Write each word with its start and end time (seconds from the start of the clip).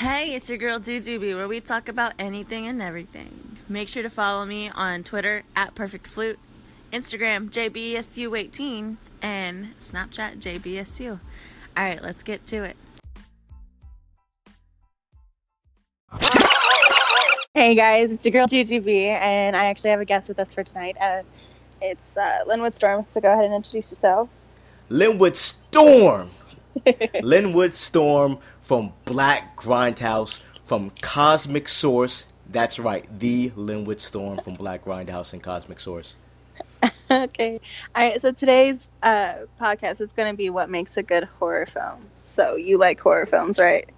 Hey, 0.00 0.34
it's 0.34 0.48
your 0.48 0.56
girl 0.56 0.80
Doobie, 0.80 1.36
where 1.36 1.46
we 1.46 1.60
talk 1.60 1.86
about 1.86 2.14
anything 2.18 2.66
and 2.66 2.80
everything. 2.80 3.58
Make 3.68 3.86
sure 3.86 4.02
to 4.02 4.08
follow 4.08 4.46
me 4.46 4.70
on 4.70 5.04
Twitter 5.04 5.42
at 5.54 5.74
Perfect 5.74 6.06
Flute, 6.06 6.38
Instagram 6.90 7.50
JBSU18, 7.50 8.96
and 9.20 9.74
Snapchat 9.78 10.40
JBSU. 10.40 11.10
All 11.10 11.18
right, 11.84 12.02
let's 12.02 12.22
get 12.22 12.46
to 12.46 12.64
it. 12.64 12.76
Hey 17.52 17.74
guys, 17.74 18.10
it's 18.10 18.24
your 18.24 18.32
girl 18.32 18.46
GGB, 18.46 19.08
and 19.08 19.54
I 19.54 19.66
actually 19.66 19.90
have 19.90 20.00
a 20.00 20.06
guest 20.06 20.28
with 20.28 20.38
us 20.38 20.54
for 20.54 20.64
tonight. 20.64 20.96
Uh, 20.98 21.24
it's 21.82 22.16
uh, 22.16 22.38
Linwood 22.46 22.74
Storm, 22.74 23.04
so 23.06 23.20
go 23.20 23.30
ahead 23.30 23.44
and 23.44 23.52
introduce 23.52 23.90
yourself. 23.90 24.30
Linwood 24.88 25.36
Storm! 25.36 26.30
Linwood 27.22 27.76
Storm 27.76 28.38
from 28.60 28.92
Black 29.04 29.56
Grindhouse, 29.56 30.44
from 30.62 30.90
Cosmic 31.02 31.68
Source. 31.68 32.26
That's 32.48 32.78
right, 32.78 33.06
the 33.18 33.52
Linwood 33.56 34.00
Storm 34.00 34.40
from 34.40 34.54
Black 34.54 34.84
Grindhouse 34.84 35.32
and 35.32 35.42
Cosmic 35.42 35.80
Source. 35.80 36.16
okay. 37.10 37.60
All 37.94 38.08
right, 38.08 38.20
so 38.20 38.32
today's 38.32 38.88
uh, 39.02 39.34
podcast 39.60 40.00
is 40.00 40.12
going 40.12 40.32
to 40.32 40.36
be 40.36 40.50
what 40.50 40.70
makes 40.70 40.96
a 40.96 41.02
good 41.02 41.24
horror 41.24 41.66
film. 41.66 42.00
So 42.14 42.56
you 42.56 42.78
like 42.78 43.00
horror 43.00 43.26
films, 43.26 43.58
right? 43.58 43.88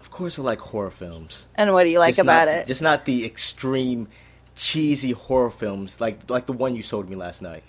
Of 0.00 0.10
course, 0.10 0.38
I 0.38 0.42
like 0.42 0.58
horror 0.60 0.90
films. 0.90 1.46
And 1.56 1.72
what 1.72 1.84
do 1.84 1.90
you 1.90 1.98
like 1.98 2.16
Just 2.16 2.20
about 2.20 2.46
not- 2.46 2.54
it? 2.54 2.66
Just 2.66 2.82
not 2.82 3.04
the 3.04 3.24
extreme, 3.24 4.08
cheesy 4.54 5.10
horror 5.12 5.50
films 5.50 6.00
like 6.00 6.30
like 6.30 6.46
the 6.46 6.52
one 6.52 6.74
you 6.74 6.82
showed 6.82 7.08
me 7.08 7.16
last 7.16 7.42
night. 7.42 7.62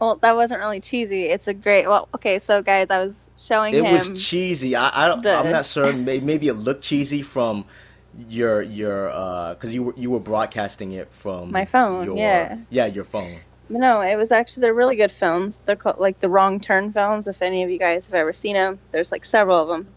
Well, 0.00 0.16
that 0.16 0.36
wasn't 0.36 0.60
really 0.60 0.80
cheesy. 0.80 1.24
It's 1.26 1.48
a 1.48 1.54
great. 1.54 1.86
Well, 1.88 2.08
okay, 2.14 2.38
so 2.38 2.62
guys, 2.62 2.88
I 2.90 3.06
was 3.06 3.16
showing 3.36 3.74
It 3.74 3.82
him. 3.84 3.92
was 3.92 4.22
cheesy. 4.22 4.76
I, 4.76 4.90
I 5.04 5.08
don't, 5.08 5.22
the- 5.22 5.34
I'm 5.34 5.50
not 5.50 5.66
sure. 5.66 5.92
Maybe 5.92 6.48
it 6.48 6.54
looked 6.54 6.84
cheesy 6.84 7.22
from 7.22 7.64
your 8.28 8.62
your 8.62 9.10
uh, 9.10 9.54
because 9.54 9.74
you 9.74 9.82
were 9.84 9.94
you 9.96 10.10
were 10.10 10.20
broadcasting 10.20 10.92
it 10.92 11.12
from 11.12 11.50
My 11.52 11.64
phone, 11.64 12.04
Your, 12.04 12.16
yeah. 12.16 12.58
yeah, 12.70 12.86
your 12.86 13.04
phone. 13.04 13.38
No, 13.68 14.00
it 14.00 14.16
was 14.16 14.32
actually 14.32 14.62
they're 14.62 14.74
really 14.74 14.96
good 14.96 15.12
films. 15.12 15.62
They're 15.66 15.76
called 15.76 15.98
like 15.98 16.20
the 16.20 16.28
Wrong 16.28 16.58
Turn 16.60 16.92
films. 16.92 17.26
If 17.28 17.42
any 17.42 17.62
of 17.64 17.70
you 17.70 17.78
guys 17.78 18.06
have 18.06 18.14
ever 18.14 18.32
seen 18.32 18.54
them, 18.54 18.78
there's 18.92 19.12
like 19.12 19.24
several 19.24 19.60
of 19.60 19.68
them. 19.68 19.88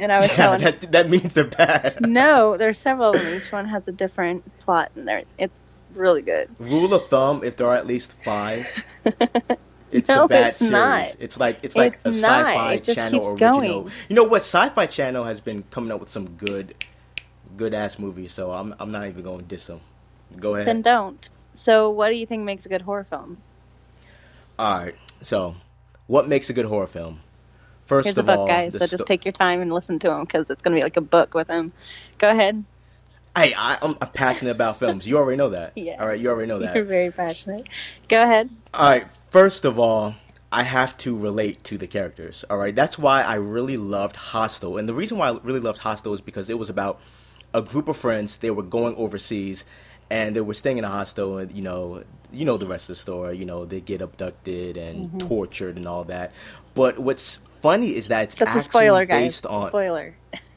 And 0.00 0.10
I 0.12 0.16
was 0.18 0.28
Yeah, 0.38 0.56
showing. 0.56 0.60
that 0.62 0.92
that 0.92 1.10
means 1.10 1.34
they're 1.34 1.44
bad. 1.44 2.00
no, 2.00 2.56
there's 2.56 2.78
several 2.78 3.10
of 3.14 3.20
them. 3.22 3.34
Each 3.34 3.50
one 3.52 3.66
has 3.66 3.82
a 3.88 3.92
different 3.92 4.44
plot, 4.60 4.90
and 4.96 5.06
they're 5.06 5.22
it's 5.38 5.77
really 5.94 6.22
good. 6.22 6.48
Rule 6.58 6.92
of 6.94 7.08
thumb: 7.08 7.42
if 7.44 7.56
there 7.56 7.66
are 7.68 7.76
at 7.76 7.86
least 7.86 8.14
five, 8.24 8.66
it's 9.90 10.08
No, 10.08 10.24
a 10.24 10.28
bad 10.28 10.48
it's 10.50 10.58
series. 10.58 10.72
not. 10.72 11.16
It's 11.18 11.38
like 11.38 11.58
it's 11.62 11.76
like 11.76 11.98
It's 12.04 12.18
a 12.18 12.20
not. 12.20 12.46
sci-fi 12.46 12.78
channel 12.78 13.28
original. 13.30 13.36
going. 13.82 13.92
You 14.08 14.16
know 14.16 14.24
what? 14.24 14.42
Sci-fi 14.42 14.86
channel 14.86 15.24
has 15.24 15.40
been 15.40 15.64
coming 15.70 15.90
up 15.90 16.00
with 16.00 16.10
some 16.10 16.30
good, 16.30 16.74
good 17.56 17.74
ass 17.74 17.98
movies. 17.98 18.32
So 18.32 18.52
I'm 18.52 18.74
I'm 18.78 18.90
not 18.90 19.06
even 19.06 19.22
going 19.22 19.38
to 19.40 19.44
diss 19.44 19.66
them. 19.66 19.80
Go 20.38 20.54
ahead. 20.54 20.66
Then 20.66 20.82
don't. 20.82 21.28
So, 21.54 21.90
what 21.90 22.10
do 22.10 22.16
you 22.16 22.26
think 22.26 22.44
makes 22.44 22.66
a 22.66 22.68
good 22.68 22.82
horror 22.82 23.04
film? 23.08 23.38
All 24.58 24.78
right. 24.80 24.94
So, 25.22 25.56
what 26.06 26.28
makes 26.28 26.50
a 26.50 26.52
good 26.52 26.66
horror 26.66 26.86
film? 26.86 27.20
First 27.86 28.04
Here's 28.04 28.16
a 28.18 28.20
of 28.20 28.26
book, 28.26 28.38
all, 28.40 28.46
guys. 28.46 28.74
So 28.74 28.86
just 28.86 29.06
take 29.06 29.24
your 29.24 29.32
time 29.32 29.60
and 29.62 29.72
listen 29.72 29.98
to 30.00 30.10
him 30.10 30.20
because 30.24 30.50
it's 30.50 30.60
gonna 30.62 30.76
be 30.76 30.82
like 30.82 30.96
a 30.98 31.00
book 31.00 31.34
with 31.34 31.48
him. 31.48 31.72
Go 32.18 32.28
ahead. 32.30 32.62
Hey, 33.38 33.54
I, 33.54 33.78
I'm, 33.80 33.96
I'm 34.02 34.10
passionate 34.10 34.50
about 34.50 34.78
films. 34.78 35.06
You 35.06 35.16
already 35.16 35.36
know 35.36 35.50
that. 35.50 35.72
Yeah. 35.78 35.96
All 36.00 36.08
right, 36.08 36.18
you 36.18 36.28
already 36.28 36.48
know 36.48 36.58
that. 36.58 36.74
You're 36.74 36.84
very 36.84 37.12
passionate. 37.12 37.68
Go 38.08 38.22
ahead. 38.22 38.50
All 38.74 38.90
right, 38.90 39.06
first 39.30 39.64
of 39.64 39.78
all, 39.78 40.16
I 40.50 40.64
have 40.64 40.96
to 40.98 41.16
relate 41.16 41.62
to 41.64 41.78
the 41.78 41.86
characters. 41.86 42.44
All 42.50 42.56
right, 42.58 42.74
that's 42.74 42.98
why 42.98 43.22
I 43.22 43.36
really 43.36 43.76
loved 43.76 44.16
Hostel. 44.16 44.76
And 44.76 44.88
the 44.88 44.94
reason 44.94 45.18
why 45.18 45.28
I 45.30 45.38
really 45.44 45.60
loved 45.60 45.78
Hostel 45.78 46.14
is 46.14 46.20
because 46.20 46.50
it 46.50 46.58
was 46.58 46.68
about 46.68 47.00
a 47.54 47.62
group 47.62 47.86
of 47.86 47.96
friends. 47.96 48.38
They 48.38 48.50
were 48.50 48.62
going 48.64 48.96
overseas 48.96 49.64
and 50.10 50.34
they 50.34 50.40
were 50.40 50.54
staying 50.54 50.78
in 50.78 50.84
a 50.84 50.88
hostel 50.88 51.38
and 51.38 51.52
you 51.52 51.62
know, 51.62 52.02
you 52.32 52.44
know 52.44 52.56
the 52.56 52.66
rest 52.66 52.84
of 52.90 52.96
the 52.96 53.00
story, 53.02 53.36
you 53.36 53.44
know, 53.44 53.64
they 53.64 53.80
get 53.80 54.00
abducted 54.00 54.76
and 54.76 55.08
Mm-hmm. 55.10 55.28
tortured 55.28 55.76
and 55.76 55.86
all 55.86 56.04
that. 56.04 56.32
But 56.74 56.98
what's 56.98 57.38
funny 57.62 57.94
is 57.94 58.08
that 58.08 58.24
it's 58.24 58.34
That's 58.34 58.50
a 58.50 58.58
actually 58.58 58.62
spoiler, 58.64 59.04
guys. 59.06 59.22
based 59.22 59.46
on 59.46 59.68
Spoiler. 59.68 60.16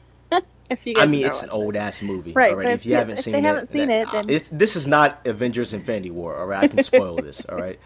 if 0.72 0.86
you 0.86 0.94
I 0.98 1.06
mean, 1.06 1.24
it's 1.26 1.42
an 1.42 1.50
old 1.50 1.76
ass 1.76 2.02
movie. 2.02 2.32
Right, 2.32 2.54
but 2.54 2.64
If 2.66 2.80
if 2.80 2.86
you 2.86 2.94
haven't 2.96 3.18
if 3.18 3.24
seen 3.24 3.34
it, 3.34 3.42
haven't 3.42 3.72
seen 3.72 3.90
it, 3.90 4.08
uh, 4.08 4.12
then- 4.12 4.30
it's, 4.30 4.48
this 4.50 4.76
is 4.76 4.86
not 4.86 5.26
Avengers: 5.26 5.72
Infinity 5.72 6.10
War. 6.10 6.36
All 6.36 6.46
right, 6.46 6.64
I 6.64 6.68
can 6.68 6.82
spoil 6.92 7.16
this. 7.16 7.44
All 7.46 7.56
right, 7.56 7.78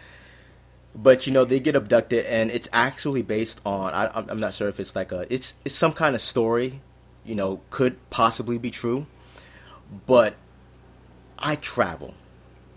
but 0.95 1.27
you 1.27 1.33
know 1.33 1.45
they 1.45 1.59
get 1.59 1.75
abducted, 1.75 2.25
and 2.25 2.49
it's 2.51 2.69
actually 2.73 3.21
based 3.21 3.61
on. 3.65 3.93
I, 3.93 4.11
I'm 4.13 4.39
not 4.39 4.53
sure 4.53 4.67
if 4.69 4.79
it's 4.79 4.95
like 4.95 5.11
a. 5.11 5.25
It's 5.33 5.53
it's 5.65 5.75
some 5.75 5.93
kind 5.93 6.15
of 6.15 6.21
story. 6.21 6.81
You 7.25 7.35
know, 7.35 7.61
could 7.69 7.97
possibly 8.09 8.57
be 8.57 8.71
true, 8.71 9.05
but 10.05 10.35
I 11.37 11.55
travel. 11.55 12.13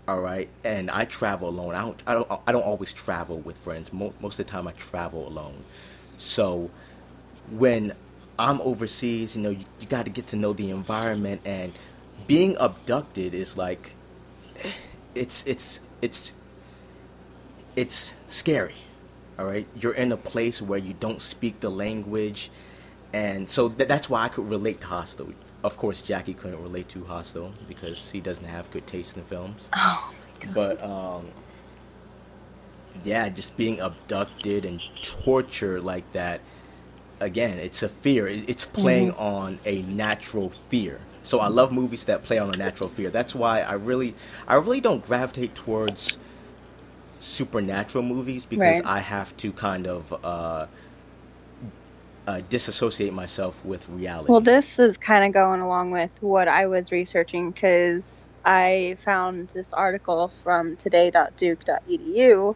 All 0.07 0.19
right, 0.19 0.49
and 0.63 0.89
I 0.91 1.05
travel 1.05 1.47
alone. 1.49 1.73
I 1.75 1.81
don't. 1.83 2.03
I 2.07 2.13
don't. 2.15 2.41
I 2.47 2.51
don't 2.51 2.65
always 2.65 2.91
travel 2.91 3.37
with 3.39 3.55
friends. 3.57 3.93
Mo- 3.93 4.13
most 4.19 4.39
of 4.39 4.45
the 4.45 4.51
time, 4.51 4.67
I 4.67 4.71
travel 4.73 5.25
alone. 5.27 5.63
So 6.17 6.69
when 7.49 7.93
I'm 8.41 8.59
overseas, 8.61 9.35
you 9.35 9.43
know, 9.43 9.51
you, 9.51 9.65
you 9.79 9.87
got 9.87 10.05
to 10.05 10.11
get 10.11 10.27
to 10.27 10.35
know 10.35 10.53
the 10.53 10.71
environment, 10.71 11.41
and 11.45 11.73
being 12.25 12.57
abducted 12.59 13.33
is 13.35 13.55
like, 13.55 13.91
it's 15.13 15.45
it's 15.45 15.79
it's 16.01 16.33
it's 17.75 18.13
scary. 18.27 18.75
All 19.37 19.45
right, 19.45 19.67
you're 19.75 19.93
in 19.93 20.11
a 20.11 20.17
place 20.17 20.61
where 20.61 20.79
you 20.79 20.93
don't 20.99 21.21
speak 21.21 21.59
the 21.59 21.69
language, 21.69 22.49
and 23.13 23.49
so 23.49 23.69
th- 23.69 23.87
that's 23.87 24.09
why 24.09 24.23
I 24.23 24.29
could 24.29 24.49
relate 24.49 24.81
to 24.81 24.87
Hostel. 24.87 25.33
Of 25.63 25.77
course, 25.77 26.01
Jackie 26.01 26.33
couldn't 26.33 26.61
relate 26.61 26.89
to 26.89 27.05
Hostel 27.05 27.53
because 27.67 28.09
he 28.09 28.19
doesn't 28.19 28.45
have 28.45 28.71
good 28.71 28.87
taste 28.87 29.15
in 29.17 29.23
films. 29.23 29.69
Oh 29.75 30.13
my 30.13 30.45
god. 30.45 30.53
But 30.55 30.83
um, 30.83 31.27
yeah, 33.03 33.29
just 33.29 33.55
being 33.55 33.79
abducted 33.79 34.65
and 34.65 34.81
tortured 35.03 35.83
like 35.83 36.11
that. 36.13 36.41
Again, 37.21 37.59
it's 37.59 37.83
a 37.83 37.89
fear. 37.89 38.27
It's 38.27 38.65
playing 38.65 39.11
on 39.13 39.59
a 39.65 39.83
natural 39.83 40.51
fear. 40.69 41.01
So 41.23 41.39
I 41.39 41.49
love 41.49 41.71
movies 41.71 42.05
that 42.05 42.23
play 42.23 42.39
on 42.39 42.53
a 42.53 42.57
natural 42.57 42.89
fear. 42.89 43.11
That's 43.11 43.35
why 43.35 43.61
I 43.61 43.73
really, 43.73 44.15
I 44.47 44.55
really 44.55 44.81
don't 44.81 45.05
gravitate 45.05 45.55
towards 45.55 46.17
supernatural 47.19 48.03
movies 48.03 48.45
because 48.45 48.81
Right. 48.81 48.85
I 48.85 48.99
have 49.01 49.37
to 49.37 49.53
kind 49.53 49.87
of 49.87 50.13
uh, 50.25 50.67
uh, 52.27 52.41
disassociate 52.49 53.13
myself 53.13 53.63
with 53.65 53.87
reality. 53.89 54.31
Well, 54.31 54.41
this 54.41 54.79
is 54.79 54.97
kind 54.97 55.25
of 55.25 55.33
going 55.33 55.61
along 55.61 55.91
with 55.91 56.11
what 56.21 56.47
I 56.47 56.67
was 56.67 56.91
researching 56.91 57.51
because 57.51 58.03
I 58.45 58.97
found 59.05 59.49
this 59.49 59.73
article 59.73 60.29
from 60.29 60.77
today.duke.edu. 60.77 62.55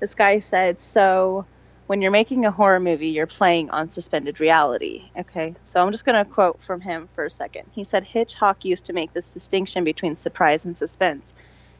This 0.00 0.14
guy 0.14 0.40
said, 0.40 0.80
So 0.80 1.46
when 1.86 2.02
you're 2.02 2.10
making 2.10 2.44
a 2.44 2.50
horror 2.50 2.80
movie, 2.80 3.08
you're 3.08 3.26
playing 3.26 3.70
on 3.70 3.88
suspended 3.88 4.40
reality. 4.40 5.10
Okay, 5.16 5.54
so 5.62 5.80
I'm 5.80 5.92
just 5.92 6.04
going 6.04 6.22
to 6.22 6.30
quote 6.30 6.60
from 6.66 6.80
him 6.80 7.08
for 7.14 7.24
a 7.24 7.30
second. 7.30 7.70
He 7.72 7.84
said, 7.84 8.02
Hitchcock 8.04 8.64
used 8.64 8.86
to 8.86 8.92
make 8.92 9.12
this 9.12 9.32
distinction 9.32 9.84
between 9.84 10.16
surprise 10.16 10.64
and 10.64 10.76
suspense. 10.76 11.32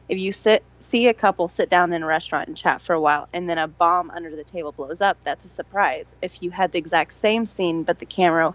If 0.07 0.19
you 0.19 0.31
sit, 0.31 0.63
see 0.79 1.09
a 1.09 1.13
couple 1.13 1.49
sit 1.49 1.69
down 1.69 1.91
in 1.91 2.03
a 2.03 2.05
restaurant 2.05 2.47
and 2.47 2.55
chat 2.55 2.81
for 2.81 2.93
a 2.93 3.01
while, 3.01 3.27
and 3.33 3.49
then 3.49 3.57
a 3.57 3.67
bomb 3.67 4.09
under 4.11 4.33
the 4.33 4.45
table 4.45 4.71
blows 4.71 5.01
up, 5.01 5.17
that's 5.25 5.43
a 5.43 5.49
surprise. 5.49 6.15
If 6.21 6.41
you 6.41 6.51
had 6.51 6.71
the 6.71 6.79
exact 6.79 7.13
same 7.13 7.45
scene, 7.45 7.83
but 7.83 7.99
the 7.99 8.05
camera 8.05 8.53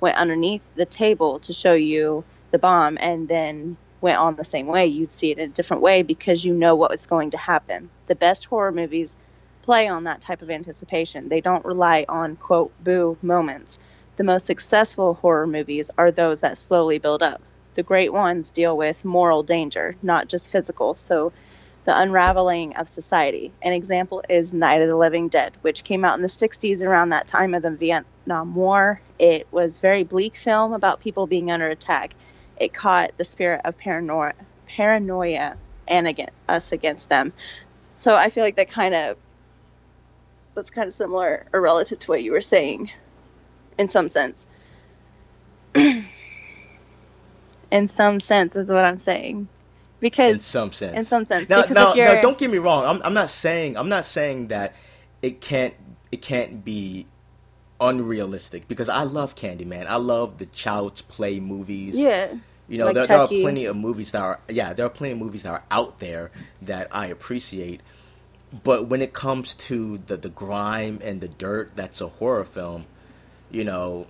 went 0.00 0.16
underneath 0.16 0.62
the 0.76 0.86
table 0.86 1.40
to 1.40 1.52
show 1.52 1.74
you 1.74 2.22
the 2.52 2.58
bomb 2.58 2.98
and 3.00 3.26
then 3.26 3.76
went 4.00 4.18
on 4.18 4.36
the 4.36 4.44
same 4.44 4.68
way, 4.68 4.86
you'd 4.86 5.10
see 5.10 5.32
it 5.32 5.38
in 5.38 5.50
a 5.50 5.52
different 5.52 5.82
way 5.82 6.02
because 6.02 6.44
you 6.44 6.54
know 6.54 6.76
what 6.76 6.90
was 6.90 7.06
going 7.06 7.30
to 7.30 7.38
happen. 7.38 7.90
The 8.06 8.14
best 8.14 8.44
horror 8.44 8.72
movies 8.72 9.16
play 9.62 9.88
on 9.88 10.04
that 10.04 10.20
type 10.20 10.42
of 10.42 10.50
anticipation. 10.50 11.28
They 11.28 11.40
don't 11.40 11.64
rely 11.64 12.04
on 12.08 12.36
quote 12.36 12.72
boo 12.82 13.16
moments. 13.22 13.78
The 14.16 14.24
most 14.24 14.46
successful 14.46 15.14
horror 15.14 15.46
movies 15.46 15.90
are 15.96 16.10
those 16.10 16.40
that 16.40 16.58
slowly 16.58 16.98
build 16.98 17.22
up. 17.22 17.40
The 17.74 17.82
great 17.82 18.12
ones 18.12 18.50
deal 18.50 18.76
with 18.76 19.04
moral 19.04 19.42
danger, 19.42 19.96
not 20.02 20.28
just 20.28 20.48
physical. 20.48 20.94
So 20.96 21.32
the 21.84 21.98
unraveling 21.98 22.76
of 22.76 22.88
society. 22.88 23.52
An 23.62 23.72
example 23.72 24.22
is 24.28 24.54
Night 24.54 24.82
of 24.82 24.88
the 24.88 24.96
Living 24.96 25.28
Dead, 25.28 25.52
which 25.62 25.84
came 25.84 26.04
out 26.04 26.16
in 26.16 26.22
the 26.22 26.28
60s 26.28 26.82
around 26.82 27.08
that 27.08 27.26
time 27.26 27.54
of 27.54 27.62
the 27.62 27.70
Vietnam 27.70 28.54
War. 28.54 29.00
It 29.18 29.48
was 29.50 29.78
very 29.78 30.04
bleak 30.04 30.36
film 30.36 30.72
about 30.74 31.00
people 31.00 31.26
being 31.26 31.50
under 31.50 31.68
attack. 31.68 32.14
It 32.56 32.72
caught 32.72 33.16
the 33.16 33.24
spirit 33.24 33.62
of 33.64 33.78
paranoia, 33.78 34.34
paranoia 34.66 35.56
and 35.88 36.06
again, 36.06 36.30
us 36.48 36.70
against 36.70 37.08
them. 37.08 37.32
So 37.94 38.14
I 38.14 38.30
feel 38.30 38.44
like 38.44 38.56
that 38.56 38.70
kind 38.70 38.94
of 38.94 39.16
was 40.54 40.70
kind 40.70 40.88
of 40.88 40.94
similar 40.94 41.46
or 41.52 41.60
relative 41.60 41.98
to 42.00 42.10
what 42.10 42.22
you 42.22 42.32
were 42.32 42.40
saying 42.40 42.90
in 43.78 43.88
some 43.88 44.08
sense. 44.08 44.44
in 45.74 46.06
some 47.88 48.20
sense 48.20 48.56
is 48.56 48.68
what 48.68 48.84
I'm 48.84 49.00
saying. 49.00 49.48
Because 50.00 50.34
in 50.34 50.40
some 50.40 50.72
sense. 50.72 50.96
in 50.96 51.04
some 51.04 51.24
sense, 51.24 51.48
Now, 51.48 51.64
now, 51.70 51.94
now, 51.94 52.20
don't 52.20 52.36
get 52.36 52.50
me 52.50 52.58
wrong. 52.58 52.84
I'm, 52.84 53.02
I'm 53.02 53.14
not 53.14 53.30
saying 53.30 53.76
I'm 53.76 53.88
not 53.88 54.04
saying 54.04 54.48
that 54.48 54.74
it 55.22 55.40
can't 55.40 55.74
it 56.10 56.22
can't 56.22 56.64
be 56.64 57.06
unrealistic 57.80 58.68
because 58.68 58.88
I 58.88 59.04
love 59.04 59.34
Candyman. 59.34 59.86
I 59.86 59.96
love 59.96 60.38
the 60.38 60.46
Child's 60.46 61.02
Play 61.02 61.40
movies. 61.40 61.96
Yeah. 61.96 62.34
You 62.68 62.78
know, 62.78 62.86
Like 62.86 62.94
there, 62.94 63.06
there 63.06 63.18
are 63.18 63.28
plenty 63.28 63.66
of 63.66 63.76
movies 63.76 64.10
that 64.10 64.22
are 64.22 64.40
yeah, 64.48 64.72
there 64.72 64.86
are 64.86 64.90
plenty 64.90 65.12
of 65.12 65.18
movies 65.18 65.44
that 65.44 65.50
are 65.50 65.64
out 65.70 66.00
there 66.00 66.32
that 66.62 66.88
I 66.90 67.06
appreciate. 67.06 67.80
But 68.52 68.86
when 68.86 69.00
it 69.00 69.12
comes 69.12 69.54
to 69.54 69.98
the 69.98 70.16
the 70.16 70.28
grime 70.28 71.00
and 71.02 71.20
the 71.20 71.28
dirt 71.28 71.72
that's 71.74 72.00
a 72.00 72.08
horror 72.08 72.44
film, 72.44 72.86
you 73.50 73.64
know, 73.64 74.06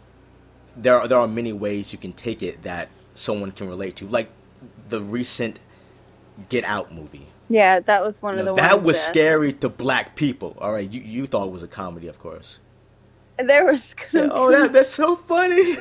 there 0.77 0.99
are, 1.01 1.07
there 1.09 1.19
are 1.19 1.29
many 1.29 1.53
ways 1.53 1.93
you 1.93 1.99
can 1.99 2.13
take 2.13 2.43
it 2.43 2.63
that 2.63 2.89
someone 3.15 3.53
can 3.53 3.69
relate 3.69 3.97
to. 3.97 4.07
Like 4.07 4.31
the 4.89 5.01
recent 5.01 5.61
Get 6.49 6.65
Out 6.65 6.93
movie. 6.93 7.27
Yeah, 7.49 7.81
that 7.81 8.03
was 8.05 8.23
one 8.23 8.35
You 8.35 8.41
of 8.41 8.47
know, 8.47 8.55
the 8.57 8.63
that 8.63 8.83
was 8.83 8.99
scary 9.01 9.53
to 9.55 9.69
black 9.69 10.17
people. 10.17 10.57
All 10.61 10.73
right, 10.73 10.91
you 10.91 11.01
you 11.01 11.27
thought 11.27 11.47
it 11.49 11.53
was 11.53 11.63
a 11.63 11.69
comedy, 11.69 12.09
of 12.09 12.19
course. 12.19 12.59
There 13.39 13.65
was 13.65 13.95
oh, 14.15 14.51
that 14.51 14.73
that's 14.73 14.95
so 14.95 15.17
funny. 15.17 15.77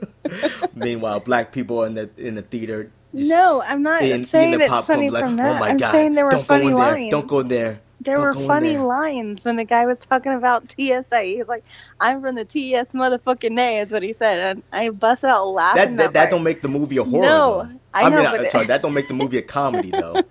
Meanwhile, 0.74 1.20
black 1.20 1.52
people 1.52 1.84
in 1.84 1.94
the 1.94 2.10
in 2.16 2.34
the 2.34 2.42
theater. 2.42 2.92
No, 3.12 3.60
I'm 3.62 3.82
not 3.82 4.00
saying 4.28 4.52
the 4.52 4.60
it's 4.60 4.86
funny 4.86 5.10
like, 5.10 5.24
from 5.24 5.34
oh 5.34 5.36
that. 5.36 5.56
Oh 5.56 5.60
my 5.60 5.70
I'm 5.70 5.76
god! 5.76 5.92
saying 5.92 6.14
there 6.14 6.24
were 6.24 6.30
Don't 6.30 6.46
funny 6.46 6.64
go 6.64 6.68
in 6.68 6.74
lines. 6.74 6.96
there. 6.96 7.10
Don't 7.10 7.26
go 7.26 7.40
in 7.40 7.48
there. 7.48 7.80
There 8.02 8.18
were 8.18 8.32
funny 8.32 8.70
there. 8.74 8.82
lines 8.82 9.44
when 9.44 9.56
the 9.56 9.64
guy 9.64 9.84
was 9.84 9.98
talking 9.98 10.32
about 10.32 10.70
TSA. 10.72 11.20
He's 11.22 11.46
like, 11.46 11.64
"I'm 12.00 12.22
from 12.22 12.34
the 12.34 12.46
TS 12.46 12.86
motherfucking 12.94 13.58
A," 13.60 13.80
is 13.80 13.92
what 13.92 14.02
he 14.02 14.14
said, 14.14 14.38
and 14.38 14.62
I 14.72 14.88
busted 14.88 15.28
out 15.28 15.48
laughing. 15.48 15.96
That 15.96 15.96
that, 15.96 16.12
that 16.14 16.20
part. 16.20 16.30
don't 16.30 16.42
make 16.42 16.62
the 16.62 16.68
movie 16.68 16.96
a 16.96 17.04
horror. 17.04 17.26
No, 17.26 17.62
though. 17.64 17.80
I 17.92 18.08
know, 18.08 18.16
mean, 18.16 18.24
but 18.30 18.40
I'm 18.40 18.48
sorry, 18.48 18.66
that 18.66 18.80
don't 18.80 18.94
make 18.94 19.08
the 19.08 19.14
movie 19.14 19.36
a 19.36 19.42
comedy 19.42 19.90
though. 19.92 20.22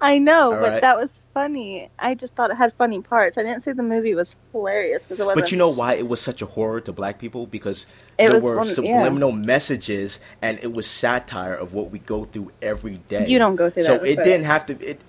I 0.00 0.16
know, 0.18 0.44
All 0.54 0.60
but 0.60 0.62
right. 0.62 0.80
that 0.80 0.96
was 0.96 1.10
funny. 1.34 1.90
I 1.98 2.14
just 2.14 2.34
thought 2.36 2.50
it 2.50 2.56
had 2.56 2.72
funny 2.78 3.02
parts. 3.02 3.36
I 3.36 3.42
didn't 3.42 3.62
say 3.64 3.72
the 3.72 3.82
movie 3.82 4.14
was 4.14 4.34
hilarious 4.52 5.02
because 5.02 5.20
it 5.20 5.24
wasn't. 5.26 5.44
But 5.44 5.52
you 5.52 5.58
know 5.58 5.68
why 5.68 5.94
it 5.94 6.08
was 6.08 6.20
such 6.22 6.40
a 6.40 6.46
horror 6.46 6.80
to 6.82 6.92
black 6.92 7.18
people? 7.18 7.46
Because 7.46 7.84
It 8.16 8.30
there 8.30 8.40
were 8.40 8.56
one- 8.56 8.66
yeah. 8.68 8.72
subliminal 8.74 9.32
messages, 9.32 10.20
and 10.40 10.58
it 10.62 10.72
was 10.72 10.86
satire 10.86 11.52
of 11.54 11.74
what 11.74 11.90
we 11.90 11.98
go 11.98 12.24
through 12.24 12.52
every 12.62 12.98
day. 13.08 13.26
You 13.28 13.38
don't 13.38 13.56
go 13.56 13.68
through 13.68 13.82
so 13.82 13.98
that, 13.98 14.06
So 14.06 14.10
it 14.10 14.24
didn't 14.24 14.44
have 14.46 14.64
to. 14.66 14.80
It. 14.80 15.00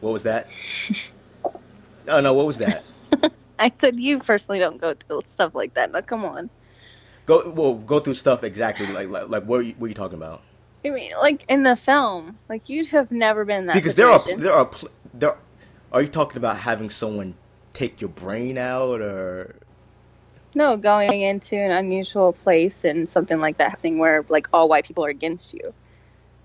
What 0.00 0.14
was 0.14 0.22
that? 0.22 0.46
oh 2.08 2.20
no! 2.20 2.34
What 2.34 2.46
was 2.46 2.58
that? 2.58 2.84
I 3.58 3.72
said 3.80 4.00
you 4.00 4.18
personally 4.20 4.58
don't 4.58 4.80
go 4.80 4.94
through 4.94 5.22
stuff 5.26 5.54
like 5.54 5.74
that. 5.74 5.92
Now, 5.92 6.00
come 6.00 6.24
on. 6.24 6.48
Go 7.26 7.50
well. 7.50 7.74
Go 7.74 8.00
through 8.00 8.14
stuff 8.14 8.42
exactly 8.44 8.86
like 8.86 9.08
like, 9.08 9.28
like 9.28 9.44
what, 9.44 9.60
are 9.60 9.62
you, 9.64 9.74
what 9.78 9.86
are 9.86 9.88
you 9.88 9.94
talking 9.94 10.16
about? 10.16 10.42
I 10.84 10.90
mean, 10.90 11.10
like 11.20 11.44
in 11.48 11.62
the 11.62 11.76
film, 11.76 12.38
like 12.48 12.68
you'd 12.68 12.88
have 12.88 13.10
never 13.10 13.44
been 13.44 13.66
that 13.66 13.74
because 13.74 13.94
there 13.94 14.10
are 14.10 14.20
there 14.36 14.52
are 14.52 14.64
pl- 14.66 14.88
there. 15.12 15.30
Are 15.30 15.38
are 15.92 16.02
you 16.02 16.08
talking 16.08 16.36
about 16.38 16.56
having 16.58 16.88
someone 16.88 17.34
take 17.72 18.00
your 18.00 18.10
brain 18.10 18.56
out, 18.56 19.00
or 19.00 19.56
No, 20.54 20.76
going 20.76 21.20
into 21.22 21.56
an 21.56 21.70
unusual 21.70 22.32
place 22.32 22.84
and 22.84 23.08
something 23.08 23.40
like 23.40 23.58
that 23.58 23.70
happening 23.70 23.98
where 23.98 24.24
like 24.28 24.48
all 24.52 24.68
white 24.68 24.84
people 24.86 25.04
are 25.04 25.10
against 25.10 25.52
you. 25.52 25.74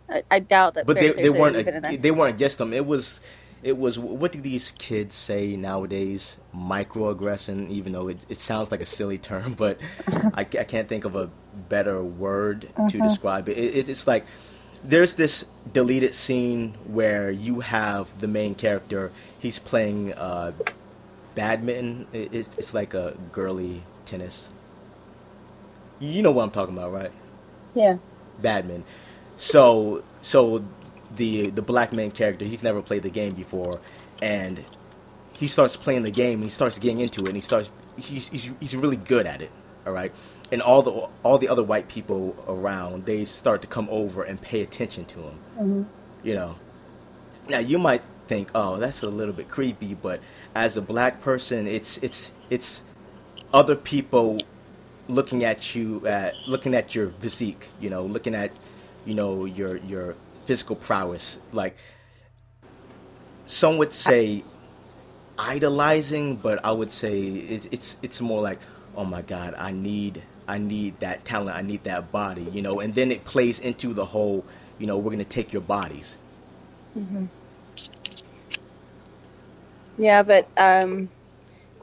I, 0.09 0.23
I 0.29 0.39
doubt 0.39 0.73
that. 0.75 0.85
but 0.85 0.97
they, 0.97 1.11
they 1.11 1.29
weren't 1.29 1.65
that- 1.65 2.01
they 2.01 2.11
weren't 2.11 2.35
against 2.35 2.57
them. 2.57 2.73
It 2.73 2.85
was 2.85 3.21
it 3.65 3.77
was 3.77 3.97
what 3.99 4.31
do 4.31 4.39
these 4.39 4.71
kids 4.77 5.15
say 5.15 5.55
nowadays? 5.57 6.37
Microaggression, 6.55 7.69
even 7.69 7.93
though 7.93 8.07
it 8.09 8.19
it 8.29 8.37
sounds 8.37 8.71
like 8.71 8.81
a 8.81 8.85
silly 8.85 9.17
term, 9.17 9.53
but 9.57 9.79
I, 10.07 10.41
I 10.41 10.63
can't 10.63 10.87
think 10.87 11.03
of 11.05 11.15
a 11.15 11.29
better 11.69 12.03
word 12.03 12.61
to 12.61 12.69
Uh-huh. 12.99 13.07
describe 13.09 13.49
it. 13.49 13.57
it. 13.57 13.89
It's 13.89 14.05
like 14.07 14.25
there's 14.83 15.15
this 15.15 15.45
deleted 15.73 16.13
scene 16.13 16.75
where 16.85 17.31
you 17.31 17.61
have 17.61 18.05
the 18.19 18.27
main 18.27 18.53
character. 18.55 19.11
He's 19.39 19.57
playing 19.57 20.13
uh, 20.13 20.51
badminton. 21.33 22.07
It, 22.13 22.29
it's, 22.33 22.57
it's 22.57 22.73
like 22.73 22.93
a 22.93 23.17
girly 23.31 23.81
tennis. 24.05 24.49
You 25.99 26.21
know 26.21 26.31
what 26.31 26.43
I'm 26.43 26.51
talking 26.51 26.77
about, 26.77 26.91
right? 26.93 27.11
Yeah. 27.73 27.97
Badminton. 28.41 28.83
So 29.37 30.03
so 30.21 30.63
the 31.15 31.49
the 31.49 31.61
black 31.61 31.93
man 31.93 32.11
character, 32.11 32.45
he's 32.45 32.63
never 32.63 32.81
played 32.81 33.03
the 33.03 33.09
game 33.09 33.33
before, 33.33 33.79
and 34.21 34.63
he 35.33 35.47
starts 35.47 35.75
playing 35.75 36.03
the 36.03 36.11
game. 36.11 36.35
And 36.35 36.43
he 36.43 36.49
starts 36.49 36.79
getting 36.79 36.99
into 36.99 37.25
it, 37.25 37.27
and 37.27 37.35
he 37.35 37.41
starts 37.41 37.69
he's 37.97 38.27
he's, 38.29 38.51
he's 38.59 38.75
really 38.75 38.97
good 38.97 39.25
at 39.25 39.41
it. 39.41 39.51
All 39.85 39.93
right, 39.93 40.11
and 40.51 40.61
all 40.61 40.81
the 40.81 41.09
all 41.23 41.37
the 41.37 41.47
other 41.47 41.63
white 41.63 41.87
people 41.87 42.35
around 42.47 43.05
they 43.05 43.25
start 43.25 43.61
to 43.61 43.67
come 43.67 43.87
over 43.91 44.23
and 44.23 44.41
pay 44.41 44.61
attention 44.61 45.05
to 45.05 45.19
him. 45.19 45.39
Mm-hmm. 45.57 45.83
You 46.23 46.35
know, 46.35 46.55
now 47.49 47.59
you 47.59 47.77
might 47.77 48.01
think, 48.27 48.49
oh, 48.55 48.77
that's 48.77 49.03
a 49.03 49.09
little 49.09 49.33
bit 49.33 49.47
creepy, 49.47 49.93
but 49.93 50.19
as 50.55 50.77
a 50.77 50.81
black 50.81 51.21
person, 51.21 51.67
it's 51.67 51.97
it's 51.97 52.31
it's 52.49 52.83
other 53.53 53.75
people 53.75 54.39
looking 55.07 55.43
at 55.43 55.75
you 55.75 56.05
at 56.07 56.35
looking 56.47 56.73
at 56.73 56.95
your 56.95 57.11
physique, 57.11 57.69
you 57.79 57.89
know, 57.89 58.03
looking 58.03 58.35
at 58.35 58.51
you 59.05 59.13
know 59.13 59.45
your 59.45 59.77
your 59.77 60.15
physical 60.45 60.75
prowess. 60.75 61.39
Like 61.51 61.75
some 63.45 63.77
would 63.77 63.93
say 63.93 64.43
idolizing, 65.37 66.37
but 66.37 66.63
I 66.63 66.71
would 66.71 66.91
say 66.91 67.21
it, 67.21 67.67
it's 67.71 67.97
it's 68.01 68.21
more 68.21 68.41
like, 68.41 68.59
oh 68.95 69.05
my 69.05 69.21
god, 69.21 69.55
I 69.57 69.71
need 69.71 70.23
I 70.47 70.57
need 70.57 70.99
that 70.99 71.25
talent, 71.25 71.57
I 71.57 71.61
need 71.61 71.83
that 71.85 72.11
body, 72.11 72.43
you 72.51 72.61
know, 72.61 72.79
and 72.79 72.93
then 72.95 73.11
it 73.11 73.25
plays 73.25 73.59
into 73.59 73.93
the 73.93 74.05
whole, 74.05 74.45
you 74.79 74.87
know, 74.87 74.97
we're 74.97 75.11
gonna 75.11 75.23
take 75.25 75.51
your 75.51 75.61
bodies. 75.61 76.17
Mm-hmm. 76.97 77.25
Yeah, 79.97 80.23
but 80.23 80.47
um, 80.57 81.09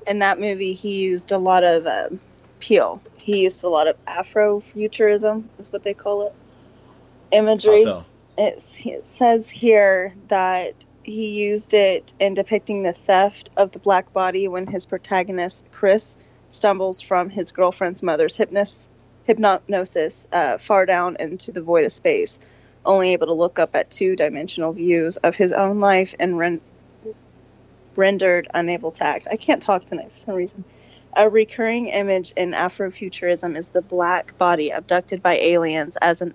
in 0.06 0.19
that 0.19 0.38
movie, 0.38 0.75
he 0.75 1.00
used 1.00 1.32
a 1.32 1.38
lot 1.38 1.64
of 1.64 1.87
um 1.87 2.20
Peele. 2.61 3.00
He 3.17 3.43
used 3.43 3.64
a 3.64 3.69
lot 3.69 3.88
of 3.88 3.97
Afrofuturism, 4.06 5.44
is 5.59 5.73
what 5.73 5.82
they 5.82 5.94
call 5.94 6.29
it, 6.29 6.35
imagery. 7.32 7.81
Also, 7.81 8.05
It 8.38 8.61
says 8.61 9.50
here 9.50 10.14
that 10.29 10.75
he 11.02 11.44
used 11.44 11.75
it 11.75 12.12
in 12.19 12.34
depicting 12.34 12.82
the 12.82 12.93
theft 12.93 13.50
of 13.56 13.73
the 13.73 13.79
black 13.79 14.12
body 14.12 14.49
when 14.49 14.67
his 14.67 14.87
protagonist, 14.87 15.67
Chris, 15.73 16.17
stumbles 16.49 17.00
from 17.00 17.29
his 17.29 17.52
girlfriend's 17.52 18.02
mother's 18.02 18.37
hypnos, 18.37 18.88
hypnosis 19.25 20.26
uh, 20.32 20.58
far 20.58 20.87
down 20.87 21.17
into 21.20 21.52
the 21.52 21.62
void 21.62 21.84
of 21.84 21.93
space, 21.93 22.38
only 22.84 23.12
able 23.12 23.26
to 23.26 23.32
look 23.32 23.58
up 23.58 23.75
at 23.75 23.90
two 23.90 24.17
dimensional 24.17 24.73
views 24.73 25.17
of 25.19 25.37
his 25.37 25.52
own 25.52 25.81
life 25.81 26.14
and 26.19 26.38
ren- 26.38 26.61
rendered 27.96 28.49
unable 28.55 28.90
to 28.93 29.05
act. 29.05 29.28
I 29.31 29.37
can't 29.37 29.62
talk 29.62 29.85
tonight 29.85 30.11
for 30.14 30.20
some 30.20 30.35
reason. 30.35 30.64
A 31.14 31.28
recurring 31.28 31.88
image 31.88 32.32
in 32.37 32.52
Afrofuturism 32.52 33.56
is 33.56 33.69
the 33.70 33.82
black 33.82 34.38
body 34.38 34.70
abducted 34.70 35.23
by 35.23 35.37
aliens 35.37 35.99
as 36.00 36.23
an 36.23 36.32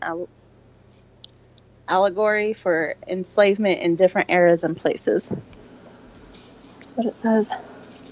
allegory 1.87 2.53
for 2.53 2.95
enslavement 3.07 3.79
in 3.81 3.95
different 3.95 4.29
eras 4.29 4.63
and 4.63 4.75
places. 4.75 5.29
That's 6.79 6.91
what 6.95 7.07
it 7.07 7.15
says. 7.15 7.51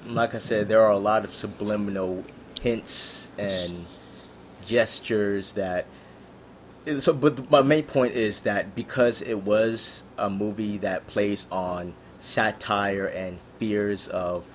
like 0.06 0.36
I 0.36 0.40
said, 0.40 0.68
there 0.68 0.82
are 0.82 0.92
a 0.92 0.98
lot 0.98 1.24
of 1.26 1.34
subliminal 1.34 2.24
hints 2.62 3.28
and 3.38 3.86
gestures 4.66 5.54
that. 5.54 5.86
So, 7.00 7.14
but 7.14 7.50
my 7.50 7.64
main 7.64 7.84
point 7.84 8.14
is 8.14 8.42
that 8.42 8.76
because 8.76 9.22
it 9.24 9.44
was 9.44 10.04
a 10.18 10.30
movie 10.30 10.78
that 10.80 11.08
plays 11.08 11.48
on 11.52 11.96
satire 12.22 13.08
and 13.08 13.40
fears 13.58 14.08
of 14.08 14.46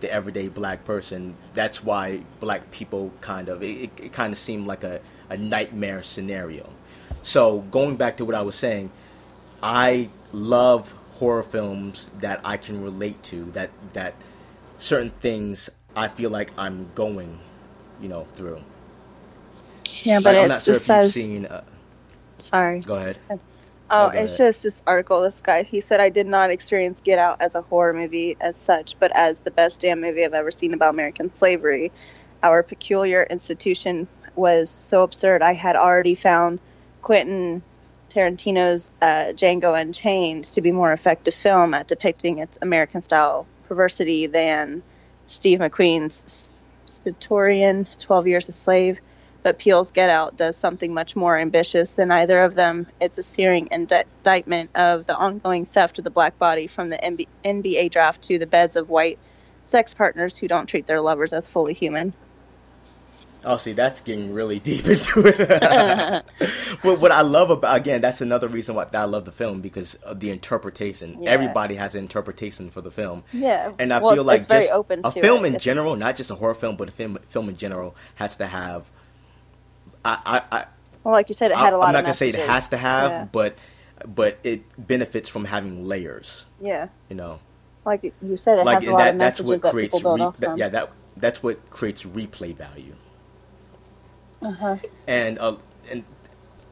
the 0.00 0.12
everyday 0.12 0.48
black 0.48 0.84
person, 0.84 1.34
that's 1.54 1.82
why 1.82 2.22
black 2.40 2.70
people 2.70 3.12
kind 3.22 3.48
of 3.48 3.62
it, 3.62 3.90
it 3.96 4.12
kind 4.12 4.32
of 4.32 4.38
seemed 4.38 4.66
like 4.66 4.84
a, 4.84 5.00
a 5.30 5.36
nightmare 5.36 6.02
scenario. 6.02 6.68
So 7.28 7.60
going 7.62 7.96
back 7.98 8.18
to 8.18 8.26
what 8.26 8.36
I 8.36 8.42
was 8.42 8.56
saying, 8.56 8.92
I 9.62 10.10
love 10.32 10.94
horror 11.12 11.44
films 11.44 12.10
that 12.20 12.40
I 12.44 12.58
can 12.58 12.82
relate 12.82 13.22
to 13.24 13.50
that 13.52 13.72
that 13.94 14.14
certain 14.78 15.10
things 15.10 15.70
I 15.96 16.08
feel 16.08 16.30
like 16.30 16.52
I'm 16.58 16.92
going, 16.94 17.40
you 18.00 18.08
know, 18.08 18.26
through. 18.34 18.62
Yeah, 20.04 20.20
but 20.20 20.36
I, 20.36 20.46
I'm 20.46 20.48
not 20.48 20.64
sure 20.64 20.76
just 20.76 20.78
if 20.78 20.86
says. 20.86 20.88
you've 20.88 21.02
seen. 21.04 21.46
Uh, 21.46 21.64
Sorry. 22.40 22.86
go 22.86 22.96
ahead. 22.96 23.18
Oh, 23.30 23.40
Oh, 23.90 24.08
go 24.08 24.24
it's 24.24 24.36
ahead. 24.36 24.36
just 24.36 24.64
this 24.64 24.82
article. 24.86 25.22
This 25.22 25.40
guy, 25.42 25.62
he 25.64 25.80
said, 25.80 26.00
I 26.00 26.10
did 26.10 26.26
not 26.26 26.50
experience 26.50 27.00
Get 27.00 27.18
Out 27.20 27.38
as 27.40 27.54
a 27.56 27.62
horror 27.62 27.94
movie 27.94 28.36
as 28.40 28.58
such, 28.58 28.98
but 29.00 29.12
as 29.14 29.40
the 29.40 29.52
best 29.52 29.80
damn 29.82 30.00
movie 30.00 30.24
I've 30.24 30.34
ever 30.34 30.50
seen 30.52 30.74
about 30.74 30.94
American 30.94 31.32
slavery. 31.34 31.92
Our 32.42 32.62
peculiar 32.64 33.24
institution 33.24 34.08
was 34.36 34.70
so 34.70 35.04
absurd. 35.04 35.42
I 35.42 35.54
had 35.54 35.76
already 35.76 36.16
found 36.16 36.60
Quentin 37.08 37.62
Tarantino's 38.10 38.92
uh, 39.00 39.32
Django 39.32 39.80
Unchained 39.80 40.44
to 40.44 40.60
be 40.60 40.72
more 40.72 40.92
effective 40.92 41.32
film 41.32 41.72
at 41.72 41.88
depicting 41.88 42.36
its 42.36 42.58
American 42.60 43.00
style 43.00 43.46
perversity 43.66 44.26
than 44.26 44.82
Steve 45.26 45.58
McQueen's 45.58 46.52
Stentorian 46.84 47.88
12 47.96 48.26
Years 48.26 48.50
a 48.50 48.52
Slave. 48.52 49.00
But 49.42 49.58
Peele's 49.58 49.90
Get 49.90 50.10
Out 50.10 50.36
does 50.36 50.58
something 50.58 50.92
much 50.92 51.16
more 51.16 51.38
ambitious 51.38 51.92
than 51.92 52.10
either 52.10 52.42
of 52.42 52.54
them. 52.54 52.86
It's 53.00 53.16
a 53.16 53.22
searing 53.22 53.70
indictment 53.70 54.68
of 54.74 55.06
the 55.06 55.16
ongoing 55.16 55.64
theft 55.64 55.96
of 55.96 56.04
the 56.04 56.10
black 56.10 56.38
body 56.38 56.66
from 56.66 56.90
the 56.90 56.98
NBA 57.42 57.90
draft 57.90 58.20
to 58.24 58.38
the 58.38 58.44
beds 58.44 58.76
of 58.76 58.90
white 58.90 59.18
sex 59.64 59.94
partners 59.94 60.36
who 60.36 60.46
don't 60.46 60.66
treat 60.66 60.86
their 60.86 61.00
lovers 61.00 61.32
as 61.32 61.48
fully 61.48 61.72
human. 61.72 62.12
Oh, 63.44 63.56
see, 63.56 63.72
that's 63.72 64.00
getting 64.00 64.32
really 64.34 64.58
deep 64.70 64.86
into 64.86 65.22
it. 65.26 65.38
but 66.82 67.00
what 67.00 67.12
I 67.12 67.20
love 67.22 67.50
about 67.50 67.76
again, 67.76 68.00
that's 68.00 68.20
another 68.20 68.48
reason 68.48 68.74
why 68.74 68.86
I 68.92 69.04
love 69.04 69.24
the 69.24 69.32
film 69.32 69.60
because 69.60 69.94
of 69.96 70.20
the 70.20 70.30
interpretation. 70.30 71.22
Yeah. 71.22 71.30
Everybody 71.30 71.76
has 71.76 71.94
an 71.94 72.00
interpretation 72.00 72.70
for 72.70 72.80
the 72.80 72.90
film. 72.90 73.24
Yeah. 73.32 73.72
And 73.78 73.92
I 73.92 74.00
Well, 74.00 74.14
feel 74.14 74.24
like 74.24 74.48
just 74.48 74.70
a 74.72 75.10
film 75.12 75.44
it. 75.44 75.48
in 75.48 75.54
It's- 75.54 75.62
general, 75.62 75.96
not 75.96 76.16
just 76.16 76.30
a 76.30 76.34
horror 76.34 76.54
film, 76.54 76.76
but 76.76 76.88
a 76.88 76.92
film 76.92 77.18
film 77.28 77.48
in 77.48 77.56
general 77.56 77.94
has 78.16 78.36
to 78.36 78.46
have. 78.46 78.84
I 80.04 80.18
I, 80.50 80.58
I 80.58 80.64
Well, 81.04 81.14
like 81.14 81.28
you 81.28 81.34
said, 81.34 81.50
it 81.50 81.56
had 81.56 81.72
a 81.72 81.76
lot 81.78 81.88
I'm 81.88 81.92
not 81.94 82.02
gonna 82.02 82.14
say 82.14 82.28
it 82.30 82.34
has 82.36 82.68
to 82.70 82.76
have, 82.76 83.10
Yeah. 83.10 83.24
but 83.30 83.58
but 84.06 84.38
it 84.44 84.62
benefits 84.78 85.28
from 85.28 85.44
having 85.44 85.84
layers. 85.84 86.44
yeah. 86.60 86.88
You 87.08 87.16
know, 87.16 87.40
Like 87.84 88.12
you 88.22 88.36
said, 88.36 88.58
it 88.58 88.64
like 88.66 88.76
has 88.76 88.86
a 88.86 88.92
lot 88.92 88.98
that. 88.98 89.12
of 89.14 89.18
That's 89.18 89.40
messages 89.40 89.48
what 89.50 89.62
that 89.62 89.70
creates. 89.72 89.94
people 89.96 90.16
build 90.16 90.20
Re- 90.20 90.26
off 90.26 90.36
that- 90.38 90.58
yeah, 90.58 90.68
that 90.68 90.90
that's 91.16 91.42
what 91.42 91.68
creates 91.70 92.04
replay 92.04 92.54
value. 92.54 92.94
Uh-huh. 94.42 94.76
and 95.06 95.38
uh, 95.38 95.56
and 95.90 96.04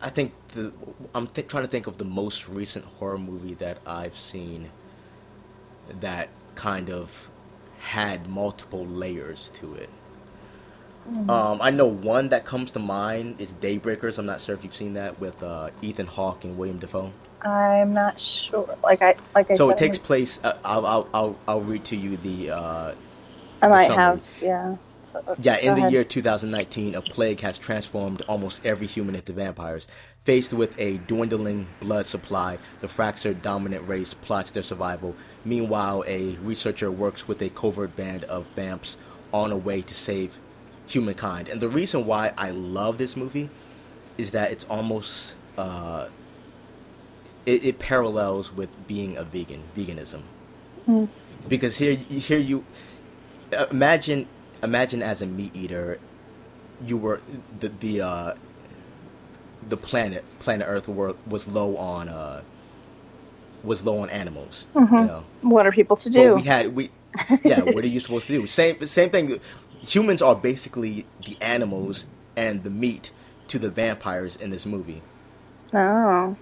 I 0.01 0.11
think 0.11 0.33
the 0.55 0.73
I'm 1.15 1.27
th- 1.27 1.49
trying 1.49 1.65
to 1.65 1.69
think 1.69 1.87
of 1.87 1.99
the 1.99 2.05
most 2.05 2.49
recent 2.49 2.85
horror 2.85 3.19
movie 3.19 3.55
that 3.55 3.79
I've 3.87 4.17
seen 4.19 4.71
that 6.01 6.29
kind 6.55 6.91
of 6.91 7.29
had 7.79 8.29
multiple 8.29 8.87
layers 8.87 9.51
to 9.55 9.75
it. 9.75 9.91
Mm-hmm. 11.09 11.31
Um, 11.31 11.59
I 11.63 11.71
know 11.71 11.87
one 11.87 12.31
that 12.31 12.45
comes 12.45 12.73
to 12.73 12.79
mind 12.81 13.41
is 13.41 13.55
Daybreakers. 13.55 14.19
I'm 14.19 14.27
not 14.27 14.41
sure 14.41 14.55
if 14.55 14.65
you've 14.65 14.75
seen 14.75 14.95
that 14.95 15.21
with 15.21 15.41
uh, 15.43 15.71
Ethan 15.81 16.07
Hawke 16.07 16.45
and 16.45 16.59
William 16.59 16.79
Dafoe. 16.79 17.13
I'm 17.43 17.93
not 17.95 18.19
sure. 18.19 18.77
Like 18.83 19.03
I 19.03 19.15
like 19.35 19.51
I 19.51 19.55
So 19.55 19.71
it 19.71 19.79
takes 19.79 19.99
place. 19.99 20.41
Uh, 20.43 20.59
I'll, 20.65 20.87
I'll 20.87 21.09
I'll 21.15 21.39
I'll 21.47 21.61
read 21.61 21.85
to 21.87 21.97
you 21.97 22.17
the. 22.17 22.51
Uh, 22.51 22.95
I 23.63 23.69
might 23.69 23.87
summary. 23.87 23.97
have. 23.97 24.23
Yeah. 24.41 24.77
Yeah, 25.41 25.57
in 25.57 25.71
go 25.71 25.75
the 25.75 25.81
ahead. 25.83 25.93
year 25.93 26.05
2019, 26.05 26.95
a 26.95 27.03
plague 27.03 27.41
has 27.41 27.59
transformed 27.59 28.23
almost 28.23 28.61
every 28.65 28.87
human 28.87 29.15
into 29.15 29.33
vampires. 29.33 29.87
Faced 30.25 30.53
with 30.53 30.77
a 30.79 30.99
dwindling 30.99 31.69
blood 31.81 32.07
supply, 32.07 32.59
the 32.81 32.89
fractured 32.89 33.43
dominant 33.43 33.87
race 33.87 34.13
plots 34.15 34.51
their 34.51 34.63
survival. 34.63 35.15
Meanwhile, 35.45 36.05
a 36.07 36.33
researcher 36.43 36.91
works 36.91 37.29
with 37.29 37.41
a 37.43 37.49
covert 37.51 37.95
band 37.95 38.25
of 38.25 38.47
vamps 38.47 38.97
on 39.33 39.53
a 39.53 39.57
way 39.57 39.83
to 39.83 39.95
save 39.95 40.39
humankind. 40.87 41.49
And 41.49 41.61
the 41.61 41.69
reason 41.69 42.07
why 42.07 42.33
I 42.37 42.51
love 42.51 42.99
this 42.99 43.17
movie 43.17 43.51
is 44.19 44.33
that 44.33 44.51
it's 44.51 44.65
almost 44.65 45.37
uh, 45.57 46.09
it, 47.45 47.65
it 47.65 47.79
parallels 47.79 48.53
with 48.53 48.71
being 48.87 49.17
a 49.17 49.25
vegan, 49.25 49.63
veganism. 49.77 50.23
Mm. 50.89 51.09
Because 51.49 51.77
here, 51.77 51.95
here 51.95 52.39
you 52.39 52.65
imagine 53.71 54.27
imagine 54.67 55.03
as 55.03 55.23
a 55.23 55.27
meat 55.27 55.57
eater, 55.57 56.01
you 56.85 56.99
were 56.99 57.23
the 57.61 57.71
the 57.71 58.03
uh, 58.03 58.35
the 59.69 59.77
planet 59.79 60.25
planet 60.41 60.67
Earth 60.69 60.89
were, 60.89 61.17
was 61.27 61.49
low 61.49 61.77
on 61.77 62.09
uh, 62.11 62.43
was 63.65 63.85
low 63.85 63.99
on 63.99 64.11
animals. 64.11 64.67
You 64.75 64.83
Mhm. 64.87 65.07
know, 65.07 65.25
What 65.43 65.67
are 65.67 65.73
people 65.73 65.97
to 65.99 66.11
but 66.11 66.13
do? 66.13 66.35
we 66.35 66.43
had 66.43 66.75
we 66.77 66.91
yeah. 67.45 67.63
what 67.63 67.85
are 67.85 67.89
you 67.89 68.01
supposed 68.01 68.27
to 68.29 68.33
do? 68.41 68.47
Same 68.61 68.87
same 68.87 69.11
thing. 69.11 69.41
Humans 69.81 70.23
are 70.23 70.37
basically 70.37 71.07
the 71.25 71.37
animals 71.41 72.07
and 72.37 72.65
the 72.65 72.71
meat 72.71 73.13
to 73.49 73.59
the 73.59 73.71
vampires 73.71 74.37
in 74.37 74.51
this 74.51 74.67
movie. 74.67 75.03
oh. 75.75 76.37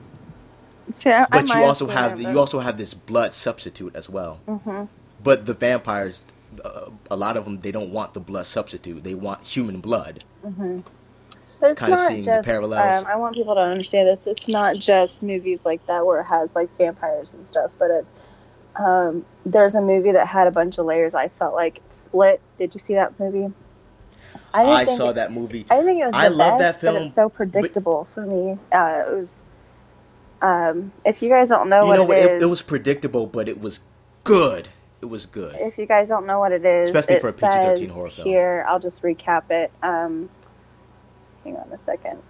See, 0.92 1.10
I, 1.10 1.24
I 1.24 1.26
But 1.30 1.46
might 1.48 1.58
you 1.60 1.64
also 1.64 1.86
have 1.88 2.16
the, 2.18 2.24
you 2.24 2.38
also 2.38 2.60
have 2.60 2.76
this 2.78 2.94
blood 2.94 3.34
substitute 3.34 3.96
as 3.96 4.08
well. 4.10 4.40
Mhm. 4.48 4.88
But 5.22 5.46
the 5.46 5.54
vampires, 5.54 6.26
uh, 6.64 6.90
a 7.10 7.16
lot 7.16 7.36
of 7.36 7.44
them, 7.44 7.60
they 7.60 7.72
don't 7.72 7.90
want 7.90 8.14
the 8.14 8.20
blood 8.20 8.46
substitute. 8.46 9.02
They 9.04 9.14
want 9.14 9.42
human 9.44 9.80
blood. 9.80 10.24
But 11.60 11.70
it's 11.72 11.80
not 11.80 12.08
seeing 12.08 12.20
the 12.20 12.26
just, 12.26 12.46
parallels. 12.46 13.04
Um, 13.04 13.10
I 13.10 13.16
want 13.16 13.34
people 13.34 13.54
to 13.54 13.60
understand 13.62 14.08
that 14.08 14.26
it's 14.26 14.48
not 14.48 14.76
just 14.76 15.22
movies 15.22 15.64
like 15.64 15.86
that 15.86 16.04
where 16.04 16.20
it 16.20 16.24
has 16.24 16.54
like 16.54 16.76
vampires 16.76 17.34
and 17.34 17.46
stuff, 17.48 17.70
but 17.78 17.90
it, 17.90 18.06
um, 18.76 19.24
there's 19.46 19.74
a 19.74 19.80
movie 19.80 20.12
that 20.12 20.26
had 20.26 20.46
a 20.46 20.50
bunch 20.50 20.78
of 20.78 20.86
layers. 20.86 21.14
I 21.14 21.28
felt 21.28 21.54
like 21.54 21.80
Split. 21.90 22.40
Did 22.58 22.74
you 22.74 22.80
see 22.80 22.94
that 22.94 23.18
movie? 23.18 23.52
I, 24.52 24.84
didn't 24.84 24.98
saw 24.98 25.10
it- 25.10 25.14
that 25.14 25.32
movie. 25.32 25.66
I 25.70 25.82
think 25.82 26.00
it 26.00 26.04
was. 26.04 26.12
The 26.12 26.18
I 26.18 26.28
love 26.28 26.58
that 26.58 26.72
best, 26.74 26.80
but 26.82 26.92
film, 26.92 27.02
it's 27.04 27.14
so 27.14 27.28
predictable 27.28 28.08
for 28.14 28.22
me. 28.26 28.58
Uh, 28.72 29.02
it 29.08 29.16
was. 29.16 29.46
Um, 30.42 30.92
if 31.04 31.22
you 31.22 31.30
guys 31.30 31.48
don't 31.48 31.68
know 31.70 31.82
you 31.82 31.88
what 31.88 31.96
know 31.96 32.02
it 32.04 32.08
what? 32.08 32.18
is, 32.18 32.26
It, 32.26 32.42
it 32.42 32.46
was 32.46 32.60
predictable, 32.62 33.26
but 33.26 33.48
it 33.48 33.60
was 33.60 33.80
good. 34.24 34.68
It 35.04 35.10
was 35.10 35.26
good. 35.26 35.54
if 35.60 35.76
you 35.76 35.84
guys 35.84 36.08
don't 36.08 36.24
know 36.24 36.38
what 36.38 36.50
it 36.50 36.64
is, 36.64 36.88
Especially 36.88 37.16
it 37.16 37.20
for 37.20 37.28
a 37.28 37.32
PG-13 37.34 37.90
horror 37.90 38.08
film. 38.08 38.26
Here, 38.26 38.64
I'll 38.66 38.80
just 38.80 39.02
recap 39.02 39.50
it. 39.50 39.70
Um, 39.82 40.30
hang 41.44 41.56
on 41.56 41.70
a 41.70 41.76
second. 41.76 42.22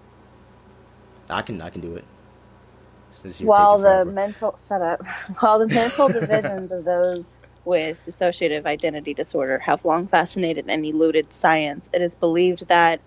I 1.30 1.42
can 1.42 1.62
I 1.62 1.70
can 1.70 1.80
do 1.82 1.94
it. 1.94 2.04
Since 3.12 3.40
you're 3.40 3.48
While 3.48 3.78
the 3.78 4.04
mental 4.04 4.56
shut 4.56 4.82
up, 4.82 5.06
while 5.38 5.60
the 5.60 5.68
mental 5.68 6.08
divisions 6.08 6.72
of 6.72 6.84
those 6.84 7.30
with 7.64 8.02
dissociative 8.02 8.66
identity 8.66 9.14
disorder 9.14 9.60
have 9.60 9.84
long 9.84 10.08
fascinated 10.08 10.64
and 10.68 10.84
eluded 10.84 11.32
science, 11.32 11.88
it 11.92 12.02
is 12.02 12.16
believed 12.16 12.66
that 12.66 13.00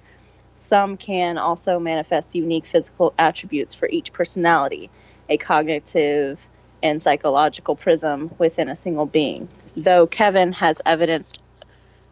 some 0.55 0.95
can 0.95 1.37
also 1.37 1.77
manifest 1.77 2.35
unique 2.35 2.67
physical 2.67 3.13
attributes 3.19 3.73
for 3.73 3.89
each 3.89 4.13
personality, 4.13 4.89
a 5.27 5.35
cognitive 5.35 6.39
and 6.81 7.03
psychological 7.03 7.75
prism 7.75 8.33
within 8.37 8.69
a 8.69 8.75
single 8.77 9.05
being. 9.05 9.49
Though 9.79 10.07
Kevin 10.07 10.53
has 10.53 10.81
evidenced 10.87 11.39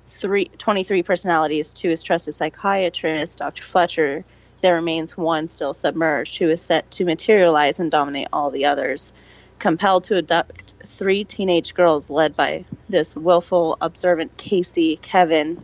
three, 0.05 0.45
23 0.45 1.01
personalities 1.01 1.73
to 1.73 1.89
his 1.89 2.03
trusted 2.03 2.35
psychiatrist, 2.35 3.39
Dr. 3.39 3.63
Fletcher, 3.63 4.23
there 4.61 4.75
remains 4.75 5.17
one 5.17 5.47
still 5.47 5.73
submerged 5.73 6.37
who 6.37 6.47
is 6.47 6.61
set 6.61 6.91
to 6.91 7.05
materialize 7.05 7.79
and 7.79 7.89
dominate 7.89 8.27
all 8.31 8.51
the 8.51 8.65
others. 8.65 9.13
Compelled 9.57 10.03
to 10.03 10.17
abduct 10.19 10.75
three 10.85 11.23
teenage 11.23 11.73
girls 11.73 12.07
led 12.07 12.35
by 12.35 12.65
this 12.87 13.15
willful, 13.15 13.79
observant 13.81 14.37
Casey, 14.37 14.97
Kevin 14.97 15.63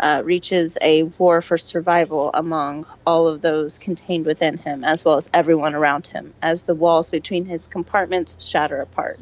uh, 0.00 0.22
reaches 0.24 0.78
a 0.80 1.02
war 1.04 1.42
for 1.42 1.58
survival 1.58 2.30
among 2.32 2.86
all 3.06 3.26
of 3.28 3.40
those 3.40 3.78
contained 3.78 4.26
within 4.26 4.56
him, 4.58 4.84
as 4.84 5.04
well 5.04 5.16
as 5.16 5.28
everyone 5.34 5.74
around 5.74 6.06
him, 6.06 6.32
as 6.42 6.62
the 6.62 6.74
walls 6.74 7.10
between 7.10 7.44
his 7.46 7.66
compartments 7.66 8.44
shatter 8.46 8.80
apart. 8.80 9.18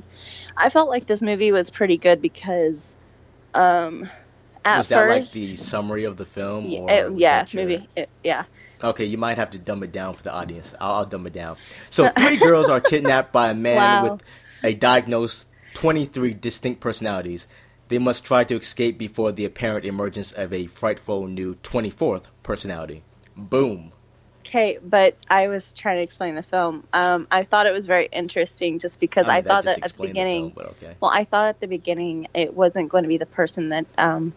I 0.57 0.69
felt 0.71 0.89
like 0.91 1.07
this 1.07 1.23
movie 1.23 1.53
was 1.53 1.71
pretty 1.71 1.97
good 1.97 2.21
because 2.21 2.95
um, 3.55 4.09
at 4.65 4.79
was 4.79 4.89
that 4.89 5.09
like 5.09 5.31
the 5.31 5.57
summary 5.57 6.05
of 6.05 6.17
the 6.17 6.27
film? 6.27 6.67
It- 6.67 7.13
yeah, 7.19 7.47
your- 7.49 7.67
maybe. 7.67 7.89
It, 7.97 8.09
yeah. 8.23 8.45
Okay, 8.85 9.07
you 9.07 9.17
might 9.17 9.39
have 9.39 9.51
to 9.53 9.59
dumb 9.59 9.83
it 9.83 9.91
down 9.93 10.13
for 10.15 10.23
the 10.23 10.33
audience. 10.35 10.75
I'll, 10.79 10.97
I'll 10.97 11.07
dumb 11.07 11.27
it 11.27 11.33
down. 11.33 11.57
So, 11.89 12.09
three 12.19 12.37
girls 12.37 12.69
are 12.69 12.81
kidnapped 12.81 13.33
by 13.33 13.49
a 13.51 13.55
man 13.55 13.77
Wow. 14.05 14.13
with 14.13 14.23
a 14.63 14.75
diagnosed 14.75 15.47
23 15.75 16.35
distinct 16.35 16.81
personalities. 16.83 17.49
They 17.89 17.99
must 17.99 18.25
try 18.25 18.45
to 18.45 18.57
escape 18.57 18.99
before 18.99 19.33
the 19.33 19.45
apparent 19.45 19.85
emergence 19.85 20.33
of 20.33 20.53
a 20.53 20.67
frightful 20.67 21.27
new 21.27 21.55
24th 21.57 22.25
personality. 22.43 23.03
Boom. 23.37 23.93
Okay, 24.41 24.79
but 24.83 25.17
I 25.29 25.49
was 25.49 25.73
trying 25.73 25.97
to 25.97 26.03
explain 26.03 26.37
the 26.37 26.43
film. 26.43 26.85
Um, 26.93 27.27
I 27.33 27.43
thought 27.43 27.67
it 27.67 27.73
was 27.73 27.87
very 27.87 28.09
interesting 28.13 28.79
just 28.79 29.01
because 29.01 29.27
I 29.27 29.33
I, 29.33 29.37
mean, 29.37 29.45
thought 29.45 29.65
that 29.65 29.85
at 29.85 29.97
the 29.97 30.07
beginning. 30.07 30.53
film, 30.53 30.67
okay. 30.83 30.95
Well, 31.01 31.11
I 31.13 31.25
thought 31.25 31.49
at 31.49 31.61
the 31.61 31.67
beginning 31.67 32.29
it 32.33 32.55
wasn't 32.55 32.89
going 32.89 33.03
to 33.03 33.09
be 33.09 33.19
the 33.19 33.27
person 33.27 33.71
that 33.71 33.87
um, 33.99 34.33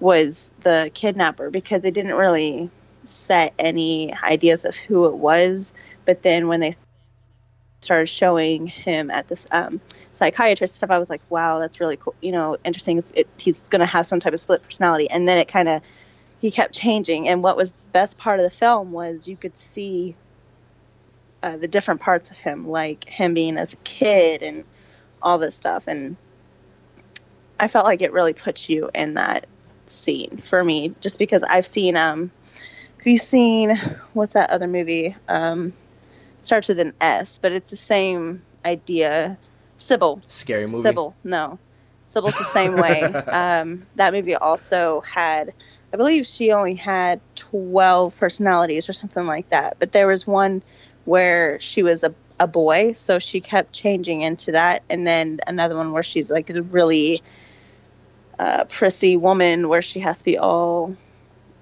was 0.00 0.52
the 0.60 0.90
kidnapper 0.92 1.50
because 1.50 1.82
they 1.82 1.92
didn't 1.92 2.14
really 2.14 2.70
set 3.06 3.54
any 3.58 4.12
ideas 4.24 4.64
of 4.64 4.74
who 4.74 5.06
it 5.06 5.14
was. 5.14 5.72
But 6.04 6.22
then 6.22 6.48
when 6.48 6.58
they 6.60 6.72
started 7.84 8.08
showing 8.08 8.66
him 8.66 9.10
at 9.10 9.28
this 9.28 9.46
um, 9.50 9.80
psychiatrist 10.12 10.74
stuff, 10.74 10.90
I 10.90 10.98
was 10.98 11.08
like, 11.08 11.22
wow, 11.28 11.58
that's 11.58 11.78
really 11.80 11.96
cool. 11.96 12.14
You 12.20 12.32
know, 12.32 12.56
interesting. 12.64 12.98
It's, 12.98 13.12
it, 13.12 13.28
he's 13.36 13.68
going 13.68 13.80
to 13.80 13.86
have 13.86 14.06
some 14.06 14.20
type 14.20 14.32
of 14.32 14.40
split 14.40 14.62
personality. 14.62 15.08
And 15.08 15.28
then 15.28 15.38
it 15.38 15.48
kind 15.48 15.68
of, 15.68 15.82
he 16.40 16.50
kept 16.50 16.74
changing. 16.74 17.28
And 17.28 17.42
what 17.42 17.56
was 17.56 17.72
the 17.72 17.78
best 17.92 18.18
part 18.18 18.40
of 18.40 18.44
the 18.44 18.56
film 18.56 18.92
was 18.92 19.28
you 19.28 19.36
could 19.36 19.56
see 19.56 20.16
uh, 21.42 21.56
the 21.56 21.68
different 21.68 22.00
parts 22.00 22.30
of 22.30 22.36
him, 22.36 22.68
like 22.68 23.08
him 23.08 23.34
being 23.34 23.56
as 23.56 23.72
a 23.72 23.76
kid 23.76 24.42
and 24.42 24.64
all 25.22 25.38
this 25.38 25.54
stuff. 25.54 25.86
And 25.86 26.16
I 27.60 27.68
felt 27.68 27.84
like 27.84 28.02
it 28.02 28.12
really 28.12 28.32
puts 28.32 28.68
you 28.68 28.90
in 28.94 29.14
that 29.14 29.46
scene 29.86 30.42
for 30.44 30.62
me, 30.62 30.94
just 31.00 31.18
because 31.18 31.42
I've 31.42 31.66
seen, 31.66 31.96
um, 31.96 32.30
have 32.98 33.06
you 33.06 33.18
seen, 33.18 33.76
what's 34.14 34.32
that 34.32 34.50
other 34.50 34.66
movie? 34.66 35.14
Um, 35.28 35.74
starts 36.46 36.68
with 36.68 36.78
an 36.80 36.94
S, 37.00 37.38
but 37.40 37.52
it's 37.52 37.70
the 37.70 37.76
same 37.76 38.42
idea. 38.64 39.38
Sybil. 39.76 40.20
Scary 40.28 40.66
movie. 40.66 40.88
Sybil, 40.88 41.14
no. 41.24 41.58
Sybil's 42.06 42.38
the 42.38 42.44
same 42.44 42.76
way. 42.76 43.02
Um, 43.34 43.86
that 43.96 44.12
movie 44.12 44.36
also 44.36 45.00
had, 45.00 45.52
I 45.92 45.96
believe 45.96 46.26
she 46.26 46.52
only 46.52 46.74
had 46.74 47.20
12 47.34 48.16
personalities 48.16 48.88
or 48.88 48.92
something 48.92 49.26
like 49.26 49.48
that. 49.50 49.78
But 49.78 49.92
there 49.92 50.06
was 50.06 50.26
one 50.26 50.62
where 51.04 51.60
she 51.60 51.82
was 51.82 52.04
a, 52.04 52.14
a 52.38 52.46
boy, 52.46 52.92
so 52.92 53.18
she 53.18 53.40
kept 53.40 53.72
changing 53.72 54.22
into 54.22 54.52
that. 54.52 54.82
And 54.88 55.06
then 55.06 55.40
another 55.46 55.76
one 55.76 55.92
where 55.92 56.02
she's 56.02 56.30
like 56.30 56.50
a 56.50 56.62
really 56.62 57.22
uh, 58.38 58.64
prissy 58.64 59.16
woman 59.16 59.68
where 59.68 59.82
she 59.82 60.00
has 60.00 60.18
to 60.18 60.24
be 60.24 60.38
all 60.38 60.96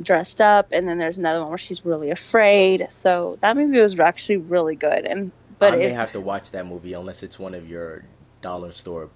dressed 0.02 0.40
up, 0.40 0.68
and 0.73 0.87
then 0.88 0.99
there's 0.99 1.18
another 1.18 1.40
one 1.40 1.49
where 1.50 1.59
she's 1.59 1.85
really 1.85 2.11
afraid. 2.11 2.87
So 2.90 3.38
that 3.40 3.56
movie 3.56 3.80
was 3.80 3.99
actually 3.99 4.38
really 4.38 4.76
good. 4.76 5.04
And 5.04 5.32
but 5.59 5.75
I 5.75 5.76
may 5.76 5.90
have 5.90 6.12
to 6.12 6.21
watch 6.21 6.50
that 6.52 6.66
movie 6.66 6.92
unless 6.92 7.23
it's 7.23 7.38
one 7.38 7.54
of 7.54 7.68
your 7.68 8.04
dollar 8.40 8.73
store, 8.73 9.11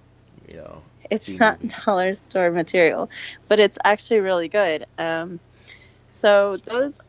you 0.47 0.57
know. 0.57 0.81
it's 1.09 1.29
not 1.29 1.61
movies. 1.61 1.77
dollar 1.85 2.13
store 2.13 2.51
material, 2.51 3.09
but 3.47 3.59
it's 3.59 3.77
actually 3.83 4.21
really 4.21 4.47
good. 4.47 4.85
Um, 4.97 5.39
so 6.11 6.57
those 6.57 6.99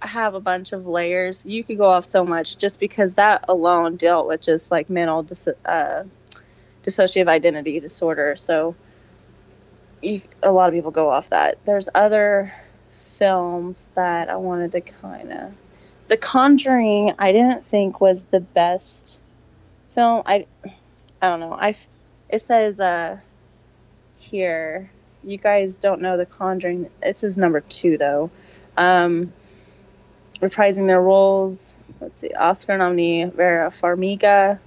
have 0.00 0.34
a 0.34 0.40
bunch 0.40 0.72
of 0.72 0.86
layers. 0.86 1.44
You 1.44 1.64
could 1.64 1.78
go 1.78 1.86
off 1.86 2.04
so 2.04 2.24
much 2.24 2.58
just 2.58 2.80
because 2.80 3.14
that 3.14 3.44
alone 3.48 3.96
dealt 3.96 4.26
with 4.26 4.40
just 4.40 4.70
like 4.70 4.90
mental 4.90 5.22
dis- 5.22 5.48
uh, 5.64 6.04
dissociative 6.82 7.28
identity 7.28 7.80
disorder. 7.80 8.36
So 8.36 8.74
you, 10.02 10.22
a 10.42 10.50
lot 10.52 10.68
of 10.68 10.74
people 10.74 10.90
go 10.90 11.10
off 11.10 11.30
that. 11.30 11.64
There's 11.64 11.88
other 11.94 12.52
films 13.16 13.90
that 13.94 14.28
I 14.28 14.36
wanted 14.36 14.72
to 14.72 14.80
kind 14.80 15.32
of. 15.32 15.52
The 16.08 16.16
Conjuring, 16.16 17.12
I 17.18 17.32
didn't 17.32 17.66
think 17.66 18.00
was 18.00 18.24
the 18.24 18.40
best 18.40 19.18
film. 19.92 20.22
I, 20.24 20.46
I 21.20 21.28
don't 21.28 21.40
know. 21.40 21.52
I, 21.52 21.76
it 22.28 22.42
says 22.42 22.78
uh, 22.80 23.18
here. 24.18 24.90
You 25.24 25.38
guys 25.38 25.80
don't 25.80 26.00
know 26.00 26.16
The 26.16 26.26
Conjuring. 26.26 26.88
This 27.02 27.24
is 27.24 27.36
number 27.36 27.60
two 27.60 27.98
though. 27.98 28.30
Um, 28.76 29.32
reprising 30.40 30.86
their 30.86 31.00
roles. 31.00 31.76
Let's 32.00 32.20
see, 32.20 32.32
Oscar 32.34 32.76
nominee 32.76 33.24
Vera 33.24 33.72
Farmiga 33.72 34.58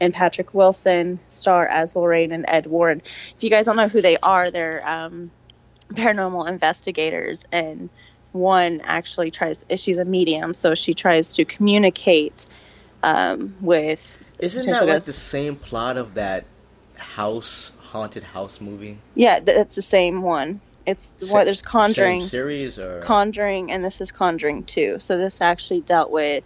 and 0.00 0.12
Patrick 0.12 0.52
Wilson 0.52 1.18
star 1.28 1.66
as 1.66 1.96
Lorraine 1.96 2.32
and 2.32 2.44
Ed 2.46 2.66
Warren. 2.66 3.02
If 3.36 3.42
you 3.42 3.50
guys 3.50 3.66
don't 3.66 3.76
know 3.76 3.88
who 3.88 4.02
they 4.02 4.16
are, 4.18 4.50
they're 4.50 4.86
um, 4.88 5.30
paranormal 5.94 6.48
investigators, 6.48 7.44
and 7.52 7.88
one 8.32 8.80
actually 8.84 9.30
tries. 9.30 9.64
She's 9.76 9.98
a 9.98 10.04
medium, 10.04 10.54
so 10.54 10.74
she 10.74 10.94
tries 10.94 11.34
to 11.34 11.44
communicate 11.44 12.46
um, 13.02 13.54
with. 13.60 14.36
Isn't 14.38 14.66
that 14.66 14.86
like 14.86 15.04
the 15.04 15.12
same 15.12 15.56
plot 15.56 15.96
of 15.96 16.14
that 16.14 16.44
house 16.96 17.72
haunted 17.78 18.24
house 18.24 18.60
movie? 18.60 18.98
Yeah, 19.14 19.38
th- 19.40 19.56
it's 19.56 19.76
the 19.76 19.82
same 19.82 20.22
one. 20.22 20.60
It's 20.86 21.10
what 21.30 21.44
there's 21.44 21.62
Conjuring. 21.62 22.22
Series 22.22 22.78
or 22.78 23.00
Conjuring, 23.00 23.72
and 23.72 23.84
this 23.84 24.00
is 24.00 24.12
Conjuring 24.12 24.64
2. 24.64 24.98
So 24.98 25.16
this 25.16 25.40
actually 25.40 25.80
dealt 25.80 26.10
with 26.10 26.44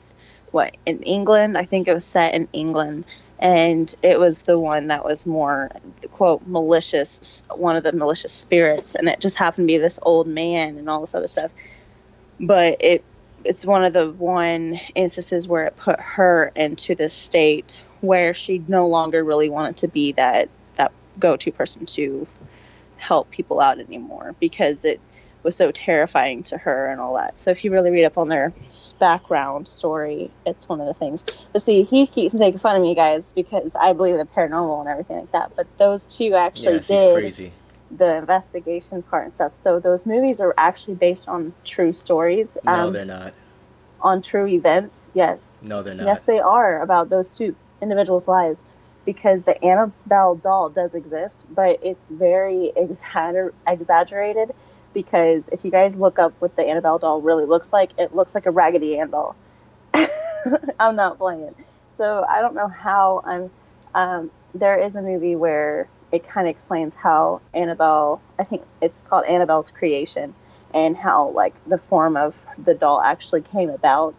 what 0.51 0.77
in 0.87 1.03
England. 1.03 1.59
I 1.59 1.65
think 1.65 1.89
it 1.89 1.95
was 1.95 2.05
set 2.05 2.35
in 2.35 2.49
England, 2.53 3.05
and 3.39 3.95
it 4.03 4.19
was 4.19 4.43
the 4.43 4.59
one 4.59 4.89
that 4.89 5.05
was 5.05 5.25
more 5.25 5.71
quote 6.11 6.47
malicious, 6.47 7.43
one 7.55 7.77
of 7.77 7.85
the 7.85 7.93
malicious 7.93 8.33
spirits, 8.33 8.95
and 8.95 9.09
it 9.09 9.21
just 9.21 9.37
happened 9.37 9.69
to 9.69 9.73
be 9.73 9.79
this 9.79 9.99
old 10.03 10.27
man 10.27 10.77
and 10.77 10.89
all 10.89 11.01
this 11.01 11.15
other 11.15 11.29
stuff. 11.29 11.51
But 12.41 12.79
it 12.81 13.05
it's 13.45 13.65
one 13.65 13.85
of 13.85 13.93
the 13.93 14.11
one 14.11 14.81
instances 14.95 15.47
where 15.47 15.67
it 15.67 15.77
put 15.77 16.01
her 16.01 16.51
into 16.57 16.95
this 16.95 17.15
state 17.15 17.85
where 18.01 18.35
she 18.35 18.63
no 18.67 18.89
longer 18.89 19.23
really 19.23 19.49
wanted 19.49 19.77
to 19.79 19.89
be 19.89 20.13
that 20.13 20.49
that 20.77 20.93
go-to 21.19 21.53
person 21.53 21.87
to 21.87 22.27
help 22.97 23.31
people 23.31 23.61
out 23.61 23.79
anymore 23.79 24.35
because 24.41 24.85
it 24.85 25.01
was 25.43 25.57
so 25.57 25.71
terrifying 25.71 26.43
to 26.45 26.59
her 26.59 26.89
and 26.91 27.01
all 27.01 27.15
that. 27.15 27.39
So 27.39 27.51
if 27.51 27.65
you 27.65 27.71
really 27.71 27.91
read 27.91 28.05
up 28.05 28.19
on 28.19 28.29
their 28.29 28.53
background 28.99 29.69
story, 29.69 30.31
it's 30.45 30.69
one 30.69 30.81
of 30.81 30.87
the 30.87 30.95
things. 30.95 31.25
But 31.53 31.63
see, 31.63 31.83
he 31.85 32.07
keeps 32.07 32.35
making 32.35 32.59
fun 32.61 32.77
of 32.77 32.83
me, 32.83 32.95
guys, 32.95 33.33
because 33.35 33.75
I 33.75 33.93
believe 33.93 34.15
in 34.15 34.21
the 34.21 34.27
paranormal 34.27 34.81
and 34.81 34.89
everything 34.89 35.17
like 35.21 35.33
that. 35.33 35.53
But 35.57 35.67
those 35.79 36.07
two 36.07 36.35
actually 36.35 36.79
she's 36.79 36.87
did 36.89 37.13
crazy. 37.15 37.53
the 37.91 38.17
investigation 38.17 39.03
part 39.03 39.27
and 39.27 39.35
stuff. 39.35 39.55
So 39.55 39.79
those 39.81 40.07
movies 40.07 40.41
are 40.41 40.55
actually 40.59 40.95
based 40.95 41.29
on 41.29 41.55
true 41.65 41.93
stories, 41.93 42.57
No, 42.65 42.73
um, 42.89 42.93
they're 42.93 43.05
not. 43.05 43.33
on 44.01 44.23
true 44.23 44.47
events. 44.47 45.09
Yes, 45.15 45.59
No, 45.63 45.83
they're 45.83 45.95
not. 45.95 46.05
Yes, 46.07 46.23
they 46.25 46.41
are 46.41 46.83
about 46.83 47.09
those 47.11 47.37
two 47.37 47.55
individuals' 47.81 48.27
lives 48.29 48.65
because 49.05 49.45
the 49.45 49.65
Annabelle 49.65 50.35
doll 50.35 50.69
does 50.69 50.95
exist, 50.95 51.47
but 51.55 51.79
it's 51.83 52.09
very 52.09 52.73
exagger- 52.77 53.53
exaggerated. 53.67 54.51
Because 54.95 55.49
if 55.53 55.65
you 55.65 55.71
guys 55.71 55.97
look 55.97 56.19
up 56.19 56.33
what 56.39 56.57
the 56.57 56.65
Annabelle 56.65 56.99
doll 56.99 57.21
really 57.21 57.45
looks 57.45 57.73
like, 57.73 57.91
it 57.99 58.15
looks 58.15 58.35
like 58.35 58.47
a 58.47 58.51
Raggedy 58.51 58.99
Ann 58.99 59.11
doll. 59.11 59.37
I'm 60.81 60.97
not 60.97 61.19
playing. 61.19 61.55
So 61.97 62.25
I 62.29 62.41
don't 62.41 62.55
know 62.55 62.69
how 62.69 63.23
I'm. 63.25 63.51
Um, 63.95 64.31
there 64.55 64.79
is 64.79 64.97
a 64.97 65.03
movie 65.03 65.37
where 65.37 65.89
it 66.13 66.25
kind 66.27 66.47
of 66.47 66.51
explains 66.51 66.95
how 66.95 67.41
Annabelle. 67.53 68.21
I 68.39 68.45
think 68.45 68.63
it's 68.81 69.03
called 69.03 69.25
Annabelle's 69.27 69.71
creation, 69.71 70.35
and 70.73 70.97
how 70.97 71.31
like 71.31 71.55
the 71.67 71.79
form 71.79 72.17
of 72.17 72.35
the 72.57 72.75
doll 72.75 73.01
actually 73.01 73.43
came 73.43 73.71
about 73.71 74.15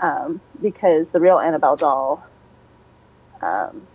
um, 0.00 0.40
because 0.60 1.10
the 1.12 1.20
real 1.20 1.38
Annabelle 1.38 1.76
doll, 1.76 2.26
um, 3.40 3.86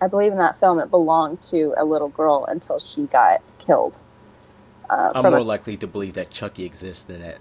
I 0.00 0.08
believe 0.08 0.32
in 0.32 0.38
that 0.38 0.60
film, 0.60 0.78
it 0.80 0.90
belonged 0.90 1.40
to 1.42 1.74
a 1.76 1.84
little 1.84 2.08
girl 2.08 2.44
until 2.44 2.78
she 2.78 3.04
got 3.04 3.40
killed. 3.58 3.96
Uh, 4.90 5.12
I'm 5.14 5.24
more 5.26 5.38
a- 5.38 5.42
likely 5.42 5.76
to 5.78 5.86
believe 5.86 6.14
that 6.14 6.30
Chucky 6.30 6.64
exists 6.64 7.02
than 7.02 7.20
that 7.20 7.38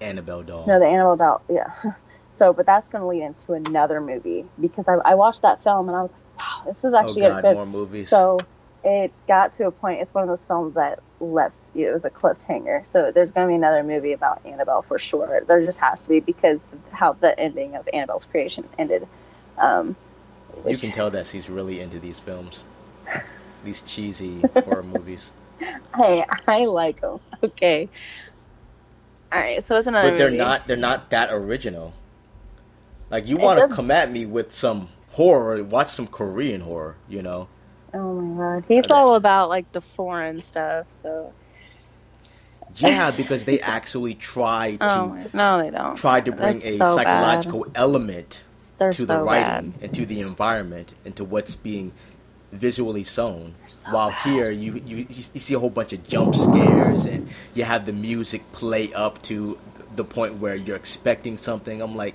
Annabelle 0.00 0.42
doll. 0.42 0.66
no, 0.66 0.78
the 0.78 0.86
Annabelle 0.86 1.16
doll, 1.16 1.42
yeah. 1.48 1.72
So, 2.32 2.52
but 2.54 2.64
that's 2.64 2.88
going 2.88 3.02
to 3.02 3.06
lead 3.06 3.22
into 3.22 3.52
another 3.52 4.00
movie 4.00 4.46
because 4.58 4.88
I, 4.88 4.94
I 4.94 5.14
watched 5.14 5.42
that 5.42 5.62
film 5.62 5.88
and 5.88 5.96
I 5.96 6.00
was 6.00 6.12
like, 6.12 6.40
wow, 6.40 6.62
this 6.64 6.82
is 6.82 6.94
oh 6.94 6.96
actually 6.96 7.22
God, 7.22 7.42
good. 7.42 7.54
more 7.54 7.66
movies. 7.66 8.08
So 8.08 8.38
it 8.84 9.12
got 9.28 9.52
to 9.54 9.66
a 9.66 9.70
point. 9.70 10.00
It's 10.00 10.14
one 10.14 10.22
of 10.22 10.28
those 10.28 10.44
films 10.44 10.74
that 10.76 11.00
left 11.20 11.70
you. 11.74 11.88
It 11.90 11.92
was 11.92 12.06
a 12.06 12.10
cliffhanger. 12.10 12.86
So 12.86 13.12
there's 13.12 13.32
going 13.32 13.46
to 13.46 13.50
be 13.50 13.54
another 13.54 13.82
movie 13.82 14.12
about 14.12 14.44
Annabelle 14.46 14.82
for 14.82 14.98
sure. 14.98 15.42
There 15.46 15.64
just 15.64 15.78
has 15.80 16.04
to 16.04 16.08
be 16.08 16.20
because 16.20 16.64
how 16.90 17.12
the 17.12 17.38
ending 17.38 17.76
of 17.76 17.86
Annabelle's 17.92 18.24
creation 18.24 18.66
ended. 18.78 19.06
Um, 19.58 19.94
you 20.66 20.78
can 20.78 20.90
tell 20.90 21.10
that 21.10 21.26
she's 21.26 21.50
really 21.50 21.80
into 21.80 22.00
these 22.00 22.18
films, 22.18 22.64
these 23.64 23.82
cheesy 23.82 24.42
horror 24.64 24.82
movies. 24.82 25.30
Hey, 25.96 26.24
I 26.48 26.64
like 26.66 27.00
them. 27.00 27.20
Okay. 27.42 27.88
All 29.32 29.40
right. 29.40 29.62
So 29.62 29.76
it's 29.76 29.86
another. 29.86 30.10
But 30.10 30.18
they're 30.18 30.28
movie. 30.28 30.38
not. 30.38 30.68
They're 30.68 30.76
not 30.76 31.10
that 31.10 31.30
original. 31.32 31.94
Like 33.10 33.26
you 33.26 33.36
want 33.36 33.66
to 33.68 33.74
come 33.74 33.90
at 33.90 34.10
me 34.10 34.26
with 34.26 34.52
some 34.52 34.88
horror, 35.10 35.62
watch 35.64 35.88
some 35.90 36.06
Korean 36.06 36.62
horror. 36.62 36.96
You 37.08 37.22
know. 37.22 37.48
Oh 37.94 38.14
my 38.20 38.60
god, 38.60 38.64
he's 38.68 38.90
all 38.90 39.14
about 39.16 39.48
like 39.48 39.70
the 39.72 39.80
foreign 39.80 40.40
stuff. 40.42 40.86
So. 40.90 41.32
Yeah, 42.76 43.10
because 43.10 43.44
they 43.44 43.60
actually 43.60 44.14
try 44.14 44.78
oh 44.80 44.86
to 44.88 44.94
Oh 45.26 45.28
no, 45.34 45.58
they 45.62 45.70
don't. 45.70 45.96
try 45.96 46.20
to 46.22 46.32
bring 46.32 46.54
That's 46.54 46.66
a 46.66 46.76
so 46.78 46.96
psychological 46.96 47.66
element 47.74 48.42
They're 48.78 48.92
to 48.92 49.02
so 49.02 49.06
the 49.06 49.18
writing 49.20 49.70
bad. 49.72 49.82
and 49.82 49.94
to 49.94 50.06
the 50.06 50.20
environment 50.20 50.94
and 51.04 51.14
to 51.16 51.24
what's 51.24 51.54
being 51.54 51.92
visually 52.52 53.04
shown. 53.04 53.54
so 53.66 53.88
While 53.90 54.10
bad. 54.10 54.18
here 54.24 54.50
you, 54.52 54.82
you 54.86 55.06
you 55.10 55.22
see 55.40 55.54
a 55.54 55.58
whole 55.58 55.70
bunch 55.70 55.92
of 55.92 56.06
jump 56.06 56.34
scares 56.36 57.06
and 57.06 57.28
you 57.54 57.64
have 57.64 57.86
the 57.86 57.92
music 57.92 58.52
play 58.52 58.92
up 58.94 59.22
to 59.22 59.58
the 59.96 60.04
point 60.04 60.36
where 60.36 60.54
you're 60.54 60.76
expecting 60.76 61.38
something. 61.38 61.82
I'm 61.82 61.96
like, 61.96 62.14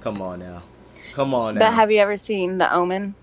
come 0.00 0.20
on 0.22 0.40
now, 0.40 0.64
come 1.14 1.34
on 1.34 1.54
now. 1.56 1.60
But 1.60 1.74
have 1.74 1.90
you 1.92 1.98
ever 2.00 2.16
seen 2.16 2.58
The 2.58 2.72
Omen? 2.72 3.14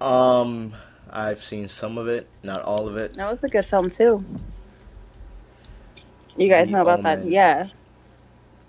um, 0.00 0.74
I've 1.10 1.42
seen 1.42 1.68
some 1.68 1.98
of 1.98 2.08
it, 2.08 2.28
not 2.42 2.62
all 2.62 2.88
of 2.88 2.96
it. 2.96 3.14
That 3.14 3.30
was 3.30 3.42
a 3.44 3.48
good 3.48 3.64
film 3.64 3.90
too. 3.90 4.24
You 6.36 6.48
guys 6.48 6.66
The 6.66 6.72
know 6.72 6.82
about 6.82 7.02
that? 7.04 7.26
Yeah. 7.26 7.68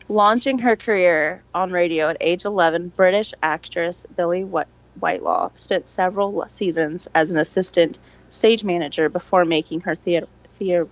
Launching 0.08 0.60
her 0.60 0.76
career 0.76 1.44
on 1.54 1.72
radio 1.72 2.10
at 2.10 2.18
age 2.22 2.46
11, 2.46 2.90
British 2.96 3.34
actress 3.42 4.06
Billie 4.16 4.44
Wh- 4.44 4.70
Whitelaw 5.00 5.52
spent 5.56 5.88
several 5.88 6.48
seasons 6.48 7.08
as 7.14 7.32
an 7.32 7.40
assistant 7.40 8.00
stage 8.30 8.64
manager 8.64 9.10
before 9.10 9.46
making 9.46 9.82
her 9.82 9.96
theater, 9.96 10.28
theater, 10.56 10.88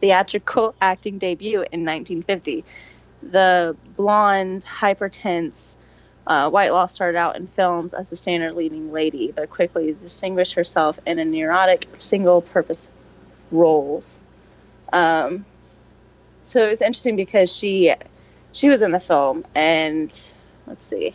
theatrical 0.00 0.74
acting 0.80 1.18
debut 1.18 1.58
in 1.58 1.84
1950. 1.84 2.64
The 3.22 3.76
blonde, 3.96 4.64
hypertense 4.64 5.76
uh, 6.26 6.50
Whitelaw 6.50 6.86
started 6.86 7.18
out 7.18 7.36
in 7.36 7.46
films 7.46 7.92
as 7.92 8.10
a 8.10 8.16
standard 8.16 8.52
leading 8.52 8.92
lady, 8.92 9.32
but 9.32 9.50
quickly 9.50 9.94
distinguished 10.00 10.54
herself 10.54 10.98
in 11.06 11.18
a 11.18 11.24
neurotic, 11.24 11.86
single 11.96 12.40
purpose 12.40 12.90
roles. 13.50 14.20
Um, 14.92 15.44
so 16.42 16.64
it 16.64 16.68
was 16.68 16.82
interesting 16.82 17.16
because 17.16 17.54
she 17.54 17.94
she 18.52 18.68
was 18.68 18.82
in 18.82 18.92
the 18.92 19.00
film, 19.00 19.44
and 19.54 20.32
let's 20.66 20.84
see. 20.84 21.14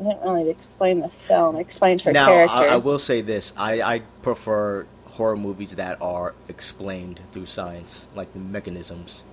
I 0.00 0.02
didn't 0.02 0.22
really 0.22 0.48
explain 0.48 1.00
the 1.00 1.08
film. 1.08 1.56
I 1.56 1.60
explained 1.60 2.00
her 2.02 2.12
now, 2.12 2.26
character. 2.26 2.56
I, 2.56 2.66
I 2.68 2.76
will 2.78 2.98
say 2.98 3.20
this: 3.20 3.52
I, 3.56 3.82
I 3.82 3.98
prefer 4.22 4.86
horror 5.04 5.36
movies 5.36 5.76
that 5.76 6.00
are 6.00 6.34
explained 6.48 7.20
through 7.32 7.46
science, 7.46 8.08
like 8.14 8.32
the 8.32 8.38
mechanisms 8.38 9.24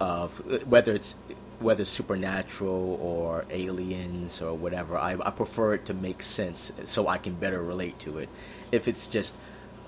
of 0.00 0.66
whether 0.66 0.94
it's 0.94 1.14
whether 1.60 1.82
it's 1.82 1.90
supernatural 1.90 2.98
or 3.02 3.44
aliens 3.50 4.40
or 4.42 4.54
whatever. 4.54 4.96
I, 4.96 5.16
I 5.20 5.30
prefer 5.30 5.74
it 5.74 5.84
to 5.86 5.94
make 5.94 6.22
sense 6.22 6.70
so 6.84 7.08
I 7.08 7.18
can 7.18 7.34
better 7.34 7.62
relate 7.62 7.98
to 8.00 8.18
it. 8.18 8.28
If 8.70 8.86
it's 8.86 9.06
just 9.06 9.34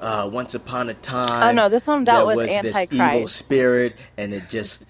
uh, 0.00 0.28
once 0.32 0.54
upon 0.54 0.88
a 0.88 0.94
time. 0.94 1.50
Oh 1.50 1.52
no, 1.52 1.68
this 1.68 1.86
one 1.86 2.04
dealt 2.04 2.26
with 2.26 2.36
was 2.36 2.46
this 2.46 2.92
evil 2.92 3.28
spirit, 3.28 3.96
and 4.16 4.32
it 4.32 4.48
just 4.48 4.84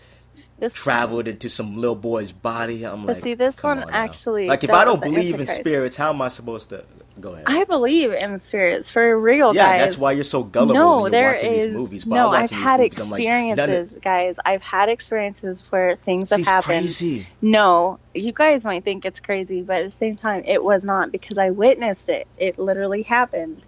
This- 0.61 0.75
traveled 0.75 1.27
into 1.27 1.49
some 1.49 1.77
little 1.77 1.96
boy's 1.96 2.33
body. 2.33 2.85
I'm 2.85 3.07
But 3.07 3.16
like, 3.16 3.23
see, 3.25 3.35
this 3.35 3.62
one 3.62 3.83
on 3.83 3.90
actually 3.90 4.46
like 4.46 4.62
if 4.62 4.70
I 4.70 4.85
don't 4.85 5.01
believe 5.01 5.40
in 5.40 5.46
spirits, 5.46 5.96
how 5.96 6.11
am 6.11 6.20
I 6.20 6.29
supposed 6.29 6.68
to 6.68 6.85
go 7.18 7.33
ahead? 7.33 7.44
I 7.46 7.64
believe 7.64 8.12
in 8.12 8.40
spirits 8.40 8.90
for 8.90 9.18
real, 9.18 9.55
yeah, 9.55 9.73
guys. 9.73 9.81
that's 9.81 9.99
why 9.99 10.12
you're 10.12 10.23
so 10.23 10.42
gullible 10.42 10.75
no, 10.75 11.03
when 11.03 11.12
you're 11.12 11.23
there 11.23 11.33
watching 11.33 11.53
is 11.53 11.66
these 11.66 11.75
movies. 11.75 12.05
But 12.05 12.14
no. 12.16 12.29
I've 12.29 12.51
had 12.51 12.81
movies, 12.81 13.01
I'm 13.01 13.11
like, 13.11 13.20
experiences, 13.20 13.96
guys. 14.03 14.37
I've 14.44 14.62
had 14.62 14.88
experiences 14.90 15.62
where 15.70 15.96
things 15.96 16.29
have 16.31 16.44
happened. 16.44 16.83
crazy. 16.83 17.27
No, 17.40 17.99
you 18.14 18.33
guys 18.33 18.62
might 18.62 18.85
think 18.85 19.07
it's 19.07 19.20
crazy, 19.20 19.62
but 19.62 19.79
at 19.79 19.85
the 19.87 19.90
same 19.90 20.16
time, 20.16 20.44
it 20.46 20.62
was 20.62 20.85
not 20.85 21.11
because 21.11 21.38
I 21.38 21.51
witnessed 21.51 22.11
it. 22.11 22.29
It 22.37 22.59
literally 22.59 23.03
happened. 23.03 23.62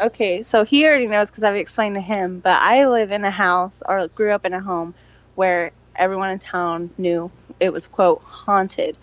Okay, 0.00 0.42
so 0.42 0.64
he 0.64 0.86
already 0.86 1.06
knows 1.06 1.30
because 1.30 1.44
I've 1.44 1.56
explained 1.56 1.96
to 1.96 2.00
him, 2.00 2.40
but 2.40 2.54
I 2.54 2.86
live 2.88 3.10
in 3.10 3.22
a 3.24 3.30
house 3.30 3.82
or 3.86 4.08
grew 4.08 4.30
up 4.30 4.46
in 4.46 4.54
a 4.54 4.60
home 4.60 4.94
where 5.34 5.72
everyone 6.00 6.30
in 6.30 6.38
town 6.40 6.90
knew 6.98 7.30
it 7.60 7.72
was, 7.72 7.86
quote, 7.86 8.22
haunted. 8.22 8.98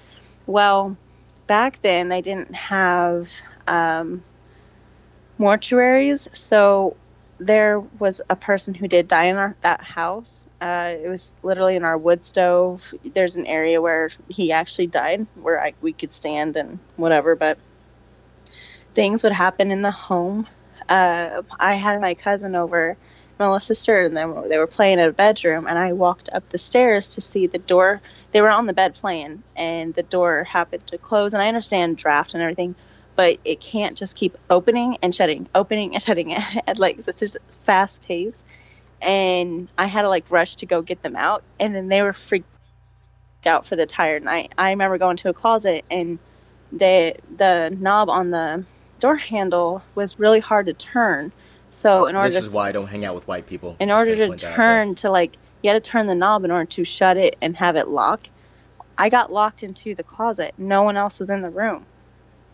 Well, 0.47 0.97
back 1.45 1.81
then 1.81 2.09
they 2.09 2.21
didn't 2.21 2.53
have 2.53 3.31
um, 3.67 4.23
mortuaries, 5.39 6.35
so 6.35 6.97
there 7.39 7.79
was 7.79 8.19
a 8.29 8.35
person 8.35 8.73
who 8.73 8.87
did 8.87 9.07
die 9.07 9.25
in 9.25 9.37
our, 9.37 9.55
that 9.61 9.81
house. 9.81 10.45
Uh, 10.59 10.95
it 11.03 11.07
was 11.07 11.35
literally 11.43 11.75
in 11.75 11.83
our 11.83 11.97
wood 11.97 12.23
stove. 12.23 12.93
There's 13.13 13.35
an 13.35 13.45
area 13.45 13.79
where 13.79 14.09
he 14.27 14.51
actually 14.51 14.87
died, 14.87 15.27
where 15.35 15.61
I, 15.61 15.73
we 15.81 15.93
could 15.93 16.11
stand 16.11 16.57
and 16.57 16.79
whatever. 16.95 17.35
But 17.35 17.59
things 18.95 19.21
would 19.21 19.31
happen 19.31 19.69
in 19.69 19.83
the 19.83 19.91
home. 19.91 20.47
Uh, 20.89 21.43
I 21.59 21.75
had 21.75 22.01
my 22.01 22.15
cousin 22.15 22.55
over, 22.55 22.97
little 23.45 23.59
sister, 23.59 24.03
and 24.03 24.15
then 24.15 24.49
they 24.49 24.57
were 24.57 24.67
playing 24.67 24.99
in 24.99 25.07
a 25.07 25.11
bedroom. 25.11 25.67
And 25.67 25.77
I 25.77 25.93
walked 25.93 26.29
up 26.31 26.47
the 26.49 26.57
stairs 26.57 27.09
to 27.09 27.21
see 27.21 27.47
the 27.47 27.57
door. 27.57 28.01
They 28.31 28.41
were 28.41 28.49
on 28.49 28.65
the 28.65 28.73
bed 28.73 28.95
playing, 28.95 29.43
and 29.55 29.93
the 29.93 30.03
door 30.03 30.43
happened 30.43 30.87
to 30.87 30.97
close. 30.97 31.33
And 31.33 31.41
I 31.41 31.47
understand 31.47 31.97
draft 31.97 32.33
and 32.33 32.41
everything, 32.41 32.75
but 33.15 33.39
it 33.45 33.59
can't 33.59 33.97
just 33.97 34.15
keep 34.15 34.37
opening 34.49 34.97
and 35.01 35.13
shutting, 35.13 35.47
opening 35.53 35.93
and 35.93 36.03
shutting 36.03 36.33
at 36.67 36.79
like 36.79 37.01
such 37.01 37.21
a 37.21 37.29
fast 37.65 38.01
pace. 38.03 38.43
And 39.01 39.67
I 39.77 39.85
had 39.85 40.01
to 40.01 40.09
like 40.09 40.25
rush 40.29 40.55
to 40.57 40.65
go 40.65 40.81
get 40.81 41.03
them 41.03 41.15
out, 41.15 41.43
and 41.59 41.75
then 41.75 41.87
they 41.87 42.01
were 42.01 42.13
freaked 42.13 42.47
out 43.45 43.67
for 43.67 43.75
the 43.75 43.83
entire 43.83 44.19
night. 44.19 44.53
I 44.57 44.71
remember 44.71 44.97
going 44.97 45.17
to 45.17 45.29
a 45.29 45.33
closet, 45.33 45.85
and 45.91 46.19
the 46.71 47.15
the 47.37 47.75
knob 47.79 48.09
on 48.09 48.31
the 48.31 48.65
door 48.99 49.15
handle 49.15 49.81
was 49.95 50.19
really 50.19 50.39
hard 50.39 50.65
to 50.65 50.73
turn. 50.73 51.31
So 51.69 52.05
in 52.05 52.15
order 52.15 52.29
This 52.29 52.39
to 52.39 52.45
is 52.45 52.49
why 52.49 52.69
I 52.69 52.71
don't 52.71 52.87
hang 52.87 53.05
out 53.05 53.15
with 53.15 53.27
white 53.27 53.45
people. 53.45 53.75
in 53.79 53.91
order 53.91 54.15
to 54.15 54.27
point 54.27 54.41
that 54.41 54.51
out 54.51 54.55
turn 54.55 54.95
to 54.95 55.09
like 55.11 55.37
you 55.61 55.71
had 55.71 55.83
to 55.83 55.89
turn 55.89 56.07
the 56.07 56.15
knob 56.15 56.43
in 56.45 56.51
order 56.51 56.65
to 56.65 56.83
shut 56.83 57.17
it 57.17 57.35
and 57.41 57.55
have 57.57 57.75
it 57.75 57.87
lock. 57.87 58.27
I 58.97 59.09
got 59.09 59.31
locked 59.31 59.63
into 59.63 59.93
the 59.95 60.03
closet. 60.03 60.53
No 60.57 60.83
one 60.83 60.97
else 60.97 61.19
was 61.19 61.29
in 61.29 61.41
the 61.41 61.49
room. 61.49 61.85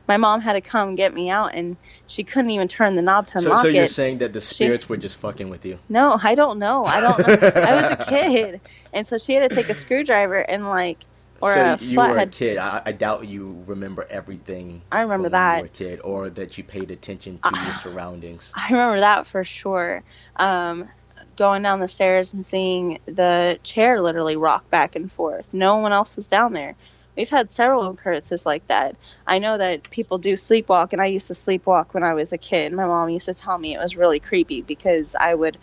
My 0.07 0.17
mom 0.17 0.41
had 0.41 0.53
to 0.53 0.61
come 0.61 0.95
get 0.95 1.13
me 1.13 1.29
out 1.29 1.53
and 1.53 1.77
she 2.07 2.23
couldn't 2.25 2.49
even 2.51 2.67
turn 2.67 2.95
the 2.95 3.01
knob 3.01 3.27
to. 3.27 3.39
So, 3.41 3.49
unlock 3.49 3.61
so 3.61 3.67
you're 3.69 3.85
it. 3.85 3.91
saying 3.91 4.17
that 4.17 4.33
the 4.33 4.41
spirits 4.41 4.89
were 4.89 4.97
just 4.97 5.17
fucking 5.17 5.49
with 5.49 5.65
you? 5.65 5.79
no 5.87 6.19
i 6.21 6.35
don't 6.35 6.59
know. 6.59 6.85
I 6.85 6.99
don't 6.99 7.19
know. 7.19 7.51
I 7.61 7.75
was 7.75 7.93
a 7.99 8.05
kid. 8.09 8.61
And 8.91 9.07
so 9.07 9.17
she 9.17 9.33
had 9.33 9.49
to 9.49 9.55
take 9.55 9.69
a 9.69 9.73
screwdriver 9.73 10.39
and 10.39 10.69
like 10.69 10.99
or 11.43 11.53
so 11.53 11.77
a 11.79 11.83
you 11.83 11.97
were 11.99 12.17
a 12.17 12.25
kid. 12.27 12.57
I, 12.57 12.81
I 12.85 12.91
doubt 12.93 13.27
you 13.27 13.63
remember 13.67 14.07
everything. 14.09 14.81
I 14.91 15.01
remember 15.01 15.29
that. 15.29 15.57
you 15.57 15.61
were 15.63 15.67
a 15.67 15.69
kid, 15.69 15.99
or 16.03 16.29
that 16.31 16.57
you 16.57 16.63
paid 16.63 16.89
attention 16.91 17.39
to 17.39 17.49
your 17.49 17.59
Ah. 17.59 17.79
surroundings. 17.83 18.51
I 18.55 18.69
remember 18.71 18.99
that 19.01 19.27
for 19.27 19.43
sure. 19.43 20.03
Um, 20.37 20.87
going 21.35 21.63
down 21.63 21.79
the 21.79 21.87
stairs 21.87 22.33
and 22.33 22.45
seeing 22.45 22.99
the 23.05 23.59
chair 23.63 24.01
literally 24.01 24.35
rock 24.35 24.69
back 24.69 24.95
and 24.95 25.11
forth. 25.11 25.47
No 25.53 25.77
one 25.77 25.91
else 25.91 26.15
was 26.15 26.27
down 26.27 26.53
there. 26.53 26.75
We've 27.15 27.29
had 27.29 27.51
several 27.53 27.87
occurrences 27.91 28.43
like 28.45 28.67
that. 28.69 28.95
I 29.27 29.37
know 29.37 29.57
that 29.57 29.89
people 29.91 30.17
do 30.17 30.33
sleepwalk, 30.33 30.93
and 30.93 31.01
I 31.01 31.05
used 31.07 31.27
to 31.27 31.33
sleepwalk 31.33 31.93
when 31.93 32.03
I 32.03 32.13
was 32.15 32.31
a 32.33 32.37
kid. 32.39 32.73
My 32.73 32.85
mom 32.87 33.09
used 33.09 33.25
to 33.27 33.35
tell 33.35 33.57
me 33.59 33.75
it 33.75 33.79
was 33.79 33.95
really 33.95 34.19
creepy 34.19 34.61
because 34.63 35.13
I 35.19 35.35
would 35.35 35.57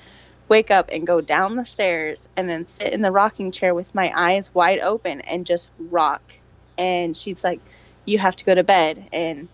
wake 0.51 0.71
up 0.71 0.91
and 0.93 1.07
go 1.07 1.23
down 1.23 1.57
the 1.57 1.65
stairs 1.65 2.29
and 2.37 2.51
then 2.51 2.67
sit 2.67 2.93
in 2.93 3.01
the 3.01 3.11
rocking 3.11 3.53
chair 3.53 3.75
with 3.75 3.95
my 3.95 4.13
eyes 4.15 4.53
wide 4.53 4.81
open 4.81 5.23
and 5.23 5.47
just 5.47 5.71
rock. 5.79 6.21
And 6.77 7.17
she's 7.17 7.43
like, 7.43 7.61
You 8.05 8.19
have 8.19 8.37
to 8.37 8.45
go 8.45 8.55
to 8.55 8.65
bed. 8.65 9.09
And 9.13 9.49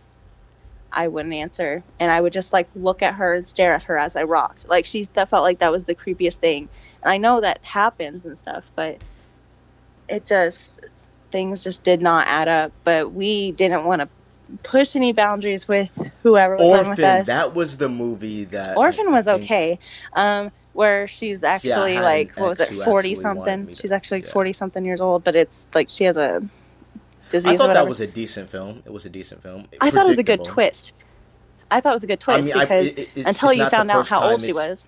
I 0.96 1.08
wouldn't 1.08 1.34
answer, 1.34 1.82
and 2.00 2.10
I 2.10 2.18
would 2.18 2.32
just 2.32 2.54
like 2.54 2.68
look 2.74 3.02
at 3.02 3.14
her 3.16 3.34
and 3.34 3.46
stare 3.46 3.74
at 3.74 3.82
her 3.84 3.98
as 3.98 4.16
I 4.16 4.22
rocked. 4.22 4.68
Like 4.68 4.86
she 4.86 5.06
that 5.12 5.28
felt 5.28 5.42
like 5.42 5.58
that 5.58 5.70
was 5.70 5.84
the 5.84 5.94
creepiest 5.94 6.36
thing. 6.36 6.68
And 7.02 7.12
I 7.12 7.18
know 7.18 7.42
that 7.42 7.62
happens 7.62 8.24
and 8.24 8.38
stuff, 8.38 8.70
but 8.74 8.96
it 10.08 10.24
just 10.24 10.80
things 11.30 11.62
just 11.62 11.84
did 11.84 12.00
not 12.00 12.26
add 12.26 12.48
up. 12.48 12.72
But 12.82 13.12
we 13.12 13.52
didn't 13.52 13.84
want 13.84 14.02
to 14.02 14.08
push 14.62 14.96
any 14.96 15.12
boundaries 15.12 15.68
with 15.68 15.90
whoever 16.22 16.54
was 16.54 16.62
living 16.62 16.90
with 16.90 16.98
Orphan. 17.00 17.20
us. 17.20 17.26
That 17.26 17.54
was 17.54 17.76
the 17.76 17.90
movie 17.90 18.44
that. 18.44 18.78
Orphan 18.78 19.10
was 19.12 19.28
okay. 19.28 19.78
Um, 20.14 20.50
where 20.76 21.08
she's 21.08 21.42
actually 21.42 21.96
an 21.96 22.02
like 22.02 22.36
what 22.36 22.50
was 22.50 22.60
it, 22.60 22.72
forty 22.84 23.14
something? 23.14 23.74
She's 23.74 23.92
actually 23.92 24.22
yeah. 24.22 24.30
forty 24.32 24.52
something 24.52 24.84
years 24.84 25.00
old, 25.00 25.24
but 25.24 25.34
it's 25.34 25.66
like 25.74 25.88
she 25.88 26.04
has 26.04 26.16
a 26.16 26.46
disease. 27.30 27.52
I 27.52 27.56
thought 27.56 27.74
that 27.74 27.88
was 27.88 28.00
a 28.00 28.06
decent 28.06 28.50
film. 28.50 28.82
It 28.84 28.92
was 28.92 29.04
a 29.04 29.08
decent 29.10 29.42
film. 29.42 29.66
I 29.80 29.90
thought 29.90 30.06
it 30.06 30.10
was 30.10 30.18
a 30.18 30.22
good 30.22 30.44
twist. 30.44 30.92
I 31.70 31.80
thought 31.80 31.90
it 31.90 31.96
was 31.96 32.04
a 32.04 32.08
good 32.08 32.20
twist 32.20 32.44
I 32.44 32.46
mean, 32.46 32.56
I- 32.56 32.64
because 32.64 32.86
it- 32.88 32.98
it's- 32.98 33.26
until 33.26 33.48
it's 33.50 33.58
you 33.58 33.68
found 33.70 33.90
out 33.90 34.06
how 34.06 34.22
old 34.30 34.40
she 34.40 34.52
was. 34.52 34.84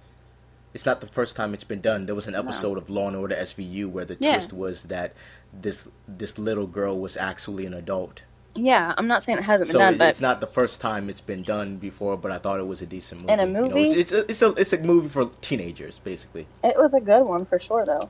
It's 0.74 0.84
not 0.86 1.00
the 1.00 1.06
first 1.06 1.34
time 1.34 1.54
it's 1.54 1.64
been 1.64 1.80
done. 1.80 2.06
There 2.06 2.14
was 2.14 2.26
an 2.26 2.34
No. 2.34 2.40
episode 2.40 2.76
of 2.78 2.88
Law 2.90 3.08
and 3.08 3.16
Order 3.16 3.34
SVU 3.34 3.88
where 3.88 4.04
the 4.04 4.16
Yeah. 4.20 4.34
twist 4.34 4.52
was 4.52 4.82
that 4.82 5.14
this 5.52 5.88
this 6.06 6.38
little 6.38 6.66
girl 6.66 6.98
was 6.98 7.16
actually 7.16 7.64
an 7.66 7.72
adult. 7.74 8.22
Yeah, 8.54 8.92
I'm 8.96 9.06
not 9.06 9.22
saying 9.22 9.38
it 9.38 9.44
hasn't 9.44 9.68
been 9.68 9.72
So 9.74 9.78
done, 9.78 9.94
it- 9.94 9.98
but 9.98 10.08
it's 10.08 10.20
not 10.20 10.40
the 10.40 10.46
first 10.46 10.80
time 10.80 11.08
it's 11.08 11.20
been 11.20 11.42
done 11.42 11.76
before, 11.76 12.16
but 12.16 12.32
I 12.32 12.38
thought 12.38 12.58
it 12.60 12.66
was 12.66 12.82
a 12.82 12.86
decent 12.86 13.20
movie. 13.20 13.32
In 13.32 13.40
a 13.40 13.46
You 13.46 13.52
know, 13.52 13.62
movie? 13.68 13.84
it's, 14.00 14.12
it's, 14.12 14.12
a, 14.12 14.30
it's 14.30 14.42
a 14.42 14.48
it's 14.60 14.72
a 14.72 14.78
movie 14.78 15.08
for 15.08 15.30
teenagers, 15.40 16.00
basically. 16.02 16.46
it 16.64 16.76
was 16.76 16.94
a 16.94 17.00
good 17.00 17.22
one 17.24 17.46
for 17.46 17.58
sure, 17.58 17.84
though. 17.86 18.08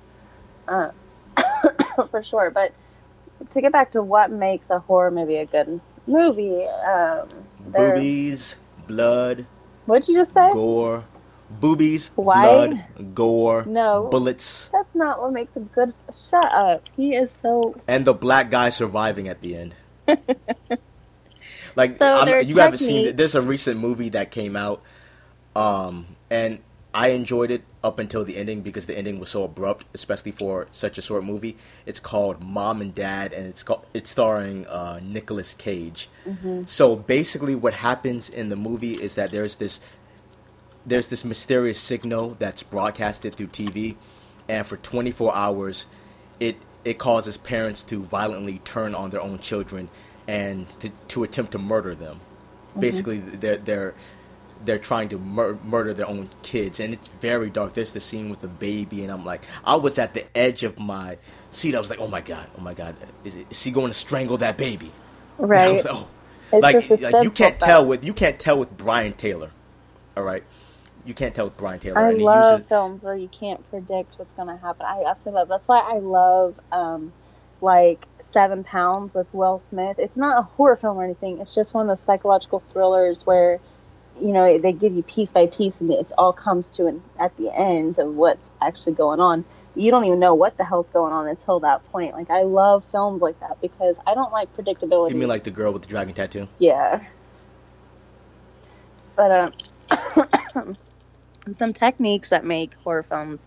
Uh, 0.66 0.90
for 2.10 2.22
sure. 2.22 2.50
But 2.50 2.72
to 3.50 3.60
get 3.60 3.72
back 3.72 3.92
to 3.92 4.02
what 4.02 4.30
makes 4.30 4.70
a 4.70 4.78
horror 4.78 5.10
movie 5.10 5.36
a 5.36 5.46
good 5.46 5.80
movie, 6.06 6.64
um, 6.66 7.28
Boobies, 7.60 8.56
blood, 8.86 9.44
what'd 9.86 10.08
you 10.08 10.14
just 10.14 10.32
say? 10.32 10.50
gore, 10.52 11.04
boobies, 11.50 12.10
Why? 12.14 12.42
blood, 12.42 13.14
gore, 13.14 13.64
No. 13.66 14.08
bullets, 14.10 14.70
That's 14.72 14.94
not 14.94 15.20
what 15.20 15.32
makes 15.32 15.54
a 15.56 15.60
good. 15.60 15.92
Shut 16.14 16.50
up. 16.54 16.82
He 16.96 17.14
is 17.14 17.30
so. 17.32 17.74
and 17.86 18.06
the 18.06 18.14
black 18.14 18.50
guy 18.50 18.70
surviving 18.70 19.28
at 19.28 19.42
the 19.42 19.54
end. 19.56 19.74
like 21.76 21.96
So 21.98 22.38
you 22.38 22.56
haven't 22.56 22.78
seen. 22.78 23.16
There's 23.16 23.34
a 23.34 23.42
recent 23.42 23.80
movie 23.80 24.08
that 24.10 24.30
came 24.30 24.56
out, 24.56 24.82
um, 25.54 26.06
and 26.30 26.60
I 26.94 27.08
enjoyed 27.08 27.50
it 27.50 27.62
up 27.84 27.98
until 27.98 28.24
the 28.24 28.36
ending 28.36 28.62
because 28.62 28.86
the 28.86 28.96
ending 28.96 29.20
was 29.20 29.28
so 29.30 29.44
abrupt, 29.44 29.84
especially 29.94 30.32
for 30.32 30.66
such 30.72 30.98
a 30.98 31.02
short 31.02 31.24
movie. 31.24 31.56
It's 31.86 32.00
called 32.00 32.42
Mom 32.42 32.80
and 32.80 32.94
Dad, 32.94 33.32
and 33.32 33.46
it's 33.46 33.62
called 33.62 33.86
it's 33.94 34.10
starring 34.10 34.66
uh, 34.66 35.00
Nicolas 35.02 35.54
Cage. 35.54 36.08
Mm-hmm. 36.26 36.62
So 36.66 36.96
basically, 36.96 37.54
what 37.54 37.74
happens 37.74 38.28
in 38.28 38.48
the 38.48 38.56
movie 38.56 38.94
is 38.94 39.14
that 39.14 39.30
there's 39.30 39.56
this 39.56 39.80
there's 40.84 41.08
this 41.08 41.24
mysterious 41.24 41.78
signal 41.78 42.36
that's 42.38 42.62
broadcasted 42.62 43.36
through 43.36 43.48
TV, 43.48 43.96
and 44.48 44.66
for 44.66 44.78
24 44.78 45.34
hours, 45.36 45.86
it 46.40 46.56
it 46.88 46.96
causes 46.96 47.36
parents 47.36 47.82
to 47.84 48.02
violently 48.02 48.62
turn 48.64 48.94
on 48.94 49.10
their 49.10 49.20
own 49.20 49.38
children 49.40 49.90
and 50.26 50.66
to, 50.80 50.88
to 50.88 51.22
attempt 51.22 51.52
to 51.52 51.58
murder 51.58 51.94
them. 51.94 52.18
Basically, 52.78 53.18
they're 53.18 53.58
they're 53.58 53.94
they're 54.64 54.78
trying 54.78 55.10
to 55.10 55.18
mur- 55.18 55.58
murder 55.64 55.92
their 55.92 56.08
own 56.08 56.30
kids, 56.42 56.80
and 56.80 56.94
it's 56.94 57.08
very 57.20 57.50
dark. 57.50 57.74
There's 57.74 57.92
the 57.92 58.00
scene 58.00 58.30
with 58.30 58.40
the 58.40 58.48
baby, 58.48 59.02
and 59.02 59.12
I'm 59.12 59.24
like, 59.24 59.44
I 59.64 59.76
was 59.76 59.98
at 59.98 60.14
the 60.14 60.24
edge 60.34 60.62
of 60.62 60.78
my 60.78 61.18
seat. 61.50 61.74
I 61.74 61.78
was 61.78 61.90
like, 61.90 62.00
oh 62.00 62.08
my 62.08 62.22
god, 62.22 62.48
oh 62.56 62.62
my 62.62 62.72
god, 62.72 62.96
is, 63.22 63.34
it, 63.34 63.46
is 63.50 63.62
he 63.62 63.70
going 63.70 63.88
to 63.88 63.98
strangle 63.98 64.38
that 64.38 64.56
baby? 64.56 64.90
Right. 65.36 65.84
like, 65.84 65.86
oh. 65.90 66.08
It's 66.50 66.62
like, 66.62 67.12
like 67.12 67.24
you 67.24 67.30
can't 67.30 67.60
tell 67.60 67.84
with 67.84 68.02
you 68.02 68.14
can't 68.14 68.38
tell 68.40 68.58
with 68.58 68.74
Brian 68.78 69.12
Taylor. 69.12 69.50
All 70.16 70.22
right, 70.22 70.42
you 71.04 71.14
can't 71.14 71.34
tell 71.34 71.46
with 71.46 71.56
Brian 71.56 71.78
Taylor. 71.78 71.98
I 71.98 72.10
love 72.10 72.60
uses- 72.60 72.68
films 72.68 73.02
where 73.02 73.16
you 73.16 73.28
can't 73.28 73.68
predict 73.70 74.18
what's 74.18 74.32
going 74.32 74.48
to 74.48 74.56
happen. 74.56 74.86
I 74.86 75.04
absolutely 75.06 75.40
love. 75.40 75.48
That's 75.48 75.68
why 75.68 75.78
I 75.78 75.98
love 75.98 76.58
um, 76.70 77.12
like 77.60 78.06
Seven 78.20 78.64
Pounds 78.64 79.14
with 79.14 79.26
Will 79.32 79.58
Smith. 79.58 79.98
It's 79.98 80.16
not 80.16 80.38
a 80.38 80.42
horror 80.42 80.76
film 80.76 80.98
or 80.98 81.04
anything. 81.04 81.40
It's 81.40 81.54
just 81.54 81.74
one 81.74 81.82
of 81.82 81.88
those 81.88 82.02
psychological 82.02 82.62
thrillers 82.72 83.26
where 83.26 83.60
you 84.20 84.32
know 84.32 84.58
they 84.58 84.72
give 84.72 84.94
you 84.94 85.02
piece 85.04 85.30
by 85.30 85.46
piece 85.46 85.80
and 85.80 85.90
it 85.92 86.10
all 86.18 86.32
comes 86.32 86.72
to 86.72 86.86
an 86.86 87.02
at 87.18 87.36
the 87.36 87.56
end 87.56 87.98
of 87.98 88.14
what's 88.14 88.50
actually 88.60 88.94
going 88.94 89.20
on. 89.20 89.44
You 89.74 89.90
don't 89.90 90.04
even 90.04 90.18
know 90.18 90.34
what 90.34 90.56
the 90.56 90.64
hell's 90.64 90.90
going 90.90 91.12
on 91.12 91.28
until 91.28 91.60
that 91.60 91.84
point. 91.92 92.14
Like 92.14 92.30
I 92.30 92.42
love 92.42 92.84
films 92.90 93.22
like 93.22 93.38
that 93.40 93.60
because 93.60 94.00
I 94.06 94.14
don't 94.14 94.32
like 94.32 94.54
predictability. 94.56 95.10
You 95.10 95.16
mean 95.16 95.28
like 95.28 95.44
the 95.44 95.50
girl 95.50 95.72
with 95.72 95.82
the 95.82 95.88
dragon 95.88 96.14
tattoo? 96.14 96.48
Yeah. 96.58 97.04
But 99.14 99.54
uh, 99.90 100.74
some 101.54 101.72
techniques 101.72 102.28
that 102.30 102.44
make 102.44 102.74
horror 102.84 103.02
films 103.02 103.40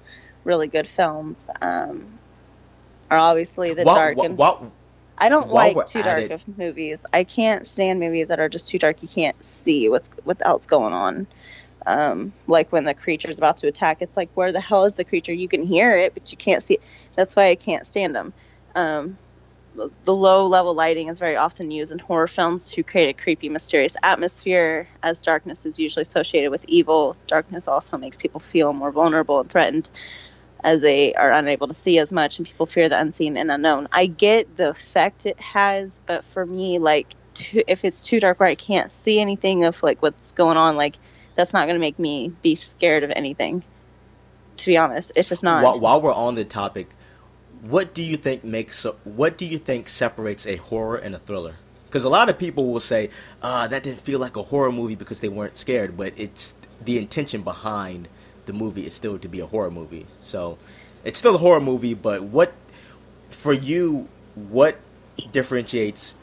really 0.43 0.67
good 0.67 0.87
films 0.87 1.47
um, 1.61 2.07
are 3.09 3.17
obviously 3.17 3.73
the 3.73 3.83
While- 3.83 3.95
dark 3.95 4.17
while- 4.17 4.25
and 4.25 4.37
while- 4.37 4.71
I 5.17 5.29
don't 5.29 5.49
like 5.51 5.85
too 5.85 6.01
dark 6.01 6.19
it- 6.23 6.31
of 6.31 6.57
movies. 6.57 7.05
I 7.13 7.23
can't 7.23 7.67
stand 7.67 7.99
movies 7.99 8.29
that 8.29 8.39
are 8.39 8.49
just 8.49 8.69
too 8.69 8.79
dark. 8.79 9.03
You 9.03 9.07
can't 9.07 9.41
see 9.43 9.87
what's 9.87 10.09
what 10.23 10.37
else 10.41 10.65
going 10.65 10.93
on. 10.93 11.27
Um, 11.85 12.33
like 12.47 12.71
when 12.71 12.85
the 12.85 12.95
creature's 12.95 13.37
about 13.37 13.57
to 13.57 13.67
attack, 13.67 13.97
it's 14.01 14.17
like 14.17 14.29
where 14.33 14.51
the 14.51 14.59
hell 14.59 14.85
is 14.85 14.95
the 14.95 15.03
creature? 15.03 15.33
You 15.33 15.47
can 15.47 15.63
hear 15.63 15.95
it, 15.95 16.15
but 16.15 16.31
you 16.31 16.37
can't 16.39 16.63
see. 16.63 16.75
It. 16.75 16.81
That's 17.15 17.35
why 17.35 17.49
I 17.49 17.55
can't 17.55 17.85
stand 17.85 18.15
them. 18.15 18.33
Um, 18.73 19.17
the- 19.75 20.15
low 20.15 20.47
level 20.47 20.73
lighting 20.73 21.07
is 21.07 21.19
very 21.19 21.35
often 21.35 21.71
used 21.71 21.91
in 21.91 21.99
horror 21.99 22.27
films 22.27 22.71
to 22.71 22.83
create 22.83 23.09
a 23.09 23.13
creepy, 23.13 23.49
mysterious 23.49 23.95
atmosphere. 24.03 24.87
As 25.03 25.21
darkness 25.21 25.65
is 25.65 25.79
usually 25.79 26.01
associated 26.01 26.51
with 26.51 26.63
evil, 26.65 27.15
darkness 27.27 27.67
also 27.67 27.97
makes 27.97 28.17
people 28.17 28.39
feel 28.39 28.73
more 28.73 28.91
vulnerable 28.91 29.39
and 29.39 29.49
threatened 29.49 29.89
as 30.63 30.81
they 30.81 31.13
are 31.15 31.31
unable 31.31 31.67
to 31.67 31.73
see 31.73 31.97
as 31.97 32.13
much 32.13 32.37
and 32.37 32.45
people 32.45 32.65
fear 32.65 32.87
the 32.87 32.99
unseen 32.99 33.35
and 33.37 33.51
unknown. 33.51 33.87
I 33.91 34.05
get 34.05 34.57
the 34.57 34.69
effect 34.69 35.25
it 35.25 35.39
has, 35.39 35.99
but 36.05 36.23
for 36.23 36.45
me, 36.45 36.77
like, 36.77 37.07
too, 37.33 37.63
if 37.67 37.83
it's 37.83 38.05
too 38.05 38.19
dark 38.19 38.39
where 38.39 38.49
I 38.49 38.55
can't 38.55 38.91
see 38.91 39.19
anything 39.19 39.63
of 39.63 39.81
like 39.81 40.01
what's 40.01 40.31
going 40.33 40.57
on, 40.57 40.77
like, 40.77 40.97
that's 41.35 41.53
not 41.53 41.65
going 41.65 41.75
to 41.75 41.79
make 41.79 41.97
me 41.97 42.31
be 42.41 42.55
scared 42.55 43.03
of 43.03 43.11
anything. 43.11 43.63
To 44.57 44.65
be 44.67 44.77
honest, 44.77 45.13
it's 45.15 45.29
just 45.29 45.43
not. 45.43 45.63
While, 45.63 45.79
while 45.79 46.01
we're 46.01 46.13
on 46.13 46.35
the 46.35 46.45
topic, 46.45 46.89
what 47.61 47.93
do 47.93 48.03
you 48.03 48.17
think 48.17 48.43
makes 48.43 48.85
what 49.03 49.37
do 49.37 49.45
you 49.45 49.57
think 49.57 49.87
separates 49.87 50.45
a 50.45 50.57
horror 50.57 50.97
and 50.97 51.15
a 51.15 51.19
thriller? 51.19 51.55
Because 51.85 52.03
a 52.03 52.09
lot 52.09 52.29
of 52.29 52.39
people 52.39 52.71
will 52.71 52.79
say, 52.79 53.09
uh, 53.41 53.67
"That 53.67 53.83
didn't 53.83 54.01
feel 54.01 54.19
like 54.19 54.35
a 54.35 54.43
horror 54.43 54.71
movie 54.71 54.95
because 54.95 55.19
they 55.19 55.29
weren't 55.29 55.57
scared," 55.57 55.95
but 55.95 56.13
it's 56.17 56.53
the 56.83 56.97
intention 56.97 57.43
behind 57.43 58.07
the 58.45 58.53
movie 58.53 58.85
is 58.87 58.93
still 58.93 59.19
to 59.19 59.27
be 59.27 59.39
a 59.39 59.45
horror 59.45 59.69
movie. 59.69 60.07
So 60.21 60.57
it's 61.03 61.19
still 61.19 61.35
a 61.35 61.37
horror 61.37 61.61
movie, 61.61 61.93
but 61.93 62.23
what 62.23 62.53
for 63.29 63.53
you? 63.53 64.07
What 64.35 64.77
differentiates 65.31 66.15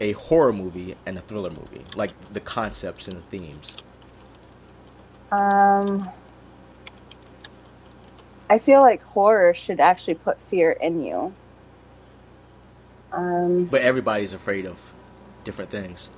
a 0.00 0.12
horror 0.12 0.52
movie 0.52 0.94
and 1.04 1.18
a 1.18 1.20
thriller 1.20 1.50
movie? 1.50 1.84
Like 1.96 2.12
the 2.32 2.40
concepts 2.40 3.08
and 3.08 3.16
the 3.16 3.22
themes. 3.22 3.78
Um, 5.32 6.08
I 8.50 8.58
feel 8.58 8.80
like 8.80 9.02
horror 9.02 9.54
should 9.54 9.80
actually 9.80 10.14
put 10.14 10.38
fear 10.50 10.72
in 10.72 11.04
you. 11.04 11.32
Um, 13.12 13.64
But 13.66 13.82
everybody's 13.82 14.32
afraid 14.32 14.66
of 14.66 14.76
different 15.44 15.70
things. 15.70 16.08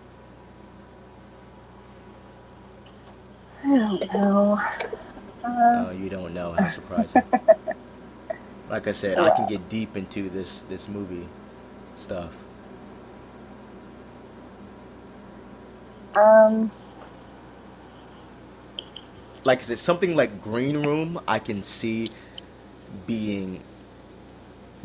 I 3.64 3.76
don't 3.76 4.12
know. 4.14 4.60
Uh, 5.44 5.86
Oh, 5.88 5.90
you 5.92 6.08
don't 6.08 6.34
know. 6.34 6.52
How 6.52 6.70
surprising. 6.70 7.22
like 8.70 8.88
I 8.88 8.92
said, 8.92 9.18
I 9.18 9.30
can 9.30 9.46
get 9.46 9.68
deep 9.68 9.96
into 9.96 10.28
this 10.28 10.64
this 10.68 10.88
movie 10.88 11.28
stuff. 11.96 12.32
um, 16.16 16.70
Like 19.46 19.60
I 19.60 19.62
said, 19.62 19.78
something 19.78 20.16
like 20.16 20.40
Green 20.40 20.84
Room, 20.84 21.20
I 21.28 21.38
can 21.38 21.62
see 21.62 22.10
being 23.06 23.62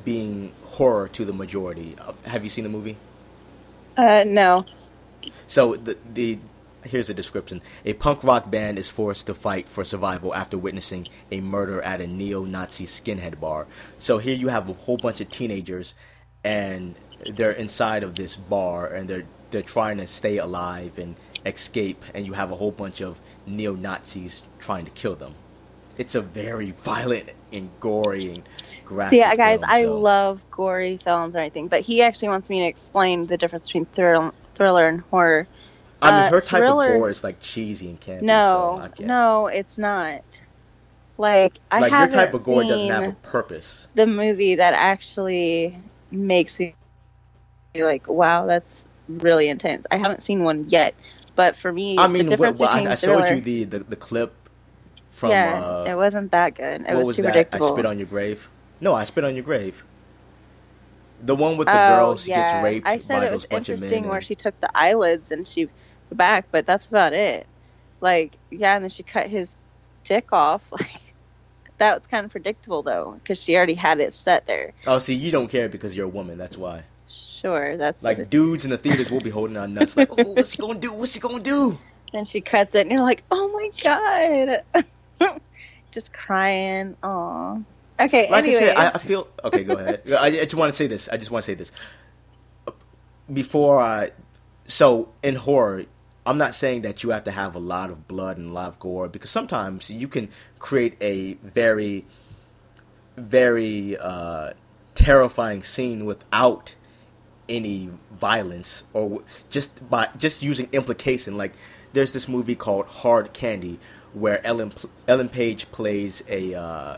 being 0.06 0.54
horror 0.63 1.08
to 1.10 1.26
the 1.26 1.34
majority. 1.34 1.95
Uh, 2.00 2.13
Have 2.26 2.43
you 2.43 2.50
seen 2.52 2.63
the 2.65 2.69
movie? 2.69 2.97
uh, 3.97 4.24
no. 4.28 4.65
So 5.47 5.76
the 5.76 5.97
the 6.13 6.39
here's 6.84 7.08
the 7.08 7.15
description: 7.15 7.63
A 7.86 7.93
punk 7.93 8.24
rock 8.24 8.52
band 8.52 8.78
is 8.78 8.88
forced 8.88 9.26
to 9.26 9.34
fight 9.34 9.67
for 9.67 9.84
survival 9.84 10.36
after 10.36 10.60
witnessing 10.60 11.08
a 11.32 11.41
murder 11.41 11.82
at 11.82 12.00
a 12.00 12.06
neo-Nazi 12.06 12.86
skinhead 12.86 13.39
bar. 13.39 13.65
So 13.97 14.19
here 14.19 14.36
you 14.36 14.50
have 14.50 14.69
a 14.69 14.74
whole 14.74 14.97
bunch 14.97 15.21
of 15.21 15.30
teenagers, 15.32 15.95
and 16.43 16.95
they're 17.34 17.52
inside 17.52 18.04
of 18.04 18.13
this 18.15 18.36
bar, 18.36 18.86
and 18.86 19.10
they're 19.10 19.26
they're 19.50 19.63
trying 19.63 19.97
to 19.97 20.08
stay 20.08 20.38
alive 20.38 21.00
and 21.00 21.15
escape, 21.45 22.04
and 22.13 22.25
you 22.25 22.34
have 22.34 22.51
a 22.51 22.56
whole 22.56 22.71
bunch 22.71 23.01
of 23.01 23.19
neo-Nazis 23.47 24.43
trying 24.60 24.86
to 24.86 24.91
kill 24.91 25.15
them. 25.15 25.34
It's 25.97 26.15
a 26.15 26.21
very 26.21 26.71
violent 26.71 27.30
and 27.51 27.69
gory 27.80 28.34
and 28.34 28.43
graphic. 28.86 29.10
See, 29.12 29.17
yeah, 29.19 29.36
guys, 29.36 29.60
film, 29.60 29.69
I 29.71 29.84
so- 29.84 29.99
love 29.99 30.43
gory 30.51 30.97
films 30.97 31.36
and 31.36 31.41
everything, 31.41 31.67
but 31.67 31.82
he 31.82 32.01
actually 32.01 32.30
wants 32.30 32.49
me 32.49 32.60
to 32.60 32.65
explain 32.65 33.27
the 33.27 33.38
difference 33.38 33.67
between 33.67 33.86
thrill, 33.88 34.34
thriller 34.56 34.88
and 34.88 35.01
horror. 35.12 35.47
I 36.01 36.12
mean, 36.12 36.23
uh, 36.23 36.30
her 36.32 36.41
type 36.41 36.62
thriller- 36.62 36.93
of 36.93 36.99
gore 36.99 37.10
is 37.10 37.23
like 37.23 37.39
cheesy 37.41 37.89
and 37.89 37.99
campy. 38.01 38.21
so 38.21 38.25
No, 38.25 38.80
I 38.82 39.04
no, 39.04 39.47
it's 39.47 39.77
not. 39.77 40.21
Like 41.17 41.60
I 41.69 41.82
like 41.82 41.91
your 41.91 42.08
type 42.08 42.34
of 42.34 42.43
gore 42.43 42.63
doesn't 42.63 42.89
have 42.89 43.10
a 43.10 43.12
purpose. 43.21 43.88
the 43.93 44.08
movie 44.08 44.56
that 44.56 44.73
actually 44.73 45.77
makes 46.10 46.60
me 46.60 46.73
be 47.73 47.84
like, 47.84 48.08
wow, 48.08 48.47
that's 48.47 48.88
really 49.08 49.47
intense. 49.49 49.86
I 49.91 49.97
haven't 49.97 50.21
seen 50.23 50.43
one 50.43 50.65
yet, 50.69 50.95
but 51.41 51.56
for 51.56 51.73
me, 51.73 51.97
I 51.97 52.06
the 52.06 52.13
mean, 52.13 52.30
what, 52.38 52.51
between 52.51 52.88
I, 52.88 52.91
I 52.91 52.95
showed 52.95 53.27
you 53.30 53.41
the, 53.41 53.63
the, 53.63 53.80
the 53.80 53.95
clip 53.95 54.32
from. 55.10 55.32
yeah, 55.32 55.60
uh, 55.60 55.86
it 55.88 55.95
wasn't 55.95 56.32
that 56.34 56.54
good. 56.54 56.82
It 56.82 56.88
what 56.88 56.97
was, 56.97 57.08
was 57.08 57.15
too 57.15 57.23
that? 57.23 57.30
predictable. 57.30 57.71
I 57.71 57.73
spit 57.73 57.86
on 57.88 57.97
your 57.97 58.06
grave. 58.06 58.47
No, 58.80 58.93
I 58.93 59.06
spit 59.06 59.23
on 59.23 59.34
your 59.34 59.43
grave. 59.43 59.84
The 61.23 61.36
one 61.36 61.58
with 61.58 61.65
the 61.65 61.73
oh, 61.73 61.95
girl 61.95 62.17
she 62.17 62.30
yeah. 62.30 62.54
gets 62.54 62.63
raped 62.63 62.88
I 62.88 62.99
said 62.99 63.21
by 63.21 63.25
it 63.25 63.32
those 63.32 63.34
was 63.34 63.45
bunch 63.47 63.69
of 63.69 63.80
men. 63.80 63.86
interesting 63.86 64.08
where 64.08 64.17
and- 64.17 64.25
she 64.25 64.36
took 64.36 64.62
the 64.62 64.69
eyelids 64.77 65.32
and 65.32 65.47
she 65.47 65.67
back, 66.12 66.45
but 66.51 66.67
that's 66.67 66.86
about 66.86 67.13
it. 67.13 67.47
Like, 68.01 68.38
yeah, 68.51 68.75
and 68.75 68.84
then 68.84 68.91
she 68.91 69.01
cut 69.01 69.25
his 69.25 69.56
dick 70.04 70.27
off. 70.32 70.62
Like, 70.71 71.15
that 71.80 71.97
was 71.97 72.06
kind 72.06 72.23
of 72.23 72.32
predictable 72.32 72.84
though, 72.84 73.13
because 73.17 73.41
she 73.41 73.56
already 73.58 73.73
had 73.73 73.99
it 73.99 74.13
set 74.13 74.45
there. 74.45 74.73
Oh, 74.86 74.99
see, 74.99 75.15
you 75.15 75.32
don't 75.32 75.47
care 75.47 75.67
because 75.67 75.95
you're 75.95 76.06
a 76.06 76.10
woman. 76.10 76.38
That's 76.38 76.56
why. 76.56 76.84
Sure, 77.12 77.76
that's 77.76 78.04
Like 78.04 78.30
dudes 78.30 78.63
in 78.65 78.71
the 78.71 78.78
theaters 78.78 79.12
will 79.12 79.19
be 79.19 79.30
holding 79.30 79.58
our 79.58 79.67
nuts. 79.67 79.97
Like, 79.97 80.12
oh, 80.12 80.34
what's 80.34 80.52
he 80.52 80.58
gonna 80.58 80.80
do? 80.80 80.93
What's 80.93 81.13
he 81.13 81.19
gonna 81.19 81.41
do? 81.41 81.78
And 82.13 82.28
she 82.28 82.39
cuts 82.39 82.76
it, 82.76 82.82
and 82.82 82.91
you're 82.91 83.02
like, 83.02 83.24
"Oh 83.32 83.47
my 83.52 83.69
god!" 83.84 85.41
Just 85.91 86.13
crying. 86.13 86.95
Aw. 87.04 87.58
Okay. 88.00 88.30
Like 88.30 88.45
anyway, 88.45 88.58
I 88.58 88.60
said, 88.60 88.78
I, 88.78 88.89
I 88.89 88.97
feel 88.97 89.28
okay. 89.43 89.63
Go 89.63 89.74
ahead. 89.74 90.02
I, 90.08 90.28
I 90.28 90.32
just 90.32 90.56
want 90.56 90.74
to 90.74 90.78
say 90.78 90.88
this. 90.88 91.10
I 91.10 91.17
just 91.17 91.32
want 91.32 91.43
to 91.45 91.52
say 91.52 91.56
this 91.56 91.71
before 93.32 93.82
I. 93.82 94.12
So 94.67 95.10
in 95.21 95.36
horror, 95.36 95.86
I'm 96.26 96.38
not 96.38 96.54
saying 96.54 96.84
that 96.84 97.04
you 97.04 97.10
have 97.10 97.24
to 97.26 97.32
have 97.32 97.56
a 97.56 97.60
lot 97.60 97.89
of 97.89 98.08
blood 98.08 98.38
and 98.38 98.52
a 98.52 98.54
lot 98.54 98.69
of 98.69 98.80
gore 98.80 99.10
because 99.10 99.30
sometimes 99.30 99.89
you 99.89 100.08
can 100.08 100.30
create 100.60 100.95
a 101.02 101.34
very, 101.36 102.06
very 103.17 103.97
uh, 103.97 104.52
terrifying 104.95 105.63
scene 105.63 106.06
without 106.06 106.76
any 107.49 107.89
violence 108.12 108.84
or 108.93 109.23
just 109.49 109.89
by 109.89 110.10
just 110.17 110.41
using 110.41 110.69
implication. 110.71 111.38
Like 111.38 111.54
there's 111.93 112.12
this 112.12 112.27
movie 112.27 112.56
called 112.56 112.86
Hard 112.88 113.34
Candy 113.34 113.80
where 114.13 114.45
Ellen 114.45 114.73
Ellen 115.08 115.30
Page 115.30 115.71
plays 115.71 116.23
a 116.27 116.54
uh, 116.54 116.97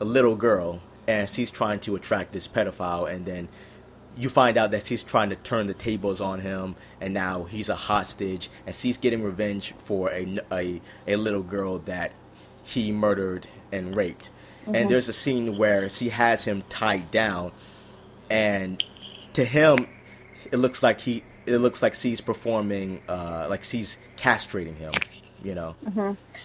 a 0.00 0.04
little 0.04 0.36
girl 0.36 0.80
and 1.06 1.28
she's 1.28 1.50
trying 1.50 1.80
to 1.80 1.96
attract 1.96 2.32
this 2.32 2.46
pedophile 2.46 3.10
and 3.12 3.26
then 3.26 3.48
you 4.16 4.28
find 4.28 4.58
out 4.58 4.70
that 4.70 4.84
she's 4.84 5.02
trying 5.02 5.30
to 5.30 5.36
turn 5.36 5.66
the 5.66 5.74
tables 5.74 6.20
on 6.20 6.40
him 6.40 6.76
and 7.00 7.14
now 7.14 7.44
he's 7.44 7.68
a 7.68 7.74
hostage 7.74 8.50
and 8.66 8.74
she's 8.74 8.98
getting 8.98 9.22
revenge 9.22 9.72
for 9.78 10.10
a, 10.10 10.38
a, 10.52 10.80
a 11.08 11.16
little 11.16 11.42
girl 11.42 11.78
that 11.78 12.12
he 12.62 12.92
murdered 12.92 13.46
and 13.72 13.96
raped 13.96 14.28
and 14.66 14.90
there's 14.90 15.08
a 15.08 15.12
scene 15.12 15.56
where 15.56 15.88
she 15.88 16.10
has 16.10 16.44
him 16.44 16.62
tied 16.68 17.10
down 17.10 17.50
and 18.30 18.84
to 19.34 19.44
him 19.44 19.86
it 20.50 20.56
looks 20.58 20.82
like 20.82 21.00
he 21.00 21.22
it 21.46 21.58
looks 21.58 21.82
like 21.82 21.94
she's 21.94 22.20
performing 22.20 23.00
uh 23.08 23.46
like 23.50 23.62
she's 23.64 23.96
castrating 24.16 24.76
him 24.76 24.92
you 25.42 25.54
know 25.54 25.74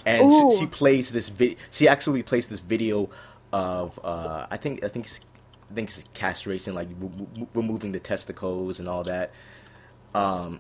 and 0.06 0.32
she, 0.32 0.58
she 0.60 0.66
plays 0.68 1.10
this 1.12 1.30
vi- 1.30 1.56
she 1.72 1.88
actually 1.88 2.24
plays 2.24 2.48
this 2.48 2.60
video 2.60 3.10
of 3.54 4.00
uh 4.04 4.48
i 4.50 4.58
think 4.58 4.84
i 4.84 4.88
think 4.88 5.06
it's, 5.06 5.20
i 5.72 5.74
think 5.74 5.90
it's 5.90 6.04
castration 6.14 6.74
like 6.76 6.90
w- 7.00 7.48
removing 7.54 7.92
the 7.92 8.00
testicles 8.00 8.80
and 8.80 8.88
all 8.88 9.04
that 9.04 9.32
um 10.16 10.60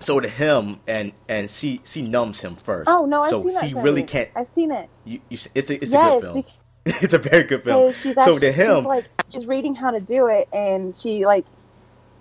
so 0.00 0.18
to 0.20 0.28
him 0.28 0.80
and 0.88 1.12
and 1.28 1.48
she 1.50 1.80
she 1.84 2.02
numbs 2.02 2.40
him 2.40 2.56
first 2.56 2.88
Oh 2.90 3.06
no, 3.06 3.22
I've 3.22 3.30
so 3.30 3.42
seen 3.42 3.54
that. 3.54 3.60
So 3.60 3.66
he 3.68 3.72
film. 3.74 3.84
really 3.84 4.02
can't 4.02 4.30
I've 4.34 4.48
seen 4.48 4.72
it. 4.72 4.88
you, 5.04 5.20
you, 5.28 5.38
it's 5.54 5.70
a, 5.70 5.74
it's 5.82 5.92
a 5.92 5.98
good 5.98 6.20
film 6.22 6.44
it's 7.02 7.14
a 7.14 7.18
very 7.18 7.44
good 7.44 7.62
film 7.64 7.92
she's 7.92 8.14
so 8.14 8.20
actually, 8.20 8.40
to 8.40 8.52
him 8.52 8.76
she's 8.78 8.84
like 8.86 9.04
she's 9.30 9.46
reading 9.46 9.74
how 9.74 9.90
to 9.90 10.00
do 10.00 10.26
it, 10.26 10.48
and 10.52 10.96
she 10.96 11.24
like, 11.24 11.44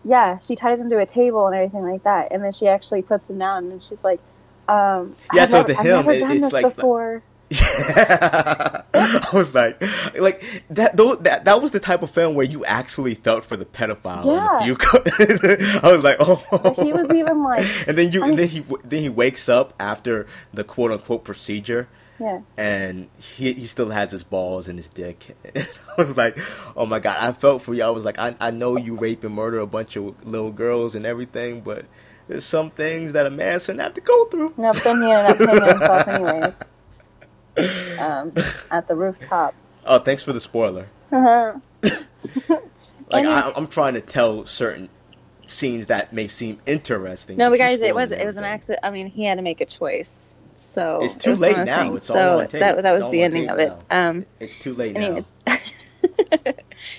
yeah, 0.06 0.38
she 0.40 0.56
ties 0.56 0.80
him 0.80 0.90
to 0.90 0.98
a 0.98 1.06
table 1.06 1.48
and 1.48 1.56
everything 1.56 1.84
like 1.84 2.04
that, 2.04 2.32
and 2.32 2.44
then 2.44 2.52
she 2.52 2.68
actually 2.68 3.02
puts 3.02 3.30
him 3.30 3.38
down, 3.40 3.72
and 3.72 3.82
she's 3.84 4.04
like, 4.04 4.20
um, 4.68 5.16
Yeah, 5.34 5.44
I've 5.44 5.50
so 5.50 5.58
never, 5.64 5.74
to 5.74 5.82
him, 5.82 6.10
it- 6.10 6.44
it's 6.44 6.54
like- 6.54 6.76
before. 6.76 7.24
Yeah. 7.50 8.84
I 8.94 9.30
was 9.34 9.54
like, 9.54 9.82
like 10.18 10.64
that. 10.70 10.96
Though 10.96 11.16
that 11.16 11.44
that 11.44 11.62
was 11.62 11.72
the 11.72 11.82
type 11.82 12.02
of 12.02 12.10
film 12.10 12.34
where 12.34 12.46
you 12.46 12.64
actually 12.64 13.14
felt 13.14 13.44
for 13.44 13.58
the 13.58 13.66
pedophile. 13.66 14.26
Yeah. 14.26 14.64
You, 14.64 14.78
I 15.84 15.92
was 15.92 16.02
like, 16.02 16.16
oh. 16.22 16.42
But 16.50 16.76
he 16.76 16.94
was 16.94 17.10
even 17.14 17.44
like, 17.44 17.68
And 17.88 17.98
then 17.98 18.14
you, 18.14 18.24
I 18.24 18.30
and 18.30 18.40
then 18.40 18.48
he, 18.48 18.64
then 18.86 19.04
he 19.04 19.10
wakes 19.10 19.50
up 19.50 19.74
after 19.82 20.28
the 20.54 20.64
quote 20.64 20.92
unquote 20.92 21.26
procedure, 21.26 21.90
yeah. 22.22 22.42
and 22.56 23.10
he 23.18 23.54
he 23.54 23.66
still 23.68 23.90
has 23.90 24.12
his 24.12 24.24
balls 24.24 24.68
and 24.68 24.78
his 24.78 24.88
dick. 24.88 25.36
I 25.56 25.66
was 25.98 26.16
like, 26.16 26.38
oh 26.76 26.86
my 26.86 27.00
god, 27.00 27.18
I 27.20 27.34
felt 27.34 27.62
for 27.62 27.74
you. 27.74 27.84
I 27.84 27.90
was 27.90 28.06
like, 28.06 28.20
I 28.20 28.36
I 28.40 28.52
know 28.52 28.78
you 28.78 28.96
rape 28.96 29.24
and 29.24 29.36
murder 29.36 29.60
a 29.60 29.68
bunch 29.68 29.96
of 29.96 30.26
little 30.26 30.52
girls 30.52 30.96
and 30.96 31.06
everything, 31.06 31.62
but 31.62 31.86
there's 32.28 32.46
some 32.46 32.70
things 32.70 33.14
that 33.14 33.26
a 33.26 33.30
man 33.32 33.60
shouldn't 33.60 33.82
have 33.82 33.96
to 33.96 34.02
go 34.02 34.26
through. 34.26 34.54
No, 34.58 34.72
but 34.74 34.84
then 34.84 35.02
he 35.02 35.12
ended 35.12 35.42
up 35.42 35.50
hanging 35.50 35.70
himself 35.70 36.08
anyways. 36.08 36.62
Um, 38.00 38.32
at 38.72 38.88
the 38.88 38.96
rooftop. 38.96 39.54
Oh, 39.86 40.00
thanks 40.00 40.24
for 40.24 40.32
the 40.32 40.40
spoiler. 40.40 40.88
Uh-huh. 41.12 41.60
Like 43.12 43.26
And 43.26 43.34
I, 43.34 43.52
I'm 43.56 43.68
trying 43.68 43.96
to 43.96 44.02
tell 44.02 44.46
certain 44.46 44.90
scenes 45.46 45.88
that 45.88 46.14
may 46.14 46.28
seem 46.28 46.60
interesting. 46.66 47.38
No, 47.38 47.50
but 47.50 47.60
guys, 47.60 47.82
it 47.82 47.94
was 47.94 48.12
it 48.12 48.26
was 48.26 48.38
an 48.38 48.44
accident. 48.44 48.80
I 48.84 48.90
mean, 48.90 49.08
he 49.08 49.26
had 49.26 49.36
to 49.36 49.42
make 49.42 49.62
a 49.62 49.66
choice. 49.66 50.34
So 50.62 51.00
It's 51.04 51.16
too 51.16 51.32
was 51.32 51.42
late 51.42 51.58
now. 51.58 51.82
things. 51.84 51.98
It's 51.98 52.10
all 52.10 52.16
so 52.16 52.40
on 52.40 52.48
tape. 52.48 52.60
that 52.62 52.84
that 52.84 53.00
was 53.00 53.10
the 53.12 53.24
ending 53.24 53.50
of 53.50 53.60
it. 53.60 53.74
Um, 53.90 54.26
It's 54.40 54.58
too 54.60 54.74
late 54.74 54.96
anyways. 54.96 55.26
now. 55.48 55.58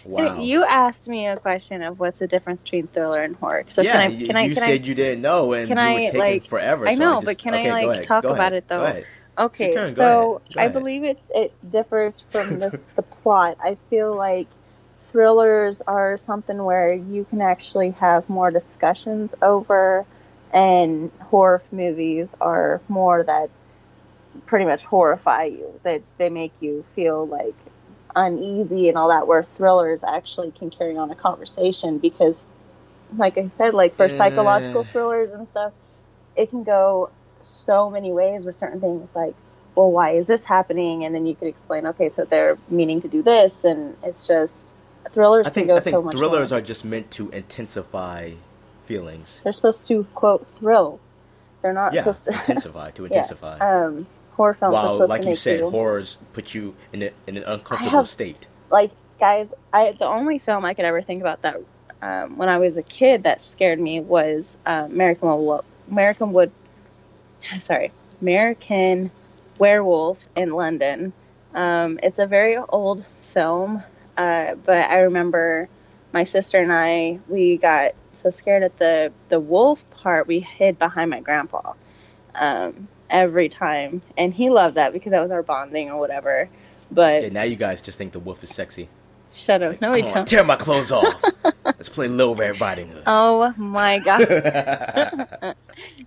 Wow. 0.04 0.40
You 0.40 0.64
asked 0.64 1.08
me 1.08 1.26
a 1.26 1.36
question 1.36 1.82
of 1.82 1.98
what's 1.98 2.20
the 2.20 2.28
difference 2.28 2.62
between 2.62 2.86
thriller 2.86 3.20
and 3.22 3.34
horror. 3.34 3.64
So 3.68 3.82
yeah, 3.82 3.92
can 3.92 4.00
I 4.00 4.06
you, 4.14 4.26
can 4.26 4.36
I 4.36 4.42
you 4.44 4.54
can 4.54 4.62
said 4.62 4.82
I 4.82 4.84
you 4.84 4.94
didn't 4.94 5.22
know, 5.22 5.52
and 5.54 5.66
can 5.68 5.76
you 5.76 6.08
I, 6.08 6.10
like- 6.16 6.46
forever. 6.46 6.86
I 6.86 6.94
so 6.94 7.00
know, 7.00 7.14
just- 7.16 7.26
but 7.26 7.38
can 7.38 7.54
I, 7.54 7.60
okay, 7.60 7.80
go 7.82 7.86
like, 7.88 8.02
talk 8.04 8.24
about 8.24 8.52
it, 8.52 8.68
though? 8.68 9.02
Okay, 9.38 9.74
turn. 9.74 9.94
So 9.94 10.40
I 10.56 10.68
believe 10.68 11.02
it 11.04 11.18
it 11.34 11.52
differs 11.68 12.20
from 12.30 12.58
the 12.60 12.78
the 12.94 13.02
plot. 13.02 13.58
I 13.62 13.76
feel 13.90 14.14
like 14.14 14.46
thrillers 15.00 15.80
are 15.82 16.16
something 16.16 16.62
where 16.62 16.92
you 16.92 17.24
can 17.28 17.40
actually 17.40 17.90
have 17.92 18.28
more 18.28 18.50
discussions 18.50 19.34
over, 19.42 20.06
and 20.52 21.10
horror 21.20 21.62
movies 21.72 22.34
are 22.40 22.80
more 22.88 23.22
that 23.22 23.50
pretty 24.46 24.64
much 24.64 24.84
horrify 24.84 25.44
you. 25.44 25.80
That 25.82 26.02
they 26.18 26.28
make 26.30 26.52
you 26.60 26.84
feel 26.94 27.26
like 27.26 27.54
uneasy 28.14 28.88
and 28.88 28.98
all 28.98 29.08
that. 29.08 29.26
Where 29.26 29.42
thrillers 29.42 30.04
actually 30.04 30.50
can 30.50 30.70
carry 30.70 30.96
on 30.96 31.10
a 31.10 31.14
conversation 31.14 31.98
because, 31.98 32.46
like 33.16 33.38
I 33.38 33.46
said, 33.48 33.74
like 33.74 33.96
for 33.96 34.08
psychological 34.08 34.82
Eh. 34.82 34.92
thrillers 34.92 35.30
and 35.32 35.48
stuff, 35.48 35.72
it 36.36 36.50
can 36.50 36.64
go 36.64 37.10
so 37.42 37.90
many 37.90 38.12
ways 38.12 38.46
with 38.46 38.54
certain 38.54 38.80
things 38.80 39.08
like 39.16 39.34
well 39.74 39.90
why 39.90 40.10
is 40.12 40.28
this 40.28 40.44
happening 40.44 41.04
and 41.04 41.12
then 41.12 41.26
you 41.26 41.34
could 41.34 41.48
explain 41.48 41.86
okay 41.88 42.08
so 42.08 42.24
they're 42.24 42.56
meaning 42.68 43.00
to 43.02 43.08
do 43.08 43.20
this 43.20 43.64
and 43.64 43.96
it's 44.04 44.28
just 44.28 44.72
thrillers 45.10 45.46
I 45.48 45.50
think 45.50 45.66
can 45.66 45.74
go 45.74 45.76
I 45.78 45.80
think 45.80 45.94
so 45.94 46.02
much 46.02 46.14
thrillers 46.16 46.50
more. 46.50 46.58
are 46.60 46.62
just 46.62 46.84
meant 46.84 47.10
to 47.12 47.30
intensify 47.30 48.32
feelings. 48.92 49.40
they're 49.44 49.52
supposed 49.52 49.86
to 49.88 50.04
quote 50.14 50.46
thrill 50.46 51.00
they're 51.62 51.72
not 51.72 51.94
Yeah, 51.94 52.02
supposed 52.02 52.24
to 52.24 52.30
intensify 52.40 52.90
to 52.92 53.02
yeah 53.04 53.08
intensify. 53.08 53.58
um 53.58 54.06
horror 54.36 54.54
films 54.54 54.74
are 54.74 54.80
supposed 54.94 55.10
like 55.10 55.22
to 55.22 55.28
you 55.28 55.30
make 55.32 55.38
said, 55.38 55.58
you 55.60 55.70
horrors 55.70 56.16
put 56.32 56.54
you 56.54 56.74
in 56.92 57.02
a, 57.02 57.10
in 57.26 57.36
an 57.36 57.44
uncomfortable 57.44 57.90
have- 57.98 58.08
state. 58.08 58.46
like 58.70 58.90
guys 59.20 59.48
i 59.72 59.92
the 59.92 60.06
only 60.06 60.38
film 60.38 60.64
i 60.64 60.74
could 60.74 60.84
ever 60.84 61.02
think 61.02 61.20
about 61.20 61.40
that 61.42 61.56
um, 62.02 62.36
when 62.36 62.48
i 62.48 62.58
was 62.58 62.76
a 62.76 62.82
kid 62.82 63.22
that 63.24 63.40
scared 63.40 63.78
me 63.80 64.00
was 64.00 64.58
um, 64.66 64.86
american 64.90 65.28
Wo- 65.28 65.64
american 65.90 66.32
wood 66.32 66.50
sorry 67.60 67.92
american 68.20 69.10
werewolf 69.58 70.26
in 70.36 70.50
london 70.50 71.12
um, 71.54 72.00
it's 72.02 72.18
a 72.18 72.26
very 72.26 72.56
old 72.56 73.06
film 73.24 73.82
uh, 74.16 74.54
but 74.64 74.90
i 74.90 75.00
remember 75.00 75.68
my 76.12 76.24
sister 76.24 76.60
and 76.60 76.72
i 76.72 77.18
we 77.28 77.56
got 77.56 77.92
so 78.12 78.30
scared 78.30 78.62
at 78.62 78.76
the 78.78 79.12
the 79.28 79.40
wolf 79.40 79.88
part 79.90 80.26
we 80.26 80.40
hid 80.40 80.78
behind 80.78 81.10
my 81.10 81.20
grandpa 81.20 81.72
um, 82.34 82.88
every 83.10 83.48
time 83.48 84.00
and 84.16 84.32
he 84.34 84.50
loved 84.50 84.76
that 84.76 84.92
because 84.92 85.10
that 85.10 85.22
was 85.22 85.30
our 85.30 85.42
bonding 85.42 85.90
or 85.90 85.98
whatever 85.98 86.48
but 86.90 87.22
Yeah, 87.22 87.28
now 87.30 87.42
you 87.42 87.56
guys 87.56 87.80
just 87.80 87.96
think 87.98 88.12
the 88.12 88.20
wolf 88.20 88.44
is 88.44 88.50
sexy. 88.54 88.88
Shut 89.30 89.62
up. 89.62 89.80
No, 89.80 89.92
we 89.92 90.02
don't. 90.02 90.28
tear 90.28 90.44
my 90.44 90.56
clothes 90.56 90.92
off. 90.92 91.24
Let's 91.64 91.88
play 91.88 92.06
Little 92.06 92.34
Red 92.34 92.60
Riding 92.60 92.88
Hood. 92.88 93.04
Oh 93.06 93.54
my 93.56 93.98
god. 94.04 94.28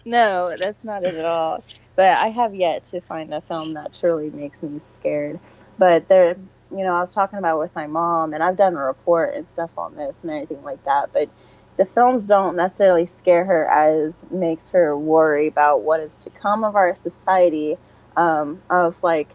no, 0.06 0.56
that's 0.60 0.84
not 0.84 1.04
it 1.04 1.16
at 1.16 1.26
all. 1.26 1.64
But 1.96 2.18
I 2.18 2.28
have 2.28 2.54
yet 2.54 2.86
to 2.88 3.02
find 3.02 3.34
a 3.34 3.42
film 3.42 3.74
that 3.74 3.94
truly 3.94 4.30
makes 4.30 4.62
me 4.62 4.78
scared. 4.78 5.40
But 5.80 6.08
there, 6.08 6.36
you 6.72 6.84
know, 6.84 6.96
I 6.96 7.00
was 7.00 7.14
talking 7.14 7.40
about 7.40 7.60
with 7.60 7.76
my 7.76 7.88
mom, 7.88 8.34
and 8.34 8.44
I've 8.44 8.56
done 8.56 8.76
a 8.76 8.84
report 8.84 9.36
and 9.36 9.48
stuff 9.48 9.72
on 9.78 9.96
this 9.96 10.24
and 10.24 10.32
everything 10.32 10.64
like 10.64 10.84
that. 10.86 11.12
But 11.14 11.30
the 11.78 11.86
films 11.86 12.26
don't 12.26 12.56
necessarily 12.56 13.06
scare 13.06 13.46
her 13.46 13.68
as 13.68 14.22
makes 14.32 14.70
her 14.70 14.98
worry 14.98 15.48
about 15.48 15.82
what 15.82 16.00
is 16.00 16.18
to 16.20 16.30
come 16.30 16.64
of 16.64 16.76
our 16.76 16.96
society. 16.96 17.78
Um, 18.18 18.62
of 18.70 18.96
like, 19.04 19.28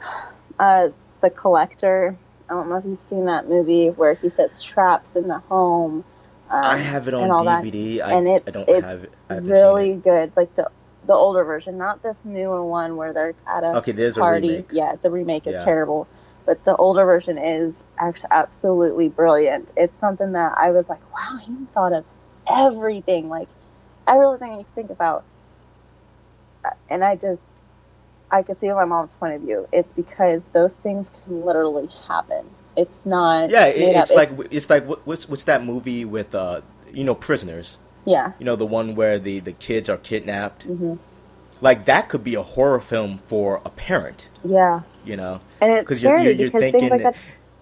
uh, 0.58 0.88
the 1.20 1.30
collector. 1.30 2.16
I 2.48 2.54
don't 2.54 2.68
know 2.68 2.76
if 2.76 2.84
you've 2.84 3.00
seen 3.00 3.26
that 3.26 3.48
movie 3.48 3.90
where 3.90 4.14
he 4.14 4.28
sets 4.28 4.62
traps 4.62 5.14
in 5.14 5.28
the 5.28 5.38
home. 5.38 6.04
Um, 6.50 6.64
I 6.64 6.78
have 6.78 7.06
it 7.06 7.14
on 7.14 7.30
all 7.30 7.44
that. 7.44 7.62
DVD. 7.62 8.02
I, 8.02 8.12
and 8.14 8.26
it's 8.26 8.48
I 8.48 8.50
don't 8.50 8.68
it's 8.68 8.84
have 8.84 9.04
it. 9.04 9.12
I 9.28 9.36
really 9.36 9.92
it. 9.92 10.02
good. 10.02 10.28
It's 10.28 10.36
like 10.36 10.52
the 10.56 10.68
the 11.06 11.14
older 11.14 11.44
version, 11.44 11.78
not 11.78 12.02
this 12.02 12.24
newer 12.24 12.64
one 12.64 12.96
where 12.96 13.12
they're 13.12 13.34
at 13.46 13.64
a 13.64 13.76
Okay, 13.78 13.92
there's 13.92 14.16
a 14.16 14.20
party. 14.20 14.48
remake. 14.48 14.68
Yeah, 14.72 14.96
the 15.00 15.10
remake 15.10 15.46
is 15.46 15.54
Yeah. 15.54 15.64
terrible, 15.64 16.06
but 16.46 16.64
the 16.64 16.76
older 16.76 17.04
version 17.04 17.38
is 17.38 17.84
actually 17.98 18.30
absolutely 18.32 19.08
brilliant. 19.08 19.72
It's 19.76 19.98
something 19.98 20.32
that 20.32 20.54
I 20.58 20.70
was 20.70 20.88
like, 20.88 21.00
wow, 21.14 21.38
he 21.38 21.54
thought 21.72 21.92
of 21.92 22.04
everything, 22.48 23.28
like 23.28 23.48
everything 24.06 24.58
you 24.58 24.66
think 24.74 24.90
about. 24.90 25.24
And 26.88 27.02
I 27.02 27.16
just, 27.16 27.42
I 28.30 28.42
could 28.42 28.60
see 28.60 28.70
my 28.70 28.84
mom's 28.84 29.14
point 29.14 29.34
of 29.34 29.42
view. 29.42 29.66
It's 29.72 29.92
because 29.92 30.48
those 30.48 30.74
things 30.74 31.10
can 31.24 31.44
literally 31.44 31.88
happen. 32.06 32.44
It's 32.76 33.06
not. 33.06 33.50
Yeah, 33.50 33.66
it, 33.66 33.96
up. 33.96 34.02
it's 34.02 34.12
like 34.12 34.30
it's 34.50 34.70
like 34.70 34.86
what, 34.86 35.06
what's 35.06 35.28
what's 35.28 35.44
that 35.44 35.64
movie 35.64 36.04
with 36.04 36.34
uh 36.34 36.60
you 36.92 37.04
know 37.04 37.14
prisoners? 37.14 37.78
Yeah. 38.04 38.32
You 38.38 38.44
know 38.46 38.56
the 38.56 38.66
one 38.66 38.94
where 38.94 39.18
the 39.18 39.40
the 39.40 39.52
kids 39.52 39.88
are 39.88 39.96
kidnapped. 39.98 40.64
hmm 40.64 40.94
Like 41.60 41.84
that 41.86 42.08
could 42.08 42.24
be 42.24 42.34
a 42.34 42.42
horror 42.42 42.80
film 42.80 43.18
for 43.26 43.60
a 43.64 43.70
parent. 43.70 44.28
Yeah. 44.44 44.80
You 45.04 45.16
know, 45.16 45.40
and 45.60 45.72
it's 45.72 45.88
'Cause 45.88 46.02
you're- 46.02 46.14
scary 46.16 46.24
you're- 46.32 46.38
you're 46.38 46.48
because 46.48 46.62
thinking 46.62 46.80
things 46.80 46.90
like 46.92 47.02
that-. 47.02 47.16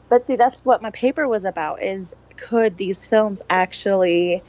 But 0.08 0.24
see, 0.26 0.36
that's 0.36 0.64
what 0.64 0.80
my 0.82 0.90
paper 0.90 1.28
was 1.28 1.44
about: 1.44 1.82
is 1.82 2.14
could 2.36 2.76
these 2.76 3.04
films 3.06 3.42
actually 3.50 4.42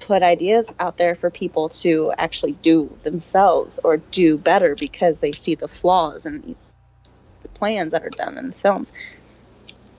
put 0.00 0.22
ideas 0.22 0.74
out 0.78 0.96
there 0.98 1.14
for 1.14 1.30
people 1.30 1.68
to 1.70 2.12
actually 2.18 2.52
do 2.52 2.94
themselves 3.02 3.80
or 3.82 3.96
do 3.96 4.36
better 4.36 4.74
because 4.74 5.20
they 5.20 5.32
see 5.32 5.54
the 5.54 5.66
flaws 5.68 6.26
and 6.26 6.54
the 7.42 7.48
plans 7.48 7.92
that 7.92 8.04
are 8.04 8.10
done 8.10 8.36
in 8.38 8.48
the 8.48 8.54
films. 8.56 8.92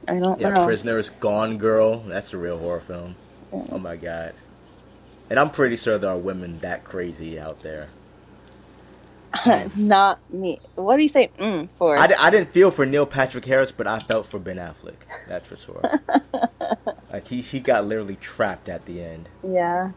I 0.08 0.14
don't 0.14 0.22
know. 0.22 0.38
yeah, 0.40 0.50
know. 0.52 0.66
prisoners, 0.66 1.10
Gone 1.10 1.58
Girl. 1.58 2.00
That's 2.02 2.32
a 2.34 2.38
real 2.38 2.58
horror 2.60 2.80
film. 2.80 3.16
Yeah. 3.52 3.64
Oh 3.72 3.78
my 3.80 3.96
god. 3.98 4.34
And 5.30 5.40
I'm 5.40 5.50
pretty 5.52 5.76
sure 5.76 5.98
there 5.98 6.12
are 6.12 6.18
women 6.18 6.60
that 6.60 6.84
crazy 6.84 7.40
out 7.40 7.62
there. 7.62 7.90
Not 9.76 10.20
me. 10.34 10.60
What 10.76 10.96
do 10.96 11.02
you 11.04 11.10
say? 11.10 11.30
Mm, 11.40 11.70
for 11.78 11.98
I, 11.98 12.06
I 12.18 12.30
didn't 12.30 12.52
feel 12.54 12.72
for 12.72 12.86
Neil 12.86 13.06
Patrick 13.06 13.46
Harris, 13.46 13.72
but 13.72 13.86
I 13.86 14.00
felt 14.00 14.26
for 14.26 14.40
Ben 14.40 14.56
Affleck. 14.58 14.96
That's 15.28 15.48
for 15.48 15.56
sure. 15.58 16.02
like 17.12 17.28
he, 17.28 17.42
he 17.42 17.60
got 17.60 17.86
literally 17.86 18.16
trapped 18.16 18.70
at 18.70 18.86
the 18.86 19.02
end. 19.04 19.30
yeah. 19.44 19.92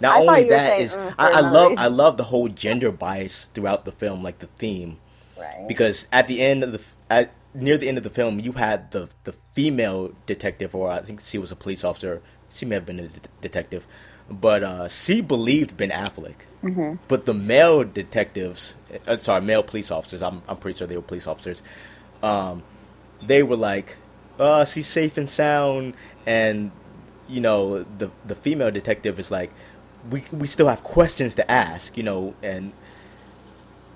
Not 0.00 0.16
I 0.16 0.20
only 0.20 0.48
that 0.48 0.66
saying, 0.76 0.86
is 0.86 0.92
"Mm," 0.92 1.14
I, 1.20 1.30
I 1.30 1.40
love 1.40 1.68
reason. 1.70 1.84
I 1.84 1.86
love 1.86 2.16
the 2.16 2.24
whole 2.24 2.48
gender 2.48 2.90
bias 2.90 3.48
throughout 3.54 3.84
the 3.84 3.92
film, 3.92 4.24
like 4.24 4.40
the 4.40 4.48
theme, 4.58 4.98
Right. 5.38 5.66
because 5.68 6.08
at 6.12 6.26
the 6.26 6.42
end 6.42 6.64
of 6.64 6.72
the 6.72 6.80
at 7.08 7.30
near 7.54 7.78
the 7.78 7.88
end 7.88 7.96
of 7.98 8.02
the 8.02 8.10
film, 8.10 8.40
you 8.40 8.52
had 8.52 8.90
the 8.90 9.08
the 9.22 9.32
female 9.54 10.12
detective, 10.26 10.74
or 10.74 10.90
I 10.90 11.00
think 11.00 11.20
she 11.20 11.38
was 11.38 11.52
a 11.52 11.56
police 11.56 11.84
officer. 11.84 12.20
She 12.50 12.66
may 12.66 12.74
have 12.74 12.84
been 12.84 12.98
a 12.98 13.06
det- 13.06 13.28
detective, 13.40 13.86
but 14.30 14.62
uh, 14.62 14.88
she 14.88 15.20
believed 15.20 15.76
Ben 15.76 15.90
Affleck. 15.90 16.36
hmm 16.62 16.94
But 17.08 17.26
the 17.26 17.34
male 17.34 17.84
detectives, 17.84 18.74
uh, 19.06 19.18
sorry, 19.18 19.42
male 19.42 19.62
police 19.62 19.90
officers, 19.90 20.22
I'm, 20.22 20.42
I'm 20.48 20.56
pretty 20.56 20.78
sure 20.78 20.86
they 20.86 20.96
were 20.96 21.02
police 21.02 21.26
officers, 21.26 21.62
um, 22.22 22.62
they 23.22 23.42
were 23.42 23.56
like, 23.56 23.96
uh, 24.38 24.64
she's 24.64 24.86
safe 24.86 25.16
and 25.16 25.28
sound. 25.28 25.94
And, 26.26 26.70
you 27.28 27.40
know, 27.40 27.82
the, 27.82 28.10
the 28.24 28.34
female 28.34 28.70
detective 28.70 29.18
is 29.18 29.30
like, 29.30 29.50
we, 30.10 30.24
we 30.32 30.46
still 30.46 30.68
have 30.68 30.82
questions 30.82 31.34
to 31.34 31.50
ask, 31.50 31.96
you 31.96 32.02
know, 32.02 32.34
and 32.42 32.72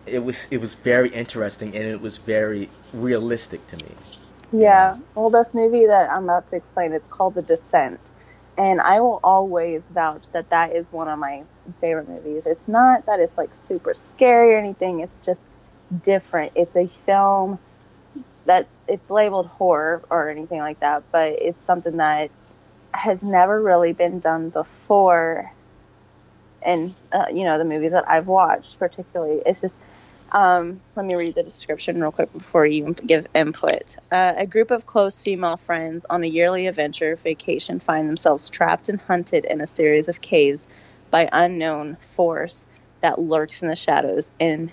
it 0.07 0.25
was, 0.25 0.47
it 0.51 0.61
was 0.61 0.75
very 0.75 1.09
interesting 1.11 1.75
and 1.75 1.87
it 1.87 2.01
was 2.01 2.19
very 2.19 2.71
realistic 2.93 3.67
to 3.69 3.77
me. 3.77 3.91
Yeah. 4.53 4.97
Well, 5.15 5.31
this 5.31 5.55
movie 5.55 5.87
that 5.87 6.11
I'm 6.11 6.25
about 6.25 6.49
to 6.49 6.57
explain, 6.57 6.93
it's 6.93 7.09
called 7.09 7.35
The 7.35 7.43
Descent. 7.43 8.11
And 8.59 8.81
I 8.81 9.01
will 9.01 9.21
always 9.23 9.85
vouch 9.87 10.29
that 10.33 10.51
that 10.51 10.75
is 10.75 10.91
one 10.93 11.09
of 11.09 11.19
my 11.19 11.45
favorite 11.81 12.09
movies. 12.09 12.45
It's 12.45 12.69
not 12.69 13.07
that 13.07 13.21
it's 13.21 13.39
like 13.39 13.55
super 13.55 13.95
scary 13.95 14.55
or 14.55 14.59
anything. 14.59 15.01
It's 15.01 15.21
just 15.21 15.41
different. 16.03 16.53
It's 16.57 16.77
a 16.77 16.89
film 17.07 17.61
that 18.47 18.67
it's 18.89 19.11
labeled 19.11 19.47
horror 19.47 20.03
or 20.11 20.31
anything 20.31 20.59
like 20.59 20.81
that, 20.81 21.05
but 21.13 21.35
it's 21.41 21.65
something 21.65 21.99
that 21.99 22.31
has 22.93 23.23
never 23.23 23.63
really 23.63 23.93
been 23.93 24.19
done 24.19 24.51
before. 24.51 25.53
And 26.63 26.95
uh, 27.13 27.27
you 27.33 27.45
know 27.45 27.59
the 27.59 27.65
movies 27.65 27.93
that 27.93 28.11
I've 28.11 28.27
watched, 28.27 28.79
particularly, 28.79 29.43
it's 29.47 29.61
just. 29.61 29.79
Um, 30.31 30.81
let 30.95 31.07
me 31.07 31.15
read 31.15 31.35
the 31.35 31.43
description 31.43 32.01
real 32.01 32.13
quick 32.13 32.33
before 32.33 32.67
you 32.67 32.95
give 32.95 33.27
input. 33.35 33.97
Uh, 34.13 34.35
a 34.37 34.47
group 34.47 34.71
of 34.71 34.87
close 34.87 35.23
female 35.23 35.57
friends 35.57 36.07
on 36.09 36.23
a 36.23 36.27
yearly 36.27 36.67
adventure 36.67 37.17
vacation 37.17 37.81
find 37.81 38.09
themselves 38.09 38.51
trapped 38.51 38.89
and 38.89 39.01
hunted 39.01 39.45
in 39.45 39.61
a 39.61 39.67
series 39.67 40.09
of 40.09 40.21
caves 40.21 40.67
by 41.11 41.29
unknown 41.33 41.97
force 42.11 42.67
that 43.01 43.19
lurks 43.19 43.63
in 43.63 43.69
the 43.69 43.77
shadows 43.77 44.31
in 44.39 44.73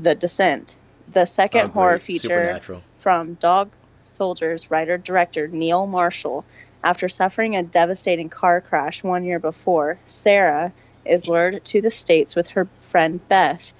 The 0.00 0.14
Descent, 0.14 0.76
the 1.12 1.26
second 1.26 1.66
Oh, 1.66 1.68
horror 1.68 1.98
feature 1.98 2.60
from 3.00 3.34
Dog 3.34 3.70
Soldiers 4.04 4.70
writer 4.70 4.98
director 4.98 5.48
Neil 5.48 5.86
Marshall. 5.86 6.44
After 6.84 7.08
suffering 7.08 7.56
a 7.56 7.62
devastating 7.62 8.28
car 8.28 8.60
crash 8.60 9.02
one 9.02 9.24
year 9.24 9.38
before, 9.38 9.98
Sarah 10.06 10.72
is 11.04 11.28
lured 11.28 11.64
to 11.66 11.80
the 11.80 11.90
States 11.90 12.36
with 12.36 12.48
her 12.48 12.68
friend 12.90 13.26
Beth 13.28 13.72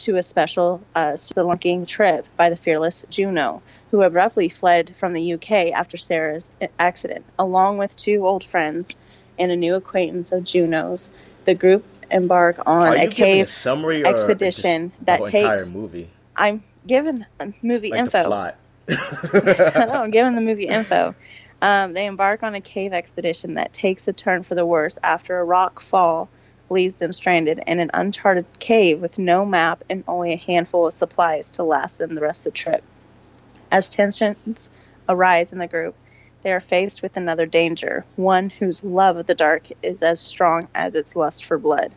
to 0.00 0.16
a 0.16 0.22
special 0.22 0.80
uh, 0.94 1.12
spelunking 1.12 1.86
trip 1.86 2.26
by 2.36 2.50
the 2.50 2.56
fearless 2.56 3.04
Juno, 3.10 3.62
who 3.90 4.02
abruptly 4.02 4.48
fled 4.48 4.94
from 4.96 5.12
the 5.12 5.34
UK 5.34 5.72
after 5.72 5.96
Sarah's 5.96 6.50
accident. 6.78 7.24
Along 7.38 7.78
with 7.78 7.96
two 7.96 8.26
old 8.26 8.44
friends 8.44 8.90
and 9.38 9.50
a 9.50 9.56
new 9.56 9.74
acquaintance 9.74 10.32
of 10.32 10.44
Juno's, 10.44 11.08
the 11.44 11.54
group 11.54 11.84
embark 12.10 12.56
on 12.66 12.96
a 12.96 13.04
a 13.04 13.08
cave 13.08 13.48
summary 13.48 14.02
or 14.04 14.08
expedition 14.08 14.92
that 15.02 15.24
takes- 15.26 15.70
movie, 15.70 16.10
I'm 16.36 16.64
given 16.86 17.26
movie 17.62 17.90
like 17.90 18.00
info. 18.00 18.22
the 18.22 18.28
plot. 18.28 18.56
no, 19.76 20.02
I'm 20.02 20.10
giving 20.10 20.34
the 20.34 20.40
movie 20.40 20.66
info. 20.68 21.14
Um, 21.62 21.92
they 21.92 22.06
embark 22.06 22.42
on 22.42 22.54
a 22.54 22.60
cave 22.60 22.92
expedition 22.92 23.54
that 23.54 23.72
takes 23.72 24.08
a 24.08 24.12
turn 24.12 24.42
for 24.42 24.54
the 24.54 24.64
worse 24.64 24.98
after 25.02 25.38
a 25.38 25.44
rock 25.44 25.80
fall 25.80 26.28
leaves 26.70 26.96
them 26.96 27.12
stranded 27.12 27.60
in 27.66 27.80
an 27.80 27.90
uncharted 27.92 28.46
cave 28.58 29.00
with 29.00 29.18
no 29.18 29.44
map 29.44 29.82
and 29.90 30.04
only 30.06 30.32
a 30.32 30.36
handful 30.36 30.86
of 30.86 30.94
supplies 30.94 31.50
to 31.52 31.64
last 31.64 31.98
them 31.98 32.14
the 32.14 32.20
rest 32.20 32.46
of 32.46 32.52
the 32.52 32.58
trip. 32.58 32.82
As 33.70 33.90
tensions 33.90 34.70
arise 35.08 35.52
in 35.52 35.58
the 35.58 35.66
group, 35.66 35.94
they 36.42 36.52
are 36.52 36.60
faced 36.60 37.02
with 37.02 37.16
another 37.16 37.46
danger, 37.46 38.04
one 38.16 38.50
whose 38.50 38.82
love 38.82 39.16
of 39.16 39.26
the 39.26 39.34
dark 39.34 39.68
is 39.82 40.02
as 40.02 40.20
strong 40.20 40.68
as 40.74 40.94
its 40.94 41.14
lust 41.14 41.44
for 41.44 41.58
blood. 41.58 41.92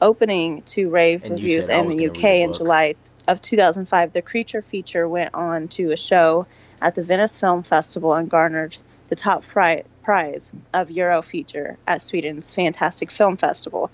Opening 0.00 0.62
to 0.62 0.88
rave 0.88 1.22
And 1.24 1.32
reviews 1.32 1.68
in 1.68 1.88
the 1.88 2.06
UK 2.06 2.24
in. 2.24 2.52
July 2.52 2.94
of 3.26 3.40
2005, 3.40 4.12
the 4.12 4.22
creature 4.22 4.62
feature 4.62 5.08
went 5.08 5.34
on 5.34 5.68
to 5.68 5.90
a 5.90 5.96
show 5.96 6.46
at 6.80 6.94
the 6.94 7.02
Venice 7.02 7.38
Film 7.38 7.62
Festival 7.62 8.14
and 8.14 8.30
garnered 8.30 8.76
the 9.08 9.16
top 9.16 9.44
pri- 9.44 9.84
prize 10.02 10.50
of 10.72 10.90
Euro 10.90 11.20
feature 11.20 11.76
at 11.86 12.00
Sweden's 12.00 12.50
Fantastic 12.50 13.10
Film 13.10 13.36
Festival. 13.36 13.90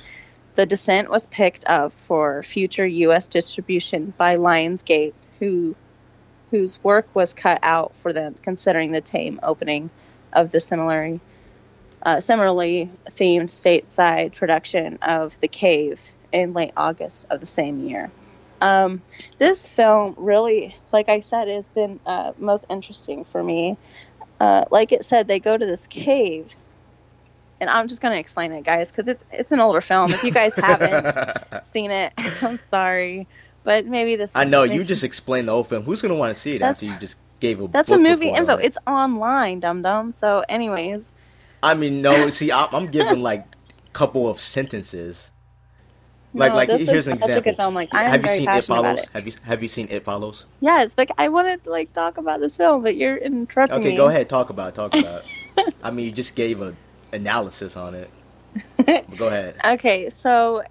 The 0.57 0.67
Descent 0.67 1.11
was 1.11 1.27
picked 1.27 1.65
up 1.67 1.93
for 2.07 2.43
future 2.43 2.87
U.S. 2.87 3.27
distribution 3.29 4.13
by 4.17 4.37
Lionsgate, 4.37 5.13
who 5.39 5.77
whose 6.51 6.83
work 6.83 7.07
was 7.13 7.35
cut 7.35 7.59
out 7.63 7.93
for 7.97 8.13
them, 8.13 8.35
considering 8.43 8.93
the 8.93 9.01
tame 9.01 9.39
opening 9.43 9.91
of 10.33 10.51
the 10.51 10.61
similarly 10.61 11.21
uh, 12.03 12.21
similarly 12.21 12.91
themed 13.17 13.51
stateside 13.51 14.35
production 14.35 14.99
of 15.03 15.37
The 15.41 15.49
Cave 15.49 16.01
in 16.33 16.55
late 16.55 16.73
August 16.77 17.27
of 17.31 17.41
the 17.41 17.47
same 17.47 17.87
year. 17.87 18.11
Um, 18.61 19.03
this 19.39 19.67
film 19.67 20.15
really, 20.17 20.75
like 20.93 21.09
I 21.09 21.21
said, 21.21 21.49
has 21.49 21.67
been 21.67 22.01
uh, 22.07 22.33
most 22.39 22.67
interesting 22.71 23.25
for 23.25 23.43
me. 23.43 23.77
Uh, 24.41 24.65
like 24.71 24.93
it 24.93 25.05
said, 25.05 25.29
they 25.29 25.41
go 25.41 25.57
to 25.57 25.67
this 25.67 25.87
cave, 25.87 26.55
and 27.61 27.71
I'm 27.71 27.89
just 27.89 28.01
going 28.01 28.13
to 28.15 28.21
explain 28.21 28.53
it, 28.53 28.65
guys, 28.65 28.91
because 28.91 29.09
it's 29.09 29.25
it's 29.33 29.53
an 29.53 29.61
older 29.61 29.81
film. 29.81 30.13
If 30.13 30.23
you 30.25 30.31
guys 30.33 30.55
haven't 30.57 31.65
seen 31.65 31.91
it, 31.91 32.13
I'm 32.43 32.59
sorry, 32.71 33.27
but 33.65 33.87
maybe 33.87 34.17
this. 34.17 34.33
I 34.35 34.45
know 34.45 34.63
you 34.65 34.85
just 34.85 35.05
explained 35.05 35.49
the 35.49 35.53
whole 35.53 35.65
film. 35.65 35.85
Who's 35.85 36.03
gonna 36.03 36.15
want 36.15 36.35
to 36.35 36.41
see 36.41 36.55
it 36.55 36.63
after 36.63 36.87
you 36.87 36.97
just 36.99 37.17
gave 37.41 37.61
a 37.61 37.69
That's 37.69 37.91
a 37.91 37.99
movie 37.99 38.29
info. 38.29 38.55
on 38.55 38.61
it? 38.61 38.67
It's 38.67 38.79
online, 38.87 39.61
dum 39.61 39.83
dum. 39.83 40.15
So, 40.19 40.45
anyways, 40.49 41.03
I 41.63 41.75
mean, 41.75 42.03
no. 42.03 42.31
See, 42.39 42.51
I, 42.53 42.67
I'm 42.73 42.87
giving 42.89 43.23
like 43.23 43.47
a 43.89 43.91
couple 43.93 44.29
of 44.29 44.41
sentences. 44.41 45.31
Like, 46.35 46.53
No, 46.53 46.57
like 46.57 46.69
here's 46.71 47.07
an 47.07 47.19
such 47.19 47.31
a 47.31 47.33
good 47.33 47.39
example. 47.39 47.55
film. 47.65 47.75
Like, 47.75 47.95
I 47.95 48.05
am 48.05 48.11
have 48.11 48.23
you 48.25 48.29
seen 48.29 48.49
It 48.51 48.65
Follows? 48.67 48.99
it. 49.01 49.09
Have 49.15 49.27
you 49.27 49.33
have 49.45 49.63
you 49.63 49.69
seen 49.69 49.89
It 49.91 50.05
Follows? 50.05 50.45
yeah, 50.61 50.83
it's 50.83 50.99
like 50.99 51.11
I 51.17 51.29
wanted 51.29 51.65
to 51.65 51.71
like 51.71 51.95
talk 51.95 52.19
about 52.19 52.41
this 52.41 52.59
film, 52.59 52.83
but 52.83 52.95
you're 52.97 53.17
interrupting 53.17 53.79
Okay, 53.81 53.91
me. 53.93 53.97
go 53.97 54.09
ahead. 54.09 54.29
Talk 54.29 54.51
about. 54.51 54.69
it, 54.71 54.75
Talk 54.75 54.95
about. 54.95 55.23
it. 55.57 55.75
I 55.83 55.91
mean, 55.91 56.05
you 56.05 56.13
just 56.13 56.35
gave 56.35 56.61
a 56.61 56.75
analysis 57.17 57.77
on 57.77 57.95
it. 57.95 58.11
Go 59.17 59.27
ahead. 59.27 59.57
Okay, 59.65 60.11
so 60.11 60.63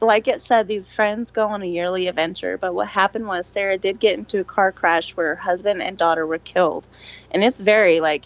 like 0.00 0.28
it 0.28 0.42
said, 0.42 0.66
these 0.66 0.92
friends 0.92 1.30
go 1.30 1.48
on 1.48 1.62
a 1.62 1.66
yearly 1.66 2.08
adventure, 2.08 2.58
but 2.58 2.74
what 2.74 2.88
happened 2.88 3.26
was 3.26 3.46
Sarah 3.46 3.78
did 3.78 4.00
get 4.00 4.18
into 4.18 4.40
a 4.40 4.44
car 4.44 4.72
crash 4.72 5.16
where 5.16 5.28
her 5.28 5.36
husband 5.36 5.80
and 5.82 5.96
daughter 5.96 6.26
were 6.26 6.38
killed, 6.38 6.86
and 7.30 7.44
it's 7.44 7.60
very 7.60 8.00
like 8.00 8.24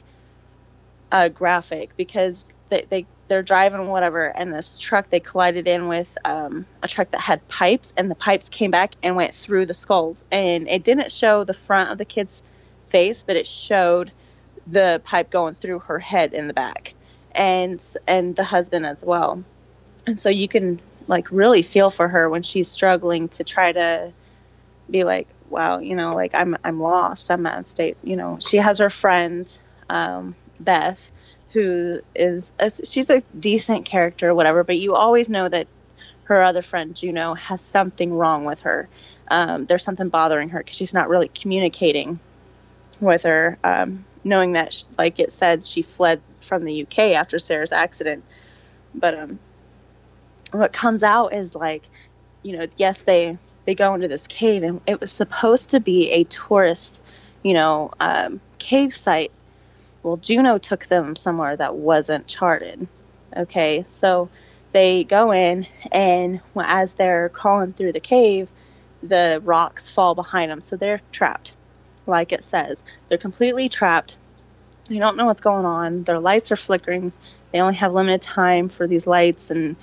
uh, 1.11 1.29
graphic 1.29 1.97
because 1.97 2.45
they, 2.71 2.87
they 2.89 3.07
they're 3.29 3.43
driving 3.43 3.87
whatever, 3.87 4.27
and 4.27 4.53
this 4.53 4.79
truck 4.79 5.11
they 5.11 5.21
collided 5.21 5.69
in 5.69 5.89
with 5.89 6.09
um, 6.25 6.67
a 6.83 6.89
truck 6.89 7.11
that 7.11 7.21
had 7.21 7.47
pipes, 7.49 7.93
and 7.97 8.11
the 8.11 8.15
pipes 8.15 8.49
came 8.49 8.71
back 8.71 8.95
and 9.03 9.15
went 9.15 9.35
through 9.35 9.67
the 9.67 9.75
skulls, 9.75 10.25
and 10.31 10.69
it 10.69 10.83
didn't 10.83 11.13
show 11.13 11.45
the 11.45 11.55
front 11.55 11.91
of 11.91 11.99
the 11.99 12.05
kid's 12.05 12.43
face, 12.89 13.23
but 13.27 13.37
it 13.37 13.47
showed 13.47 14.11
the 14.67 15.01
pipe 15.05 15.31
going 15.31 15.55
through 15.55 15.81
her 15.81 15.99
head 15.99 16.35
in 16.35 16.47
the 16.47 16.55
back 16.55 16.95
and 17.33 17.85
and 18.07 18.37
the 18.37 18.45
husband 18.45 18.87
as 18.87 19.05
well. 19.05 19.43
And 20.07 20.19
so 20.19 20.29
you 20.29 20.49
can 20.49 20.81
like 21.09 21.31
really 21.31 21.63
feel 21.63 21.91
for 21.91 22.09
her 22.09 22.29
when 22.29 22.43
she's 22.43 22.69
struggling 22.69 23.29
to 23.29 23.45
try 23.45 23.73
to 23.73 24.13
be 24.91 25.05
like 25.05 25.29
wow 25.49 25.79
you 25.79 25.95
know 25.97 26.11
like 26.11 26.35
i'm 26.35 26.57
i'm 26.65 26.81
lost. 26.81 27.31
I'm 27.31 27.47
out 27.47 27.59
of 27.59 27.67
state 27.67 27.97
you 28.03 28.17
know. 28.17 28.39
She 28.41 28.59
has 28.59 28.79
her 28.79 28.91
friend 28.91 29.51
um, 29.89 30.35
beth 30.61 31.11
who 31.53 32.01
is 32.15 32.53
a, 32.59 32.71
she's 32.71 33.11
a 33.11 33.23
decent 33.39 33.85
character 33.85 34.31
or 34.31 34.35
whatever 34.35 34.65
but 34.65 34.79
you 34.79 34.95
always 34.95 35.29
know 35.29 35.49
that 35.49 35.67
her 36.25 36.43
other 36.43 36.63
friend 36.63 36.95
juno 36.95 37.35
has 37.35 37.61
something 37.61 38.15
wrong 38.15 38.45
with 38.45 38.61
her. 38.61 38.89
Um, 39.29 39.67
there's 39.67 39.85
something 39.85 40.09
bothering 40.09 40.51
her 40.51 40.61
because 40.61 40.77
she's 40.77 40.95
not 40.95 41.09
really 41.09 41.29
communicating 41.29 42.21
with 43.01 43.23
her 43.25 43.59
um, 43.65 44.05
knowing 44.25 44.53
that 44.53 44.73
sh 44.73 44.85
like 44.99 45.19
it 45.19 45.33
said 45.33 45.65
she 45.65 45.83
fled 45.83 46.21
from 46.41 46.65
the 46.65 46.83
uk 46.83 46.99
after 46.99 47.39
sarah's 47.39 47.73
accident. 47.73 48.25
But 48.95 49.19
um 49.19 49.39
what 50.53 50.73
comes 50.73 51.03
out 51.03 51.33
is 51.35 51.55
like 51.55 51.83
you 52.43 52.57
know 52.57 52.67
yes 52.77 53.03
they 53.03 53.39
they 53.65 53.75
go 53.75 53.95
into 53.95 54.09
this 54.09 54.27
cave 54.27 54.63
and 54.63 54.81
it 54.87 55.01
was 55.01 55.13
supposed 55.13 55.71
to 55.71 55.81
be 55.81 56.11
a 56.11 56.25
tourist 56.25 57.03
you 57.43 57.55
know 57.55 57.91
um, 58.01 58.41
cave 58.59 58.95
site. 58.95 59.33
Well 60.03 60.17
juno 60.17 60.59
took 60.59 60.87
them 60.87 61.17
somewhere 61.17 61.57
that 61.57 61.75
wasn't 61.75 62.27
charted. 62.27 62.87
Okay 63.37 63.85
so 63.87 64.29
they 64.73 65.05
go 65.05 65.33
in 65.33 65.67
and 65.91 66.41
as 66.57 66.95
they're 66.95 67.29
crawling 67.29 67.73
through 67.73 67.93
the 67.93 68.01
cave 68.01 68.49
the 69.03 69.41
rocks 69.45 69.91
fall 69.91 70.15
behind 70.15 70.51
them 70.51 70.61
so 70.61 70.77
they're 70.77 71.01
trapped 71.13 71.53
like 72.07 72.33
it 72.33 72.45
says 72.45 72.79
they're 73.09 73.19
completely 73.19 73.69
trapped 73.69 74.17
they 74.89 74.99
don't 74.99 75.17
know 75.17 75.27
what's 75.27 75.41
going 75.41 75.65
on 75.65 76.03
their 76.05 76.19
lights 76.19 76.53
are 76.53 76.57
flickering 76.57 77.13
they 77.53 77.61
only 77.61 77.75
have 77.75 77.93
limited 77.93 78.23
time 78.23 78.69
for 78.69 78.87
these 78.87 79.07
lights 79.07 79.51
and 79.51 79.77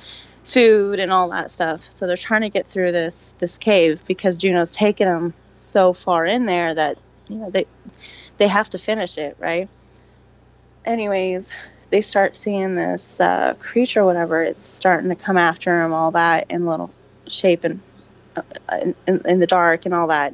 food 0.50 1.00
and 1.00 1.12
all 1.12 1.30
that 1.30 1.52
stuff. 1.52 1.86
So 1.92 2.08
they're 2.08 2.18
trying 2.18 2.42
to 2.42 2.50
get 2.50 2.68
through 2.68 2.92
this 2.92 3.34
this 3.40 3.58
cave 3.58 4.04
because 4.06 4.38
Juno's 4.38 4.72
taken 4.72 5.08
them 5.08 5.34
so 5.54 5.94
far 5.94 6.26
in 6.26 6.46
there 6.46 6.74
that 6.74 6.98
you 7.28 7.38
know 7.38 7.50
they 7.50 7.66
they 8.38 8.48
have 8.48 8.70
to 8.72 8.80
finish 8.80 9.18
it, 9.18 9.38
right? 9.40 9.70
Anyways, 10.86 11.54
they 11.92 12.02
start 12.02 12.36
seeing 12.36 12.74
this 12.74 13.20
uh, 13.20 13.54
creature, 13.60 14.04
whatever. 14.04 14.42
It's 14.44 14.66
starting 14.66 15.10
to 15.10 15.16
come 15.16 15.38
after 15.38 15.78
them, 15.80 15.94
all 15.94 16.12
that 16.12 16.48
in 16.50 16.66
little 16.66 16.92
shape 17.28 17.64
and 17.64 17.82
uh, 18.36 18.42
in, 18.82 18.96
in, 19.08 19.22
in 19.26 19.40
the 19.40 19.48
dark 19.48 19.86
and 19.86 19.94
all 19.94 20.08
that. 20.08 20.34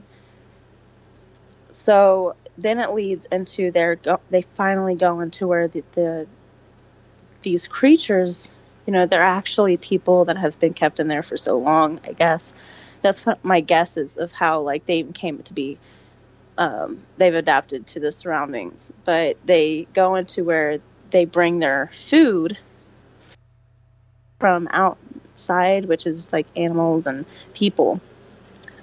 So 1.76 2.36
then 2.58 2.80
it 2.80 2.94
leads 2.94 3.26
into 3.26 3.70
their 3.72 4.00
they 4.30 4.44
finally 4.56 4.96
go 4.96 5.20
into 5.20 5.46
where 5.46 5.68
the, 5.68 5.84
the 5.92 6.28
these 7.42 7.68
creatures 7.68 8.50
you 8.88 8.94
know 8.94 9.06
they're 9.06 9.22
actually 9.22 9.78
people 9.78 10.26
that 10.26 10.38
have 10.38 10.58
been 10.60 10.74
kept 10.74 11.00
in 11.00 11.08
there 11.08 11.22
for 11.22 11.38
so 11.38 11.58
long 11.58 12.00
i 12.08 12.14
guess. 12.14 12.54
That's 13.02 13.26
what 13.26 13.44
my 13.44 13.60
guess 13.60 13.98
is 13.98 14.18
of 14.18 14.32
how 14.32 14.62
like 14.62 14.86
they 14.86 15.04
came 15.04 15.44
to 15.44 15.54
be 15.54 15.78
um, 16.58 17.04
they've 17.18 17.36
adapted 17.36 17.86
to 17.88 18.00
the 18.00 18.12
surroundings. 18.12 18.90
But 19.04 19.38
they 19.46 19.86
go 19.94 20.16
into 20.16 20.46
where 20.46 20.80
they 21.12 21.26
bring 21.26 21.60
their 21.60 21.92
food 21.94 22.58
from 24.40 24.70
outside 24.72 25.86
which 25.86 26.08
is 26.08 26.32
like 26.32 26.48
animals 26.56 27.06
and 27.06 27.26
people. 27.54 28.00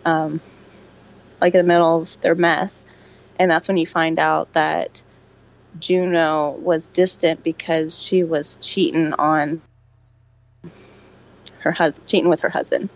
Um, 0.05 0.41
like 1.43 1.55
in 1.55 1.59
the 1.59 1.67
middle 1.67 2.01
of 2.01 2.21
their 2.21 2.37
mess, 2.37 2.85
and 3.37 3.51
that's 3.51 3.67
when 3.67 3.77
you 3.77 3.87
find 3.87 4.21
out 4.21 4.53
that 4.53 5.03
Juno 5.81 6.51
was 6.51 6.87
distant 6.87 7.43
because 7.43 8.01
she 8.01 8.23
was 8.23 8.57
cheating 8.61 9.13
on 9.13 9.61
her 11.59 11.73
husband, 11.73 12.07
cheating 12.07 12.29
with 12.29 12.41
her 12.41 12.49
husband, 12.49 12.91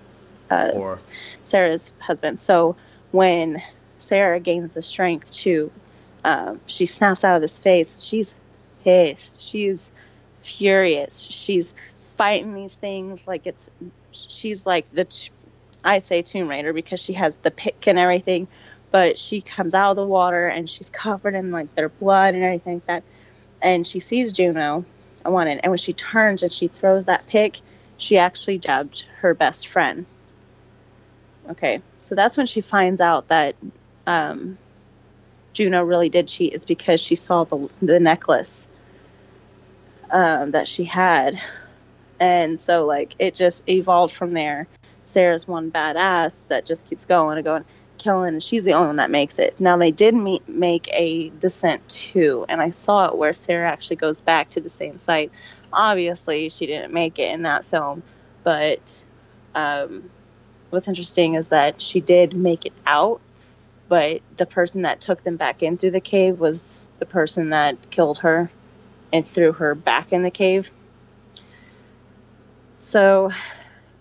uh, 0.48 0.70
Or 0.74 1.00
Sarah's 1.42 1.90
husband. 1.98 2.40
So 2.40 2.76
when 3.10 3.62
Sarah 3.98 4.38
gains 4.38 4.74
the 4.74 4.82
strength 4.82 5.32
to, 5.32 5.72
um, 6.24 6.60
she 6.66 6.86
snaps 6.86 7.24
out 7.24 7.34
of 7.34 7.42
his 7.42 7.58
face. 7.58 8.00
She's 8.00 8.36
pissed. 8.84 9.42
She's 9.42 9.90
furious. 10.42 11.20
She's 11.20 11.74
fighting 12.16 12.54
these 12.54 12.74
things 12.74 13.26
like 13.26 13.48
it's. 13.48 13.68
She's 14.12 14.64
like 14.64 14.88
the, 14.92 15.04
t- 15.04 15.30
I 15.86 16.00
say 16.00 16.22
Tomb 16.22 16.48
Raider 16.48 16.72
because 16.72 17.00
she 17.00 17.12
has 17.12 17.36
the 17.36 17.50
pick 17.50 17.86
and 17.86 17.98
everything, 17.98 18.48
but 18.90 19.18
she 19.18 19.40
comes 19.40 19.74
out 19.74 19.90
of 19.90 19.96
the 19.96 20.04
water 20.04 20.48
and 20.48 20.68
she's 20.68 20.90
covered 20.90 21.34
in 21.34 21.52
like 21.52 21.74
their 21.74 21.88
blood 21.88 22.34
and 22.34 22.42
everything 22.42 22.74
like 22.74 22.86
that, 22.86 23.02
and 23.62 23.86
she 23.86 24.00
sees 24.00 24.32
Juno. 24.32 24.84
I 25.24 25.28
want 25.28 25.48
it. 25.48 25.60
And 25.62 25.70
when 25.70 25.78
she 25.78 25.92
turns 25.92 26.42
and 26.42 26.52
she 26.52 26.68
throws 26.68 27.06
that 27.06 27.26
pick, 27.26 27.60
she 27.98 28.18
actually 28.18 28.58
jabbed 28.58 29.06
her 29.18 29.34
best 29.34 29.68
friend. 29.68 30.06
Okay, 31.50 31.80
so 32.00 32.14
that's 32.14 32.36
when 32.36 32.46
she 32.46 32.60
finds 32.60 33.00
out 33.00 33.28
that 33.28 33.54
um, 34.06 34.58
Juno 35.52 35.82
really 35.84 36.08
did 36.08 36.26
cheat. 36.26 36.52
Is 36.52 36.64
because 36.64 37.00
she 37.00 37.14
saw 37.14 37.44
the 37.44 37.68
the 37.80 38.00
necklace 38.00 38.66
um, 40.10 40.50
that 40.50 40.66
she 40.66 40.82
had, 40.84 41.40
and 42.18 42.60
so 42.60 42.86
like 42.86 43.14
it 43.20 43.36
just 43.36 43.68
evolved 43.68 44.14
from 44.14 44.32
there. 44.32 44.66
Sarah's 45.06 45.48
one 45.48 45.70
badass 45.70 46.48
that 46.48 46.66
just 46.66 46.86
keeps 46.88 47.04
going 47.04 47.38
and 47.38 47.44
going, 47.44 47.64
killing, 47.98 48.34
and 48.34 48.42
she's 48.42 48.64
the 48.64 48.72
only 48.72 48.88
one 48.88 48.96
that 48.96 49.10
makes 49.10 49.38
it. 49.38 49.58
Now 49.60 49.76
they 49.76 49.90
did 49.90 50.14
meet, 50.14 50.48
make 50.48 50.88
a 50.92 51.30
Descent 51.30 51.88
too, 51.88 52.44
and 52.48 52.60
I 52.60 52.70
saw 52.70 53.06
it 53.06 53.16
where 53.16 53.32
Sarah 53.32 53.70
actually 53.70 53.96
goes 53.96 54.20
back 54.20 54.50
to 54.50 54.60
the 54.60 54.68
same 54.68 54.98
site. 54.98 55.32
Obviously, 55.72 56.48
she 56.48 56.66
didn't 56.66 56.92
make 56.92 57.18
it 57.18 57.32
in 57.32 57.42
that 57.42 57.64
film, 57.64 58.02
but 58.44 59.04
um, 59.54 60.10
what's 60.70 60.88
interesting 60.88 61.34
is 61.34 61.48
that 61.48 61.80
she 61.80 62.00
did 62.00 62.34
make 62.34 62.66
it 62.66 62.72
out, 62.84 63.20
but 63.88 64.20
the 64.36 64.46
person 64.46 64.82
that 64.82 65.00
took 65.00 65.22
them 65.24 65.36
back 65.36 65.62
in 65.62 65.76
through 65.76 65.92
the 65.92 66.00
cave 66.00 66.38
was 66.38 66.88
the 66.98 67.06
person 67.06 67.50
that 67.50 67.90
killed 67.90 68.18
her 68.18 68.50
and 69.12 69.26
threw 69.26 69.52
her 69.52 69.74
back 69.74 70.12
in 70.12 70.22
the 70.22 70.30
cave. 70.30 70.70
So 72.78 73.30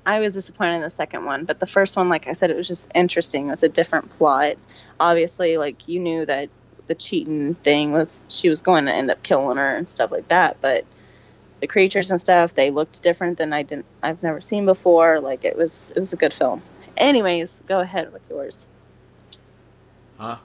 I 0.05 0.19
was 0.19 0.33
disappointed 0.33 0.75
in 0.75 0.81
the 0.81 0.89
second 0.89 1.25
one, 1.25 1.45
but 1.45 1.59
the 1.59 1.65
first 1.65 1.97
one, 1.97 2.09
like 2.09 2.27
I 2.27 2.33
said, 2.33 2.51
it 2.51 2.57
was 2.57 2.67
just 2.67 2.87
interesting. 2.93 3.49
It's 3.49 3.63
a 3.63 3.69
different 3.69 4.09
plot. 4.17 4.55
Obviously, 4.99 5.57
like 5.57 5.87
you 5.87 5.99
knew 5.99 6.25
that 6.25 6.49
the 6.87 6.95
cheating 6.95 7.55
thing 7.55 7.91
was 7.91 8.23
she 8.27 8.49
was 8.49 8.61
going 8.61 8.85
to 8.85 8.93
end 8.93 9.09
up 9.09 9.23
killing 9.23 9.57
her 9.57 9.75
and 9.75 9.89
stuff 9.89 10.11
like 10.11 10.27
that, 10.27 10.57
but 10.61 10.85
the 11.59 11.67
creatures 11.67 12.11
and 12.11 12.21
stuff 12.21 12.53
they 12.53 12.69
looked 12.69 13.01
different 13.01 13.37
than 13.37 13.53
I 13.53 13.63
didn't 13.63 13.85
I've 14.03 14.21
never 14.21 14.41
seen 14.41 14.65
before. 14.65 15.19
Like 15.19 15.43
it 15.45 15.57
was 15.57 15.91
it 15.95 15.99
was 15.99 16.13
a 16.13 16.17
good 16.17 16.33
film. 16.33 16.61
Anyways, 16.97 17.61
go 17.65 17.79
ahead 17.79 18.13
with 18.13 18.21
yours. 18.29 18.67
Huh? 20.17 20.37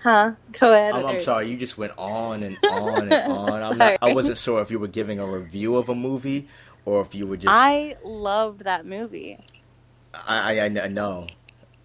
Huh? 0.00 0.32
Go 0.52 0.72
ahead. 0.72 0.94
I'm, 0.94 1.06
I'm 1.06 1.20
sorry, 1.20 1.50
you 1.50 1.56
just 1.56 1.76
went 1.76 1.92
on 1.98 2.44
and 2.44 2.56
on 2.70 3.12
and 3.12 3.32
on. 3.32 3.62
I'm 3.62 3.78
not, 3.78 3.98
I 4.00 4.12
wasn't 4.12 4.38
sure 4.38 4.62
if 4.62 4.70
you 4.70 4.78
were 4.78 4.86
giving 4.86 5.18
a 5.18 5.26
review 5.26 5.74
of 5.74 5.88
a 5.88 5.94
movie 5.94 6.48
or 6.88 7.02
if 7.02 7.14
you 7.14 7.26
were 7.26 7.36
just. 7.36 7.48
I 7.48 7.96
loved 8.02 8.64
that 8.64 8.86
movie. 8.86 9.38
I, 10.14 10.58
I, 10.58 10.64
I 10.64 10.88
know. 10.88 11.26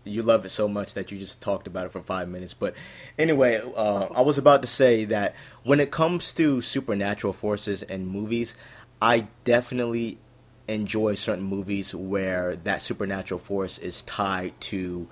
You 0.06 0.22
love 0.22 0.45
it 0.45 0.49
so 0.49 0.68
much 0.68 0.93
that 0.93 1.12
you 1.12 1.18
just 1.18 1.41
talked 1.41 1.68
about 1.68 1.86
it 1.86 1.91
for 1.91 2.01
five 2.01 2.28
minutes. 2.28 2.54
But 2.54 2.74
anyway, 3.18 3.62
uh, 3.76 4.08
I 4.14 4.22
was 4.22 4.38
about 4.38 4.62
to 4.62 4.68
say 4.68 5.06
that 5.06 5.36
when 5.64 5.80
it 5.80 5.91
comes 5.91 6.32
to 6.34 6.62
supernatural 6.62 7.34
forces 7.34 7.84
and 7.84 8.08
movies, 8.08 8.56
I 9.01 9.28
definitely 9.43 10.20
enjoy 10.68 11.16
certain 11.16 11.43
movies 11.43 11.93
where 11.93 12.56
that 12.56 12.82
supernatural 12.82 13.39
force 13.39 13.78
is 13.78 14.01
tied 14.04 14.60
to 14.62 15.08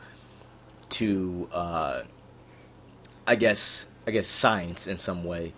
to 0.89 1.49
uh, 1.51 2.01
I 3.27 3.35
guess 3.35 3.85
I 4.07 4.11
guess 4.11 4.27
science 4.27 4.87
in 4.87 4.97
some 4.97 5.23
way 5.25 5.53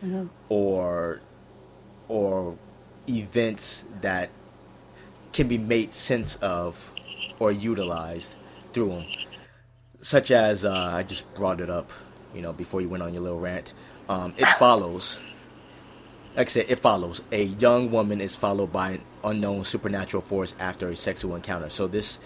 or 0.50 1.22
or 2.08 2.58
events 3.08 3.86
that 4.02 4.30
can 5.32 5.48
be 5.48 5.58
made 5.58 5.94
sense 5.94 6.36
of 6.38 6.92
or 7.40 7.52
utilized 7.52 8.34
through 8.72 8.90
them. 8.90 9.06
Such 10.02 10.32
as 10.32 10.66
uh, 10.66 10.92
I 10.94 11.04
just 11.04 11.34
brought 11.36 11.62
it 11.62 11.70
up, 11.70 11.92
you 12.34 12.42
know, 12.42 12.54
before 12.54 12.82
you 12.82 12.90
went 12.90 13.04
on 13.04 13.14
your 13.14 13.24
little 13.24 13.40
rant. 13.40 13.74
Um, 14.10 14.34
it 14.38 14.48
follows. 14.60 15.24
Like 16.36 16.48
I 16.48 16.50
said, 16.50 16.66
it 16.68 16.80
follows. 16.80 17.22
A 17.32 17.44
young 17.44 17.92
woman 17.92 18.20
is 18.20 18.36
followed 18.36 18.72
by 18.72 18.92
an 18.92 19.02
unknown 19.24 19.64
supernatural 19.64 20.22
force 20.22 20.56
after 20.60 20.90
a 20.90 20.96
sexual 20.96 21.36
encounter. 21.36 21.70
So 21.70 21.88
this 21.88 22.20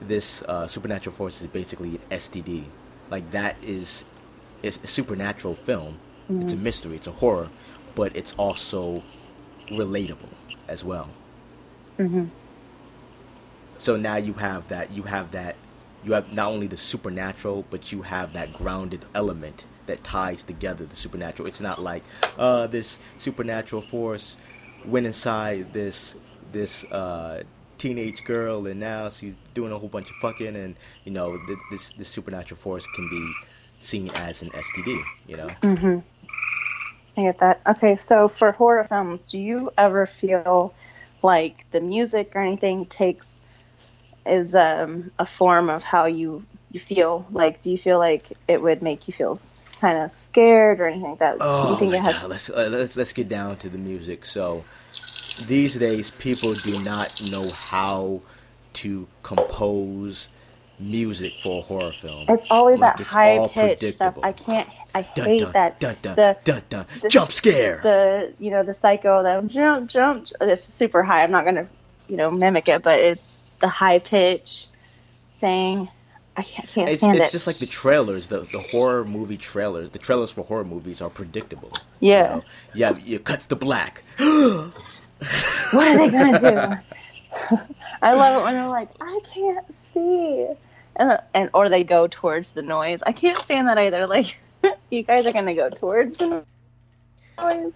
this 0.00 0.42
uh, 0.42 0.66
supernatural 0.66 1.14
force 1.16 1.40
is 1.40 1.46
basically 1.48 1.96
an 1.96 2.18
STD. 2.18 2.64
Like 3.10 3.30
that 3.32 3.56
is 3.62 4.04
it's 4.62 4.78
a 4.82 4.86
supernatural 4.86 5.54
film. 5.54 5.98
It's 6.30 6.54
a 6.54 6.56
mystery. 6.56 6.96
It's 6.96 7.06
a 7.06 7.12
horror, 7.12 7.50
but 7.94 8.16
it's 8.16 8.32
also 8.38 9.02
relatable 9.68 10.28
as 10.68 10.84
well. 10.84 11.08
hmm 11.96 12.24
So 13.78 13.96
now 13.96 14.16
you 14.16 14.34
have 14.34 14.68
that. 14.68 14.92
You 14.92 15.02
have 15.04 15.32
that. 15.32 15.56
You 16.04 16.12
have 16.12 16.34
not 16.34 16.48
only 16.52 16.66
the 16.66 16.76
supernatural, 16.76 17.64
but 17.70 17.90
you 17.92 18.02
have 18.02 18.32
that 18.34 18.52
grounded 18.52 19.04
element 19.14 19.64
that 19.86 20.02
ties 20.04 20.42
together 20.42 20.84
the 20.84 20.96
supernatural. 20.96 21.48
It's 21.48 21.60
not 21.60 21.80
like 21.82 22.02
uh, 22.38 22.66
this 22.66 22.98
supernatural 23.18 23.82
force 23.82 24.36
went 24.86 25.06
inside 25.06 25.72
this 25.72 26.14
this 26.52 26.84
uh, 26.84 27.42
teenage 27.78 28.22
girl, 28.24 28.66
and 28.66 28.78
now 28.80 29.08
she's 29.08 29.34
doing 29.54 29.72
a 29.72 29.78
whole 29.78 29.88
bunch 29.88 30.10
of 30.10 30.16
fucking, 30.16 30.56
and 30.56 30.76
you 31.04 31.10
know 31.12 31.38
th- 31.46 31.58
this 31.70 31.90
this 31.90 32.08
supernatural 32.08 32.58
force 32.58 32.86
can 32.94 33.08
be 33.08 33.32
seen 33.80 34.08
as 34.10 34.42
an 34.42 34.50
STD. 34.50 35.02
You 35.26 35.36
know. 35.36 35.48
hmm 35.62 35.98
I 37.16 37.22
get 37.22 37.38
that. 37.38 37.60
Okay, 37.66 37.96
so 37.96 38.28
for 38.28 38.52
horror 38.52 38.84
films, 38.84 39.30
do 39.30 39.38
you 39.38 39.70
ever 39.78 40.06
feel 40.06 40.74
like 41.22 41.64
the 41.70 41.80
music 41.80 42.32
or 42.34 42.42
anything 42.42 42.86
takes 42.86 43.40
is 44.26 44.54
um, 44.54 45.10
a 45.18 45.26
form 45.26 45.70
of 45.70 45.82
how 45.82 46.06
you 46.06 46.44
you 46.72 46.80
feel? 46.80 47.26
Like, 47.30 47.62
do 47.62 47.70
you 47.70 47.78
feel 47.78 47.98
like 47.98 48.24
it 48.48 48.60
would 48.60 48.82
make 48.82 49.06
you 49.06 49.14
feel 49.14 49.40
kind 49.80 49.98
of 49.98 50.10
scared 50.10 50.80
or 50.80 50.86
anything 50.86 51.10
like 51.10 51.18
that? 51.20 51.36
Oh 51.40 51.70
you 51.70 51.78
think 51.78 51.92
my 51.92 51.98
it 51.98 52.02
has? 52.02 52.18
god! 52.18 52.30
Let's 52.30 52.50
uh, 52.50 52.68
let's 52.70 52.96
let's 52.96 53.12
get 53.12 53.28
down 53.28 53.56
to 53.58 53.68
the 53.68 53.78
music. 53.78 54.26
So 54.26 54.64
these 55.46 55.74
days, 55.74 56.10
people 56.10 56.52
do 56.52 56.82
not 56.84 57.22
know 57.30 57.46
how 57.70 58.22
to 58.74 59.06
compose 59.22 60.28
music 60.78 61.32
for 61.42 61.60
a 61.60 61.62
horror 61.62 61.90
film. 61.92 62.24
It's 62.28 62.50
always 62.50 62.78
Like, 62.80 62.96
that 62.98 63.06
high 63.06 63.38
all 63.38 63.48
pitched 63.48 63.82
stuff. 63.94 64.16
I 64.22 64.32
can't. 64.32 64.68
I 64.94 65.02
Dun, 65.14 65.26
hate 65.26 65.40
dun, 65.40 65.52
that. 65.52 65.80
dun, 65.80 65.96
dun, 66.02 66.14
the 66.16 66.36
dun, 66.44 66.62
dun. 66.68 66.86
the- 67.02 67.08
jump 67.08 67.32
scare. 67.32 67.80
the 67.82 68.32
you 68.38 68.50
know 68.50 68.62
the 68.62 68.74
psycho 68.74 69.22
that 69.22 69.46
jump 69.48 69.90
jump. 69.90 70.28
It's 70.40 70.64
super 70.64 71.02
high. 71.02 71.22
I'm 71.24 71.30
not 71.30 71.44
gonna 71.44 71.66
you 72.08 72.16
know 72.16 72.30
mimic 72.30 72.68
it, 72.68 72.82
but 72.82 72.98
it's 73.00 73.40
the 73.60 73.68
high 73.68 73.98
pitch 73.98 74.66
thing. 75.40 75.88
I 76.36 76.42
can't, 76.42 76.68
I 76.68 76.72
can't 76.72 76.88
it's 76.90 76.98
stand 76.98 77.16
it's 77.18 77.28
it. 77.28 77.32
just 77.32 77.46
like 77.46 77.58
the 77.58 77.66
trailers, 77.66 78.26
the 78.28 78.38
the 78.38 78.64
horror 78.72 79.04
movie 79.04 79.36
trailers. 79.36 79.90
The 79.90 79.98
trailers 80.00 80.30
for 80.32 80.44
horror 80.44 80.64
movies 80.64 81.00
are 81.00 81.10
predictable. 81.10 81.70
Yeah. 82.00 82.40
You 82.74 82.84
know? 82.84 82.96
Yeah, 83.06 83.14
it 83.16 83.24
cuts 83.24 83.46
to 83.46 83.56
black. 83.56 84.02
what 84.18 85.86
are 85.88 85.96
they 85.96 86.08
gonna 86.10 86.40
do? 86.40 86.76
I 88.02 88.12
love 88.12 88.40
it 88.40 88.44
when 88.44 88.54
they're 88.54 88.68
like, 88.68 88.90
I 89.00 89.20
can't 89.32 89.76
see, 89.76 90.48
and 90.96 91.18
and 91.34 91.50
or 91.54 91.68
they 91.68 91.84
go 91.84 92.06
towards 92.08 92.52
the 92.52 92.62
noise. 92.62 93.02
I 93.06 93.12
can't 93.12 93.38
stand 93.38 93.68
that 93.68 93.78
either. 93.78 94.06
Like, 94.06 94.38
you 94.90 95.02
guys 95.04 95.26
are 95.26 95.32
gonna 95.32 95.54
go 95.54 95.70
towards 95.70 96.14
the 96.16 96.44
noise. 97.40 97.72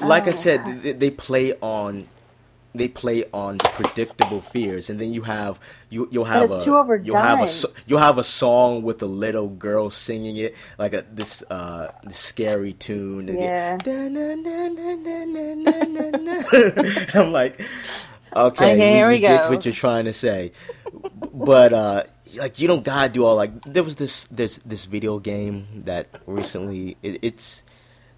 like 0.00 0.26
I 0.28 0.30
Oh, 0.30 0.32
said, 0.32 0.64
God. 0.64 0.82
they, 0.82 0.92
they 0.92 1.10
play 1.10 1.54
on 1.60 2.08
they 2.74 2.88
play 2.88 3.24
on 3.34 3.58
predictable 3.58 4.40
fears, 4.42 4.88
and 4.90 4.98
then 5.00 5.12
you 5.12 5.22
have 5.22 5.58
you 5.90 6.08
you'll 6.10 6.24
have 6.26 6.50
a 6.50 6.58
you'll 7.02 7.16
have 7.18 7.40
a 7.40 7.44
you'll 7.86 7.98
have 8.00 8.18
a 8.18 8.24
song 8.24 8.82
with 8.82 9.02
a 9.02 9.06
little 9.06 9.48
girl 9.48 9.90
singing 9.90 10.36
it 10.38 10.54
like 10.78 10.92
a 10.94 11.04
this 11.12 11.42
uh 11.50 11.90
this 12.04 12.16
scary 12.18 12.72
tune. 12.74 13.28
and 13.28 13.38
Yeah. 13.38 13.76
get- 13.84 14.12
I'm 17.14 17.32
like, 17.32 17.60
okay, 18.34 18.76
here 18.96 19.08
we 19.08 19.18
get 19.20 19.42
go. 19.44 19.50
what 19.50 19.64
you're 19.66 19.74
trying 19.74 20.06
to 20.06 20.12
say, 20.14 20.52
but 21.34 21.72
uh. 21.72 22.04
Like 22.34 22.58
you 22.58 22.66
don't 22.66 22.84
gotta 22.84 23.12
do 23.12 23.24
all 23.24 23.36
like 23.36 23.62
there 23.62 23.82
was 23.82 23.96
this 23.96 24.24
this 24.30 24.58
this 24.64 24.86
video 24.86 25.18
game 25.18 25.82
that 25.84 26.08
recently 26.26 26.96
it, 27.02 27.18
it's 27.22 27.62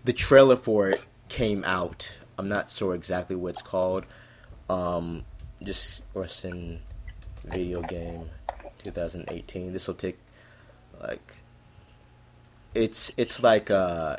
the 0.04 0.12
trailer 0.12 0.56
for 0.56 0.88
it 0.90 1.02
came 1.28 1.64
out. 1.64 2.14
I'm 2.38 2.48
not 2.48 2.70
sure 2.70 2.94
exactly 2.94 3.36
what 3.36 3.54
it's 3.54 3.62
called. 3.62 4.06
Um, 4.68 5.24
just 5.62 6.02
Western 6.12 6.80
video 7.44 7.82
game 7.82 8.30
2018. 8.78 9.72
This 9.72 9.86
will 9.86 9.94
take 9.94 10.18
like 11.00 11.36
it's 12.74 13.12
it's 13.16 13.42
like 13.42 13.70
uh 13.70 14.16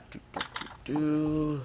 do, 0.84 1.62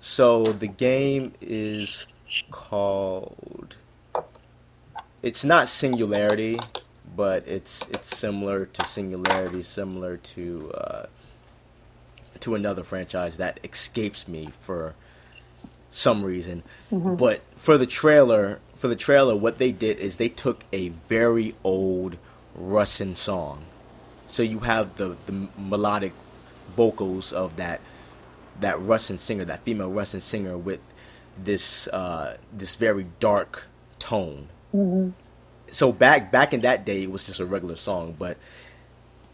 so 0.00 0.44
the 0.44 0.68
game 0.68 1.32
is 1.40 2.06
called 2.50 3.76
it's 5.22 5.44
not 5.44 5.68
singularity 5.68 6.58
but 7.14 7.46
it's 7.46 7.86
it's 7.90 8.16
similar 8.16 8.66
to 8.66 8.84
singularity 8.84 9.62
similar 9.62 10.16
to 10.16 10.72
uh, 10.74 11.06
to 12.40 12.54
another 12.54 12.82
franchise 12.82 13.36
that 13.36 13.58
escapes 13.64 14.28
me 14.28 14.50
for 14.60 14.94
some 15.90 16.24
reason 16.24 16.62
mm-hmm. 16.92 17.14
but 17.14 17.42
for 17.56 17.78
the 17.78 17.86
trailer 17.86 18.60
for 18.74 18.88
the 18.88 18.96
trailer 18.96 19.34
what 19.34 19.58
they 19.58 19.72
did 19.72 19.98
is 19.98 20.16
they 20.16 20.28
took 20.28 20.64
a 20.72 20.90
very 20.90 21.54
old 21.64 22.18
Russian 22.56 23.14
song. 23.14 23.64
So 24.28 24.42
you 24.42 24.60
have 24.60 24.96
the, 24.96 25.16
the 25.26 25.48
melodic 25.56 26.12
vocals 26.76 27.32
of 27.32 27.56
that 27.56 27.80
that 28.58 28.80
Russian 28.80 29.18
singer, 29.18 29.44
that 29.44 29.64
female 29.64 29.90
Russian 29.90 30.20
singer 30.22 30.56
with 30.56 30.80
this 31.42 31.88
uh, 31.88 32.36
this 32.52 32.74
very 32.74 33.06
dark 33.20 33.66
tone. 33.98 34.48
Mm-hmm. 34.74 35.10
So 35.70 35.92
back 35.92 36.30
back 36.30 36.52
in 36.52 36.60
that 36.62 36.84
day, 36.84 37.02
it 37.02 37.10
was 37.10 37.24
just 37.24 37.40
a 37.40 37.46
regular 37.46 37.76
song, 37.76 38.14
but 38.18 38.36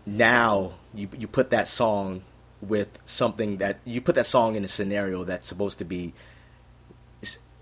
now 0.07 0.73
you 0.95 1.09
you 1.17 1.27
put 1.27 1.51
that 1.51 1.69
song 1.69 2.23
with 2.61 2.99
something 3.05 3.57
that 3.59 3.79
you 3.85 4.01
put 4.01 4.15
that 4.15 4.27
song 4.27 4.55
in 4.57 4.65
a 4.65 4.69
scenario 4.69 5.25
that's 5.25 5.49
supposed 5.49 5.79
to 5.79 5.85
be 5.85 6.13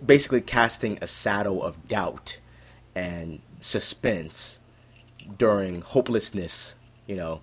basically 0.04 0.40
casting 0.40 0.98
a 1.00 1.06
shadow 1.06 1.60
of 1.60 1.88
doubt 1.88 2.38
and 2.94 3.40
suspense 3.60 4.58
during 5.38 5.82
hopelessness, 5.82 6.74
you 7.06 7.16
know, 7.16 7.40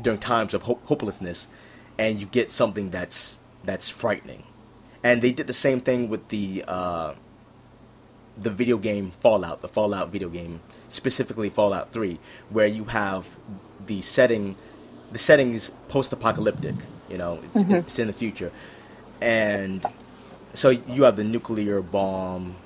during 0.00 0.18
times 0.18 0.54
of 0.54 0.62
ho- 0.62 0.80
hopelessness, 0.84 1.48
and 1.98 2.20
you 2.20 2.26
get 2.26 2.50
something 2.50 2.90
that's 2.90 3.38
that's 3.64 3.88
frightening. 3.88 4.44
And 5.04 5.22
they 5.22 5.30
did 5.30 5.46
the 5.46 5.52
same 5.52 5.80
thing 5.80 6.08
with 6.08 6.28
the 6.28 6.64
uh, 6.66 7.14
the 8.36 8.50
video 8.50 8.78
game 8.78 9.12
Fallout, 9.20 9.62
the 9.62 9.68
Fallout 9.68 10.08
video 10.10 10.28
game, 10.28 10.60
specifically 10.88 11.48
Fallout 11.48 11.92
Three, 11.92 12.18
where 12.50 12.66
you 12.66 12.86
have 12.86 13.36
the 13.86 14.02
setting, 14.02 14.56
the 15.12 15.18
setting 15.18 15.52
is 15.52 15.70
post-apocalyptic. 15.88 16.74
You 17.08 17.18
know, 17.18 17.38
it's, 17.44 17.56
mm-hmm. 17.56 17.74
it's 17.74 17.98
in 18.00 18.08
the 18.08 18.12
future, 18.12 18.50
and 19.20 19.84
so 20.54 20.70
you 20.70 21.04
have 21.04 21.14
the 21.14 21.22
nuclear 21.22 21.82
bomb, 21.82 22.56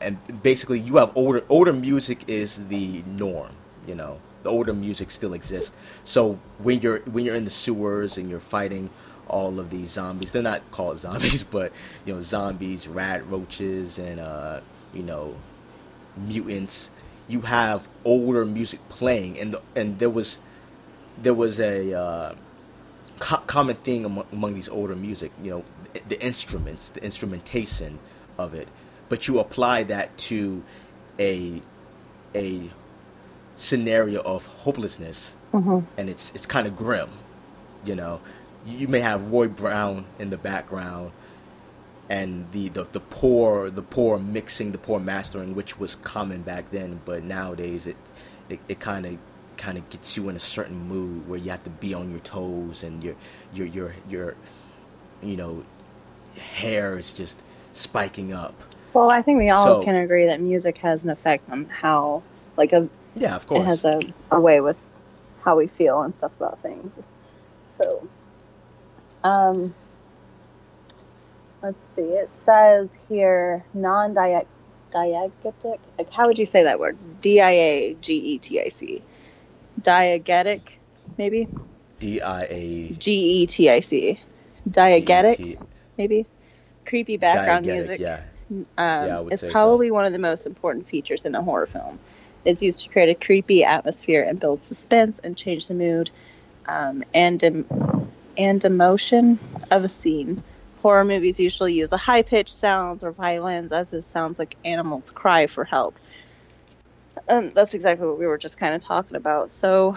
and 0.00 0.42
basically 0.42 0.80
you 0.80 0.96
have 0.96 1.12
older 1.14 1.44
older 1.48 1.72
music 1.72 2.24
is 2.26 2.68
the 2.68 3.02
norm 3.06 3.54
you 3.88 3.94
know 3.94 4.20
the 4.44 4.50
older 4.50 4.72
music 4.72 5.10
still 5.10 5.32
exists. 5.32 5.72
So 6.04 6.38
when 6.58 6.80
you're 6.80 7.00
when 7.00 7.24
you're 7.24 7.34
in 7.34 7.44
the 7.44 7.50
sewers 7.50 8.16
and 8.16 8.30
you're 8.30 8.38
fighting 8.38 8.90
all 9.28 9.60
of 9.60 9.70
these 9.70 9.90
zombies, 9.90 10.30
they're 10.30 10.42
not 10.42 10.68
called 10.70 10.98
zombies, 11.06 11.42
but 11.42 11.72
you 12.04 12.14
know 12.14 12.22
zombies, 12.22 12.86
radroaches, 12.86 13.98
and 13.98 14.20
uh, 14.20 14.60
you 14.92 15.02
know 15.02 15.36
mutants. 16.16 16.90
You 17.28 17.42
have 17.42 17.86
older 18.04 18.44
music 18.44 18.80
playing, 18.88 19.38
and 19.38 19.54
the, 19.54 19.62
and 19.76 19.98
there 19.98 20.10
was 20.10 20.38
there 21.20 21.34
was 21.34 21.60
a 21.60 21.92
uh, 21.92 22.34
co- 23.18 23.42
common 23.46 23.76
thing 23.76 24.04
among, 24.04 24.26
among 24.32 24.54
these 24.54 24.68
older 24.68 24.96
music. 24.96 25.32
You 25.42 25.50
know 25.50 25.64
the 26.08 26.20
instruments, 26.22 26.88
the 26.90 27.02
instrumentation 27.04 27.98
of 28.38 28.54
it, 28.54 28.68
but 29.08 29.28
you 29.28 29.38
apply 29.38 29.84
that 29.84 30.16
to 30.18 30.62
a 31.18 31.62
a 32.34 32.70
scenario 33.56 34.22
of 34.22 34.46
hopelessness, 34.46 35.34
mm-hmm. 35.52 35.80
and 35.98 36.08
it's 36.08 36.32
it's 36.34 36.46
kind 36.46 36.66
of 36.66 36.76
grim. 36.76 37.10
You 37.84 37.94
know, 37.94 38.20
you 38.66 38.88
may 38.88 39.00
have 39.00 39.30
Roy 39.30 39.48
Brown 39.48 40.06
in 40.18 40.30
the 40.30 40.38
background, 40.38 41.12
and 42.08 42.50
the, 42.52 42.68
the 42.68 42.86
the 42.92 43.00
poor 43.00 43.70
the 43.70 43.82
poor 43.82 44.18
mixing, 44.18 44.72
the 44.72 44.78
poor 44.78 44.98
mastering, 45.00 45.54
which 45.54 45.78
was 45.78 45.96
common 45.96 46.42
back 46.42 46.70
then, 46.70 47.00
but 47.04 47.22
nowadays 47.22 47.86
it 47.86 47.96
it, 48.48 48.60
it 48.68 48.80
kind 48.80 49.06
of 49.06 49.18
kind 49.56 49.76
of 49.76 49.88
gets 49.90 50.16
you 50.16 50.28
in 50.28 50.36
a 50.36 50.40
certain 50.40 50.88
mood 50.88 51.28
where 51.28 51.38
you 51.38 51.50
have 51.50 51.64
to 51.64 51.70
be 51.70 51.92
on 51.92 52.10
your 52.10 52.20
toes 52.20 52.82
and 52.82 53.02
your 53.02 53.14
your 53.52 53.66
your 53.66 53.94
your 54.08 54.34
you 55.22 55.36
know 55.36 55.64
hair 56.36 56.98
is 56.98 57.12
just 57.12 57.42
spiking 57.72 58.32
up. 58.32 58.54
Well, 58.94 59.10
I 59.12 59.22
think 59.22 59.38
we 59.38 59.50
all 59.50 59.66
so, 59.66 59.84
can 59.84 59.94
agree 59.96 60.26
that 60.26 60.40
music 60.40 60.78
has 60.78 61.04
an 61.04 61.10
effect 61.10 61.48
on 61.50 61.66
how 61.66 62.22
like 62.56 62.72
a 62.72 62.88
yeah, 63.14 63.34
of 63.34 63.46
course. 63.46 63.62
It 63.62 63.66
has 63.66 63.84
a, 63.84 64.00
a 64.30 64.40
way 64.40 64.60
with 64.60 64.90
how 65.42 65.56
we 65.56 65.66
feel 65.66 66.02
and 66.02 66.14
stuff 66.14 66.32
about 66.38 66.60
things. 66.60 66.98
So, 67.66 68.06
um, 69.24 69.74
let's 71.62 71.84
see. 71.84 72.02
It 72.02 72.34
says 72.34 72.92
here 73.08 73.64
non 73.74 74.14
diegetic. 74.14 74.46
Like, 75.98 76.10
how 76.10 76.26
would 76.26 76.38
you 76.38 76.46
say 76.46 76.64
that 76.64 76.80
word? 76.80 76.96
D 77.20 77.40
i 77.40 77.50
a 77.50 77.94
g 77.94 78.16
e 78.16 78.38
t 78.38 78.60
i 78.60 78.68
c. 78.68 79.02
Diegetic, 79.80 80.60
maybe. 81.16 81.46
D 81.98 82.20
i 82.22 82.44
a 82.44 82.88
g 82.90 83.42
e 83.42 83.46
t 83.46 83.68
i 83.68 83.80
c. 83.80 84.18
Diegetic, 84.68 85.58
maybe. 85.96 86.26
Creepy 86.86 87.16
background 87.16 87.66
Diegetic, 87.66 87.72
music. 87.72 88.00
Yeah. 88.00 88.20
Um, 88.50 88.66
yeah, 88.78 89.22
is 89.30 89.44
probably 89.44 89.88
so. 89.88 89.94
one 89.94 90.06
of 90.06 90.12
the 90.12 90.18
most 90.18 90.46
important 90.46 90.88
features 90.88 91.26
in 91.26 91.34
a 91.34 91.42
horror 91.42 91.66
film. 91.66 91.98
It's 92.46 92.62
used 92.62 92.84
to 92.84 92.88
create 92.88 93.10
a 93.10 93.14
creepy 93.14 93.62
atmosphere 93.64 94.22
and 94.22 94.40
build 94.40 94.62
suspense 94.62 95.18
and 95.18 95.36
change 95.36 95.68
the 95.68 95.74
mood 95.74 96.10
um, 96.66 97.04
and 97.12 97.42
and 98.38 98.64
emotion 98.64 99.38
of 99.70 99.84
a 99.84 99.88
scene. 99.88 100.42
Horror 100.82 101.04
movies 101.04 101.40
usually 101.40 101.74
use 101.74 101.92
a 101.92 101.96
high 101.96 102.22
pitched 102.22 102.54
sounds 102.54 103.02
or 103.02 103.10
violins, 103.12 103.72
as 103.72 103.92
it 103.92 104.02
sounds 104.02 104.38
like 104.38 104.56
animals 104.64 105.10
cry 105.10 105.48
for 105.48 105.64
help. 105.64 105.98
Um, 107.28 107.50
that's 107.54 107.74
exactly 107.74 108.06
what 108.06 108.18
we 108.18 108.26
were 108.26 108.38
just 108.38 108.58
kind 108.58 108.74
of 108.74 108.80
talking 108.80 109.16
about. 109.16 109.50
So, 109.50 109.96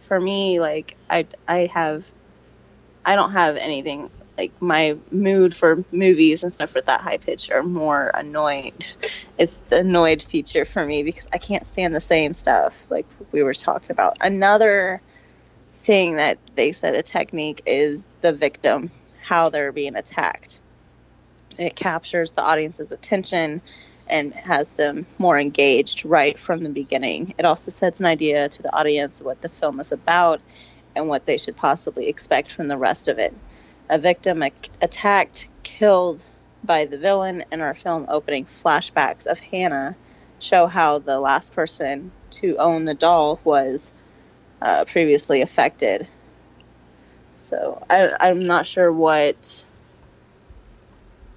for 0.00 0.18
me, 0.18 0.58
like 0.58 0.96
I 1.08 1.26
I 1.46 1.66
have 1.66 2.10
I 3.04 3.14
don't 3.14 3.32
have 3.32 3.56
anything 3.56 4.10
like 4.38 4.52
my 4.60 4.96
mood 5.10 5.54
for 5.54 5.84
movies 5.92 6.44
and 6.44 6.52
stuff 6.52 6.74
with 6.74 6.86
that 6.86 7.02
high 7.02 7.18
pitch 7.18 7.50
are 7.50 7.62
more 7.62 8.10
annoyed. 8.14 8.86
It's 9.36 9.58
the 9.68 9.80
annoyed 9.80 10.22
feature 10.22 10.64
for 10.64 10.84
me 10.84 11.02
because 11.02 11.26
I 11.32 11.38
can't 11.38 11.66
stand 11.66 11.94
the 11.94 12.00
same 12.00 12.32
stuff 12.34 12.74
like 12.88 13.06
we 13.32 13.42
were 13.42 13.54
talking 13.54 13.90
about. 13.90 14.16
Another 14.20 15.02
thing 15.82 16.16
that 16.16 16.38
they 16.54 16.72
said 16.72 16.94
a 16.94 17.02
technique 17.02 17.62
is 17.66 18.06
the 18.20 18.32
victim, 18.32 18.90
how 19.22 19.48
they're 19.48 19.72
being 19.72 19.96
attacked. 19.96 20.60
It 21.58 21.76
captures 21.76 22.32
the 22.32 22.42
audience's 22.42 22.92
attention 22.92 23.62
and 24.08 24.34
has 24.34 24.72
them 24.72 25.06
more 25.18 25.38
engaged 25.38 26.04
right 26.04 26.38
from 26.38 26.62
the 26.62 26.70
beginning. 26.70 27.34
It 27.38 27.44
also 27.44 27.70
sets 27.70 28.00
an 28.00 28.06
idea 28.06 28.48
to 28.48 28.62
the 28.62 28.74
audience 28.74 29.22
what 29.22 29.40
the 29.40 29.48
film 29.48 29.80
is 29.80 29.92
about 29.92 30.40
and 30.96 31.08
what 31.08 31.26
they 31.26 31.38
should 31.38 31.56
possibly 31.56 32.08
expect 32.08 32.52
from 32.52 32.68
the 32.68 32.76
rest 32.76 33.08
of 33.08 33.18
it 33.18 33.34
a 33.90 33.98
victim 33.98 34.42
attacked, 34.80 35.48
killed 35.64 36.24
by 36.62 36.84
the 36.84 36.96
villain 36.96 37.44
in 37.50 37.60
our 37.60 37.74
film 37.74 38.06
opening 38.08 38.46
flashbacks 38.46 39.26
of 39.26 39.40
Hannah 39.40 39.96
show 40.38 40.68
how 40.68 41.00
the 41.00 41.18
last 41.18 41.54
person 41.54 42.12
to 42.30 42.56
own 42.58 42.84
the 42.84 42.94
doll 42.94 43.40
was 43.42 43.92
uh, 44.62 44.84
previously 44.84 45.42
affected. 45.42 46.08
So 47.34 47.84
I, 47.88 48.14
I'm 48.20 48.40
not 48.40 48.66
sure 48.66 48.92
what. 48.92 49.64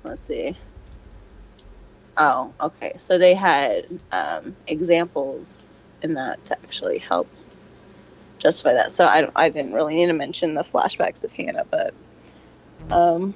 Let's 0.04 0.26
see. 0.26 0.56
Oh, 2.18 2.54
okay. 2.60 2.94
So 3.00 3.18
they 3.18 3.34
had 3.34 3.86
um, 4.12 4.56
examples 4.68 5.82
in 6.02 6.16
that 6.16 6.44
to 6.46 6.60
actually 6.64 7.00
help 7.00 7.28
justify 8.38 8.74
that. 8.74 8.92
So 8.92 9.06
I, 9.06 9.30
I 9.36 9.50
didn't 9.50 9.74
really 9.74 9.96
need 9.96 10.08
to 10.08 10.14
mention 10.14 10.54
the 10.54 10.64
flashbacks 10.64 11.24
of 11.24 11.32
Hannah, 11.32 11.66
but 11.70 11.94
um, 12.92 13.34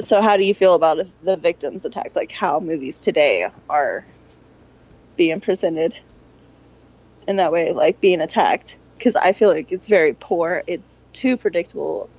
so 0.00 0.20
how 0.20 0.36
do 0.36 0.44
you 0.44 0.54
feel 0.54 0.74
about 0.74 1.06
the 1.22 1.36
victims 1.36 1.84
attacked? 1.84 2.16
Like 2.16 2.32
how 2.32 2.60
movies 2.60 2.98
today 2.98 3.48
are 3.68 4.04
being 5.16 5.40
presented 5.40 5.96
in 7.28 7.36
that 7.36 7.52
way, 7.52 7.72
like 7.72 8.00
being 8.00 8.20
attacked? 8.20 8.76
Because 9.00 9.16
I 9.16 9.32
feel 9.32 9.48
like 9.48 9.72
it's 9.72 9.86
very 9.86 10.12
poor. 10.12 10.62
It's 10.66 11.02
too 11.14 11.38
predictable. 11.38 12.10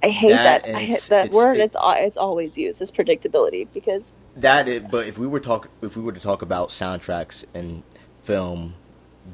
I 0.00 0.10
hate 0.10 0.30
that. 0.30 0.62
that. 0.62 0.76
I 0.76 0.82
hate 0.84 1.06
that 1.08 1.26
it's, 1.26 1.34
word. 1.34 1.56
It, 1.56 1.64
it's 1.64 1.76
it's 1.76 2.16
always 2.16 2.56
used 2.56 2.80
as 2.80 2.92
predictability 2.92 3.66
because 3.74 4.12
that. 4.36 4.68
Is, 4.68 4.84
but 4.88 5.08
if 5.08 5.18
we 5.18 5.26
were 5.26 5.40
talk, 5.40 5.70
if 5.82 5.96
we 5.96 6.04
were 6.04 6.12
to 6.12 6.20
talk 6.20 6.40
about 6.40 6.68
soundtracks 6.68 7.44
and 7.52 7.82
film, 8.22 8.74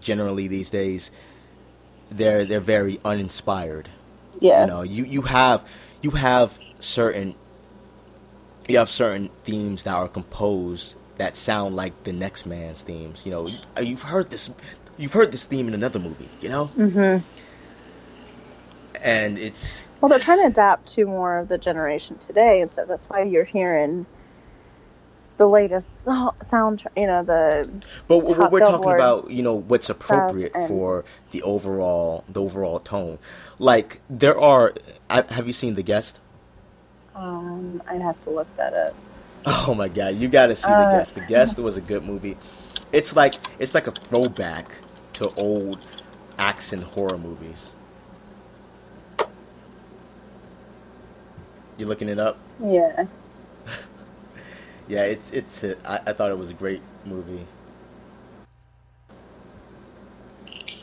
generally 0.01 0.49
these 0.49 0.71
days, 0.71 1.11
they're 2.11 2.47
they're 2.47 2.61
very 2.61 2.99
uninspired. 3.05 3.91
Yeah. 4.41 4.63
You 4.63 4.67
know, 4.67 4.83
you, 4.83 5.05
you 5.05 5.23
have 5.23 5.71
you 6.01 6.13
have 6.13 6.59
certain 6.81 7.35
you 8.67 8.79
have 8.79 8.89
certain 8.89 9.29
themes 9.45 9.83
that 9.83 9.95
are 9.95 10.09
composed 10.09 10.97
that 11.17 11.37
sound 11.37 11.77
like 11.77 12.05
the 12.05 12.13
next 12.13 12.47
man's 12.47 12.83
themes. 12.83 13.23
You 13.25 13.33
know, 13.33 13.51
you've 13.81 14.03
heard 14.03 14.31
this, 14.31 14.51
you've 14.99 15.13
heard 15.13 15.33
this 15.33 15.45
theme 15.45 15.69
in 15.69 15.75
another 15.75 15.99
movie. 15.99 16.29
You 16.41 16.49
know, 16.49 16.71
Mm-hmm. 16.77 17.25
and 19.01 19.39
it's 19.39 19.83
Well, 20.01 20.09
they're 20.09 20.19
trying 20.19 20.41
to 20.41 20.47
adapt 20.47 20.87
to 20.95 21.07
more 21.07 21.39
of 21.39 21.49
the 21.49 21.59
generation 21.59 22.19
today, 22.19 22.61
and 22.61 22.71
so 22.71 22.85
that's 22.85 23.09
why 23.09 23.23
you're 23.23 23.45
hearing 23.45 24.07
the 25.37 25.49
latest 25.49 26.05
so- 26.05 26.35
sound. 26.43 26.85
You 26.97 27.07
know, 27.07 27.23
the 27.25 27.69
But 28.09 28.19
w- 28.21 28.35
Top 28.37 28.53
we're 28.53 28.61
talking 28.61 28.91
about, 28.93 29.31
you 29.31 29.43
know, 29.43 29.55
what's 29.55 29.91
appropriate 29.91 30.53
for 30.69 31.05
the 31.33 31.43
overall 31.43 32.25
the 32.29 32.41
overall 32.41 32.81
tone. 32.81 33.19
Like 33.59 34.01
there 34.09 34.39
are, 34.39 34.75
I, 35.11 35.25
have 35.33 35.47
you 35.47 35.53
seen 35.53 35.75
The 35.75 35.83
Guest? 35.83 36.21
um, 37.17 37.81
I'd 37.87 38.01
have 38.03 38.21
to 38.25 38.31
look 38.31 38.49
that 38.57 38.75
up. 38.75 38.95
Oh 39.47 39.75
my 39.75 39.89
god, 39.89 40.15
you 40.15 40.29
got 40.29 40.47
to 40.47 40.57
see 40.57 40.67
The 40.69 40.75
Uh, 40.75 40.91
Guest. 40.99 41.15
The 41.17 41.21
Guest 41.21 41.59
was 41.59 41.77
a 41.77 41.81
good 41.83 42.03
movie. 42.05 42.37
It's 42.93 43.15
like 43.15 43.35
it's 43.59 43.75
like 43.75 43.87
a 43.87 43.91
throwback 43.91 44.69
to 45.15 45.33
old 45.37 45.87
action 46.39 46.83
horror 46.83 47.19
movies. 47.19 47.73
You 51.79 51.87
looking 51.87 52.09
it 52.09 52.19
up? 52.19 52.39
Yeah. 52.61 53.07
Yeah, 54.89 55.05
it's 55.05 55.31
it's. 55.33 55.65
A, 55.65 55.77
I, 55.89 56.01
I 56.11 56.13
thought 56.15 56.31
it 56.33 56.39
was 56.39 56.51
a 56.51 56.55
great 56.55 56.83
movie. 57.05 57.49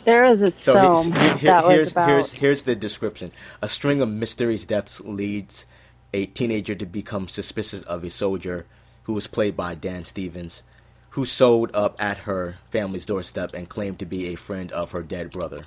There 0.06 0.26
is 0.26 0.42
this 0.42 0.64
So 0.64 0.78
film 0.80 1.14
he- 1.14 1.14
he- 1.14 1.34
he- 1.36 1.48
that 1.48 1.66
was 1.66 1.86
here's 1.86 1.88
about. 1.88 2.30
here's 2.30 2.34
here's 2.34 2.64
the 2.64 2.76
description. 2.76 3.32
A 3.62 3.70
string 3.70 4.02
of 4.02 4.10
mysterious 4.10 4.66
deaths 4.66 5.02
leads 5.02 5.66
a 6.14 6.28
teenager 6.28 6.76
to 6.76 6.86
become 6.86 7.28
suspicious 7.30 7.84
of 7.84 8.04
a 8.04 8.10
soldier 8.12 8.68
who 9.04 9.14
was 9.14 9.28
played 9.28 9.58
by 9.58 9.76
Dan 9.76 10.06
Stevens, 10.06 10.64
who 11.12 11.26
showed 11.26 11.76
up 11.76 11.96
at 12.02 12.20
her 12.20 12.58
family's 12.72 13.06
doorstep 13.06 13.54
and 13.54 13.70
claimed 13.70 14.00
to 14.00 14.06
be 14.06 14.28
a 14.28 14.36
friend 14.36 14.72
of 14.72 14.92
her 14.92 15.04
dead 15.04 15.32
brother. 15.32 15.66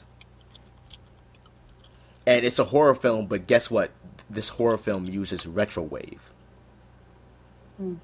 And 2.26 2.44
it's 2.44 2.58
a 2.58 2.64
horror 2.64 2.94
film, 2.94 3.26
but 3.26 3.46
guess 3.46 3.70
what? 3.70 3.90
This 4.30 4.50
horror 4.50 4.78
film 4.78 5.06
uses 5.06 5.44
retrowave. 5.44 6.20
Hmm. 7.78 7.96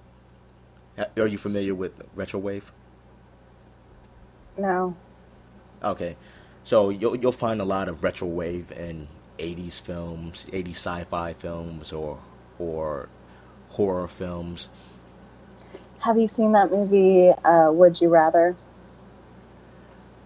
Are 1.17 1.27
you 1.27 1.39
familiar 1.39 1.75
with 1.75 1.93
retrowave? 2.17 2.65
no. 4.59 4.97
Okay, 5.83 6.17
so 6.65 6.91
you'll 6.91 7.17
you'll 7.17 7.33
find 7.33 7.61
a 7.61 7.65
lot 7.65 7.89
of 7.89 8.03
retro 8.05 8.29
wave 8.29 8.71
in 8.73 9.09
'80s 9.39 9.81
films, 9.81 10.47
'80s 10.53 10.71
sci-fi 10.71 11.33
films, 11.35 11.93
or 11.93 12.19
or 12.59 13.09
horror 13.71 14.09
films. 14.09 14.69
Have 16.01 16.19
you 16.19 16.29
seen 16.29 16.53
that 16.53 16.71
movie? 16.71 17.31
Uh, 17.31 17.71
Would 17.73 18.01
you 18.01 18.09
rather? 18.09 18.57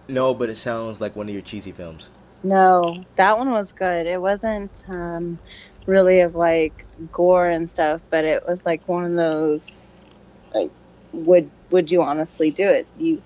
No, 0.07 0.33
but 0.33 0.49
it 0.49 0.57
sounds 0.57 1.01
like 1.01 1.15
one 1.15 1.27
of 1.27 1.33
your 1.33 1.41
cheesy 1.41 1.71
films. 1.71 2.09
No, 2.43 2.95
that 3.15 3.37
one 3.37 3.51
was 3.51 3.71
good. 3.71 4.05
It 4.05 4.21
wasn't 4.21 4.83
um, 4.87 5.39
really 5.87 6.21
of 6.21 6.35
like 6.35 6.85
gore 7.11 7.47
and 7.49 7.67
stuff, 7.69 8.01
but 8.11 8.23
it 8.23 8.47
was 8.47 8.65
like 8.65 8.87
one 8.87 9.03
of 9.05 9.13
those 9.13 10.07
like 10.53 10.69
would 11.11 11.49
would 11.71 11.91
you 11.91 12.03
honestly 12.03 12.51
do 12.51 12.67
it? 12.69 12.85
You 12.99 13.21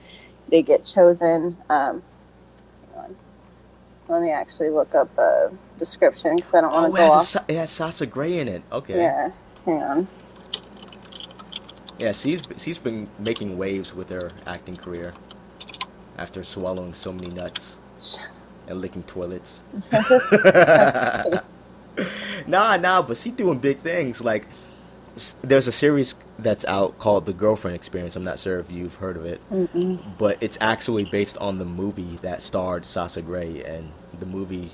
they 0.48 0.62
get 0.62 0.86
chosen. 0.86 1.58
Um, 1.70 2.02
hang 2.96 3.04
on. 3.04 3.16
let 4.08 4.22
me 4.22 4.32
actually 4.32 4.70
look 4.70 4.96
up 4.96 5.16
a 5.18 5.52
description 5.78 6.38
because 6.38 6.54
I 6.54 6.62
don't 6.62 6.72
want 6.72 6.86
Oh, 6.86 6.96
to 6.96 6.96
it 6.96 7.06
go 7.06 7.14
a, 7.14 7.16
off. 7.18 7.28
Sa- 7.28 7.44
it 7.50 7.56
has 7.58 7.70
Sasha 7.70 8.06
Grey 8.06 8.40
in 8.40 8.48
it. 8.48 8.62
Okay. 8.72 8.96
Yeah, 8.96 9.32
hang 9.66 9.84
on. 9.84 10.08
Yeah, 12.00 12.14
she's 12.14 12.42
she's 12.58 12.78
been 12.78 13.10
making 13.20 13.58
waves 13.58 13.94
with 13.94 14.10
her 14.10 14.32
acting 14.48 14.78
career 14.78 15.14
after 16.18 16.44
swallowing 16.44 16.94
so 16.94 17.12
many 17.12 17.28
nuts 17.30 17.76
and 18.68 18.80
licking 18.80 19.04
toilets. 19.04 19.64
nah, 22.48 22.78
nah, 22.78 23.02
but 23.02 23.18
she 23.18 23.32
doing 23.32 23.60
big 23.60 23.80
things. 23.82 24.22
Like, 24.22 24.46
there's 25.42 25.68
a 25.68 25.72
series 25.74 26.16
that's 26.38 26.64
out 26.66 26.98
called 27.00 27.26
The 27.26 27.34
Girlfriend 27.34 27.76
Experience. 27.76 28.16
I'm 28.16 28.24
not 28.24 28.40
sure 28.40 28.60
if 28.60 28.72
you've 28.72 28.96
heard 28.96 29.18
of 29.18 29.26
it, 29.26 29.42
Mm-mm. 29.52 30.02
but 30.18 30.38
it's 30.40 30.58
actually 30.62 31.04
based 31.06 31.38
on 31.40 31.58
the 31.58 31.66
movie 31.66 32.18
that 32.22 32.42
starred 32.42 32.86
Sasha 32.86 33.22
Grey, 33.22 33.64
and 33.64 33.92
the 34.18 34.26
movie 34.26 34.72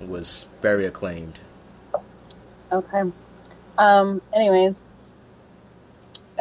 was 0.00 0.46
very 0.62 0.86
acclaimed. 0.86 1.40
Okay. 2.70 3.02
Um. 3.78 4.22
Anyways, 4.32 4.84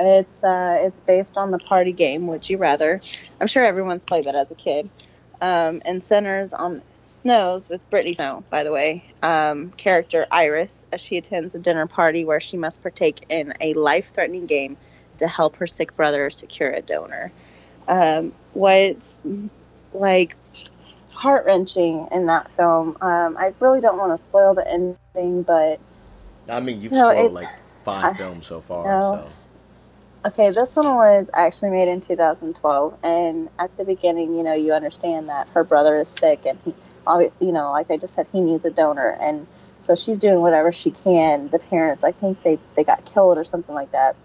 it's 0.08 0.43
uh 0.43 0.78
it's 0.82 1.00
based 1.02 1.38
on 1.38 1.52
the 1.52 1.60
party 1.60 1.91
game 1.91 2.28
Would 2.28 2.50
You 2.50 2.58
Rather. 2.58 3.02
I'm 3.39 3.47
sure 3.47 3.64
everyone's 3.66 4.06
played 4.06 4.26
that 4.26 4.36
as 4.36 4.52
a 4.52 4.56
kid. 4.56 4.89
Um, 5.41 5.82
and 5.86 6.04
centers 6.04 6.54
on 6.54 6.82
Snows 7.04 7.70
with 7.70 7.89
Brittany 7.89 8.14
Snow, 8.14 8.43
by 8.50 8.64
the 8.66 8.72
way, 8.72 9.06
um, 9.24 9.72
character 9.72 10.28
Iris, 10.30 10.86
as 10.91 11.00
she 11.00 11.16
attends 11.18 11.56
a 11.56 11.60
dinner 11.60 11.88
party 11.88 12.26
where 12.26 12.41
she 12.41 12.58
must 12.58 12.82
partake 12.82 13.24
in 13.30 13.54
a 13.62 13.74
life-threatening 13.74 14.47
game 14.47 14.76
to 15.18 15.28
help 15.28 15.56
her 15.56 15.66
sick 15.66 15.95
brother 15.95 16.30
secure 16.30 16.70
a 16.70 16.82
donor. 16.82 17.32
Um, 17.88 18.34
what's 18.54 19.20
like 19.93 20.36
heart 21.14 21.45
wrenching 21.45 22.10
in 22.12 22.26
that 22.28 22.52
film? 22.52 22.97
Um, 23.02 23.38
I 23.38 23.54
really 23.62 23.80
don't 23.82 23.97
want 23.97 24.12
to 24.12 24.18
spoil 24.18 24.54
the 24.54 24.68
ending, 24.70 25.43
but 25.43 25.80
I 26.50 26.60
mean, 26.60 26.82
you've 26.82 26.91
No, 26.91 27.10
spoiled 27.12 27.32
like 27.34 27.47
five 27.86 28.04
I- 28.04 28.18
films 28.18 28.45
so 28.45 28.60
far, 28.60 28.86
no. 28.86 29.02
so. 29.02 29.32
Okay, 30.26 30.49
this 30.49 30.76
one 30.76 30.95
was 30.95 31.30
actually 31.34 31.70
made 31.70 31.88
in 31.88 32.01
2012, 32.01 32.97
and 33.03 33.47
at 33.57 33.76
the 33.78 33.86
beginning, 33.86 34.36
you 34.36 34.43
know, 34.43 34.53
you 34.53 34.74
understand 34.74 35.30
that 35.30 35.47
her 35.53 35.63
brother 35.63 35.97
is 35.97 36.09
sick, 36.09 36.45
and 36.45 36.59
he, 36.65 36.74
you 37.39 37.53
know, 37.53 37.72
like 37.72 37.89
I 37.89 37.95
just 37.95 38.15
said, 38.15 38.28
he 38.34 38.41
needs 38.41 38.65
a 38.65 38.70
donor, 38.70 39.17
and 39.22 39.47
so 39.80 39.95
she's 39.95 40.17
doing 40.17 40.41
whatever 40.41 40.74
she 40.74 40.91
can. 40.91 41.47
The 41.47 41.59
parents, 41.59 42.03
I 42.03 42.11
think 42.11 42.43
they 42.43 42.59
they 42.76 42.84
got 42.84 43.05
killed 43.05 43.38
or 43.38 43.45
something 43.45 43.74
like 43.74 43.93
that, 43.93 44.17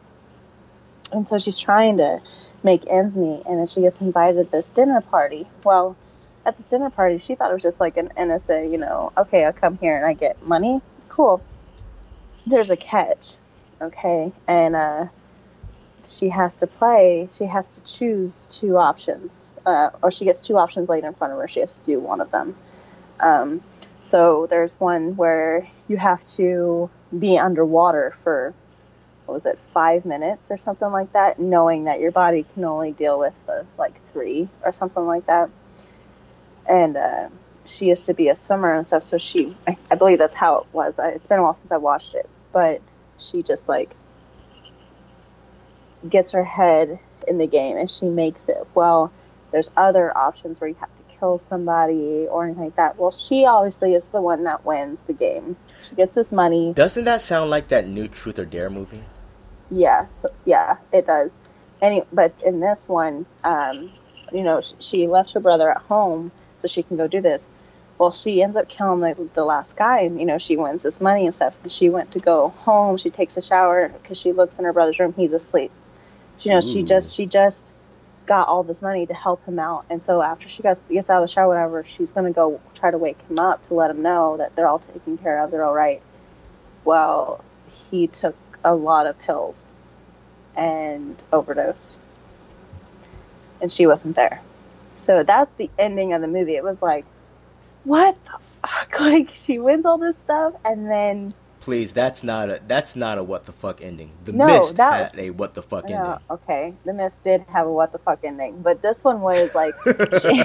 and 1.13 1.29
so 1.29 1.39
she's 1.39 1.59
trying 1.59 1.99
to 1.99 2.21
make 2.65 2.89
ends 2.89 3.15
meet, 3.15 3.43
and 3.47 3.61
then 3.61 3.67
she 3.67 3.83
gets 3.83 4.01
invited 4.01 4.47
to 4.47 4.51
this 4.51 4.71
dinner 4.71 5.01
party. 5.01 5.47
Well, 5.63 5.97
at 6.45 6.57
this 6.57 6.71
dinner 6.71 6.91
party, 6.91 7.19
she 7.19 7.37
thought 7.37 7.53
it 7.53 7.55
was 7.55 7.63
just 7.63 7.79
like 7.79 7.97
an 7.99 8.09
NSA, 8.17 8.69
you 8.69 8.79
know, 8.79 9.13
okay, 9.17 9.45
I'll 9.45 9.53
come 9.53 9.79
here 9.79 9.97
and 9.97 10.05
I 10.05 10.15
get 10.15 10.45
money, 10.45 10.81
cool. 11.09 11.41
There's 12.49 12.71
a 12.71 12.77
catch, 12.77 13.35
okay, 13.81 14.33
and 14.49 14.75
uh 14.75 15.07
she 16.07 16.29
has 16.29 16.57
to 16.57 16.67
play, 16.67 17.29
she 17.31 17.45
has 17.45 17.77
to 17.77 17.83
choose 17.83 18.47
two 18.51 18.79
options, 18.79 19.45
uh, 19.67 19.91
or 20.03 20.11
she 20.11 20.25
gets 20.25 20.41
two 20.41 20.57
options 20.59 20.89
laid 20.89 21.05
in 21.05 21.15
front 21.15 21.33
of 21.33 21.39
her. 21.39 21.49
She 21.49 21.61
has 21.61 21.79
to 21.79 21.85
do 21.85 22.01
one 22.01 22.21
of 22.21 22.31
them. 22.31 22.57
Um, 23.21 23.63
so 24.03 24.47
there's 24.49 24.75
one 24.81 25.17
where 25.17 25.69
you 25.89 25.97
have 25.97 26.23
to 26.37 26.91
be 27.17 27.39
underwater 27.39 28.11
for, 28.11 28.55
what 29.27 29.35
was 29.35 29.47
it, 29.47 29.59
five 29.73 30.05
minutes 30.05 30.51
or 30.51 30.59
something 30.59 30.91
like 30.91 31.13
that, 31.13 31.39
knowing 31.39 31.85
that 31.85 32.01
your 32.01 32.13
body 32.13 32.45
can 32.55 32.65
only 32.65 32.93
deal 32.93 33.19
with 33.19 33.35
uh, 33.49 33.63
like 33.79 34.03
three 34.05 34.49
or 34.65 34.73
something 34.73 35.07
like 35.07 35.27
that. 35.27 35.49
And 36.69 36.97
uh, 36.97 37.29
she 37.65 37.87
used 37.87 38.07
to 38.07 38.15
be 38.15 38.29
a 38.29 38.35
swimmer 38.35 38.75
and 38.75 38.87
stuff, 38.87 39.05
so 39.05 39.19
she, 39.19 39.57
I, 39.67 39.77
I 39.91 39.95
believe 39.95 40.19
that's 40.19 40.35
how 40.35 40.59
it 40.59 40.67
was. 40.73 40.99
I, 40.99 41.11
it's 41.11 41.29
been 41.29 41.39
a 41.39 41.43
while 41.43 41.55
since 41.55 41.73
I 41.73 41.79
watched 41.79 42.15
it, 42.15 42.29
but 42.53 42.83
she 43.19 43.43
just 43.43 43.69
like 43.69 43.95
gets 46.09 46.33
her 46.33 46.45
head 46.45 46.99
in 47.27 47.39
the 47.39 47.47
game 47.47 47.77
and 47.77 47.91
she 47.91 48.07
makes 48.07 48.49
it. 48.49 48.67
Well, 48.75 49.13
there's 49.51 49.71
other 49.77 50.17
options 50.17 50.61
where 50.61 50.69
you 50.69 50.77
have 50.81 50.95
to 50.97 51.03
kill 51.19 51.39
somebody 51.39 52.27
or 52.29 52.45
anything 52.45 52.65
like 52.65 52.77
that. 52.77 52.99
Well, 52.99 53.11
she 53.11 53.45
obviously 53.47 53.95
is 53.95 54.09
the 54.09 54.21
one 54.21 54.45
that 54.45 54.65
wins 54.65 55.05
the 55.05 55.13
game. 55.13 55.57
She 55.81 55.95
gets 55.95 56.15
this 56.15 56.33
money. 56.33 56.73
Doesn't 56.75 57.05
that 57.05 57.23
sound 57.23 57.51
like 57.51 57.69
that 57.69 57.87
new 57.87 58.09
Truth 58.09 58.39
or 58.39 58.45
Dare 58.45 58.71
movie? 58.71 59.05
Yeah, 59.71 60.07
so 60.11 60.31
yeah, 60.45 60.77
it 60.93 61.07
does. 61.07 61.39
Any, 61.81 62.03
but 62.13 62.35
in 62.45 62.61
this 62.61 62.89
one, 62.89 63.27
um, 63.43 63.93
you 64.33 64.43
know, 64.43 64.61
she, 64.61 64.75
she 64.81 65.07
left 65.07 65.33
her 65.33 65.41
brother 65.41 65.71
at 65.71 65.79
home 65.79 66.33
so 66.59 66.69
she 66.69 66.83
can 66.83 66.97
go 66.97 67.07
do 67.07 67.21
this. 67.21 67.51
Well, 67.99 68.11
she 68.11 68.43
ends 68.43 68.57
up 68.57 68.69
killing 68.69 69.01
the, 69.01 69.29
the 69.35 69.45
last 69.45 69.77
guy, 69.77 70.01
and 70.01 70.19
you 70.19 70.27
know, 70.27 70.39
she 70.39 70.57
wins 70.57 70.83
this 70.83 71.01
money 71.01 71.27
and 71.27 71.35
stuff. 71.35 71.55
And 71.63 71.71
she 71.71 71.91
went 71.91 72.13
to 72.13 72.19
go 72.19 72.49
home. 72.49 72.97
She 72.97 73.11
takes 73.11 73.37
a 73.37 73.43
shower 73.43 73.89
because 73.89 74.19
she 74.19 74.33
looks 74.33 74.59
in 74.59 74.65
her 74.65 74.73
brother's 74.73 74.99
room. 74.99 75.15
He's 75.17 75.33
asleep. 75.33 75.71
You 76.45 76.53
know, 76.53 76.61
she 76.61 76.83
just 76.83 77.13
mm. 77.13 77.17
she 77.17 77.27
just 77.27 77.75
got 78.27 78.49
all 78.49 78.63
this 78.63 78.83
money 78.83 79.07
to 79.07 79.15
help 79.15 79.45
him 79.45 79.59
out. 79.59 79.85
And 79.91 80.01
so 80.01 80.23
after 80.23 80.49
she 80.49 80.63
got 80.63 80.79
gets 80.89 81.11
out 81.11 81.23
of 81.23 81.29
the 81.29 81.33
shower, 81.33 81.49
whatever, 81.49 81.85
she's 81.85 82.13
gonna 82.13 82.33
go 82.33 82.61
try 82.75 82.91
to 82.91 82.99
wake 82.99 83.21
him 83.29 83.39
up 83.39 83.63
to 83.65 83.75
let 83.75 83.91
him 83.91 84.03
know 84.03 84.37
that 84.39 84.55
they're 84.57 84.67
all 84.67 84.79
taken 84.79 85.19
care 85.19 85.43
of. 85.43 85.51
They're 85.51 85.65
all 85.65 85.75
right. 85.75 86.03
Well, 86.85 87.45
he 87.91 88.07
took 88.07 88.37
a 88.65 88.75
lot 88.75 89.07
of 89.07 89.19
pills 89.19 89.63
and 90.57 91.23
overdosed. 91.33 91.97
And 93.61 93.71
she 93.71 93.87
wasn't 93.87 94.17
there. 94.17 94.41
So 94.97 95.23
that's 95.23 95.51
the 95.57 95.71
ending 95.79 96.13
of 96.13 96.21
the 96.21 96.29
movie. 96.29 96.57
It 96.57 96.65
was 96.65 96.83
like, 96.83 97.05
what 97.85 98.17
the 98.25 98.31
fuck? 98.31 98.41
Like, 99.01 99.35
she 99.35 99.59
wins 99.59 99.85
all 99.85 99.99
this 99.99 100.17
stuff, 100.17 100.55
and 100.65 100.91
then 100.91 101.35
please, 101.65 101.93
that's 101.95 102.23
not 102.23 102.51
a 102.51 102.61
that's 102.69 102.95
not 102.95 103.17
a 103.19 103.23
what 103.25 103.47
the 103.47 103.53
fuck 103.53 103.81
ending. 103.83 104.11
The 104.25 104.33
No, 104.33 104.47
Mist 104.47 104.77
that- 104.77 105.13
had 105.13 105.19
a 105.21 105.31
what 105.31 105.55
the 105.55 105.63
fuck 105.63 105.89
Yeah, 105.89 106.05
ending. 106.05 106.19
okay. 106.31 106.75
The 106.85 106.93
Mist 106.93 107.23
did 107.25 107.41
have 107.49 107.67
a 107.67 107.73
what 107.73 107.91
the 107.93 107.99
fuck 107.99 108.21
ending, 108.23 108.61
but 108.63 108.83
this 108.83 109.03
one 109.03 109.21
was 109.23 109.55
like 109.55 109.75
she, 110.21 110.43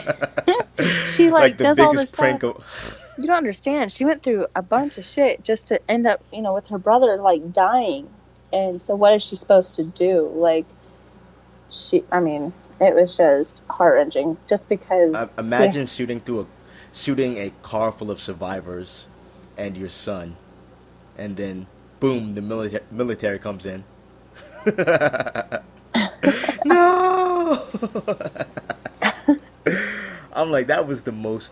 she 1.08 1.30
like, 1.30 1.58
the 1.58 1.64
does 1.66 1.80
all 1.80 1.94
this 1.94 2.12
prank. 2.12 2.40
stuff. 2.40 2.58
of- 2.58 3.00
You 3.18 3.28
don't 3.28 3.36
understand. 3.36 3.92
She 3.92 4.06
went 4.06 4.24
through 4.24 4.48
a 4.56 4.62
bunch 4.62 4.98
of 4.98 5.04
shit 5.06 5.44
just 5.44 5.68
to 5.68 5.80
end 5.92 6.08
up, 6.08 6.22
you 6.32 6.42
know, 6.42 6.54
with 6.54 6.68
her 6.68 6.78
brother 6.78 7.18
like 7.18 7.52
dying. 7.52 8.10
And 8.54 8.82
so 8.82 8.96
what 8.96 9.14
is 9.14 9.22
she 9.22 9.36
supposed 9.36 9.76
to 9.76 9.84
do? 9.84 10.28
Like 10.34 10.66
she 11.70 12.04
I 12.12 12.20
mean, 12.22 12.54
it 12.80 12.96
was 12.96 13.18
just 13.18 13.62
heart 13.70 13.96
wrenching 13.96 14.38
just 14.48 14.70
because 14.70 15.14
Uh, 15.38 15.42
imagine 15.42 15.86
shooting 15.86 16.22
through 16.22 16.42
a 16.42 16.46
shooting 16.94 17.38
a 17.38 17.52
car 17.62 17.92
full 17.92 18.10
of 18.10 18.20
survivors 18.22 19.06
and 19.58 19.78
your 19.78 19.90
son, 19.90 20.38
and 21.20 21.36
then 21.36 21.68
boom, 22.00 22.34
the 22.34 22.42
military 22.42 22.84
military 22.90 23.38
comes 23.38 23.66
in. 23.66 23.84
no. 26.66 27.66
I'm 30.34 30.50
like 30.50 30.68
that 30.68 30.88
was 30.88 31.02
the 31.04 31.12
most 31.12 31.52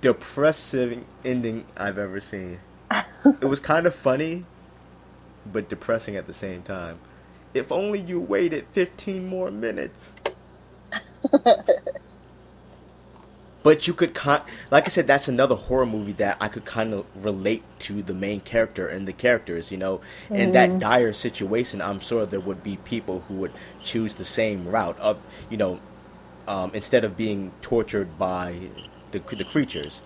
depressing 0.00 1.04
ending 1.24 1.66
I've 1.76 1.98
ever 1.98 2.20
seen. 2.20 2.60
It 3.42 3.46
was 3.46 3.60
kind 3.60 3.86
of 3.86 3.94
funny, 3.94 4.46
but 5.50 5.68
depressing 5.68 6.16
at 6.16 6.26
the 6.26 6.32
same 6.32 6.62
time. 6.62 7.00
If 7.52 7.72
only 7.72 7.98
you 7.98 8.20
waited 8.20 8.66
15 8.72 9.26
more 9.26 9.50
minutes. 9.50 10.14
But 13.62 13.86
you 13.86 13.94
could 13.94 14.14
con- 14.14 14.42
like 14.70 14.86
I 14.86 14.88
said, 14.88 15.06
that's 15.06 15.28
another 15.28 15.54
horror 15.54 15.86
movie 15.86 16.12
that 16.12 16.38
I 16.40 16.48
could 16.48 16.64
kind 16.64 16.94
of 16.94 17.06
relate 17.14 17.62
to 17.80 18.02
the 18.02 18.14
main 18.14 18.40
character 18.40 18.88
and 18.88 19.06
the 19.08 19.12
characters. 19.12 19.70
You 19.70 19.78
know, 19.78 20.00
in 20.34 20.52
that 20.52 20.78
dire 20.78 21.12
situation, 21.12 21.82
I'm 21.82 22.00
sure 22.00 22.26
there 22.26 22.40
would 22.40 22.62
be 22.62 22.78
people 22.78 23.20
who 23.28 23.34
would 23.34 23.52
choose 23.84 24.14
the 24.14 24.24
same 24.24 24.68
route 24.68 24.98
of, 24.98 25.18
you 25.50 25.58
know, 25.58 25.80
um, 26.48 26.70
instead 26.74 27.04
of 27.04 27.16
being 27.16 27.52
tortured 27.62 28.18
by 28.18 28.56
the 29.12 29.20
the 29.20 29.44
creatures. 29.44 30.02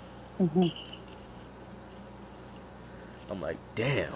I'm 3.31 3.41
like, 3.41 3.59
damn. 3.75 4.15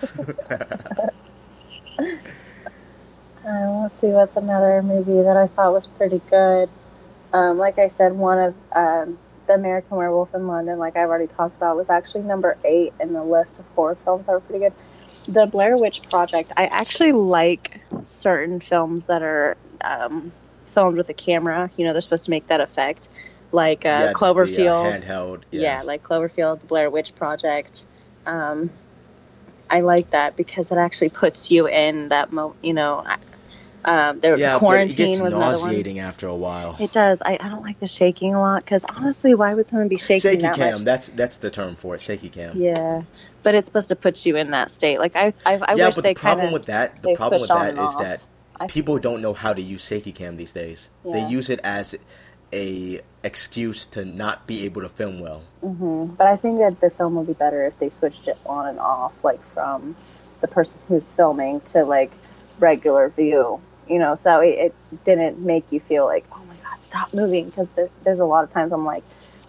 Uh, 3.46 3.82
let's 3.82 3.98
see 4.00 4.08
what's 4.08 4.36
another 4.36 4.82
movie 4.82 5.22
that 5.22 5.36
I 5.36 5.48
thought 5.48 5.72
was 5.74 5.86
pretty 5.86 6.20
good. 6.30 6.70
Um, 7.34 7.58
like 7.58 7.78
I 7.78 7.88
said, 7.88 8.12
one 8.12 8.38
of 8.38 8.54
um, 8.72 9.18
the 9.48 9.54
American 9.54 9.96
Werewolf 9.96 10.34
in 10.34 10.46
London, 10.46 10.78
like 10.78 10.96
I've 10.96 11.08
already 11.08 11.26
talked 11.26 11.56
about, 11.56 11.76
was 11.76 11.90
actually 11.90 12.22
number 12.22 12.56
eight 12.64 12.94
in 13.00 13.12
the 13.12 13.24
list 13.24 13.58
of 13.58 13.66
horror 13.74 13.96
films 13.96 14.26
that 14.26 14.32
were 14.32 14.40
pretty 14.40 14.60
good. 14.60 14.72
The 15.26 15.46
Blair 15.46 15.76
Witch 15.76 16.02
Project. 16.08 16.52
I 16.56 16.66
actually 16.66 17.12
like 17.12 17.80
certain 18.04 18.60
films 18.60 19.06
that 19.06 19.22
are 19.22 19.56
um, 19.82 20.32
filmed 20.66 20.96
with 20.96 21.08
a 21.08 21.14
camera. 21.14 21.70
You 21.76 21.86
know, 21.86 21.92
they're 21.92 22.02
supposed 22.02 22.26
to 22.26 22.30
make 22.30 22.46
that 22.46 22.60
effect, 22.60 23.08
like 23.50 23.84
uh, 23.84 23.88
Yeah, 23.88 24.00
the, 24.04 24.10
uh, 24.10 24.12
Cloverfield. 24.12 25.02
handheld. 25.04 25.42
yeah. 25.50 25.82
like 25.82 26.02
Cloverfield, 26.04 26.60
the 26.60 26.66
Blair 26.66 26.88
Witch 26.88 27.14
Project. 27.16 27.84
Um, 28.26 28.70
I 29.68 29.80
like 29.80 30.10
that 30.10 30.36
because 30.36 30.70
it 30.70 30.78
actually 30.78 31.08
puts 31.08 31.50
you 31.50 31.66
in 31.66 32.10
that 32.10 32.32
mo. 32.32 32.54
You 32.62 32.74
know, 32.74 33.02
I- 33.04 33.16
um, 33.84 34.20
there 34.20 34.36
yeah, 34.38 34.58
quarantine 34.58 34.88
but 34.96 35.02
it 35.04 35.10
gets 35.10 35.20
was 35.20 35.34
nauseating 35.34 35.98
after 35.98 36.26
a 36.26 36.34
while. 36.34 36.76
It 36.80 36.92
does. 36.92 37.20
I, 37.22 37.38
I 37.40 37.48
don't 37.48 37.62
like 37.62 37.80
the 37.80 37.86
shaking 37.86 38.34
a 38.34 38.40
lot 38.40 38.64
because 38.64 38.84
honestly, 38.84 39.34
why 39.34 39.54
would 39.54 39.66
someone 39.66 39.88
be 39.88 39.96
shaking 39.96 40.20
Shaky 40.20 40.42
that 40.42 40.56
cam. 40.56 40.72
much? 40.72 40.80
That's 40.80 41.08
that's 41.08 41.36
the 41.38 41.50
term 41.50 41.76
for 41.76 41.94
it. 41.94 42.00
Shaky 42.00 42.28
cam. 42.30 42.60
Yeah, 42.60 43.02
but 43.42 43.54
it's 43.54 43.66
supposed 43.66 43.88
to 43.88 43.96
put 43.96 44.24
you 44.24 44.36
in 44.36 44.50
that 44.52 44.70
state. 44.70 44.98
Like 44.98 45.16
I, 45.16 45.34
I, 45.44 45.58
I 45.58 45.74
yeah, 45.74 45.86
wish 45.86 45.96
but 45.96 46.04
they 46.04 46.14
the 46.14 46.20
problem 46.20 46.52
with 46.52 46.66
that, 46.66 47.02
the 47.02 47.14
problem 47.14 47.40
with 47.40 47.48
that 47.50 47.74
is 47.74 47.78
off. 47.78 47.98
that 48.00 48.20
I- 48.58 48.66
people 48.66 48.98
don't 48.98 49.20
know 49.20 49.34
how 49.34 49.52
to 49.52 49.60
use 49.60 49.84
shaky 49.84 50.12
cam 50.12 50.36
these 50.36 50.52
days. 50.52 50.88
They 51.04 51.26
use 51.26 51.50
it 51.50 51.60
as 51.62 51.94
a 52.52 53.00
excuse 53.22 53.84
to 53.86 54.04
not 54.04 54.46
be 54.46 54.64
able 54.64 54.82
to 54.82 54.88
film 54.88 55.18
well. 55.18 55.42
Mm-hmm. 55.62 56.14
But 56.14 56.28
I 56.28 56.36
think 56.36 56.58
that 56.60 56.80
the 56.80 56.90
film 56.90 57.16
would 57.16 57.26
be 57.26 57.32
better 57.32 57.66
if 57.66 57.78
they 57.78 57.90
switched 57.90 58.28
it 58.28 58.38
on 58.46 58.66
and 58.68 58.78
off, 58.78 59.12
like 59.24 59.42
from 59.52 59.96
the 60.40 60.48
person 60.48 60.78
who's 60.88 61.10
filming 61.10 61.60
to 61.62 61.84
like 61.84 62.12
regular 62.60 63.08
view. 63.08 63.60
You 63.88 63.98
know, 63.98 64.14
so 64.14 64.30
that 64.30 64.38
way 64.40 64.58
it 64.58 64.74
didn't 65.04 65.38
make 65.38 65.70
you 65.70 65.80
feel 65.80 66.06
like, 66.06 66.24
oh 66.32 66.42
my 66.48 66.54
god, 66.56 66.82
stop 66.82 67.12
moving. 67.12 67.46
Because 67.46 67.70
there, 67.70 67.90
there's 68.02 68.20
a 68.20 68.24
lot 68.24 68.44
of 68.44 68.50
times 68.50 68.72
I'm 68.72 68.84
like, 68.84 69.04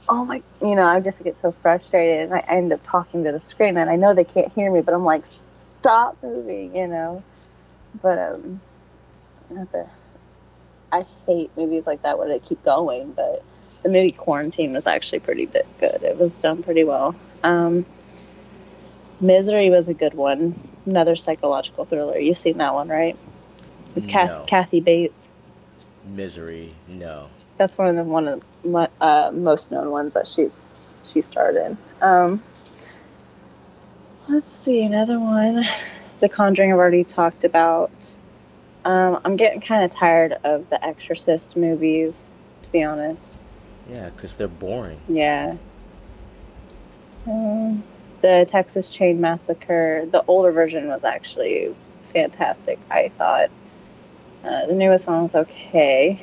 oh 0.08 0.26
my, 0.26 0.42
you 0.62 0.76
know, 0.76 0.86
I 0.86 1.00
just 1.00 1.24
get 1.24 1.40
so 1.40 1.52
frustrated 1.52 2.24
and 2.24 2.34
I 2.34 2.40
end 2.48 2.72
up 2.74 2.82
talking 2.84 3.24
to 3.24 3.32
the 3.32 3.40
screen 3.40 3.78
and 3.78 3.90
I 3.90 3.96
know 3.96 4.14
they 4.14 4.24
can't 4.24 4.52
hear 4.54 4.72
me, 4.72 4.82
but 4.82 4.94
I'm 4.94 5.06
like, 5.06 5.26
stop 5.26 6.18
moving, 6.22 6.76
you 6.76 6.88
know. 6.88 7.24
But 8.02 8.18
um, 8.20 8.62
the, 9.50 9.88
I 10.92 11.06
hate 11.26 11.52
movies 11.58 11.88
like 11.88 12.04
that 12.04 12.18
where 12.18 12.28
they 12.28 12.40
keep 12.40 12.64
going, 12.64 13.12
but 13.14 13.44
the 13.84 13.90
movie 13.90 14.12
Quarantine 14.12 14.74
was 14.74 14.88
actually 14.88 15.20
pretty 15.20 15.46
good. 15.46 15.66
It 15.80 16.18
was 16.18 16.38
done 16.38 16.64
pretty 16.64 16.84
well. 16.84 17.16
Um, 17.44 17.86
Misery 19.20 19.70
was 19.70 19.90
a 19.90 19.94
good 19.94 20.14
one. 20.14 20.60
Another 20.86 21.16
psychological 21.16 21.86
thriller. 21.86 22.18
You've 22.18 22.40
seen 22.40 22.58
that 22.58 22.74
one, 22.74 22.88
right? 22.88 23.18
With 23.96 24.06
No. 24.06 24.44
Kathy 24.48 24.82
Bates. 24.82 25.30
Misery, 26.06 26.76
no. 26.88 27.30
That's 27.58 27.78
one 27.78 27.88
of 27.88 27.96
the 27.96 28.04
one 28.04 28.28
of 28.28 28.44
the 28.64 28.90
uh, 29.02 29.32
most 29.34 29.72
known 29.72 29.90
ones 29.90 30.14
that 30.14 30.28
she's 30.28 30.76
she 31.04 31.22
starred 31.22 31.56
in. 31.56 31.78
Um, 32.02 32.44
let's 34.28 34.54
see 34.54 34.84
another 34.84 35.20
one. 35.20 35.64
The 36.22 36.30
Conjuring 36.30 36.72
I've 36.72 36.80
already 36.80 37.04
talked 37.04 37.44
about. 37.44 37.92
Um, 38.86 39.20
I'm 39.26 39.36
getting 39.36 39.60
kind 39.60 39.84
of 39.84 39.92
tired 39.92 40.38
of 40.46 40.70
the 40.70 40.84
Exorcist 40.84 41.58
movies, 41.58 42.32
to 42.62 42.72
be 42.72 42.84
honest. 42.84 43.38
Yeah, 43.90 44.10
because 44.12 44.38
they're 44.38 44.48
boring. 44.48 44.98
Yeah. 45.10 45.58
Um, 47.28 47.84
the 48.22 48.46
Texas 48.48 48.92
Chain 48.94 49.20
Massacre, 49.20 50.08
the 50.10 50.24
older 50.26 50.52
version 50.54 50.88
was 50.88 51.04
actually 51.04 51.76
fantastic, 52.14 52.80
I 52.90 53.10
thought. 53.10 53.50
Uh, 54.46 54.68
the 54.68 54.74
newest 54.74 55.08
one 55.08 55.24
was 55.24 55.34
okay. 55.34 56.22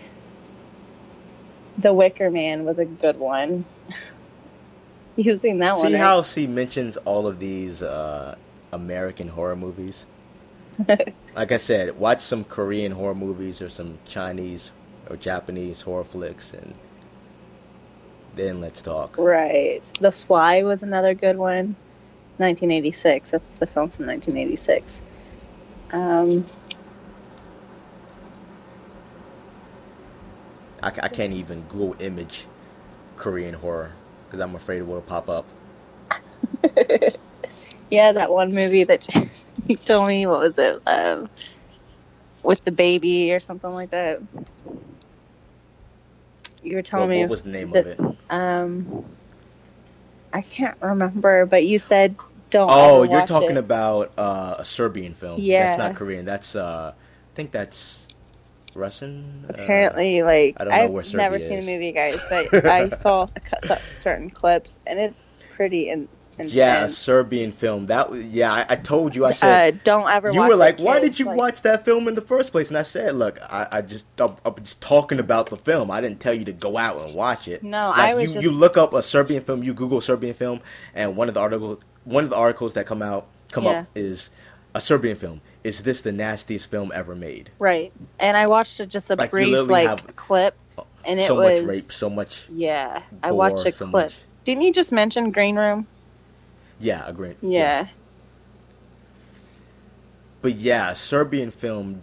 The 1.79 1.93
Wicker 1.93 2.31
Man 2.31 2.65
was 2.65 2.79
a 2.79 2.85
good 2.85 3.19
one. 3.19 3.65
You've 5.17 5.41
seen 5.41 5.59
that 5.59 5.77
one, 5.77 5.89
See 5.89 5.93
right? 5.95 6.01
how 6.01 6.23
she 6.23 6.47
mentions 6.47 6.97
all 6.99 7.27
of 7.27 7.39
these 7.39 7.83
uh, 7.83 8.37
American 8.73 9.29
horror 9.29 9.57
movies? 9.57 10.07
like 11.37 11.53
I 11.53 11.57
said, 11.57 11.99
watch 11.99 12.23
some 12.23 12.45
Korean 12.45 12.93
horror 12.93 13.15
movies 13.15 13.61
or 13.61 13.69
some 13.69 13.99
Chinese 14.07 14.71
or 15.11 15.17
Japanese 15.17 15.83
horror 15.83 16.05
flicks, 16.05 16.55
and 16.55 16.75
then 18.37 18.61
let's 18.61 18.81
talk. 18.81 19.19
Right. 19.19 19.83
The 20.01 20.13
Fly 20.13 20.63
was 20.63 20.83
another 20.83 21.15
good 21.15 21.37
one. 21.37 21.77
1986. 22.39 23.31
That's 23.31 23.45
the 23.59 23.67
film 23.67 23.91
from 23.91 24.07
1986. 24.07 25.03
Um, 25.93 26.47
I, 30.83 30.91
I 31.03 31.09
can't 31.09 31.33
even 31.33 31.63
Google 31.63 31.97
image 32.01 32.45
Korean 33.17 33.55
horror 33.55 33.93
because 34.27 34.41
I'm 34.41 34.55
afraid 34.55 34.79
it 34.79 34.87
will 34.87 35.03
pop 35.03 35.29
up. 35.29 35.45
yeah, 37.91 38.13
that 38.13 38.31
one 38.31 38.55
movie 38.55 38.85
that 38.85 39.07
you 39.67 39.77
told 39.77 40.09
me, 40.09 40.27
what 40.27 40.41
was 40.41 40.59
it? 40.59 40.81
Um, 40.87 41.29
with 42.43 42.65
the 42.65 42.73
baby 42.73 43.33
or 43.33 43.41
something 43.41 43.73
like 43.73 43.91
that. 43.91 44.21
You 46.63 46.77
were 46.77 46.83
telling 46.83 47.09
What, 47.09 47.15
me. 47.15 47.21
what 47.23 47.31
was 47.31 47.43
the 47.43 47.51
name 47.51 47.71
the- 47.71 47.81
of 47.81 47.87
it? 47.87 48.01
Um, 48.31 49.05
I 50.33 50.41
can't 50.43 50.77
remember, 50.81 51.45
but 51.47 51.67
you 51.67 51.79
said 51.79 52.17
don't. 52.51 52.71
Oh, 52.73 53.03
you're 53.03 53.27
talking 53.27 53.51
it. 53.53 53.59
about 53.59 54.13
uh, 54.17 54.57
a 54.59 54.65
Serbian 54.65 55.15
film. 55.15 55.41
Yeah. 55.41 55.65
That's 55.65 55.79
not 55.79 55.95
Korean. 55.95 56.25
That's 56.25 56.57
uh, 56.57 56.93
I 56.97 57.35
think 57.35 57.51
that's 57.51 58.02
Russian. 58.75 59.45
Uh, 59.49 59.53
Apparently, 59.55 60.23
like 60.23 60.57
I 60.61 60.65
don't 60.65 60.73
know 60.75 60.85
I've 60.85 60.91
where 60.91 61.05
never 61.15 61.41
Serbia 61.41 61.41
seen 61.41 61.59
is. 61.59 61.67
the 61.67 61.73
movie, 61.75 61.93
guys, 61.93 62.25
but 62.31 62.67
I 62.67 62.89
saw 62.91 63.29
a 63.69 63.79
certain 63.99 64.31
clips, 64.31 64.79
and 64.87 64.99
it's 64.99 65.33
pretty 65.57 65.89
in- 65.91 66.09
intense. 66.39 66.55
yeah, 66.55 66.85
a 66.85 66.89
Serbian 66.89 67.53
film. 67.53 67.87
That 67.87 68.11
was 68.11 68.23
yeah. 68.25 68.53
I, 68.53 68.67
I 68.71 68.77
told 68.77 69.15
you. 69.15 69.25
I 69.27 69.33
said 69.33 69.75
Uh, 69.75 69.79
don't 69.85 70.09
ever. 70.09 70.31
you 70.33 70.41
were 70.41 70.57
like, 70.57 70.79
why 70.79 70.99
did 71.01 71.19
you 71.19 71.27
Like, 71.27 71.37
watch 71.37 71.63
that 71.63 71.85
film 71.85 72.09
in 72.09 72.15
the 72.15 72.23
first 72.23 72.53
place? 72.53 72.69
And 72.69 72.79
I 72.79 72.83
said, 72.83 73.15
look, 73.15 73.39
I, 73.43 73.69
I 73.71 73.83
just 73.83 74.07
I'm, 74.19 74.37
I'm 74.45 74.55
just 74.63 74.81
talking 74.81 75.19
about 75.19 75.51
the 75.51 75.57
film. 75.59 75.91
I 75.91 76.01
didn't 76.01 76.21
tell 76.21 76.35
you 76.35 76.45
to 76.47 76.53
go 76.53 76.77
out 76.79 77.05
and 77.05 77.15
watch 77.15 77.49
it. 77.49 77.63
No, 77.63 77.91
Like, 77.91 77.99
I 77.99 78.15
was 78.15 78.31
you 78.31 78.35
just- 78.41 78.45
you 78.45 78.51
look 78.51 78.77
up 78.77 78.95
a 78.95 79.03
Serbian 79.03 79.45
film. 79.45 79.63
You 79.63 79.75
Google 79.75 80.01
Serbian 80.01 80.35
film, 80.35 80.61
and 80.95 81.17
one 81.17 81.29
of 81.29 81.35
the 81.35 81.41
article 81.41 81.81
one 82.05 82.25
of 82.25 82.31
the 82.31 82.37
articles 82.37 82.73
that 82.75 82.87
come 82.87 83.03
out 83.03 83.27
come 83.53 83.67
up 83.67 83.87
is 83.95 84.31
a 84.75 84.81
Serbian 84.81 85.17
film. 85.17 85.41
Is 85.65 85.83
this 85.83 86.01
the 86.01 86.13
nastiest 86.13 86.71
film 86.71 86.91
ever 86.95 87.15
made? 87.15 87.51
Right, 87.59 87.93
and 88.19 88.37
I 88.37 88.47
watched 88.49 88.81
it 88.81 88.89
just 88.89 89.11
a 89.11 89.15
Like, 89.15 89.31
brief 89.31 89.69
like 89.69 89.87
have 89.87 90.17
clip, 90.17 90.57
and 91.05 91.21
it 91.21 91.27
so 91.27 91.37
was 91.37 91.63
much 91.63 91.69
rape, 91.71 91.93
so 91.93 92.11
much. 92.11 92.43
yeah. 92.51 93.03
I 93.23 93.31
watched 93.33 93.61
a 93.67 93.73
so 93.73 93.79
clip. 93.87 93.93
much- 93.93 94.17
Didn't 94.45 94.63
you 94.63 94.73
just 94.73 94.91
mention 94.91 95.31
Green 95.31 95.57
Room? 95.57 95.87
Yeah, 96.81 97.07
agree. 97.07 97.37
Yeah. 97.43 97.87
But 100.41 100.55
yeah, 100.57 100.93
Serbian 100.95 101.51
film 101.53 102.03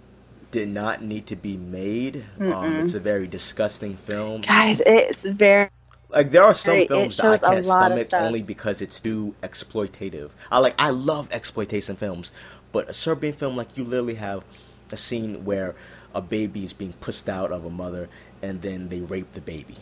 did 0.51 0.70
not 0.70 1.01
need 1.03 1.28
to 1.28 1.36
be 1.36 1.57
made. 1.57 2.26
Um, 2.39 2.78
it's 2.78 2.93
a 2.93 2.99
very 2.99 3.28
disgusting 3.28 3.97
film. 3.97 4.41
Guys, 4.41 4.82
it's 4.86 5.24
very 5.26 5.70
Like 6.10 6.32
there 6.32 6.43
are 6.43 6.53
some 6.53 6.88
films 6.88 7.18
that 7.18 7.43
I 7.43 7.55
a 7.55 7.64
can't 7.64 7.66
stomach 7.66 8.07
only 8.14 8.41
because 8.41 8.82
it's 8.82 8.99
too 8.99 9.36
exploitative. 9.43 10.32
I 10.49 10.60
like 10.60 10.76
I 10.80 10.89
love 10.91 11.28
exploitation 11.32 11.97
films, 11.97 12.32
but 12.72 12.89
a 12.89 12.93
Serbian 12.93 13.34
film 13.34 13.55
like 13.55 13.78
you 13.78 13.84
literally 13.84 14.15
have 14.15 14.43
a 14.91 14.97
scene 14.97 15.45
where 15.45 15.76
a 16.13 16.22
baby 16.22 16.63
is 16.63 16.74
being 16.74 16.93
pushed 16.93 17.30
out 17.30 17.51
of 17.51 17.65
a 17.65 17.70
mother 17.70 18.09
and 18.41 18.61
then 18.61 18.89
they 18.89 19.01
rape 19.01 19.34
the 19.34 19.41
baby. 19.41 19.76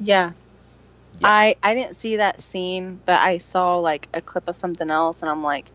Yeah. 0.00 0.32
Yeah. 1.18 1.28
I 1.28 1.56
I 1.62 1.74
didn't 1.74 1.96
see 1.96 2.16
that 2.16 2.40
scene, 2.40 3.00
but 3.04 3.20
I 3.20 3.38
saw 3.38 3.78
like 3.78 4.08
a 4.14 4.20
clip 4.20 4.48
of 4.48 4.56
something 4.56 4.90
else, 4.90 5.22
and 5.22 5.30
I'm 5.30 5.42
like, 5.42 5.70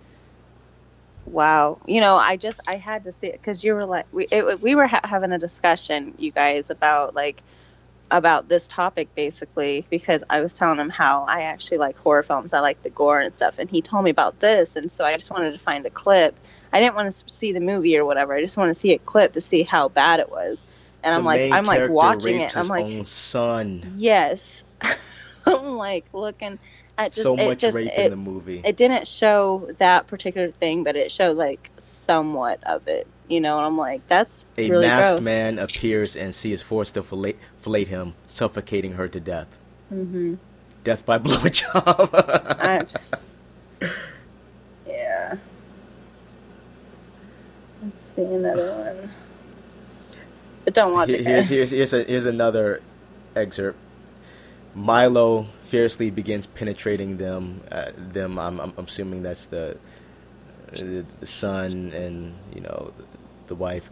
wow. 1.26 1.80
You 1.86 2.02
know, 2.02 2.16
I 2.16 2.38
just 2.38 2.60
I 2.66 2.76
had 2.76 3.04
to 3.06 3.12
see 3.12 3.28
it 3.28 3.34
because 3.34 3.64
you 3.64 3.74
were 3.74 3.86
like 3.86 4.06
we 4.12 4.28
it, 4.32 4.62
we 4.62 4.76
were 4.76 4.88
ha- 4.88 5.02
having 5.04 5.32
a 5.32 5.40
discussion, 5.40 6.16
you 6.18 6.32
guys, 6.32 6.70
about 6.70 7.14
like 7.14 7.44
about 8.12 8.48
this 8.48 8.68
topic 8.68 9.14
basically 9.16 9.86
because 9.90 10.24
I 10.30 10.42
was 10.42 10.54
telling 10.54 10.80
him 10.80 10.90
how 10.90 11.24
I 11.24 11.44
actually 11.44 11.80
like 11.80 11.98
horror 11.98 12.24
films. 12.24 12.54
I 12.54 12.60
like 12.60 12.82
the 12.84 12.90
gore 12.90 13.20
and 13.20 13.34
stuff, 13.34 13.60
and 13.60 13.70
he 13.70 13.82
told 13.82 14.04
me 14.04 14.12
about 14.12 14.40
this, 14.40 14.76
and 14.76 14.92
so 14.92 15.04
I 15.04 15.14
just 15.14 15.32
wanted 15.32 15.52
to 15.54 15.60
find 15.60 15.86
a 15.86 15.90
clip. 15.90 16.36
I 16.72 16.80
didn't 16.80 16.96
want 16.96 17.12
to 17.12 17.30
see 17.30 17.54
the 17.54 17.60
movie 17.60 17.98
or 17.98 18.06
whatever. 18.06 18.34
I 18.34 18.42
just 18.42 18.58
want 18.58 18.70
to 18.70 18.76
see 18.76 18.94
a 18.94 19.00
clip 19.00 19.34
to 19.34 19.42
see 19.42 19.64
how 19.64 19.90
bad 19.90 20.20
it 20.20 20.30
was. 20.30 20.66
And 21.04 21.14
I'm 21.14 21.26
like, 21.26 21.52
I'm 21.52 21.66
like 21.66 21.90
watching 21.90 22.40
it. 22.40 22.56
I'm 22.56 22.68
like, 22.68 23.08
son. 23.08 23.96
Yes. 23.98 24.64
I'm 25.46 25.76
like 25.76 26.06
looking 26.14 26.60
just 26.98 27.22
so 27.24 27.36
much 27.36 27.60
just 27.60 27.76
rape 27.76 27.88
it, 27.90 28.00
in 28.06 28.10
the 28.12 28.16
movie. 28.18 28.62
it 28.64 28.78
didn't 28.78 29.08
show 29.08 29.70
that 29.80 30.08
particular 30.08 30.52
thing, 30.52 30.84
but 30.84 30.96
it 30.96 31.12
showed 31.12 31.38
like 31.38 31.70
somewhat 31.80 32.60
of 32.64 32.88
it. 32.88 33.08
You 33.28 33.42
know, 33.42 33.58
and 33.58 33.66
I'm 33.66 33.78
like, 33.78 34.08
that's 34.08 34.44
a 34.58 34.70
really 34.70 34.86
masked 34.86 35.14
gross. 35.16 35.26
man 35.26 35.58
appears 35.60 36.16
and 36.16 36.36
she 36.36 36.52
is 36.54 36.62
forced 36.62 36.94
to 36.96 37.04
fillet, 37.04 37.36
fillet 37.62 37.86
him, 37.86 38.14
suffocating 38.28 38.94
her 38.94 39.08
to 39.08 39.20
death. 39.20 39.60
hmm 39.90 40.36
Death 40.84 41.06
by 41.06 41.18
blowjob. 41.20 42.60
I 42.60 42.80
just 42.84 43.32
Yeah. 44.86 45.38
Let's 47.82 48.06
see 48.06 48.22
another 48.22 48.72
one. 49.00 49.10
But 50.66 50.74
don't 50.74 50.94
watch 50.94 51.10
it. 51.10 51.26
here's 51.26 51.50
here's 51.50 51.72
here's, 51.72 51.94
a, 51.94 52.04
here's 52.04 52.26
another 52.26 52.82
excerpt. 53.36 53.78
Milo 54.76 55.48
fiercely 55.74 56.12
begins 56.12 56.46
penetrating 56.46 57.18
them. 57.18 57.60
Uh, 57.72 57.90
them, 57.98 58.38
I'm, 58.38 58.60
I'm 58.60 58.74
assuming 58.78 59.24
that's 59.24 59.48
the, 59.48 59.76
the 60.72 61.04
the 61.20 61.26
son 61.26 61.92
and 61.94 62.36
you 62.54 62.62
know 62.62 62.94
the 63.48 63.56
wife, 63.56 63.90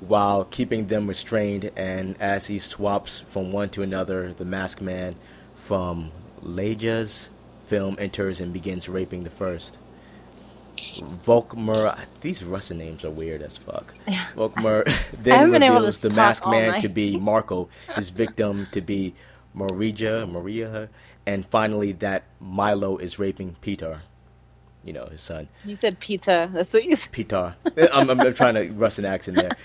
while 0.00 0.46
keeping 0.46 0.86
them 0.86 1.06
restrained. 1.06 1.70
And 1.76 2.18
as 2.22 2.46
he 2.46 2.58
swaps 2.58 3.20
from 3.28 3.52
one 3.52 3.68
to 3.70 3.82
another, 3.82 4.32
the 4.32 4.46
masked 4.46 4.80
man 4.80 5.16
from 5.54 6.10
Lejla's 6.40 7.28
film 7.66 7.96
enters 7.98 8.40
and 8.40 8.50
begins 8.50 8.88
raping 8.88 9.24
the 9.24 9.30
first. 9.30 9.76
Vukmir, 11.22 11.98
these 12.22 12.42
Russian 12.42 12.78
names 12.78 13.04
are 13.04 13.10
weird 13.10 13.42
as 13.42 13.58
fuck. 13.58 13.92
Vukmir 14.34 14.84
then 15.22 15.34
haven't 15.34 15.52
been 15.52 15.62
able 15.62 15.74
to 15.74 15.80
reveals 15.80 16.00
the 16.00 16.10
masked 16.10 16.46
man 16.46 16.70
night. 16.70 16.80
to 16.80 16.88
be 16.88 17.18
Marco, 17.18 17.68
his 17.94 18.08
victim 18.22 18.68
to 18.72 18.80
be 18.80 19.14
Marija, 19.54 20.26
Maria, 20.26 20.90
and 21.26 21.46
finally 21.46 21.92
that 21.92 22.24
Milo 22.40 22.98
is 22.98 23.18
raping 23.18 23.56
Peter, 23.62 24.02
you 24.84 24.92
know, 24.92 25.06
his 25.06 25.22
son. 25.22 25.48
You 25.64 25.76
said 25.76 26.00
Peter. 26.00 26.50
That's 26.52 26.72
what 26.74 26.84
you 26.84 26.96
said. 26.96 27.12
Peter. 27.12 27.56
I'm, 27.92 28.10
I'm, 28.10 28.20
I'm 28.20 28.34
trying 28.34 28.54
to 28.54 28.66
Russian 28.74 29.04
accent 29.06 29.38
there. 29.38 29.56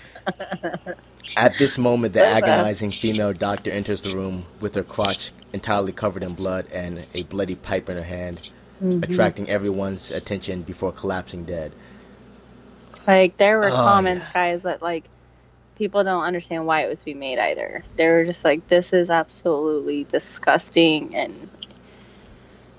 At 1.36 1.58
this 1.58 1.78
moment, 1.78 2.14
the 2.14 2.24
agonizing 2.24 2.92
female 2.92 3.32
doctor 3.32 3.70
enters 3.70 4.02
the 4.02 4.10
room 4.10 4.46
with 4.60 4.74
her 4.76 4.84
crotch 4.84 5.32
entirely 5.52 5.92
covered 5.92 6.22
in 6.22 6.34
blood 6.34 6.66
and 6.72 7.06
a 7.14 7.24
bloody 7.24 7.56
pipe 7.56 7.88
in 7.88 7.96
her 7.96 8.02
hand, 8.04 8.42
Mm-hmm. 8.82 9.02
attracting 9.04 9.50
everyone's 9.50 10.10
attention 10.10 10.62
before 10.62 10.92
collapsing 10.92 11.44
dead. 11.44 11.72
Like 13.06 13.36
there 13.38 13.58
were 13.58 13.70
Oh, 13.70 13.84
comments, 13.84 14.28
yeah. 14.28 14.32
guys, 14.32 14.62
that 14.64 14.82
like 14.82 15.04
people 15.80 16.04
don't 16.04 16.24
understand 16.24 16.66
why 16.66 16.82
it 16.84 16.90
was 16.90 17.02
being 17.02 17.18
made 17.18 17.38
either. 17.38 17.82
They 17.96 18.06
were 18.06 18.26
just 18.26 18.44
like, 18.44 18.68
"This 18.68 18.92
is 18.92 19.08
absolutely 19.08 20.04
disgusting," 20.04 21.16
and 21.16 21.48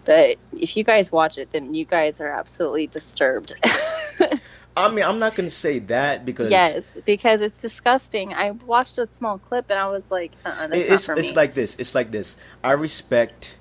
but 0.05 0.37
if 0.53 0.77
you 0.77 0.83
guys 0.83 1.11
watch 1.11 1.39
it, 1.39 1.51
then 1.51 1.73
you 1.73 1.83
guys 1.83 2.21
are 2.21 2.29
absolutely 2.29 2.85
disturbed. 2.85 3.53
I 4.77 4.89
mean, 4.91 5.03
I'm 5.03 5.17
not 5.17 5.35
going 5.35 5.49
to 5.49 5.55
say 5.55 5.79
that 5.79 6.25
because 6.25 6.51
yes, 6.51 6.91
because 7.03 7.41
it's 7.41 7.59
disgusting. 7.59 8.35
I 8.35 8.51
watched 8.51 8.99
a 8.99 9.07
small 9.11 9.39
clip 9.39 9.65
and 9.69 9.79
I 9.79 9.87
was 9.87 10.03
like, 10.11 10.31
uh-uh, 10.45 10.67
that's 10.67 10.81
It- 10.81 10.89
not 11.09 11.17
it's 11.17 11.27
it's 11.27 11.35
like 11.35 11.55
this. 11.55 11.75
It's 11.79 11.95
like 11.95 12.11
this. 12.11 12.37
I 12.63 12.73
respect 12.73 13.57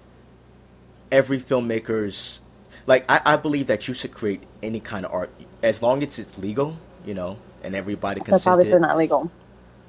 every 1.11 1.41
filmmaker's 1.41 2.41
like 2.87 3.07
I, 3.09 3.23
I 3.25 3.37
believe 3.37 3.69
that 3.69 3.89
you 3.89 3.95
should 3.95 4.13
create 4.13 4.43
any 4.63 4.81
kind 4.81 5.07
of 5.07 5.13
art 5.13 5.31
as 5.63 5.83
long 5.83 6.03
as 6.03 6.19
it's 6.19 6.37
legal, 6.37 6.77
you 7.07 7.15
know, 7.15 7.39
and 7.63 7.75
everybody 7.75 8.21
consented. 8.21 8.33
that's 8.33 8.47
obviously 8.47 8.79
not 8.81 8.97
legal. 8.99 9.31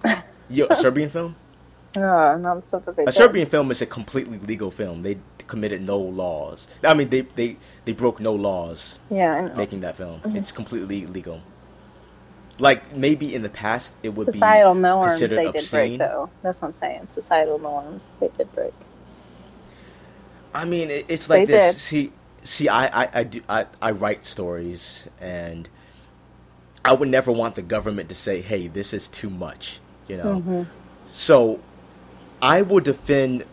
Yo, 0.50 0.68
a 0.70 0.76
Serbian 0.76 1.10
film? 1.10 1.36
No, 1.96 2.38
not 2.38 2.68
stuff 2.68 2.86
that 2.86 2.96
they 2.96 3.06
A 3.06 3.12
did. 3.12 3.14
Serbian 3.14 3.48
film 3.48 3.72
is 3.72 3.82
a 3.82 3.86
completely 3.86 4.38
legal 4.40 4.72
film. 4.72 5.04
They 5.04 5.18
committed 5.48 5.82
no 5.82 5.98
laws. 6.00 6.68
I 6.84 6.94
mean, 6.94 7.10
they 7.10 7.22
they 7.22 7.58
they 7.86 7.94
broke 7.94 8.20
no 8.20 8.34
laws 8.34 9.00
Yeah, 9.10 9.50
making 9.56 9.82
that 9.82 9.98
film. 9.98 10.22
Mm-hmm. 10.22 10.38
It's 10.38 10.52
completely 10.52 11.06
legal. 11.06 11.42
Like 12.60 12.96
maybe 12.96 13.34
in 13.34 13.42
the 13.42 13.50
past 13.50 13.92
it 14.04 14.10
would 14.10 14.32
Societal 14.32 14.76
be 14.76 14.80
norms 14.82 15.20
they 15.20 15.28
considered 15.28 15.54
did 15.54 15.70
break, 15.72 15.94
obscene. 15.94 15.98
though. 15.98 16.30
That's 16.44 16.62
what 16.62 16.70
I'm 16.70 16.74
saying. 16.74 17.08
Societal 17.14 17.60
norms 17.60 18.16
they 18.20 18.30
did 18.30 18.52
break. 18.54 18.74
I 20.54 20.66
mean, 20.66 20.90
it, 20.92 21.06
it's 21.08 21.30
like 21.30 21.46
They 21.46 21.46
this. 21.46 21.74
did. 21.76 21.80
See, 21.80 22.14
see, 22.44 22.68
I, 22.70 23.04
I, 23.04 23.10
I 23.14 23.24
do, 23.24 23.42
I, 23.48 23.66
I 23.82 23.92
write 23.92 24.26
stories, 24.26 25.08
and 25.20 25.70
I 26.84 26.94
would 26.94 27.10
never 27.10 27.32
want 27.32 27.56
the 27.56 27.62
government 27.62 28.10
to 28.10 28.16
say, 28.16 28.42
"Hey, 28.42 28.68
this 28.68 28.94
is 28.94 29.08
too 29.08 29.30
much," 29.30 29.80
you 30.08 30.18
know. 30.18 30.44
Mhm. 30.46 30.66
So, 31.12 31.60
I 32.42 32.62
will 32.64 32.80
defend 32.80 33.44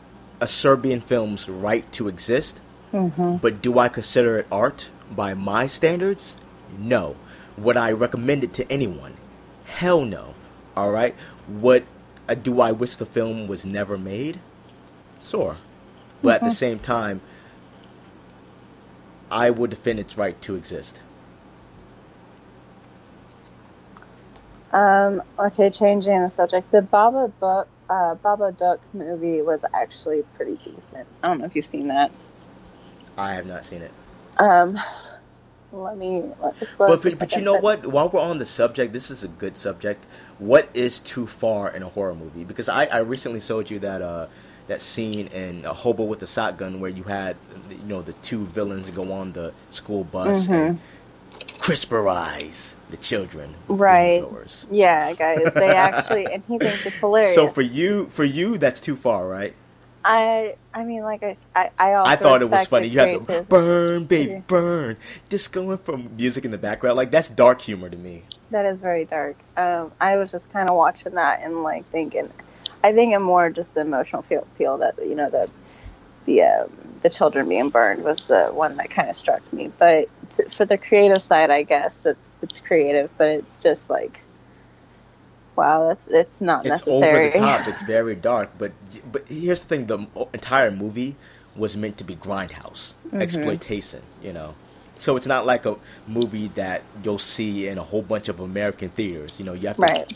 a 0.41 0.49
Serbian 0.49 1.01
film's 1.01 1.49
right 1.49 1.91
to 1.93 2.09
exist, 2.09 2.59
Mm-hmm. 2.93 3.37
but 3.37 3.61
do 3.61 3.79
I 3.79 3.89
consider 3.89 4.39
it 4.39 4.47
art 4.51 4.89
by 5.15 5.35
my 5.35 5.67
standards? 5.67 6.37
No. 6.79 7.17
Would 7.59 7.77
I 7.77 7.91
recommend 7.93 8.45
it 8.45 8.55
to 8.55 8.73
anyone? 8.73 9.15
Hell 9.65 10.03
no. 10.05 10.35
All 10.77 10.91
right. 10.91 11.15
What 11.47 11.83
uh, 12.29 12.35
do 12.35 12.61
I 12.61 12.73
wish 12.73 12.97
the 12.97 13.05
film 13.07 13.47
was 13.49 13.67
never 13.67 13.99
made? 13.99 14.39
Sure. 15.21 15.57
But 16.23 16.37
at 16.43 16.49
the 16.49 16.55
same 16.55 16.79
time, 16.79 17.21
I 19.31 19.51
would 19.51 19.71
defend 19.71 19.99
its 19.99 20.17
right 20.17 20.41
to 20.43 20.55
exist. 20.55 21.01
Um, 24.73 25.23
okay, 25.39 25.71
changing 25.71 26.21
the 26.23 26.29
subject. 26.29 26.71
The 26.71 26.83
Baba 26.83 27.33
Buck, 27.41 27.69
uh, 27.89 28.15
Baba 28.17 28.53
Duck 28.53 28.81
movie 28.93 29.43
was 29.43 29.65
actually 29.73 30.23
pretty 30.37 30.59
decent. 30.65 31.07
I 31.23 31.29
don't 31.29 31.39
know 31.39 31.47
if 31.47 31.57
you've 31.57 31.65
seen 31.65 31.89
that. 31.89 32.11
I 33.17 33.35
have 33.35 33.47
not 33.47 33.65
seen 33.65 33.83
it. 33.83 33.91
Um, 34.37 34.79
let 35.73 35.97
me 35.97 36.23
let 36.41 36.61
me 36.61 36.67
But, 36.79 37.03
but, 37.03 37.19
but 37.19 37.33
you 37.33 37.43
know 37.43 37.59
what? 37.59 37.87
While 37.87 38.09
we're 38.09 38.21
on 38.21 38.39
the 38.39 38.47
subject, 38.47 38.93
this 38.93 39.11
is 39.11 39.25
a 39.25 39.29
good 39.29 39.57
subject. 39.57 40.07
What 40.39 40.69
is 40.75 41.01
too 41.01 41.27
far 41.27 41.71
in 41.71 41.83
a 41.83 41.89
horror 41.89 42.15
movie? 42.15 42.45
Because 42.45 42.69
I, 42.69 42.87
I 42.87 42.99
recently 42.99 43.41
showed 43.41 43.71
you 43.71 43.79
that 43.81 44.01
uh, 44.01 44.29
that 44.69 44.81
scene 44.81 45.27
in 45.29 45.65
a 45.65 45.75
hobo 45.75 46.05
with 46.05 46.23
a 46.23 46.27
shotgun 46.27 46.81
where 46.81 46.91
you 46.91 47.03
had 47.05 47.37
you 47.71 47.77
know 47.87 48.03
the 48.03 48.13
two 48.15 48.47
villains 48.47 48.91
go 48.91 49.13
on 49.13 49.33
the 49.33 49.53
school 49.71 50.05
bus 50.05 50.49
and 50.49 50.79
crisperize 51.59 52.75
the 52.91 52.97
children. 52.97 53.55
Right. 53.69 54.23
flamethrowers. 54.23 54.67
Yeah, 54.71 55.13
guys, 55.15 55.53
they 55.55 55.69
actually, 55.77 56.27
and 56.27 56.43
he 56.49 56.59
thinks 56.59 56.87
it's 56.87 56.97
hilarious. 56.97 57.35
So 57.35 57.49
for 57.49 57.63
you, 57.63 58.07
for 58.07 58.25
you, 58.25 58.59
that's 58.59 58.81
too 58.81 58.97
far, 58.97 59.27
right? 59.27 59.55
I, 60.05 60.57
I 60.73 60.85
mean, 60.85 61.03
like 61.03 61.23
I, 61.23 61.37
I, 61.55 61.71
I 61.79 61.93
also 61.95 62.13
I 62.13 62.17
thought 62.17 62.41
it 62.41 62.49
was 62.49 62.67
funny. 62.67 62.87
You 62.87 63.01
have 63.01 63.27
to 63.27 63.43
burn, 63.43 64.05
baby, 64.05 64.43
burn. 64.47 64.97
Just 65.29 65.53
going 65.53 65.77
from 65.79 66.17
music 66.17 66.45
in 66.45 66.51
the 66.51 66.59
background, 66.59 66.97
like 66.97 67.11
that's 67.11 67.29
dark 67.29 67.61
humor 67.61 67.91
to 67.91 67.97
me. 67.97 68.23
That 68.51 68.65
is 68.65 68.79
very 68.79 69.05
dark. 69.05 69.37
Um, 69.57 69.93
I 70.01 70.17
was 70.17 70.31
just 70.31 70.51
kind 70.53 70.71
of 70.71 70.77
watching 70.77 71.15
that 71.15 71.41
and 71.43 71.63
like 71.63 71.85
thinking, 71.91 72.31
I 72.83 72.93
think 72.93 73.13
it 73.13 73.19
more 73.19 73.51
just 73.51 73.75
the 73.75 73.83
emotional 73.83 74.23
feel, 74.23 74.47
feel 74.57 74.79
that 74.79 74.95
you 74.99 75.15
know 75.15 75.29
the 75.29 75.51
the 76.25 76.43
um, 76.43 76.71
the 77.03 77.11
children 77.11 77.49
being 77.49 77.69
burned 77.69 78.03
was 78.03 78.25
the 78.25 78.47
one 78.47 78.77
that 78.77 78.91
kind 78.91 79.11
of 79.11 79.17
struck 79.17 79.53
me. 79.53 79.71
But 79.79 80.09
t- 80.31 80.45
for 80.55 80.65
the 80.65 80.79
creative 80.79 81.23
side, 81.23 81.51
I 81.51 81.65
guess 81.65 81.97
that 81.99 82.17
it's 82.43 82.61
creative, 82.61 83.11
but 83.19 83.29
it's 83.29 83.59
just 83.59 83.91
like, 83.91 84.21
wow, 85.57 85.89
that's 85.89 86.07
it's 86.09 86.41
not 86.41 86.65
it's 86.65 86.87
necessary. 86.87 87.27
over 87.27 87.33
the 87.33 87.39
top. 87.39 87.69
It's 87.69 87.83
very 87.83 88.15
dark. 88.15 88.51
But 88.59 88.73
but 89.11 89.27
here's 89.29 89.61
the 89.63 89.69
thing: 89.69 89.87
the 89.87 90.07
entire 90.33 90.71
movie 90.71 91.17
was 91.57 91.77
meant 91.77 91.99
to 91.99 92.05
be 92.05 92.17
grindhouse 92.17 92.95
mm-hmm. 93.07 93.21
exploitation. 93.21 94.03
You 94.23 94.33
know, 94.33 94.55
so 94.95 95.17
it's 95.17 95.27
not 95.27 95.47
like 95.47 95.67
a 95.67 95.77
movie 96.07 96.49
that 96.55 96.83
you'll 97.03 97.19
see 97.19 97.69
in 97.69 97.79
a 97.79 97.83
whole 97.83 98.03
bunch 98.03 98.29
of 98.29 98.41
American 98.41 98.91
theaters. 98.91 99.39
You 99.39 99.45
know, 99.45 99.55
you 99.55 99.69
have 99.69 99.77
to 99.77 99.83
Right. 99.83 100.13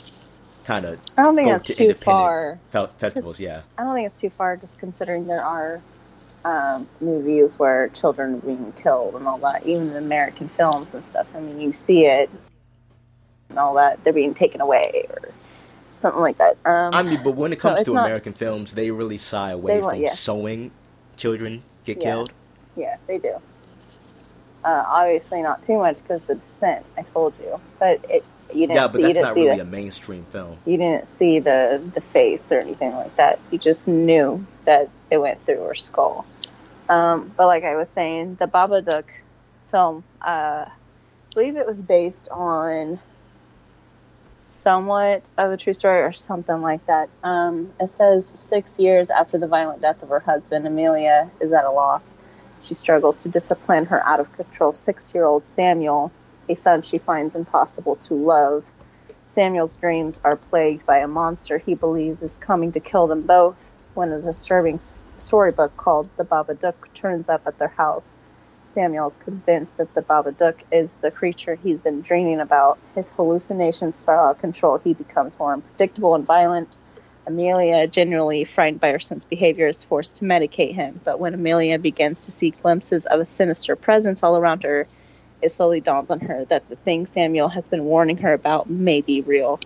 kind 0.65 0.85
of 0.85 1.01
I 1.17 1.23
don't 1.25 1.35
think 1.35 1.49
that's 1.49 1.67
to 1.67 1.75
too 1.75 1.83
independent 1.85 2.61
far. 2.73 2.89
festivals. 2.99 3.41
Yeah, 3.41 3.63
I 3.79 3.85
don't 3.85 3.95
think 3.95 4.07
it's 4.11 4.21
too 4.21 4.31
far, 4.31 4.57
just 4.57 4.79
considering 4.79 5.27
there 5.27 5.45
are 5.45 5.81
um, 6.45 6.89
movies 7.01 7.59
where 7.59 7.89
children 7.89 8.35
are 8.35 8.39
being 8.39 8.73
killed 8.73 9.15
and 9.15 9.27
all 9.27 9.39
that. 9.39 9.67
Even 9.67 9.91
in 9.91 9.97
American 9.97 10.49
films 10.49 10.95
and 10.95 11.05
stuff. 11.05 11.27
I 11.35 11.41
mean, 11.41 11.61
you 11.61 11.73
see 11.73 12.07
it 12.07 12.31
and 13.49 13.59
all 13.59 13.75
that. 13.75 14.03
They're 14.05 14.13
being 14.13 14.35
taken 14.35 14.61
away 14.61 15.07
or 15.11 15.31
something 15.95 16.21
like 16.21 16.39
that. 16.39 16.57
Um, 16.65 16.95
I 16.95 17.03
mean, 17.03 17.21
but 17.23 17.33
when 17.37 17.53
it 17.53 17.61
comes 17.61 17.81
it's 17.81 17.89
to 17.89 17.95
not- 17.95 18.07
American 18.07 18.33
films, 18.33 18.75
they 18.75 18.91
really 18.91 19.19
shy 19.19 19.51
away 19.53 19.81
from 19.81 20.01
yeah. 20.01 20.15
showing 20.15 20.73
children 21.17 21.63
get 21.85 21.99
Yeah. 21.99 22.03
killed. 22.05 22.33
Yeah, 22.77 22.97
they 23.07 23.19
do. 23.19 23.35
Uh, 24.65 24.85
obviously, 24.87 25.43
not 25.43 25.63
too 25.63 25.77
much 25.77 26.03
because 26.03 26.23
the 26.23 26.37
descent. 26.37 26.87
I 26.97 27.03
told 27.03 27.35
you, 27.41 27.61
but 27.79 28.05
it 28.09 28.25
you 28.55 28.67
didn't 28.67 28.77
Yeah, 28.77 28.87
but 28.89 28.97
see. 28.97 29.03
That's 29.03 29.19
not 29.21 29.35
really 29.37 29.57
the, 29.57 29.63
a 29.63 29.65
mainstream 29.65 30.25
film. 30.25 30.59
you 30.65 30.77
didn't 30.77 31.07
see 31.07 31.39
the 31.39 31.83
the 31.95 32.01
face 32.01 32.53
or 32.53 32.61
anything 32.61 32.93
like 32.93 33.15
that. 33.17 33.39
You 33.51 33.59
just 33.59 33.89
knew 33.89 34.47
that 34.65 34.91
it 35.11 35.19
went 35.19 35.45
through 35.45 35.63
her 35.65 35.75
skull. 35.75 36.27
Um, 36.89 37.33
but 37.37 37.47
like 37.47 37.65
I 37.65 37.77
was 37.77 37.89
saying, 37.89 38.37
the 38.37 38.47
Babadook 38.47 39.05
film, 39.71 40.05
uh, 40.21 40.67
I 40.67 40.71
believe 41.35 41.57
it 41.57 41.67
was 41.67 41.81
based 41.81 42.29
on 42.31 42.99
somewhat 44.39 45.23
of 45.39 45.53
a 45.53 45.57
true 45.57 45.75
story 45.75 46.03
or 46.03 46.13
something 46.13 46.61
like 46.61 46.85
that. 46.87 47.09
Um, 47.23 47.73
it 47.81 47.89
says 47.89 48.27
six 48.35 48.79
years 48.79 49.11
after 49.11 49.39
the 49.39 49.47
violent 49.47 49.81
death 49.81 50.03
of 50.03 50.09
her 50.11 50.21
husband, 50.21 50.67
Amelia 50.67 51.31
is 51.41 51.53
at 51.53 51.65
a 51.65 51.71
loss. 51.71 52.17
She 52.61 52.75
struggles 52.75 53.23
to 53.23 53.29
discipline 53.29 53.87
her 53.87 54.05
out 54.07 54.21
of 54.21 54.33
control 54.35 54.73
six 54.73 55.15
year 55.15 55.25
old 55.25 55.47
Samuel, 55.47 56.13
a 56.49 56.55
son 56.55 56.83
she 56.83 56.99
finds 56.99 57.35
impossible 57.35 57.97
to 57.97 58.15
love. 58.15 58.71
Samuel's 59.29 59.77
dreams 59.77 60.21
are 60.25 60.37
plagued 60.37 60.85
by 60.85 60.99
a 60.99 61.09
monster 61.09 61.59
he 61.59 61.75
believes 61.75 62.23
is 62.23 62.37
coming 62.37 62.73
to 62.73 62.81
kill 62.81 63.07
them 63.07 63.23
both 63.23 63.57
when 63.95 64.13
a 64.13 64.21
disturbing 64.21 64.79
storybook 65.19 65.77
called 65.77 66.09
The 66.17 66.25
Babadook 66.25 66.93
turns 66.95 67.29
up 67.29 67.43
at 67.47 67.59
their 67.59 67.69
house. 67.69 68.17
Samuel 68.67 69.09
is 69.09 69.17
convinced 69.19 69.77
that 69.77 69.95
the 69.95 70.03
Babadook 70.03 70.57
is 70.71 70.95
the 70.97 71.11
creature 71.11 71.55
he's 71.55 71.83
been 71.83 72.01
dreaming 72.01 72.41
about. 72.41 72.79
His 72.95 73.13
hallucinations 73.13 73.99
spiral 73.99 74.29
out 74.29 74.37
of 74.37 74.39
control. 74.39 74.79
He 74.79 74.95
becomes 74.95 75.39
more 75.39 75.53
unpredictable 75.53 76.15
and 76.15 76.25
violent. 76.25 76.79
Amelia, 77.27 77.87
generally 77.87 78.45
frightened 78.45 78.81
by 78.81 78.93
her 78.93 78.99
son's 78.99 79.25
behavior, 79.25 79.69
is 79.69 79.85
forced 79.85 80.17
to 80.17 80.25
medicate 80.25 80.75
him. 80.75 81.01
But 81.05 81.21
when 81.21 81.35
Amelia 81.35 81.79
begins 81.79 82.25
to 82.25 82.33
see 82.33 82.51
glimpses 82.51 83.07
of 83.07 83.21
a 83.21 83.27
sinister 83.27 83.77
presence 83.77 84.23
all 84.23 84.37
around 84.37 84.65
her, 84.65 84.89
it 85.43 85.51
slowly 85.51 85.81
dawns 85.81 86.11
on 86.11 86.21
her 86.21 86.45
that 86.47 86.69
the 86.69 86.77
thing 86.77 87.05
Samuel 87.05 87.49
has 87.49 87.69
been 87.69 87.85
warning 87.85 88.17
her 88.19 88.33
about 88.33 88.71
may 88.71 89.01
be 89.01 89.21
real. 89.21 89.61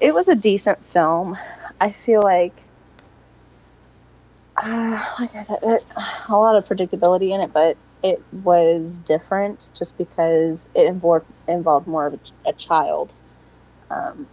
It 0.00 0.12
was 0.12 0.28
a 0.28 0.34
decent 0.34 0.84
film. 0.86 1.38
I 1.80 1.92
feel 1.92 2.20
like, 2.22 2.54
uh, 4.56 5.14
like 5.20 5.34
I 5.34 5.42
said, 5.42 5.60
it, 5.62 5.86
a 6.28 6.36
lot 6.36 6.56
of 6.56 6.66
predictability 6.66 7.30
in 7.30 7.40
it, 7.40 7.52
but 7.52 7.76
it 8.02 8.20
was 8.42 8.98
different 8.98 9.70
just 9.74 9.96
because 9.96 10.68
it 10.74 10.86
involved 10.86 11.26
involved 11.46 11.86
more 11.86 12.06
of 12.06 12.14
a, 12.14 12.50
a 12.50 12.52
child. 12.52 13.12
Um, 13.90 14.26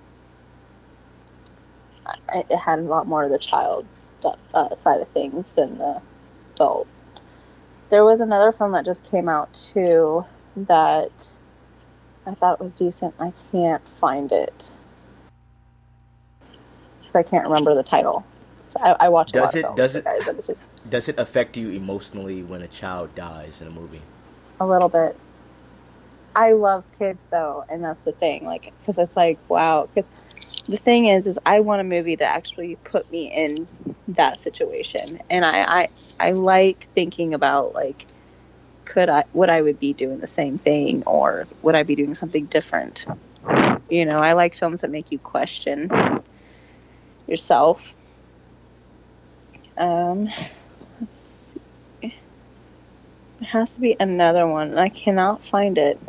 it 2.34 2.56
had 2.56 2.80
a 2.80 2.84
lot 2.84 3.06
more 3.08 3.24
of 3.24 3.30
the 3.30 3.38
child 3.38 3.92
stuff 3.92 4.40
uh, 4.56 4.74
side 4.74 5.02
of 5.02 5.08
things 5.10 5.54
than 5.54 5.78
the 5.78 6.02
adult. 6.56 6.88
There 7.90 8.04
was 8.04 8.22
another 8.22 8.52
film 8.52 8.72
that 8.72 8.86
just 8.86 9.10
came 9.10 9.30
out 9.30 9.54
too 9.54 10.26
that 10.66 11.38
I 12.26 12.34
thought 12.36 12.60
was 12.60 12.74
decent. 12.74 13.16
I 13.20 13.34
can't 13.52 13.82
find 14.00 14.32
it 14.32 14.72
because 17.00 17.16
I 17.16 17.24
can't 17.24 17.46
remember 17.46 17.74
the 17.76 17.84
title. 17.84 18.26
I, 18.80 18.96
I 19.00 19.10
watched 19.10 19.36
a 19.36 19.40
Does 19.40 19.56
lot 19.56 19.72
it- 19.72 19.76
does 19.76 19.96
it- 19.96 20.04
guys, 20.06 20.46
just 20.46 20.70
Does 20.90 21.10
it 21.10 21.20
affect 21.20 21.58
you 21.58 21.70
emotionally 21.70 22.44
when 22.44 22.62
a 22.62 22.68
child 22.68 23.16
dies 23.16 23.62
in 23.62 23.68
a 23.68 23.72
movie? 23.72 24.02
a 24.62 24.68
little 24.68 24.90
bit. 24.90 25.18
I 26.36 26.52
love 26.52 26.84
kids 26.98 27.28
though, 27.32 27.64
and 27.70 27.84
that's 27.84 28.04
the 28.06 28.12
thing. 28.12 28.46
Like, 28.46 28.72
because 28.80 28.98
it's 28.98 29.16
like, 29.18 29.40
wow. 29.50 29.88
Because 29.94 30.10
the 30.68 30.78
thing 30.78 31.08
is, 31.08 31.28
is 31.28 31.40
I 31.46 31.62
want 31.62 31.82
a 31.82 31.84
movie 31.84 32.16
that 32.16 32.36
actually 32.36 32.76
put 32.84 33.10
me 33.12 33.32
in 33.34 33.68
that 34.10 34.40
situation, 34.40 35.20
and 35.30 35.44
I, 35.46 35.64
I, 35.84 35.88
I 36.20 36.32
like 36.32 36.88
thinking 36.94 37.34
about 37.34 37.74
like, 37.74 38.06
could 38.90 39.08
I, 39.08 39.24
would 39.34 39.50
I 39.50 39.62
would 39.62 39.80
be 39.80 39.94
doing 39.94 40.18
the 40.18 40.28
same 40.28 40.58
thing, 40.58 41.04
or 41.06 41.48
would 41.62 41.76
I 41.76 41.84
be 41.84 41.96
doing 41.96 42.16
something 42.16 42.46
different? 42.46 43.06
You 43.90 44.06
know, 44.06 44.20
I 44.20 44.34
like 44.34 44.56
films 44.56 44.82
that 44.82 44.90
make 44.90 45.12
you 45.12 45.20
question 45.20 45.90
yourself. 47.28 47.94
Um, 49.78 50.28
let's 51.00 51.22
see. 51.22 51.62
There 52.02 53.50
has 53.50 53.76
to 53.76 53.80
be 53.80 53.96
another 54.00 54.48
one, 54.48 54.72
and 54.72 54.80
I 54.80 54.90
cannot 54.90 55.44
find 55.44 55.78
it. 55.78 56.00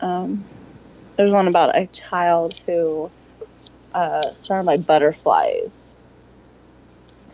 Um, 0.00 0.44
there's 1.16 1.32
one 1.32 1.48
about 1.48 1.76
a 1.76 1.86
child 1.86 2.54
who 2.66 3.10
uh, 3.94 4.34
surrounded 4.34 4.66
by 4.66 4.76
butterflies. 4.76 5.94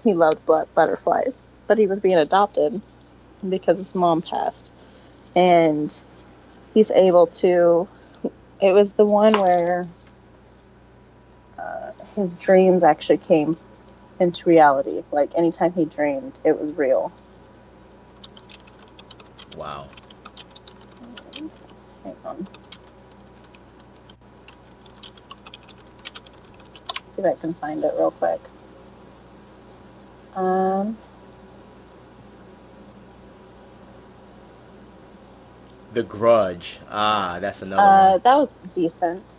He 0.04 0.14
loved 0.14 0.46
bu- 0.46 0.66
butterflies, 0.74 1.34
but 1.66 1.76
he 1.76 1.88
was 1.88 2.00
being 2.00 2.18
adopted 2.18 2.80
because 3.46 3.78
his 3.78 3.94
mom 3.94 4.22
passed, 4.22 4.72
and 5.34 5.94
he's 6.74 6.90
able 6.90 7.26
to. 7.26 7.88
It 8.60 8.72
was 8.72 8.94
the 8.94 9.04
one 9.04 9.38
where 9.40 9.88
uh, 11.58 11.92
his 12.16 12.36
dreams 12.36 12.82
actually 12.82 13.18
came 13.18 13.56
into 14.18 14.48
reality. 14.48 15.02
Like 15.12 15.32
anytime 15.36 15.72
he 15.72 15.84
dreamed, 15.84 16.40
it 16.44 16.60
was 16.60 16.70
real. 16.76 17.12
Wow. 19.56 19.88
Hang 22.04 22.16
on. 22.24 22.46
See 27.06 27.22
if 27.22 27.26
I 27.26 27.34
can 27.40 27.54
find 27.54 27.82
it 27.84 27.94
real 27.96 28.10
quick. 28.10 28.40
Um, 30.34 30.96
The 35.92 36.02
Grudge. 36.02 36.78
Ah, 36.90 37.38
that's 37.40 37.62
another 37.62 37.82
uh, 37.82 38.10
one. 38.12 38.20
that 38.24 38.36
was 38.36 38.52
decent. 38.74 39.38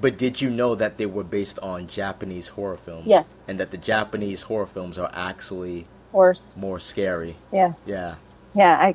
But 0.00 0.16
did 0.16 0.40
you 0.40 0.48
know 0.48 0.74
that 0.74 0.96
they 0.96 1.06
were 1.06 1.24
based 1.24 1.58
on 1.58 1.86
Japanese 1.86 2.48
horror 2.48 2.76
films? 2.78 3.06
Yes. 3.06 3.30
And 3.46 3.58
that 3.58 3.70
the 3.70 3.76
Japanese 3.78 4.42
horror 4.42 4.66
films 4.66 4.96
are 4.98 5.10
actually 5.12 5.86
Worse. 6.12 6.54
more 6.56 6.78
scary. 6.80 7.36
Yeah. 7.52 7.74
Yeah. 7.84 8.14
Yeah. 8.54 8.78
I. 8.78 8.94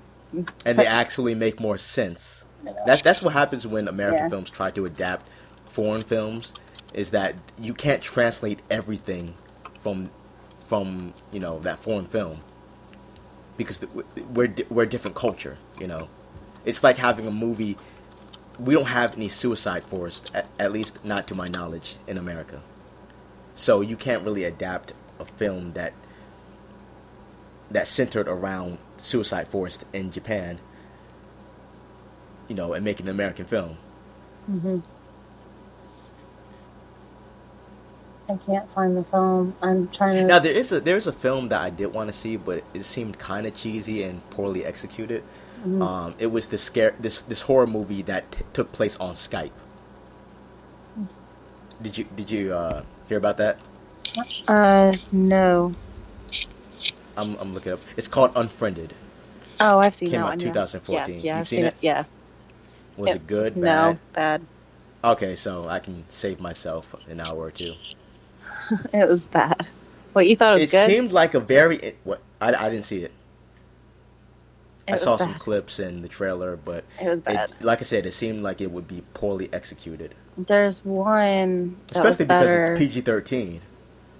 And 0.65 0.79
they 0.79 0.87
actually 0.87 1.35
make 1.35 1.59
more 1.59 1.77
sense. 1.77 2.43
That, 2.85 3.03
that's 3.03 3.21
what 3.21 3.33
happens 3.33 3.67
when 3.67 3.87
American 3.87 4.23
Yeah. 4.23 4.29
films 4.29 4.49
try 4.49 4.71
to 4.71 4.85
adapt 4.85 5.27
foreign 5.67 6.03
films 6.03 6.53
is 6.93 7.11
that 7.11 7.35
you 7.59 7.73
can't 7.73 8.01
translate 8.01 8.59
everything 8.71 9.35
from 9.79 10.09
from 10.61 11.13
you 11.31 11.39
know 11.39 11.59
that 11.59 11.79
foreign 11.79 12.05
film 12.07 12.39
because 13.57 13.85
we're 14.33 14.53
we're 14.69 14.85
different 14.85 15.15
culture 15.15 15.57
you 15.79 15.87
know? 15.87 16.07
It's 16.63 16.83
like 16.83 16.97
having 16.97 17.27
a 17.27 17.31
movie 17.31 17.77
we 18.57 18.73
don't 18.73 18.85
have 18.85 19.15
any 19.15 19.27
suicide 19.27 19.83
forest 19.83 20.31
at, 20.33 20.47
at 20.57 20.71
least 20.71 21.03
not 21.03 21.27
to 21.27 21.35
my 21.35 21.47
knowledge 21.47 21.97
in 22.07 22.17
America. 22.17 22.61
So 23.53 23.81
you 23.81 23.97
can't 23.97 24.23
really 24.23 24.45
adapt 24.45 24.93
a 25.19 25.25
film 25.25 25.73
that 25.73 25.93
that 27.71 27.87
centered 27.87 28.27
around 28.27 28.77
suicide 28.97 29.47
forest 29.47 29.85
in 29.91 30.11
Japan 30.11 30.59
you 32.47 32.55
know 32.55 32.73
and 32.73 32.83
make 32.83 32.99
an 32.99 33.07
American 33.07 33.45
film. 33.45 33.77
Hmm 34.45 34.79
I 38.29 38.37
can't 38.45 38.69
find 38.73 38.97
the 38.97 39.03
film. 39.05 39.55
I'm 39.61 39.89
trying 39.89 40.15
to. 40.15 40.23
Now 40.23 40.39
there 40.39 40.53
is 40.53 40.71
a 40.71 40.79
there's 40.81 41.07
a 41.07 41.13
film 41.13 41.49
that 41.49 41.61
I 41.61 41.69
did 41.69 41.87
want 41.93 42.09
to 42.09 42.13
see, 42.13 42.37
but 42.37 42.63
it 42.73 42.83
seemed 42.85 43.19
kind 43.19 43.47
of 43.47 43.55
cheesy 43.55 44.03
and 44.03 44.27
poorly 44.29 44.65
executed. 44.65 45.23
Mhm. 45.65 45.81
Um, 45.81 46.15
it 46.19 46.27
was 46.27 46.47
this 46.49 46.63
scare 46.63 46.95
this 46.99 47.21
this 47.21 47.41
horror 47.41 47.67
movie 47.67 48.01
that 48.03 48.31
t- 48.31 48.43
took 48.53 48.71
place 48.71 48.97
on 48.97 49.15
Skype. 49.15 49.51
Did 51.81 51.97
you 51.97 52.05
did 52.15 52.31
you 52.31 52.53
uh, 52.53 52.83
hear 53.07 53.17
about 53.17 53.37
that? 53.37 53.59
Uh, 54.47 54.95
no. 55.11 55.75
I'm 57.17 57.35
I'm 57.37 57.53
looking 57.53 57.73
up. 57.73 57.81
It's 57.97 58.07
called 58.07 58.31
Unfriended. 58.35 58.95
Oh, 59.59 59.79
I've 59.79 59.95
seen 59.95 60.11
Came 60.11 60.21
that 60.21 60.25
out 60.25 60.37
one. 60.37 60.39
2014. 60.39 61.19
Yeah, 61.19 61.21
yeah 61.21 61.39
You've 61.39 61.39
I've 61.39 61.49
seen 61.49 61.57
seen 61.57 61.65
it? 61.65 61.73
it. 61.73 61.77
Yeah. 61.81 62.05
Was 62.97 63.07
Yep. 63.07 63.15
it 63.15 63.27
good? 63.27 63.55
No, 63.55 63.61
Bad? 63.61 63.99
bad. 64.13 64.47
Okay, 65.03 65.35
so 65.35 65.67
I 65.69 65.79
can 65.79 66.05
save 66.09 66.39
myself 66.39 66.95
an 67.07 67.19
hour 67.21 67.37
or 67.37 67.51
two. 67.51 67.77
It 68.93 69.07
was 69.07 69.25
bad. 69.27 69.67
What 70.13 70.27
you 70.27 70.35
thought 70.35 70.51
it 70.53 70.61
was 70.61 70.61
It 70.61 70.71
good? 70.71 70.89
seemed 70.89 71.11
like 71.11 71.33
a 71.33 71.39
very 71.39 71.95
what 72.03 72.21
I, 72.41 72.53
I 72.53 72.69
didn't 72.69 72.85
see 72.85 73.03
it. 73.03 73.11
It 74.87 74.93
I 74.93 74.97
saw 74.97 75.17
some 75.17 75.33
clips 75.35 75.79
in 75.79 76.01
the 76.01 76.07
trailer, 76.07 76.55
but 76.57 76.85
It 77.01 77.09
was 77.09 77.21
bad. 77.21 77.51
it, 77.51 77.61
like 77.61 77.79
I 77.79 77.83
said, 77.83 78.05
it 78.05 78.13
seemed 78.13 78.43
like 78.43 78.61
it 78.61 78.71
would 78.71 78.87
be 78.87 79.03
poorly 79.13 79.49
executed, 79.53 80.15
There's 80.37 80.83
one 80.85 81.77
especially 81.91 82.25
because 82.25 82.51
better. 82.51 82.63
it's 82.63 82.79
PG 82.79 83.01
thirteen. 83.01 83.61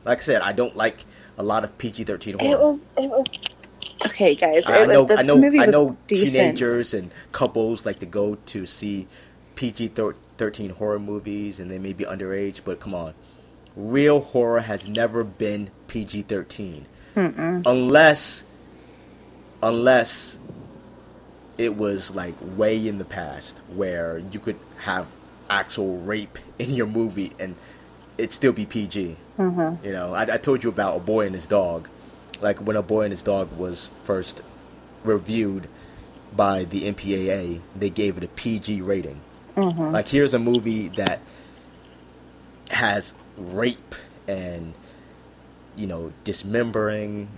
Like 0.06 0.20
I 0.20 0.22
said, 0.22 0.42
I 0.42 0.54
don't 0.54 0.76
like 0.76 1.06
a 1.38 1.44
lot 1.44 1.64
of 1.64 1.78
PG 1.78 2.06
thirteen 2.06 2.40
horror. 2.40 2.52
It 2.52 2.60
was. 2.60 2.88
It 2.98 3.10
was. 3.10 3.26
Okay, 4.08 4.36
guys. 4.36 4.66
I 4.68 4.84
it 4.84 4.88
was, 4.88 4.94
know, 4.94 5.08
I 5.16 5.22
know, 5.24 5.36
I 5.60 5.66
know. 5.68 5.98
Teenagers 6.08 6.94
and 6.94 7.14
couples 7.32 7.86
like 7.86 8.00
to 8.00 8.06
go 8.06 8.36
to 8.48 8.66
see 8.66 9.08
PG 9.56 9.90
thirteen 10.38 10.72
horror 10.72 11.00
movies, 11.00 11.60
and 11.60 11.70
they 11.72 11.80
may 11.80 11.94
be 11.94 12.06
underage. 12.06 12.62
But 12.66 12.80
come 12.80 12.96
on, 12.96 13.14
real 13.76 14.22
horror 14.22 14.62
has 14.62 14.88
never 14.88 15.24
been 15.24 15.70
PG 15.88 16.24
thirteen, 16.24 16.86
unless, 17.16 18.44
unless 19.62 20.40
it 21.58 21.76
was 21.78 22.12
like 22.12 22.36
way 22.42 22.88
in 22.88 22.98
the 22.98 23.06
past 23.06 23.60
where 23.74 24.18
you 24.32 24.40
could 24.40 24.60
have 24.80 25.08
actual 25.50 25.98
rape 26.00 26.38
in 26.60 26.72
your 26.72 26.88
movie 26.88 27.32
and 27.40 27.56
it'd 28.18 28.32
still 28.32 28.54
be 28.54 28.66
PG. 28.66 29.18
Mm-hmm. 29.38 29.86
You 29.86 29.92
know, 29.92 30.14
I, 30.14 30.22
I 30.22 30.38
told 30.38 30.64
you 30.64 30.70
about 30.70 30.98
a 30.98 31.00
boy 31.00 31.26
and 31.26 31.36
his 31.36 31.46
dog. 31.46 31.88
Like 32.42 32.60
when 32.60 32.76
a 32.76 32.82
boy 32.82 33.04
and 33.04 33.12
his 33.12 33.24
dog 33.24 33.52
was 33.58 33.90
first 34.04 34.42
reviewed 35.04 35.68
by 36.36 36.66
the 36.66 36.92
MPAA, 36.92 37.62
they 37.76 37.90
gave 37.90 38.18
it 38.18 38.24
a 38.24 38.28
PG 38.28 38.82
rating. 38.82 39.22
Mm-hmm. 39.56 39.92
Like 39.92 40.08
here's 40.08 40.34
a 40.34 40.40
movie 40.40 40.90
that 40.90 41.20
has 42.72 43.14
rape 43.38 43.96
and 44.28 44.74
you 45.76 45.88
know 45.88 46.14
dismembering. 46.24 47.30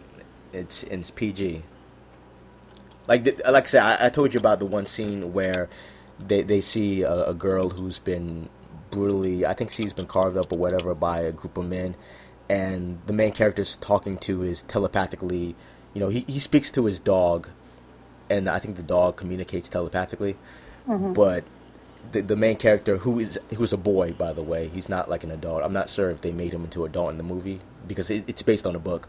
It's 0.53 0.84
and 0.84 1.02
it's 1.02 1.11
PG. 1.11 1.64
Like 3.07 3.24
the, 3.24 3.41
like 3.49 3.64
I 3.65 3.68
said, 3.68 3.84
I, 3.84 4.07
I 4.07 4.10
told 4.10 4.34
you 4.34 4.40
about 4.40 4.60
the 4.60 4.65
one 4.65 4.86
scene 4.86 5.34
where 5.34 5.69
they 6.19 6.41
they 6.41 6.61
see 6.61 7.03
a, 7.03 7.26
a 7.30 7.34
girl 7.34 7.69
who's 7.69 7.99
been 7.99 8.49
brutally, 8.91 9.45
I 9.45 9.53
think 9.53 9.72
she's 9.72 9.94
been 9.94 10.06
carved 10.07 10.38
up 10.38 10.52
or 10.52 10.57
whatever 10.57 10.94
by 10.95 11.22
a 11.22 11.32
group 11.32 11.57
of 11.57 11.68
men, 11.69 11.95
and 12.49 12.99
the 13.06 13.14
main 13.14 13.32
character's 13.34 13.76
talking 13.78 14.18
to 14.19 14.40
his 14.41 14.61
telepathically. 14.64 15.56
You 15.94 16.02
know, 16.02 16.10
he 16.10 16.26
he 16.28 16.40
speaks 16.40 16.69
to 16.72 16.86
his 16.86 16.99
dog, 16.99 17.49
and 18.30 18.49
I 18.49 18.60
think 18.60 18.76
the 18.76 18.84
dog 18.84 19.15
communicates 19.15 19.69
telepathically, 19.69 20.36
Mm-hmm. 20.88 21.14
but 21.14 21.44
the, 22.12 22.22
the 22.22 22.36
main 22.36 22.56
character 22.56 22.98
who 22.98 23.20
is 23.20 23.40
who's 23.56 23.74
a 23.74 23.78
boy 23.78 24.14
by 24.14 24.34
the 24.34 24.44
way. 24.44 24.68
He's 24.68 24.90
not 24.90 25.10
like 25.10 25.24
an 25.24 25.32
adult. 25.32 25.64
I'm 25.64 25.74
not 25.74 25.90
sure 25.90 26.10
if 26.10 26.22
they 26.22 26.32
made 26.32 26.54
him 26.54 26.64
into 26.64 26.86
an 26.86 26.92
adult 26.92 27.12
in 27.12 27.18
the 27.18 27.24
movie 27.24 27.60
because 27.88 28.10
it, 28.10 28.24
it's 28.28 28.42
based 28.42 28.66
on 28.66 28.76
a 28.76 28.80
book. 28.80 29.08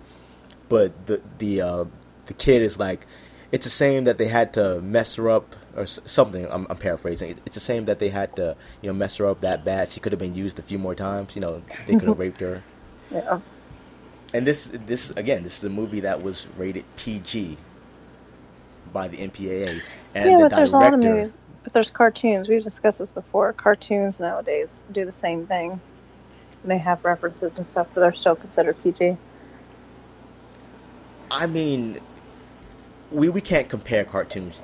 But 0.68 1.06
the 1.06 1.20
the 1.38 1.60
uh, 1.60 1.84
the 2.26 2.34
kid 2.34 2.62
is 2.62 2.78
like 2.78 3.06
it's 3.50 3.66
a 3.66 3.70
shame 3.70 4.04
that 4.04 4.18
they 4.18 4.28
had 4.28 4.52
to 4.54 4.80
mess 4.80 5.14
her 5.14 5.30
up 5.30 5.56
or 5.74 5.86
something 5.86 6.46
I'm, 6.50 6.66
I'm 6.68 6.76
paraphrasing. 6.76 7.38
It's 7.46 7.56
a 7.56 7.60
shame 7.60 7.86
that 7.86 7.98
they 7.98 8.10
had 8.10 8.34
to 8.36 8.56
you 8.82 8.88
know 8.88 8.94
mess 8.94 9.16
her 9.16 9.26
up 9.26 9.40
that 9.40 9.64
bad. 9.64 9.88
She 9.88 10.00
could 10.00 10.12
have 10.12 10.18
been 10.20 10.34
used 10.34 10.58
a 10.58 10.62
few 10.62 10.78
more 10.78 10.94
times 10.94 11.34
you 11.34 11.40
know 11.40 11.62
they 11.86 11.94
could 11.94 12.08
have 12.08 12.18
raped 12.26 12.40
her. 12.40 12.62
Yeah. 13.10 13.40
and 14.34 14.46
this 14.46 14.68
this 14.86 15.10
again 15.12 15.42
this 15.42 15.56
is 15.56 15.64
a 15.64 15.70
movie 15.70 16.00
that 16.00 16.22
was 16.22 16.46
rated 16.58 16.84
pg 16.96 17.56
by 18.92 19.08
the 19.08 19.16
mpaa 19.16 19.80
and 20.14 20.30
yeah, 20.30 20.36
the 20.36 20.42
but 20.44 20.56
there's 20.56 20.74
a 20.74 20.78
lot 20.78 20.92
of 20.92 21.00
movies. 21.00 21.38
But 21.64 21.72
there's 21.72 21.90
cartoons. 21.90 22.48
We've 22.48 22.62
discussed 22.62 22.98
this 22.98 23.12
before. 23.12 23.52
Cartoons 23.52 24.20
nowadays 24.20 24.82
do 24.92 25.04
the 25.04 25.12
same 25.12 25.46
thing. 25.46 25.80
They 26.64 26.78
have 26.78 27.04
references 27.04 27.58
and 27.58 27.66
stuff, 27.66 27.88
but 27.94 28.00
they're 28.00 28.14
still 28.14 28.36
considered 28.36 28.82
PG. 28.82 29.16
I 31.30 31.46
mean, 31.46 32.00
we 33.10 33.28
we 33.28 33.40
can't 33.40 33.68
compare 33.68 34.04
cartoons 34.04 34.60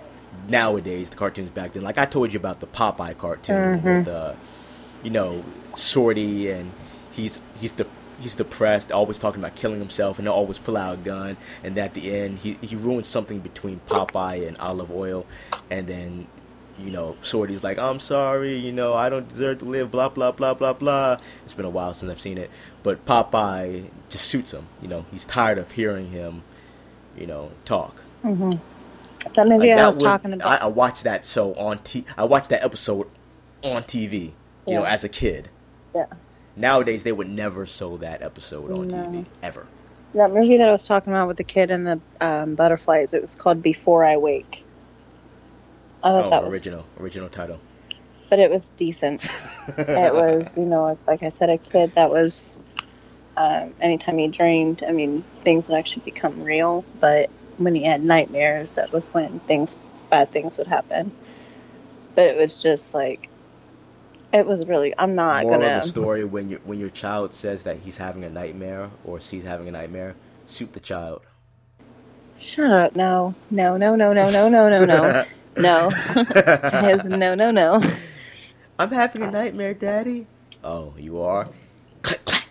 nowadays 0.49 1.09
to 1.11 1.17
cartoons 1.17 1.51
back 1.51 1.73
then. 1.75 1.83
Like 1.83 1.99
I 1.99 2.05
told 2.07 2.33
you 2.33 2.39
about 2.39 2.61
the 2.61 2.67
Popeye 2.67 3.17
cartoon 3.17 3.81
Mhm. 3.81 3.99
with 3.99 4.09
uh, 4.09 4.33
you 5.03 5.11
know, 5.11 5.45
Shorty 5.77 6.51
and 6.51 6.73
he's 7.13 7.39
he's 7.61 7.73
the 7.73 7.87
he's 8.21 8.35
depressed, 8.35 8.91
always 8.93 9.19
talking 9.19 9.41
about 9.43 9.55
killing 9.57 9.79
himself, 9.79 10.19
and 10.19 10.27
he'll 10.27 10.35
always 10.35 10.59
pull 10.59 10.77
out 10.77 10.95
a 10.95 10.97
gun. 10.99 11.37
And 11.63 11.77
at 11.79 11.95
the 11.95 12.15
end, 12.17 12.39
he 12.39 12.59
he 12.63 12.77
ruins 12.77 13.09
something 13.09 13.41
between 13.41 13.81
Popeye 13.87 14.47
and 14.49 14.57
Olive 14.59 14.91
Oyl, 14.91 15.27
and 15.71 15.87
then. 15.87 16.27
You 16.79 16.91
know, 16.91 17.17
Shorty's 17.23 17.63
like, 17.63 17.79
I'm 17.79 18.01
sorry, 18.01 18.57
you 18.57 18.73
know, 18.73 18.95
I 18.95 19.09
don't 19.09 19.29
deserve 19.29 19.59
to 19.61 19.65
live, 19.65 19.91
blah, 19.91 20.09
blah, 20.09 20.33
blah, 20.33 20.55
blah, 20.55 20.73
blah. 20.73 21.19
It's 21.45 21.55
been 21.55 21.65
a 21.65 21.71
while 21.71 21.95
since 21.95 22.11
I've 22.11 22.21
seen 22.21 22.37
it. 22.37 22.51
But 22.83 23.05
Popeye 23.07 23.89
just 24.09 24.29
shoots 24.29 24.53
him. 24.53 24.67
You 24.83 24.89
know, 24.89 25.07
he's 25.13 25.25
tired 25.25 25.59
of 25.59 25.71
hearing 25.73 26.11
him 26.11 26.43
you 27.17 27.27
know, 27.27 27.51
talk. 27.65 28.03
Mm-hmm. 28.25 28.53
That 29.35 29.47
movie 29.47 29.69
Like, 29.69 29.71
I 29.71 29.77
that 29.77 29.87
was, 29.87 29.99
talking 29.99 30.33
about. 30.33 30.63
I 30.63 30.67
watched 30.67 31.05
that 31.05 31.25
show 31.25 31.55
on 31.55 31.79
t. 31.79 32.05
I 32.17 32.25
watched 32.25 32.51
that 32.51 32.63
episode 32.65 33.09
on 33.63 33.83
TV. 33.85 34.33
You 34.67 34.75
know, 34.75 34.85
as 34.85 35.05
a 35.05 35.09
kid. 35.09 35.51
Yeah. 35.95 36.07
Nowadays, 36.57 37.03
they 37.03 37.13
would 37.13 37.29
never 37.29 37.67
show 37.67 37.97
that 37.99 38.23
episode 38.23 38.71
on 38.71 38.89
No. 38.89 38.97
TV 38.97 39.27
ever. 39.43 39.67
That 40.15 40.31
movie 40.31 40.57
that 40.57 40.69
I 40.69 40.73
was 40.73 40.85
talking 40.85 41.13
about 41.13 41.29
with 41.29 41.37
the 41.37 41.45
kid 41.45 41.71
and 41.71 41.87
the 41.87 42.01
um, 42.21 42.55
butterflies. 42.55 43.13
It 43.13 43.21
was 43.21 43.35
called 43.35 43.63
Before 43.63 44.05
I 44.05 44.17
Wake. 44.17 44.64
I 46.05 46.11
thought 46.13 46.25
Oh, 46.27 46.31
that 46.31 46.45
was, 46.45 46.53
original, 46.55 46.85
original 47.01 47.29
title. 47.29 47.59
but 48.31 48.39
it 48.39 48.51
was 48.51 48.69
decent. 48.77 49.25
it 49.79 50.15
was, 50.15 50.57
you 50.57 50.65
know, 50.65 50.97
like 51.07 51.23
I 51.25 51.31
said, 51.31 51.51
a 51.51 51.59
kid 51.59 51.93
that 51.97 52.11
was. 52.11 52.59
Um, 53.37 53.75
anytime 53.81 54.17
he 54.19 54.29
dreamed, 54.29 54.85
I 54.87 54.93
mean, 54.93 55.25
things 55.43 55.69
would 55.69 55.77
actually 55.77 56.03
become 56.05 56.45
real. 56.45 56.85
But 57.01 57.31
when 57.57 57.75
he 57.75 57.83
had 57.83 58.05
nightmares, 58.05 58.75
that 58.75 58.93
was 58.93 59.13
when 59.13 59.41
things, 59.41 59.77
bad 60.09 60.31
things 60.31 60.57
would 60.57 60.69
happen. 60.69 61.11
But 62.15 62.27
it 62.27 62.37
was 62.37 62.63
just 62.63 62.95
like, 62.95 63.29
it 64.33 64.47
was 64.47 64.67
really. 64.67 64.95
I'm 64.97 65.17
not 65.17 65.43
Moral 65.43 65.61
gonna. 65.61 65.77
of 65.79 65.83
the 65.83 65.89
story: 65.89 66.25
When 66.25 66.49
your 66.49 66.61
when 66.61 66.79
your 66.79 66.91
child 66.91 67.35
says 67.35 67.65
that 67.65 67.79
he's 67.79 67.97
having 67.97 68.23
a 68.23 68.31
nightmare 68.31 68.91
or 69.05 69.21
she's 69.21 69.43
having 69.43 69.67
a 69.69 69.73
nightmare, 69.73 70.15
shoot 70.47 70.73
the 70.73 70.81
child. 70.81 71.23
Shut 72.39 72.71
up! 72.71 72.95
No, 72.95 73.35
no, 73.51 73.77
no, 73.77 73.95
no, 73.97 74.13
no, 74.13 74.31
no, 74.31 74.49
no, 74.49 74.69
no, 74.69 74.85
no, 74.85 75.25
no. 75.57 75.91
Guys, 76.15 77.05
no, 77.05 77.35
no, 77.35 77.51
no. 77.51 77.83
I'm 78.79 78.91
having 78.91 79.23
a 79.23 79.31
nightmare, 79.31 79.75
Daddy. 79.75 80.27
Oh, 80.63 80.95
you 80.99 81.21
are. 81.23 81.49
Click, 82.03 82.25
clack. 82.25 82.47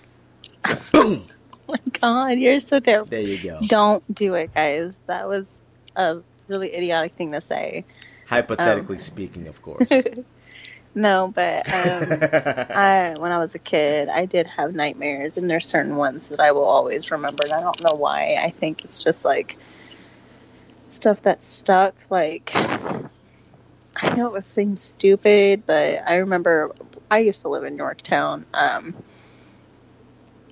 Boom. 0.92 1.28
Oh 1.66 1.76
my 1.76 1.80
God, 2.02 2.40
you're 2.40 2.60
so 2.60 2.82
terrible. 2.82 3.08
There 3.10 3.22
you 3.22 3.38
go. 3.42 3.60
Don't 3.66 4.04
do 4.14 4.34
it, 4.34 4.54
guys. 4.54 5.00
That 5.08 5.30
was 5.30 5.60
a 5.96 6.18
really 6.50 6.76
idiotic 6.76 7.14
thing 7.16 7.32
to 7.32 7.40
say. 7.42 7.86
Hypothetically 8.28 8.98
Um. 8.98 9.02
speaking, 9.02 9.48
of 9.48 9.62
course. 9.62 9.90
No, 10.94 11.32
but 11.34 11.66
um, 11.74 12.20
I, 12.70 13.16
when 13.18 13.32
I 13.32 13.40
was 13.40 13.56
a 13.56 13.60
kid, 13.60 14.10
I 14.10 14.26
did 14.26 14.46
have 14.46 14.76
nightmares, 14.76 15.38
and 15.38 15.50
there's 15.50 15.66
certain 15.66 15.96
ones 15.96 16.30
that 16.30 16.40
I 16.42 16.52
will 16.52 16.66
always 16.66 17.10
remember, 17.10 17.46
and 17.46 17.54
I 17.54 17.62
don't 17.62 17.82
know 17.82 17.96
why. 17.96 18.36
I 18.40 18.50
think 18.50 18.84
it's 18.84 19.02
just 19.04 19.24
like 19.26 19.58
stuff 20.94 21.22
that 21.24 21.44
stuck. 21.44 21.96
Like 22.10 22.56
I 22.56 24.16
know 24.16 24.28
it 24.28 24.34
was 24.34 24.46
seems 24.46 24.82
stupid, 24.82 25.64
but 25.66 26.08
I 26.08 26.16
remember 26.18 26.74
I 27.10 27.20
used 27.20 27.42
to 27.42 27.50
live 27.50 27.64
in 27.64 27.78
Yorktown. 27.78 28.46
Um, 28.54 28.96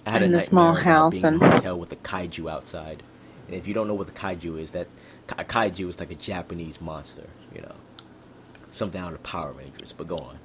I 0.08 0.14
had 0.14 0.24
in 0.24 0.30
a 0.30 0.38
the 0.38 0.42
small 0.42 0.74
house 0.74 1.24
and- 1.24 1.42
hotel 1.42 1.78
with 1.80 1.92
a 1.92 1.98
kaiju 1.98 2.52
outside. 2.52 3.04
And 3.48 3.56
if 3.56 3.68
you 3.68 3.74
don't 3.74 3.88
know 3.88 3.94
what 3.94 4.08
the 4.08 4.14
kaiju 4.14 4.60
is, 4.60 4.72
that 4.72 4.88
a 5.38 5.44
kaiju 5.44 5.90
is 5.90 6.00
like 6.00 6.12
a 6.12 6.16
Japanese 6.16 6.80
monster, 6.80 7.28
you 7.54 7.62
know, 7.62 7.76
something 8.72 9.00
out 9.00 9.14
of 9.14 9.22
Power 9.24 9.52
Rangers. 9.52 9.94
But 9.96 10.08
go 10.08 10.18
on. 10.18 10.40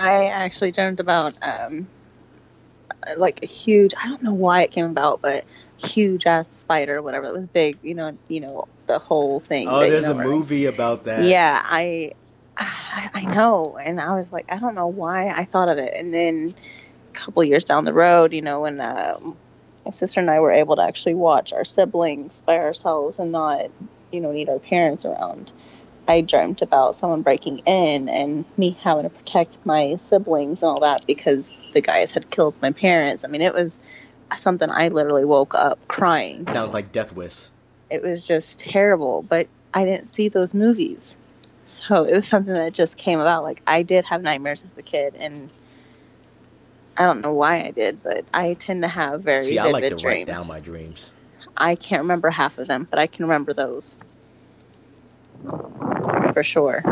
I 0.00 0.26
actually 0.26 0.70
dreamt 0.70 1.00
about 1.00 1.34
um, 1.42 1.88
like 3.16 3.42
a 3.42 3.46
huge. 3.46 3.94
I 4.00 4.08
don't 4.08 4.22
know 4.22 4.34
why 4.34 4.62
it 4.62 4.70
came 4.70 4.86
about, 4.86 5.20
but 5.20 5.44
huge 5.78 6.26
ass 6.26 6.50
spider, 6.50 7.00
whatever. 7.02 7.26
It 7.26 7.32
was 7.32 7.46
big. 7.46 7.78
You 7.82 7.94
know, 7.94 8.18
you 8.28 8.40
know 8.40 8.68
the 8.86 8.98
whole 8.98 9.40
thing. 9.40 9.68
Oh, 9.68 9.80
that, 9.80 9.86
you 9.86 9.92
there's 9.92 10.04
know, 10.04 10.12
a 10.12 10.16
right? 10.16 10.26
movie 10.26 10.66
about 10.66 11.04
that. 11.04 11.24
Yeah, 11.24 11.62
I, 11.64 12.12
I 12.56 13.10
I 13.14 13.20
know, 13.22 13.78
and 13.78 14.00
I 14.00 14.14
was 14.14 14.32
like, 14.32 14.50
I 14.50 14.58
don't 14.58 14.74
know 14.74 14.88
why 14.88 15.28
I 15.28 15.44
thought 15.44 15.70
of 15.70 15.78
it, 15.78 15.94
and 15.94 16.12
then 16.12 16.54
a 17.10 17.12
couple 17.14 17.42
years 17.44 17.64
down 17.64 17.84
the 17.84 17.92
road, 17.92 18.32
you 18.32 18.42
know, 18.42 18.62
when 18.62 18.80
uh, 18.80 19.18
my 19.84 19.90
sister 19.90 20.20
and 20.20 20.30
I 20.30 20.40
were 20.40 20.52
able 20.52 20.76
to 20.76 20.82
actually 20.82 21.14
watch 21.14 21.52
our 21.52 21.64
siblings 21.64 22.42
by 22.42 22.58
ourselves 22.58 23.18
and 23.18 23.32
not, 23.32 23.70
you 24.12 24.20
know, 24.20 24.32
need 24.32 24.48
our 24.48 24.58
parents 24.58 25.04
around. 25.04 25.52
I 26.06 26.22
dreamt 26.22 26.62
about 26.62 26.96
someone 26.96 27.20
breaking 27.20 27.58
in 27.66 28.08
and 28.08 28.46
me 28.56 28.76
having 28.80 29.04
to 29.04 29.10
protect 29.10 29.58
my 29.64 29.96
siblings 29.96 30.62
and 30.62 30.70
all 30.70 30.80
that 30.80 31.06
because 31.06 31.52
the 31.74 31.82
guys 31.82 32.10
had 32.10 32.30
killed 32.30 32.54
my 32.62 32.72
parents. 32.72 33.24
I 33.24 33.28
mean, 33.28 33.42
it 33.42 33.52
was 33.52 33.78
something 34.36 34.70
I 34.70 34.88
literally 34.88 35.24
woke 35.24 35.54
up 35.54 35.78
crying. 35.88 36.46
Sounds 36.52 36.74
like 36.74 36.92
Death 36.92 37.12
Wish. 37.14 37.36
It 37.90 38.02
was 38.02 38.26
just 38.26 38.58
terrible, 38.58 39.22
but 39.22 39.48
I 39.72 39.84
didn't 39.84 40.08
see 40.08 40.28
those 40.28 40.52
movies. 40.54 41.16
So 41.66 42.04
it 42.04 42.14
was 42.14 42.26
something 42.28 42.52
that 42.54 42.72
just 42.72 42.96
came 42.96 43.20
about. 43.20 43.42
Like, 43.42 43.62
I 43.66 43.82
did 43.82 44.04
have 44.06 44.22
nightmares 44.22 44.64
as 44.64 44.76
a 44.76 44.82
kid, 44.82 45.14
and 45.18 45.50
I 46.96 47.04
don't 47.04 47.20
know 47.20 47.34
why 47.34 47.62
I 47.64 47.70
did, 47.70 48.02
but 48.02 48.24
I 48.32 48.54
tend 48.54 48.82
to 48.82 48.88
have 48.88 49.22
very 49.22 49.44
See, 49.44 49.58
I 49.58 49.64
vivid 49.64 49.72
like 49.72 49.82
to 49.84 49.96
dreams. 49.96 50.04
write 50.04 50.26
down 50.26 50.46
my 50.46 50.60
dreams. 50.60 51.10
I 51.56 51.74
can't 51.74 52.02
remember 52.02 52.30
half 52.30 52.58
of 52.58 52.68
them, 52.68 52.86
but 52.90 52.98
I 52.98 53.06
can 53.06 53.24
remember 53.26 53.52
those 53.52 53.96
for 56.32 56.42
sure. 56.42 56.82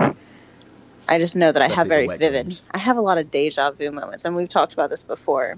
I 1.08 1.18
just 1.18 1.36
know 1.36 1.52
that 1.52 1.62
I 1.62 1.68
have 1.68 1.88
very 1.88 2.06
vivid. 2.06 2.46
dreams. 2.46 2.62
I 2.72 2.78
have 2.78 2.96
a 2.96 3.00
lot 3.00 3.18
of 3.18 3.30
deja 3.30 3.70
vu 3.70 3.90
moments, 3.92 4.24
and 4.24 4.34
we've 4.34 4.48
talked 4.48 4.72
about 4.72 4.90
this 4.90 5.04
before. 5.04 5.56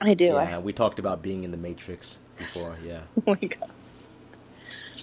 I 0.00 0.14
do. 0.14 0.26
Yeah, 0.26 0.58
we 0.58 0.72
talked 0.72 0.98
about 0.98 1.22
being 1.22 1.44
in 1.44 1.50
the 1.50 1.56
Matrix 1.56 2.18
before. 2.38 2.76
Yeah, 2.84 3.00
oh 3.18 3.22
my 3.26 3.34
god. 3.34 3.70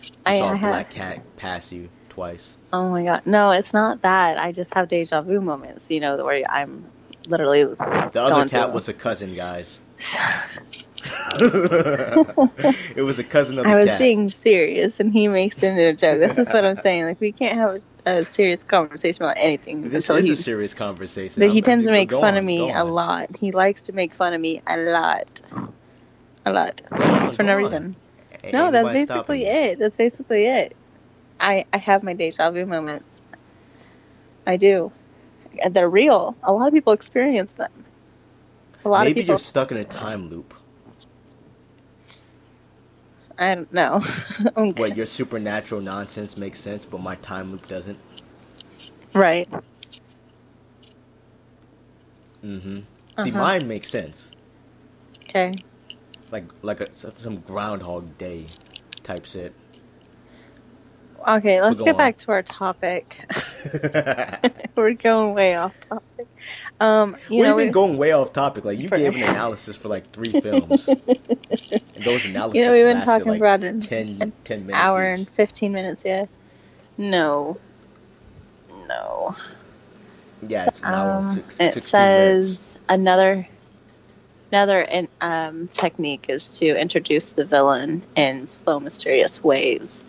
you 0.03 0.11
I, 0.25 0.39
saw 0.39 0.49
I 0.49 0.53
a 0.53 0.57
have, 0.57 0.69
black 0.69 0.89
cat 0.89 1.35
pass 1.35 1.71
you 1.71 1.89
twice. 2.09 2.57
Oh 2.73 2.89
my 2.89 3.03
god. 3.03 3.21
No, 3.25 3.51
it's 3.51 3.73
not 3.73 4.01
that. 4.01 4.37
I 4.37 4.51
just 4.51 4.73
have 4.73 4.87
deja 4.87 5.21
vu 5.21 5.39
moments, 5.39 5.91
you 5.91 5.99
know, 5.99 6.17
where 6.23 6.43
I'm 6.49 6.85
literally 7.27 7.63
The 7.63 8.11
other 8.15 8.49
cat 8.49 8.73
was 8.73 8.89
a 8.89 8.93
cousin, 8.93 9.35
guys. 9.35 9.79
it 12.95 13.03
was 13.03 13.19
a 13.19 13.23
cousin 13.23 13.59
of 13.59 13.65
the 13.65 13.69
I 13.69 13.75
was 13.75 13.85
cat. 13.85 13.99
being 13.99 14.31
serious 14.31 14.99
and 14.99 15.13
he 15.13 15.27
makes 15.27 15.57
it 15.57 15.67
into 15.67 15.89
a 15.89 15.93
joke. 15.93 16.19
This 16.19 16.37
is 16.37 16.49
what 16.49 16.65
I'm 16.65 16.75
saying. 16.77 17.05
Like 17.05 17.21
we 17.21 17.31
can't 17.31 17.57
have 17.57 17.81
a, 18.07 18.25
serious 18.25 18.63
conversation 18.63 19.23
about 19.23 19.37
anything 19.37 19.89
this 19.89 20.09
is 20.09 20.25
he 20.25 20.31
a 20.31 20.35
serious 20.35 20.73
conversation. 20.73 21.39
but 21.39 21.49
he 21.49 21.57
I'm- 21.57 21.63
tends 21.63 21.85
to 21.85 21.91
make 21.91 22.11
fun 22.11 22.33
on, 22.33 22.37
of 22.37 22.43
me 22.43 22.71
a 22.71 22.83
lot. 22.83 23.35
He 23.37 23.51
likes 23.51 23.83
to 23.83 23.93
make 23.93 24.13
fun 24.13 24.33
of 24.33 24.41
me 24.41 24.61
a 24.67 24.77
lot. 24.77 25.41
A 26.45 26.51
lot. 26.51 26.81
on, 26.91 27.31
For 27.35 27.43
no 27.43 27.53
on. 27.53 27.57
reason. 27.57 27.95
Ain't 28.43 28.53
No, 28.53 28.71
that's 28.71 28.89
basically 28.89 29.45
it. 29.45 29.79
That's 29.79 29.97
basically 29.97 30.45
it. 30.45 30.75
I 31.39 31.65
I 31.73 31.77
have 31.77 32.03
my 32.03 32.13
deja 32.13 32.49
vu 32.51 32.65
moments. 32.65 33.21
I 34.45 34.57
do. 34.57 34.91
And 35.61 35.73
They're 35.73 35.89
real. 35.89 36.35
A 36.43 36.53
lot 36.53 36.67
of 36.67 36.73
people 36.73 36.93
experience 36.93 37.51
them. 37.53 37.71
A 38.85 38.89
lot 38.89 38.99
Maybe 39.05 39.11
of 39.11 39.15
people. 39.15 39.21
Maybe 39.23 39.27
you're 39.31 39.37
stuck 39.39 39.71
in 39.71 39.77
a 39.77 39.83
time 39.85 40.29
loop. 40.29 40.53
I 43.39 43.55
don't 43.55 43.73
know. 43.73 44.01
What 44.75 44.95
your 44.95 45.05
supernatural 45.07 45.81
nonsense 45.81 46.37
makes 46.37 46.59
sense, 46.61 46.85
but 46.85 47.01
my 47.01 47.15
time 47.17 47.51
loop 47.51 47.67
doesn't. 47.67 47.99
Right. 49.13 49.49
Mm-hmm. 52.43 52.81
See, 53.17 53.31
Uh-huh. 53.31 53.39
mine 53.39 53.67
makes 53.67 53.89
sense. 53.89 54.31
Okay. 55.23 55.63
Like 56.31 56.45
like 56.63 56.81
a, 56.81 56.93
some 57.19 57.41
Groundhog 57.41 58.17
Day 58.17 58.47
type 59.03 59.25
shit. 59.25 59.53
Okay, 61.27 61.61
let's 61.61 61.81
get 61.81 61.91
on. 61.95 61.97
back 61.97 62.17
to 62.17 62.31
our 62.31 62.43
topic. 62.43 63.19
We're 64.75 64.93
going 64.93 65.33
way 65.33 65.55
off 65.55 65.73
topic. 65.89 66.27
Um, 66.79 67.17
you 67.29 67.37
We've 67.39 67.45
know, 67.47 67.57
been 67.57 67.67
we, 67.67 67.71
going 67.71 67.97
way 67.97 68.11
off 68.11 68.33
topic. 68.33 68.63
Like 68.65 68.77
you 68.79 68.87
For- 68.87 68.97
gave 68.97 69.15
an 69.15 69.23
analysis 69.23 69.75
for 69.75 69.87
like 69.87 70.11
three 70.11 70.39
films, 70.41 70.87
and 71.07 72.03
those 72.03 72.25
analyses 72.25 72.55
you 72.59 72.65
know, 72.65 72.71
we've 72.71 72.85
been 72.85 73.01
talking 73.01 73.27
like 73.29 73.39
about 73.39 73.63
an, 73.63 73.81
10, 73.81 74.17
an 74.21 74.33
10 74.43 74.65
minutes. 74.67 74.77
hour 74.83 75.11
each. 75.13 75.19
and 75.19 75.29
fifteen 75.31 75.71
minutes. 75.73 76.03
Yeah. 76.05 76.25
No. 76.97 77.57
No. 78.87 79.35
Yeah, 80.47 80.65
it's 80.67 80.79
an 80.79 80.85
hour 80.85 81.17
and 81.19 81.25
Um, 81.27 81.33
six, 81.35 81.59
it 81.59 81.81
says 81.83 82.43
minutes. 82.45 82.77
another 82.89 83.47
another 84.51 84.79
in, 84.81 85.07
um, 85.19 85.67
technique 85.67 86.27
is 86.29 86.59
to 86.59 86.79
introduce 86.79 87.31
the 87.33 87.43
villain 87.43 88.03
in 88.15 88.45
slow, 88.47 88.79
mysterious 88.79 89.43
ways. 89.43 90.05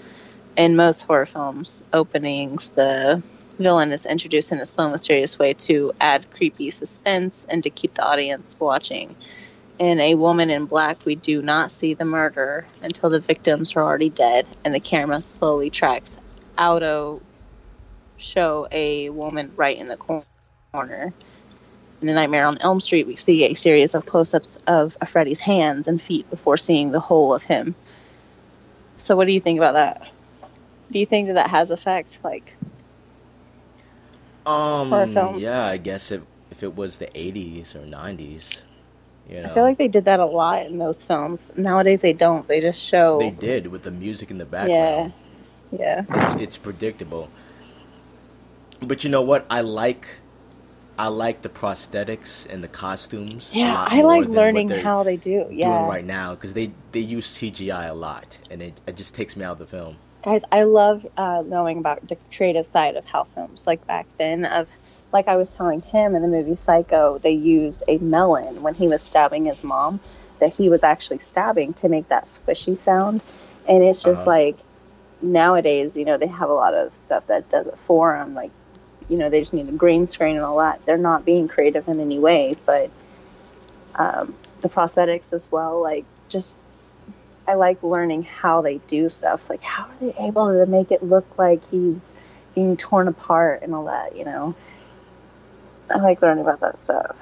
In 0.59 0.75
most 0.75 1.03
horror 1.03 1.25
films 1.25 1.85
openings, 1.93 2.71
the 2.71 3.23
villain 3.61 3.93
is 3.93 4.05
introduced 4.05 4.51
in 4.51 4.59
a 4.59 4.67
slow, 4.67 4.91
mysterious 4.91 5.39
way 5.39 5.55
to 5.55 5.93
add 6.01 6.29
creepy 6.33 6.73
suspense 6.73 7.47
and 7.49 7.63
to 7.63 7.71
keep 7.71 7.93
the 7.93 8.05
audience 8.05 8.57
watching. 8.59 9.15
In 9.79 10.01
A 10.01 10.17
Woman 10.17 10.51
in 10.51 10.65
Black, 10.65 10.99
we 11.05 11.15
do 11.15 11.41
not 11.43 11.71
see 11.71 11.95
the 11.95 12.05
murder 12.05 12.67
until 12.83 13.09
the 13.09 13.21
victims 13.21 13.77
are 13.77 13.85
already 13.85 14.11
dead, 14.11 14.49
and 14.65 14.75
the 14.75 14.81
camera 14.81 15.23
slowly 15.23 15.71
tracks 15.71 16.19
out 16.59 16.83
of 16.83 17.23
show 18.17 18.67
a 18.73 19.11
woman 19.11 19.53
right 19.55 19.79
in 19.79 19.87
the 19.87 19.97
corner. 19.97 21.15
In 22.03 22.09
A 22.09 22.15
Nightmare 22.15 22.47
on 22.47 22.59
Elm 22.59 22.81
Street, 22.81 23.07
we 23.07 23.15
see 23.15 23.45
a 23.45 23.55
series 23.55 23.95
of 23.95 24.07
close-ups 24.07 24.59
of 24.67 24.97
Freddy's 25.07 25.39
hands 25.39 25.87
and 25.87 26.03
feet 26.03 26.29
before 26.31 26.57
seeing 26.57 26.91
the 26.91 26.99
whole 26.99 27.33
of 27.33 27.45
him. 27.45 27.77
So, 28.97 29.15
what 29.15 29.27
do 29.27 29.33
you 29.33 29.41
think 29.41 29.59
about 29.59 29.75
that? 29.75 30.11
Do 30.91 30.99
you 30.99 31.07
think 31.07 31.29
that 31.29 31.35
that 31.35 31.51
has 31.51 31.71
effect? 31.71 32.19
Like, 32.25 32.55
Um, 34.47 34.91
films. 35.13 35.45
yeah, 35.45 35.65
I 35.65 35.77
guess 35.77 36.11
if 36.11 36.23
if 36.51 36.63
it 36.63 36.75
was 36.75 36.99
the 36.99 37.09
'80s 37.15 37.75
or 37.75 37.81
'90s, 37.81 38.65
you 39.29 39.43
know, 39.43 39.51
I 39.51 39.55
feel 39.55 39.63
like 39.63 39.79
they 39.79 39.89
did 39.89 40.07
that 40.07 40.21
a 40.21 40.25
lot 40.25 40.67
in 40.67 40.79
those 40.79 41.05
films. 41.05 41.51
Nowadays, 41.57 42.01
they 42.01 42.15
don't. 42.15 42.49
They 42.49 42.61
just 42.61 42.83
show. 42.83 43.19
they 43.19 43.31
did 43.31 43.67
with 43.67 43.83
the 43.83 43.91
music 43.91 44.31
in 44.31 44.39
the 44.39 44.47
background. 44.47 45.13
Yeah. 45.13 45.13
Yeah 45.71 46.05
it's 46.09 46.35
it's 46.37 46.57
predictable. 46.57 47.29
But 48.81 49.05
you 49.05 49.11
know 49.11 49.23
what? 49.23 49.45
I 49.51 49.61
like 49.61 50.17
I 50.99 51.09
like 51.09 51.43
the 51.43 51.49
prosthetics 51.49 52.47
and 52.49 52.63
the 52.63 52.69
costumes. 52.69 53.51
Yeah, 53.53 53.87
I 53.89 54.03
like 54.03 54.27
learning 54.27 54.71
how 54.71 55.03
they 55.03 55.17
do. 55.17 55.47
Yeah. 55.51 55.87
right 55.87 56.05
now 56.05 56.35
because 56.35 56.55
they 56.55 56.73
they 56.93 57.01
use 57.01 57.27
CGI 57.27 57.89
a 57.89 57.95
lot, 57.95 58.39
and 58.51 58.63
it, 58.63 58.81
it 58.87 58.97
just 58.97 59.15
takes 59.15 59.37
me 59.37 59.45
out 59.45 59.53
of 59.53 59.59
the 59.59 59.67
film. 59.67 59.97
Guys 60.25 60.43
i 60.53 60.63
love 60.65 61.07
uh, 61.17 61.43
knowing 61.47 61.79
about 61.79 62.07
the 62.09 62.17
creative 62.37 62.67
side 62.67 62.97
of 62.97 63.05
how 63.07 63.25
films 63.35 63.67
like 63.67 63.87
back 63.87 64.07
then 64.19 64.45
of 64.45 64.69
like 65.13 65.29
i 65.29 65.37
was 65.37 65.55
telling 65.55 65.81
him 65.83 66.15
in 66.15 66.23
the 66.23 66.29
movie 66.29 66.57
psycho 66.57 67.19
they 67.19 67.33
used 67.33 67.83
a 67.89 67.99
melon 67.99 68.63
when 68.63 68.75
he 68.75 68.89
was 68.89 69.03
stabbing 69.03 69.45
his 69.47 69.63
mom 69.65 70.01
that 70.41 70.53
he 70.55 70.69
was 70.69 70.83
actually 70.83 71.19
stabbing 71.19 71.73
to 71.75 71.89
make 71.89 72.09
that 72.09 72.25
squishy 72.25 72.77
sound 72.77 73.23
and 73.69 73.83
it's 73.83 74.03
just 74.03 74.27
Uh-huh. 74.27 74.31
like 74.31 74.59
nowadays 75.21 75.97
you 75.97 76.05
know 76.05 76.17
they 76.17 76.27
have 76.27 76.51
a 76.51 76.55
lot 76.55 76.75
of 76.75 76.95
stuff 76.95 77.27
that 77.27 77.49
does 77.51 77.67
it 77.67 77.79
for 77.79 78.13
them 78.13 78.35
like 78.35 78.51
you 79.09 79.17
know 79.17 79.29
they 79.31 79.41
just 79.41 79.55
need 79.55 79.69
a 79.69 79.73
green 79.73 80.07
screen 80.07 80.37
and 80.37 80.45
all 80.45 80.59
that 80.59 80.85
they're 80.85 80.99
not 80.99 81.25
being 81.25 81.49
creative 81.49 81.89
in 81.89 82.01
any 82.01 82.19
way 82.19 82.57
but 82.67 82.91
um, 83.97 84.35
the 84.61 84.69
prosthetics 84.69 85.33
as 85.33 85.51
well 85.51 85.83
like 85.83 86.05
just 86.29 86.59
I 87.49 87.55
like 87.55 87.83
learning 87.83 88.25
how 88.25 88.61
they 88.61 88.77
do 88.87 89.09
stuff. 89.09 89.49
Like, 89.49 89.63
how 89.63 89.85
are 89.85 89.97
they 90.01 90.15
able 90.21 90.53
to 90.53 90.67
make 90.67 90.93
it 90.93 91.03
look 91.03 91.39
like 91.39 91.67
he's 91.71 92.15
being 92.55 92.77
torn 92.77 93.09
apart 93.09 93.63
and 93.63 93.75
all 93.75 93.87
that, 93.87 94.15
you 94.15 94.27
know? 94.27 94.55
I 95.91 95.97
like 95.99 96.21
learning 96.21 96.45
about 96.45 96.61
that 96.61 96.79
stuff. 96.79 97.17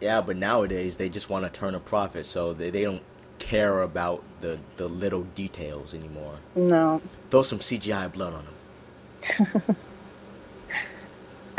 Yeah, 0.00 0.22
but 0.22 0.38
nowadays 0.38 0.96
they 0.96 1.10
just 1.10 1.28
want 1.28 1.44
to 1.44 1.50
turn 1.50 1.74
a 1.74 1.80
profit, 1.80 2.24
so 2.24 2.54
they, 2.54 2.70
they 2.70 2.82
don't 2.82 3.02
care 3.38 3.82
about 3.82 4.22
the 4.40 4.58
the 4.78 4.88
little 4.88 5.22
details 5.22 5.92
anymore. 5.92 6.36
No. 6.54 7.02
Throw 7.30 7.42
some 7.42 7.58
CGI 7.58 8.10
blood 8.10 8.32
on 8.32 8.46
them. 8.46 9.76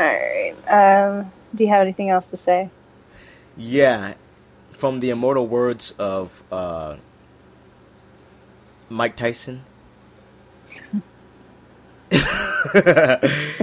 Alright. 0.00 0.68
Um, 0.68 1.32
do 1.54 1.64
you 1.64 1.70
have 1.70 1.82
anything 1.82 2.10
else 2.10 2.30
to 2.30 2.36
say? 2.36 2.70
Yeah, 3.56 4.14
from 4.78 5.00
the 5.00 5.10
immortal 5.10 5.44
words 5.48 5.92
of 5.98 6.44
uh, 6.52 6.94
Mike 8.88 9.16
Tyson. 9.16 9.64
if 12.12 13.56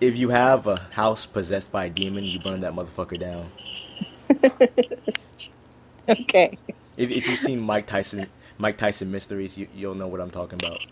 you 0.00 0.28
have 0.28 0.66
a 0.66 0.76
house 0.90 1.24
possessed 1.24 1.72
by 1.72 1.86
a 1.86 1.90
demon, 1.90 2.24
you 2.24 2.38
burn 2.40 2.60
that 2.60 2.74
motherfucker 2.74 3.18
down. 3.18 3.50
okay. 6.10 6.58
If, 6.98 7.10
if 7.10 7.26
you've 7.26 7.40
seen 7.40 7.58
Mike 7.58 7.86
Tyson, 7.86 8.26
Mike 8.58 8.76
Tyson 8.76 9.10
Mysteries, 9.10 9.56
you, 9.56 9.66
you'll 9.74 9.94
know 9.94 10.08
what 10.08 10.20
I'm 10.20 10.30
talking 10.30 10.58
about. 10.62 10.84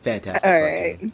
Fantastic 0.00 0.50
Alright. 0.50 1.00
cartoon. 1.00 1.12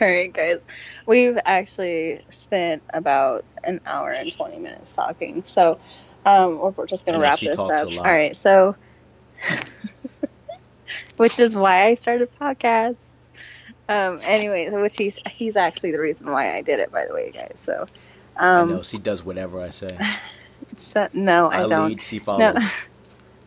Alright, 0.00 0.32
guys. 0.32 0.64
We've 1.06 1.38
actually 1.44 2.22
spent 2.30 2.82
about 2.94 3.44
an 3.64 3.80
hour 3.86 4.10
and 4.10 4.34
20 4.34 4.58
minutes 4.58 4.94
talking. 4.94 5.42
So, 5.46 5.78
um, 6.24 6.58
we're, 6.58 6.70
we're 6.70 6.86
just 6.86 7.04
going 7.04 7.18
to 7.18 7.22
wrap 7.22 7.40
this 7.40 7.58
up. 7.58 7.68
a 7.68 7.84
lot. 7.84 7.98
Alright, 7.98 8.36
so. 8.36 8.76
which 11.16 11.38
is 11.38 11.54
why 11.54 11.84
I 11.84 11.94
started 11.96 12.30
podcasts. 12.40 13.10
Um, 13.88 14.20
anyways, 14.22 14.72
which 14.72 14.94
he's 14.96 15.16
he's 15.28 15.56
actually 15.56 15.90
the 15.90 16.00
reason 16.00 16.30
why 16.30 16.56
I 16.56 16.62
did 16.62 16.78
it, 16.78 16.92
by 16.92 17.06
the 17.06 17.12
way, 17.12 17.32
guys. 17.32 17.60
So, 17.62 17.86
I 18.36 18.60
um, 18.60 18.70
know 18.70 18.82
she 18.82 18.98
does 18.98 19.24
whatever 19.24 19.60
I 19.60 19.70
say. 19.70 19.98
shut, 20.78 21.12
no, 21.12 21.48
I, 21.48 21.64
I, 21.64 21.68
don't. 21.68 21.88
lead, 21.88 22.00
she 22.00 22.18
follows. 22.20 22.54
No, 22.54 22.68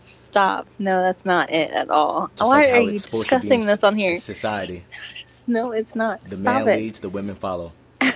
stop. 0.02 0.68
No, 0.80 1.02
that's 1.02 1.26
not 1.26 1.50
it 1.50 1.72
at 1.72 1.90
all. 1.90 2.30
Just 2.36 2.50
why 2.50 2.64
like 2.64 2.74
are 2.74 2.82
you 2.82 2.90
it's 2.92 3.06
supposed 3.06 3.30
to 3.30 3.36
be 3.36 3.42
discussing 3.42 3.66
this 3.66 3.84
on 3.84 3.96
here? 3.96 4.20
Society. 4.20 4.86
No, 5.48 5.72
it's 5.72 5.96
not. 5.96 6.24
The 6.30 6.38
Stop 6.38 6.66
man 6.66 6.70
it. 6.70 6.82
leads, 6.82 7.00
the 7.00 7.10
women 7.10 7.36
follow. 7.36 7.74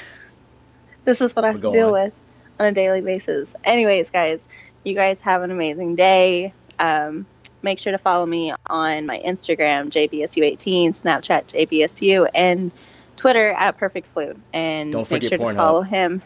This 1.05 1.21
is 1.21 1.33
what 1.33 1.45
I 1.45 1.51
have 1.53 1.61
to 1.61 1.71
deal 1.71 1.87
on. 1.87 1.93
with 1.93 2.13
on 2.59 2.65
a 2.65 2.71
daily 2.73 2.99
basis. 2.99 3.55
Anyways, 3.63 4.09
guys, 4.09 4.39
you 4.83 4.93
guys 4.93 5.21
have 5.21 5.41
an 5.41 5.51
amazing 5.51 5.95
day. 5.95 6.51
Um, 6.79 7.25
make 7.61 7.79
sure 7.79 7.93
to 7.93 7.97
follow 7.97 8.25
me 8.25 8.53
on 8.69 9.05
my 9.05 9.17
Instagram, 9.19 9.89
JBSU18, 9.89 10.89
Snapchat, 10.89 11.45
JBSU, 11.47 12.27
and 12.35 12.71
Twitter 13.15 13.51
at 13.51 13.77
Perfect 13.77 14.07
Flute. 14.13 14.37
And 14.51 14.91
Don't 14.91 15.09
make 15.09 15.23
sure 15.23 15.37
to 15.37 15.53
follow 15.53 15.81
him. 15.81 16.21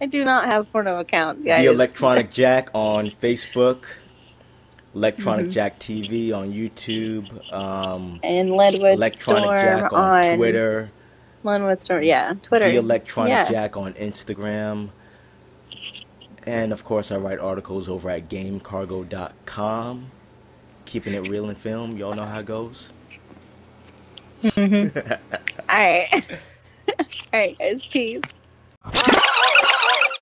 I 0.00 0.06
do 0.06 0.24
not 0.24 0.52
have 0.52 0.72
porno 0.72 0.98
account, 0.98 1.44
guys. 1.44 1.64
The 1.64 1.70
Electronic 1.70 2.32
Jack 2.32 2.70
on 2.74 3.06
Facebook, 3.06 3.84
Electronic 4.94 5.46
Mhm. 5.46 5.52
Jack 5.52 5.78
TV 5.78 6.32
on 6.32 6.52
YouTube, 6.52 7.52
um, 7.52 8.20
and 8.22 8.50
Lenwood 8.50 8.92
Electronic 8.94 9.42
Storm 9.44 9.58
Jack 9.60 9.92
on, 9.92 10.24
on 10.24 10.36
Twitter, 10.36 10.90
Lenwood 11.44 11.82
Storm, 11.82 12.02
yeah, 12.02 12.34
Twitter. 12.42 12.68
The 12.68 12.76
Electronic 12.76 13.30
yeah. 13.30 13.48
Jack 13.50 13.76
on 13.76 13.94
Instagram, 13.94 14.90
and 16.46 16.72
of 16.72 16.84
course 16.84 17.10
I 17.10 17.16
write 17.16 17.38
articles 17.38 17.88
over 17.88 18.10
at 18.10 18.28
GameCargo.com. 18.28 20.10
Keeping 20.84 21.14
it 21.14 21.28
real 21.28 21.48
in 21.48 21.54
film, 21.54 21.96
y'all 21.96 22.12
know 22.12 22.24
how 22.24 22.40
it 22.40 22.46
goes. 22.46 22.90
Mhm. 24.42 25.18
All 25.68 25.78
right. 25.78 26.08
All 26.88 27.06
right, 27.32 27.58
guys. 27.58 27.86
Peace. 27.86 28.20